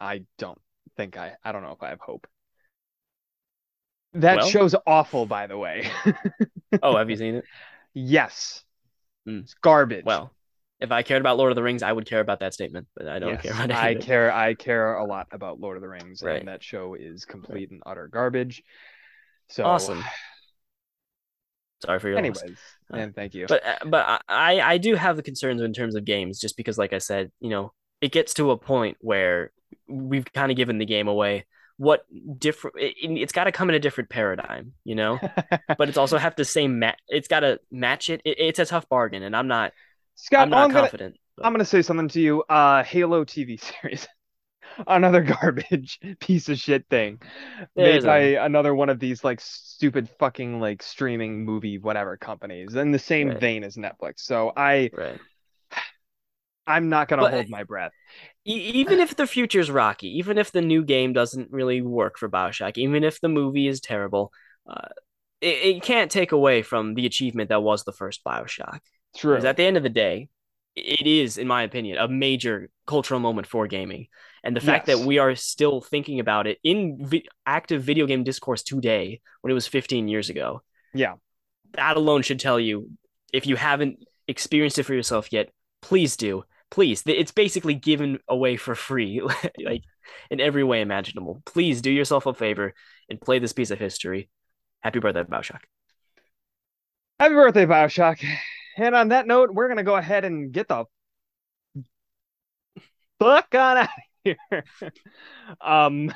I 0.00 0.24
don't 0.38 0.60
think 0.96 1.16
I, 1.16 1.32
I 1.42 1.52
don't 1.52 1.62
know 1.62 1.72
if 1.72 1.82
I 1.82 1.88
have 1.88 2.00
hope. 2.00 2.26
That 4.14 4.38
well, 4.38 4.48
show's 4.48 4.74
awful, 4.86 5.26
by 5.26 5.46
the 5.46 5.56
way. 5.56 5.90
oh, 6.82 6.96
have 6.96 7.10
you 7.10 7.16
seen 7.16 7.36
it? 7.36 7.44
Yes. 7.94 8.62
Mm. 9.26 9.42
It's 9.42 9.54
garbage. 9.54 10.04
Well, 10.04 10.32
If 10.80 10.90
I 10.92 11.02
cared 11.02 11.20
about 11.20 11.38
Lord 11.38 11.52
of 11.52 11.56
the 11.56 11.62
Rings, 11.62 11.82
I 11.82 11.92
would 11.92 12.06
care 12.06 12.20
about 12.20 12.40
that 12.40 12.52
statement, 12.52 12.88
but 12.96 13.06
I 13.06 13.18
don't 13.18 13.32
Yes, 13.32 13.42
care 13.42 13.52
about 13.52 13.70
I 13.72 13.94
care. 13.94 14.32
I 14.32 14.54
care 14.54 14.94
a 14.94 15.04
lot 15.04 15.28
about 15.30 15.60
Lord 15.60 15.76
of 15.76 15.82
the 15.82 15.88
Rings, 15.88 16.22
Right. 16.22 16.40
and 16.40 16.48
that 16.48 16.62
show 16.62 16.94
is 16.94 17.24
complete 17.24 17.70
and 17.70 17.82
utter 17.86 18.08
garbage. 18.08 18.62
So 19.48 19.64
Awesome. 19.64 20.02
Sorry 21.84 21.98
for 22.00 22.08
your 22.08 22.16
loss. 22.16 22.24
Anyways, 22.24 22.58
Uh, 22.92 22.98
and 22.98 23.14
thank 23.14 23.34
you. 23.34 23.46
But 23.48 23.66
uh, 23.66 23.76
but 23.86 24.22
I 24.28 24.60
I 24.60 24.78
do 24.78 24.94
have 24.94 25.16
the 25.16 25.22
concerns 25.22 25.60
in 25.60 25.72
terms 25.72 25.94
of 25.94 26.04
games, 26.04 26.40
just 26.40 26.56
because, 26.56 26.78
like 26.78 26.92
I 26.92 26.98
said, 26.98 27.30
you 27.40 27.50
know, 27.50 27.72
it 28.00 28.12
gets 28.12 28.34
to 28.34 28.50
a 28.52 28.56
point 28.56 28.96
where 29.00 29.52
we've 29.88 30.24
kind 30.32 30.50
of 30.50 30.56
given 30.56 30.78
the 30.78 30.86
game 30.86 31.08
away. 31.08 31.46
What 31.76 32.06
different? 32.38 32.76
It, 32.78 32.94
it's 33.20 33.32
got 33.32 33.44
to 33.44 33.52
come 33.52 33.68
in 33.68 33.74
a 33.74 33.80
different 33.80 34.08
paradigm, 34.08 34.72
you 34.84 34.94
know. 34.94 35.22
but 35.76 35.88
it's 35.88 35.98
also 35.98 36.18
have 36.18 36.36
the 36.36 36.44
same 36.44 36.78
match. 36.78 36.98
It's 37.08 37.28
got 37.28 37.40
to 37.40 37.60
match 37.70 38.08
it. 38.10 38.22
it. 38.24 38.36
It's 38.38 38.58
a 38.58 38.66
tough 38.66 38.88
bargain, 38.88 39.22
and 39.22 39.36
I'm 39.36 39.48
not. 39.48 39.72
Scott, 40.16 40.42
I'm 40.42 40.50
not 40.50 40.64
I'm 40.64 40.68
gonna 40.70 40.80
confident. 40.82 41.16
but- 41.36 41.46
I'm 41.46 41.52
gonna 41.52 41.64
say 41.64 41.82
something 41.82 42.08
to 42.08 42.20
you. 42.20 42.42
Uh, 42.48 42.82
Halo 42.84 43.24
TV 43.24 43.58
series, 43.80 44.06
another 44.86 45.22
garbage 45.22 45.98
piece 46.20 46.48
of 46.48 46.58
shit 46.58 46.86
thing 46.88 47.20
made 47.76 48.02
by 48.04 48.18
another 48.44 48.74
one 48.74 48.88
of 48.88 48.98
these 49.00 49.24
like 49.24 49.40
stupid 49.40 50.08
fucking 50.18 50.60
like 50.60 50.82
streaming 50.82 51.44
movie 51.44 51.78
whatever 51.78 52.16
companies 52.16 52.74
in 52.74 52.90
the 52.92 52.98
same 52.98 53.28
Right. 53.28 53.40
vein 53.40 53.64
as 53.64 53.76
Netflix. 53.76 54.20
So 54.20 54.52
I 54.56 54.90
right. 54.92 55.18
I'm 56.66 56.88
not 56.88 57.08
gonna 57.08 57.22
But- 57.22 57.32
hold 57.32 57.48
my 57.50 57.64
breath. 57.64 57.92
Even 58.46 59.00
if 59.00 59.16
the 59.16 59.26
future's 59.26 59.70
rocky, 59.70 60.18
even 60.18 60.36
if 60.38 60.52
the 60.52 60.60
new 60.60 60.84
game 60.84 61.12
doesn't 61.14 61.50
really 61.50 61.80
work 61.80 62.18
for 62.18 62.28
Bioshock, 62.28 62.76
even 62.76 63.02
if 63.02 63.18
the 63.20 63.28
movie 63.30 63.66
is 63.68 63.80
terrible, 63.80 64.32
uh, 64.68 64.88
it, 65.40 65.76
it 65.76 65.82
can't 65.82 66.10
take 66.10 66.32
away 66.32 66.60
from 66.62 66.92
the 66.94 67.06
achievement 67.06 67.48
that 67.48 67.62
was 67.62 67.84
the 67.84 67.92
first 67.92 68.22
Bioshock. 68.22 68.80
True. 69.16 69.34
Because 69.34 69.44
at 69.44 69.56
the 69.56 69.64
end 69.64 69.76
of 69.76 69.82
the 69.82 69.88
day, 69.88 70.28
it 70.76 71.06
is, 71.06 71.38
in 71.38 71.46
my 71.46 71.62
opinion, 71.62 71.98
a 71.98 72.08
major 72.08 72.68
cultural 72.86 73.20
moment 73.20 73.46
for 73.46 73.66
gaming. 73.68 74.08
And 74.42 74.56
the 74.56 74.60
fact 74.60 74.88
Yes. 74.88 74.98
that 74.98 75.06
we 75.06 75.18
are 75.18 75.34
still 75.36 75.80
thinking 75.80 76.20
about 76.20 76.46
it 76.46 76.58
in 76.64 76.98
vi- 77.06 77.26
active 77.46 77.82
video 77.82 78.06
game 78.06 78.24
discourse 78.24 78.62
today, 78.62 79.20
when 79.40 79.50
it 79.50 79.54
was 79.54 79.66
15 79.68 80.08
years 80.08 80.30
ago, 80.30 80.62
Yeah. 80.92 81.14
that 81.74 81.96
alone 81.96 82.22
should 82.22 82.40
tell 82.40 82.58
you 82.58 82.90
if 83.32 83.46
you 83.46 83.56
haven't 83.56 84.04
experienced 84.28 84.78
it 84.78 84.82
for 84.82 84.94
yourself 84.94 85.32
yet, 85.32 85.50
please 85.80 86.16
do. 86.16 86.44
Please, 86.70 87.02
it's 87.06 87.30
basically 87.30 87.74
given 87.74 88.18
away 88.28 88.56
for 88.56 88.74
free, 88.74 89.20
like 89.64 89.84
in 90.30 90.40
every 90.40 90.64
way 90.64 90.80
imaginable. 90.80 91.40
Please 91.46 91.80
do 91.82 91.90
yourself 91.90 92.26
a 92.26 92.34
favor 92.34 92.74
and 93.08 93.20
play 93.20 93.38
this 93.38 93.52
piece 93.52 93.70
of 93.70 93.78
history. 93.78 94.28
Happy 94.80 94.98
birthday, 94.98 95.22
Bioshock. 95.22 95.60
Happy 97.20 97.34
birthday, 97.34 97.64
Bioshock. 97.64 98.18
And 98.76 98.94
on 98.94 99.08
that 99.08 99.26
note, 99.26 99.50
we're 99.52 99.68
gonna 99.68 99.82
go 99.84 99.96
ahead 99.96 100.24
and 100.24 100.52
get 100.52 100.68
the 100.68 100.84
fuck 103.20 103.54
on 103.54 103.76
out 103.78 103.84
of 103.84 103.88
here. 104.24 104.64
um 105.60 106.12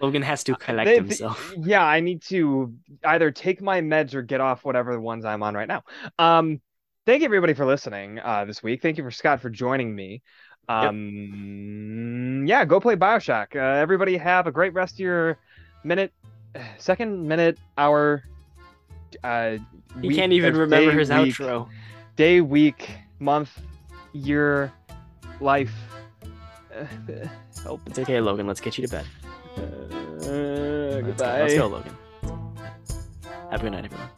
Logan 0.00 0.22
has 0.22 0.42
to 0.44 0.54
collect 0.54 0.86
they- 0.86 0.92
they- 0.94 0.98
himself. 0.98 1.52
yeah, 1.58 1.84
I 1.84 2.00
need 2.00 2.22
to 2.22 2.74
either 3.04 3.30
take 3.30 3.60
my 3.60 3.80
meds 3.82 4.14
or 4.14 4.22
get 4.22 4.40
off 4.40 4.64
whatever 4.64 4.94
the 4.94 5.00
ones 5.00 5.24
I'm 5.24 5.42
on 5.42 5.54
right 5.54 5.68
now. 5.68 5.82
Um 6.18 6.60
thank 7.06 7.20
you 7.20 7.26
everybody 7.26 7.54
for 7.54 7.66
listening 7.66 8.18
uh 8.18 8.44
this 8.46 8.62
week. 8.62 8.80
Thank 8.82 8.96
you 8.98 9.04
for 9.04 9.10
Scott 9.10 9.40
for 9.40 9.50
joining 9.50 9.94
me. 9.94 10.22
Um 10.68 12.44
yeah, 12.46 12.64
go 12.64 12.80
play 12.80 12.96
Bioshock. 12.96 13.54
Uh, 13.54 13.58
everybody 13.80 14.16
have 14.16 14.46
a 14.46 14.52
great 14.52 14.72
rest 14.72 14.94
of 14.94 15.00
your 15.00 15.38
minute 15.84 16.12
second 16.78 17.26
minute 17.28 17.58
hour 17.76 18.22
uh 19.24 19.56
He 20.00 20.14
can't 20.14 20.32
even 20.32 20.56
remember 20.56 20.92
day, 20.92 20.98
his 20.98 21.08
week, 21.10 21.34
outro. 21.34 21.68
day, 22.16 22.40
week, 22.40 22.90
month, 23.18 23.50
year, 24.12 24.72
life. 25.40 25.72
Help. 27.62 27.80
It's 27.86 27.98
okay, 27.98 28.20
Logan. 28.20 28.46
Let's 28.46 28.60
get 28.60 28.78
you 28.78 28.86
to 28.86 28.90
bed. 28.90 29.06
Uh, 29.56 29.60
Let's 29.60 30.26
go. 30.26 31.02
goodbye. 31.02 31.40
Let's 31.42 31.54
go, 31.54 31.66
Logan. 31.66 31.96
Have 33.50 33.60
a 33.60 33.64
good 33.64 33.72
night, 33.72 33.84
everyone. 33.84 34.08